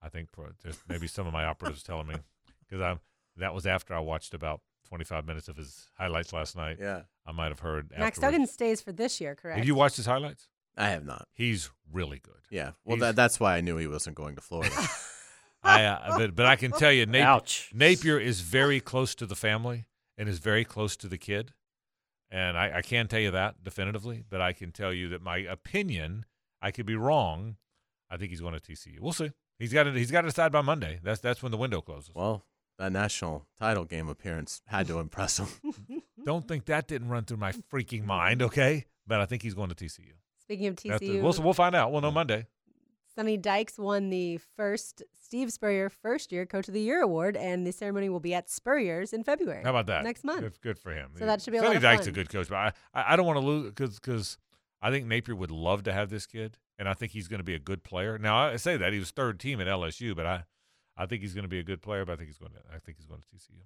I 0.00 0.08
think 0.08 0.30
pro, 0.30 0.50
there's 0.62 0.78
maybe 0.88 1.08
some 1.08 1.26
of 1.26 1.32
my 1.32 1.44
operatives 1.44 1.82
telling 1.82 2.06
me 2.06 2.14
because 2.60 2.80
I'm. 2.80 3.00
That 3.38 3.54
was 3.54 3.66
after 3.66 3.94
I 3.94 4.00
watched 4.00 4.34
about 4.34 4.60
25 4.88 5.26
minutes 5.26 5.48
of 5.48 5.56
his 5.56 5.88
highlights 5.96 6.32
last 6.32 6.56
night. 6.56 6.78
Yeah. 6.80 7.02
I 7.26 7.32
might 7.32 7.48
have 7.48 7.60
heard. 7.60 7.90
Max 7.90 8.18
afterwards. 8.18 8.20
Duggan 8.20 8.46
stays 8.46 8.80
for 8.80 8.92
this 8.92 9.20
year, 9.20 9.34
correct? 9.34 9.58
Have 9.58 9.66
you 9.66 9.74
watched 9.74 9.96
his 9.96 10.06
highlights? 10.06 10.48
I 10.76 10.90
have 10.90 11.04
not. 11.04 11.26
He's 11.34 11.70
really 11.92 12.20
good. 12.20 12.40
Yeah. 12.50 12.72
Well, 12.84 12.96
that, 12.98 13.16
that's 13.16 13.40
why 13.40 13.56
I 13.56 13.60
knew 13.60 13.76
he 13.76 13.86
wasn't 13.86 14.16
going 14.16 14.36
to 14.36 14.40
Florida. 14.40 14.74
I, 15.62 15.84
uh, 15.84 16.18
but, 16.18 16.36
but 16.36 16.46
I 16.46 16.56
can 16.56 16.70
tell 16.70 16.92
you, 16.92 17.04
Napier, 17.04 17.26
Ouch. 17.26 17.70
Napier 17.74 18.18
is 18.18 18.40
very 18.40 18.80
close 18.80 19.14
to 19.16 19.26
the 19.26 19.34
family 19.34 19.86
and 20.16 20.28
is 20.28 20.38
very 20.38 20.64
close 20.64 20.96
to 20.98 21.08
the 21.08 21.18
kid. 21.18 21.52
And 22.30 22.56
I, 22.56 22.78
I 22.78 22.82
can 22.82 23.08
tell 23.08 23.20
you 23.20 23.30
that 23.32 23.64
definitively, 23.64 24.22
but 24.28 24.40
I 24.40 24.52
can 24.52 24.70
tell 24.70 24.92
you 24.92 25.08
that 25.08 25.22
my 25.22 25.38
opinion, 25.38 26.26
I 26.62 26.70
could 26.70 26.86
be 26.86 26.94
wrong. 26.96 27.56
I 28.10 28.16
think 28.16 28.30
he's 28.30 28.40
going 28.40 28.54
to 28.54 28.60
TCU. 28.60 29.00
We'll 29.00 29.12
see. 29.12 29.32
He's 29.58 29.72
got 29.72 29.84
to 29.84 29.92
he's 29.92 30.10
got 30.10 30.22
to 30.22 30.28
decide 30.28 30.52
by 30.52 30.60
Monday. 30.60 31.00
That's 31.02 31.20
that's 31.20 31.42
when 31.42 31.50
the 31.50 31.58
window 31.58 31.80
closes. 31.80 32.10
well, 32.14 32.44
that 32.78 32.92
national 32.92 33.46
title 33.58 33.84
game 33.84 34.08
appearance 34.08 34.62
had 34.66 34.86
to 34.88 34.98
impress 35.00 35.38
him. 35.38 35.48
Don't 36.24 36.46
think 36.46 36.66
that 36.66 36.86
didn't 36.86 37.08
run 37.08 37.24
through 37.24 37.38
my 37.38 37.52
freaking 37.72 38.04
mind, 38.04 38.42
okay? 38.42 38.86
But 39.06 39.20
I 39.20 39.26
think 39.26 39.42
he's 39.42 39.54
going 39.54 39.68
to 39.70 39.74
TCU. 39.74 40.12
Speaking 40.40 40.66
of 40.68 40.76
That's 40.76 41.00
the- 41.00 41.08
TCU, 41.18 41.22
we'll 41.22 41.34
we'll 41.42 41.52
find 41.54 41.74
out. 41.74 41.92
We'll 41.92 42.00
know 42.00 42.10
Monday. 42.10 42.46
Sonny 43.14 43.36
Dykes 43.36 43.78
won 43.78 44.10
the 44.10 44.38
first 44.56 45.02
Steve 45.20 45.52
Spurrier 45.52 45.90
First 45.90 46.30
Year 46.30 46.46
Coach 46.46 46.68
of 46.68 46.74
the 46.74 46.80
Year 46.80 47.02
award, 47.02 47.36
and 47.36 47.66
the 47.66 47.72
ceremony 47.72 48.08
will 48.08 48.20
be 48.20 48.32
at 48.32 48.48
Spurrier's 48.48 49.12
in 49.12 49.24
February. 49.24 49.64
How 49.64 49.70
about 49.70 49.86
that? 49.86 50.04
Next 50.04 50.22
month. 50.22 50.40
Good, 50.42 50.60
good 50.60 50.78
for 50.78 50.92
him. 50.92 51.10
So 51.18 51.26
that 51.26 51.42
should 51.42 51.50
be 51.50 51.56
a 51.56 51.60
Sonny 51.60 51.70
lot 51.70 51.76
of 51.76 51.82
Dykes 51.82 52.02
fun. 52.02 52.08
a 52.10 52.12
good 52.12 52.28
coach, 52.28 52.48
but 52.48 52.56
I, 52.56 52.72
I, 52.94 53.12
I 53.12 53.16
don't 53.16 53.26
want 53.26 53.40
to 53.40 53.44
lose 53.44 53.72
because 53.72 54.38
I 54.80 54.90
think 54.92 55.06
Napier 55.06 55.34
would 55.34 55.50
love 55.50 55.82
to 55.84 55.92
have 55.92 56.10
this 56.10 56.26
kid, 56.26 56.58
and 56.78 56.88
I 56.88 56.94
think 56.94 57.10
he's 57.10 57.26
going 57.26 57.40
to 57.40 57.44
be 57.44 57.54
a 57.56 57.58
good 57.58 57.82
player. 57.82 58.18
Now 58.18 58.36
I 58.36 58.56
say 58.56 58.76
that 58.76 58.92
he 58.92 59.00
was 59.00 59.10
third 59.10 59.40
team 59.40 59.60
at 59.60 59.66
LSU, 59.66 60.14
but 60.14 60.24
I, 60.24 60.44
I 60.98 61.06
think 61.06 61.22
he's 61.22 61.32
going 61.34 61.44
to 61.44 61.48
be 61.48 61.60
a 61.60 61.64
good 61.64 61.80
player. 61.80 62.04
But 62.04 62.12
I 62.14 62.16
think 62.16 62.28
he's 62.28 62.38
going 62.38 62.52
to 62.52 62.58
I 62.74 62.78
think 62.78 62.96
he's 62.98 63.06
going 63.06 63.20
to 63.20 63.26
TCU. 63.28 63.60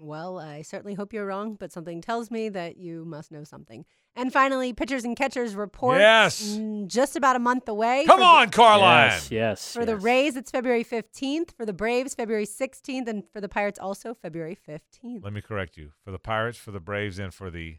Well, 0.00 0.38
I 0.38 0.62
certainly 0.62 0.94
hope 0.94 1.12
you're 1.12 1.26
wrong, 1.26 1.56
but 1.56 1.72
something 1.72 2.00
tells 2.00 2.30
me 2.30 2.48
that 2.50 2.76
you 2.76 3.04
must 3.04 3.32
know 3.32 3.42
something. 3.42 3.84
And 4.14 4.32
finally, 4.32 4.72
pitchers 4.72 5.04
and 5.04 5.16
catchers 5.16 5.56
report. 5.56 5.98
Yes. 5.98 6.58
just 6.86 7.16
about 7.16 7.34
a 7.34 7.40
month 7.40 7.68
away. 7.68 8.04
Come 8.06 8.18
For 8.18 8.20
the- 8.20 8.26
on, 8.26 8.50
Carlyon. 8.50 9.10
Yes, 9.10 9.30
yes. 9.32 9.72
For 9.74 9.84
the. 9.84 9.96
Rays, 9.96 10.36
it's 10.36 10.50
February 10.52 10.84
15th. 10.84 11.50
For 11.56 11.66
the 11.66 11.72
Braves, 11.72 12.14
February 12.14 12.46
16th. 12.46 13.08
And 13.08 13.24
for 13.32 13.40
the 13.40 13.48
Pirates, 13.48 13.80
also 13.80 14.14
February 14.14 14.56
15th. 14.68 15.24
Let 15.24 15.32
me 15.32 15.40
correct 15.40 15.76
you. 15.76 15.90
For 16.04 16.12
the 16.12 16.18
Pirates, 16.20 16.56
for 16.58 16.70
the 16.70 16.80
Braves, 16.80 17.18
and 17.18 17.34
for 17.34 17.50
the 17.50 17.78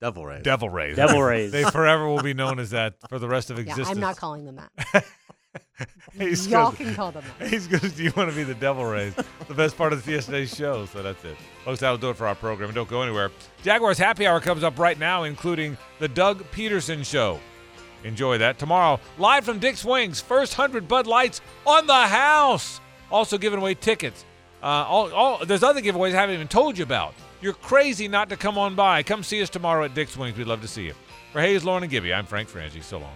Devil 0.00 0.24
Rays. 0.26 0.44
Devil 0.44 0.70
Rays. 0.70 0.94
Devil 0.96 1.20
Rays. 1.32 1.50
they 1.50 1.64
forever 1.64 2.08
will 2.08 2.22
be 2.22 2.32
known 2.34 2.58
as 2.60 2.70
that 2.70 2.94
for 3.08 3.18
the 3.18 3.28
rest 3.28 3.50
of 3.50 3.56
Yeah, 3.58 3.62
existence. 3.64 3.88
I'm 3.90 4.00
not 4.00 4.16
calling 4.16 4.44
them 4.44 4.56
that. 4.56 5.04
He's 6.18 6.46
Y'all 6.46 6.70
good. 6.70 6.78
can 6.86 6.94
call 6.94 7.12
them 7.12 7.24
that. 7.38 7.48
He's 7.48 7.66
Do 7.66 8.02
You 8.02 8.12
want 8.16 8.30
to 8.30 8.36
be 8.36 8.42
the 8.44 8.54
Devil 8.54 8.84
Rays, 8.84 9.14
the 9.48 9.54
best 9.54 9.76
part 9.76 9.92
of 9.92 10.04
the 10.04 10.12
yesterday's 10.12 10.54
show. 10.54 10.86
So 10.86 11.02
that's 11.02 11.24
it, 11.24 11.36
folks. 11.64 11.80
That'll 11.80 11.98
do 11.98 12.10
it 12.10 12.16
for 12.16 12.26
our 12.26 12.34
program. 12.34 12.72
Don't 12.72 12.88
go 12.88 13.02
anywhere. 13.02 13.30
Jaguars 13.62 13.98
Happy 13.98 14.26
Hour 14.26 14.40
comes 14.40 14.62
up 14.64 14.78
right 14.78 14.98
now, 14.98 15.24
including 15.24 15.76
the 15.98 16.08
Doug 16.08 16.42
Pederson 16.52 17.04
Show. 17.04 17.38
Enjoy 18.04 18.38
that 18.38 18.58
tomorrow. 18.58 18.98
Live 19.18 19.44
from 19.44 19.58
Dick's 19.58 19.84
Wings, 19.84 20.20
first 20.20 20.54
hundred 20.54 20.88
Bud 20.88 21.06
Lights 21.06 21.40
on 21.66 21.86
the 21.86 21.94
house. 22.06 22.80
Also 23.10 23.36
giving 23.38 23.58
away 23.58 23.74
tickets. 23.74 24.24
Uh, 24.62 24.66
all, 24.88 25.12
all, 25.12 25.44
there's 25.44 25.62
other 25.62 25.80
giveaways 25.80 26.08
I 26.14 26.20
haven't 26.20 26.34
even 26.34 26.48
told 26.48 26.76
you 26.78 26.84
about. 26.84 27.14
You're 27.40 27.54
crazy 27.54 28.08
not 28.08 28.28
to 28.28 28.36
come 28.36 28.58
on 28.58 28.74
by. 28.74 29.02
Come 29.02 29.22
see 29.22 29.40
us 29.42 29.48
tomorrow 29.48 29.84
at 29.84 29.94
Dick's 29.94 30.16
Wings. 30.16 30.36
We'd 30.36 30.46
love 30.46 30.60
to 30.62 30.68
see 30.68 30.84
you. 30.84 30.94
For 31.32 31.40
Hayes, 31.40 31.64
Lauren, 31.64 31.82
and 31.82 31.90
Gibby, 31.90 32.12
I'm 32.12 32.26
Frank 32.26 32.50
Frangie. 32.50 32.82
So 32.82 32.98
long. 32.98 33.14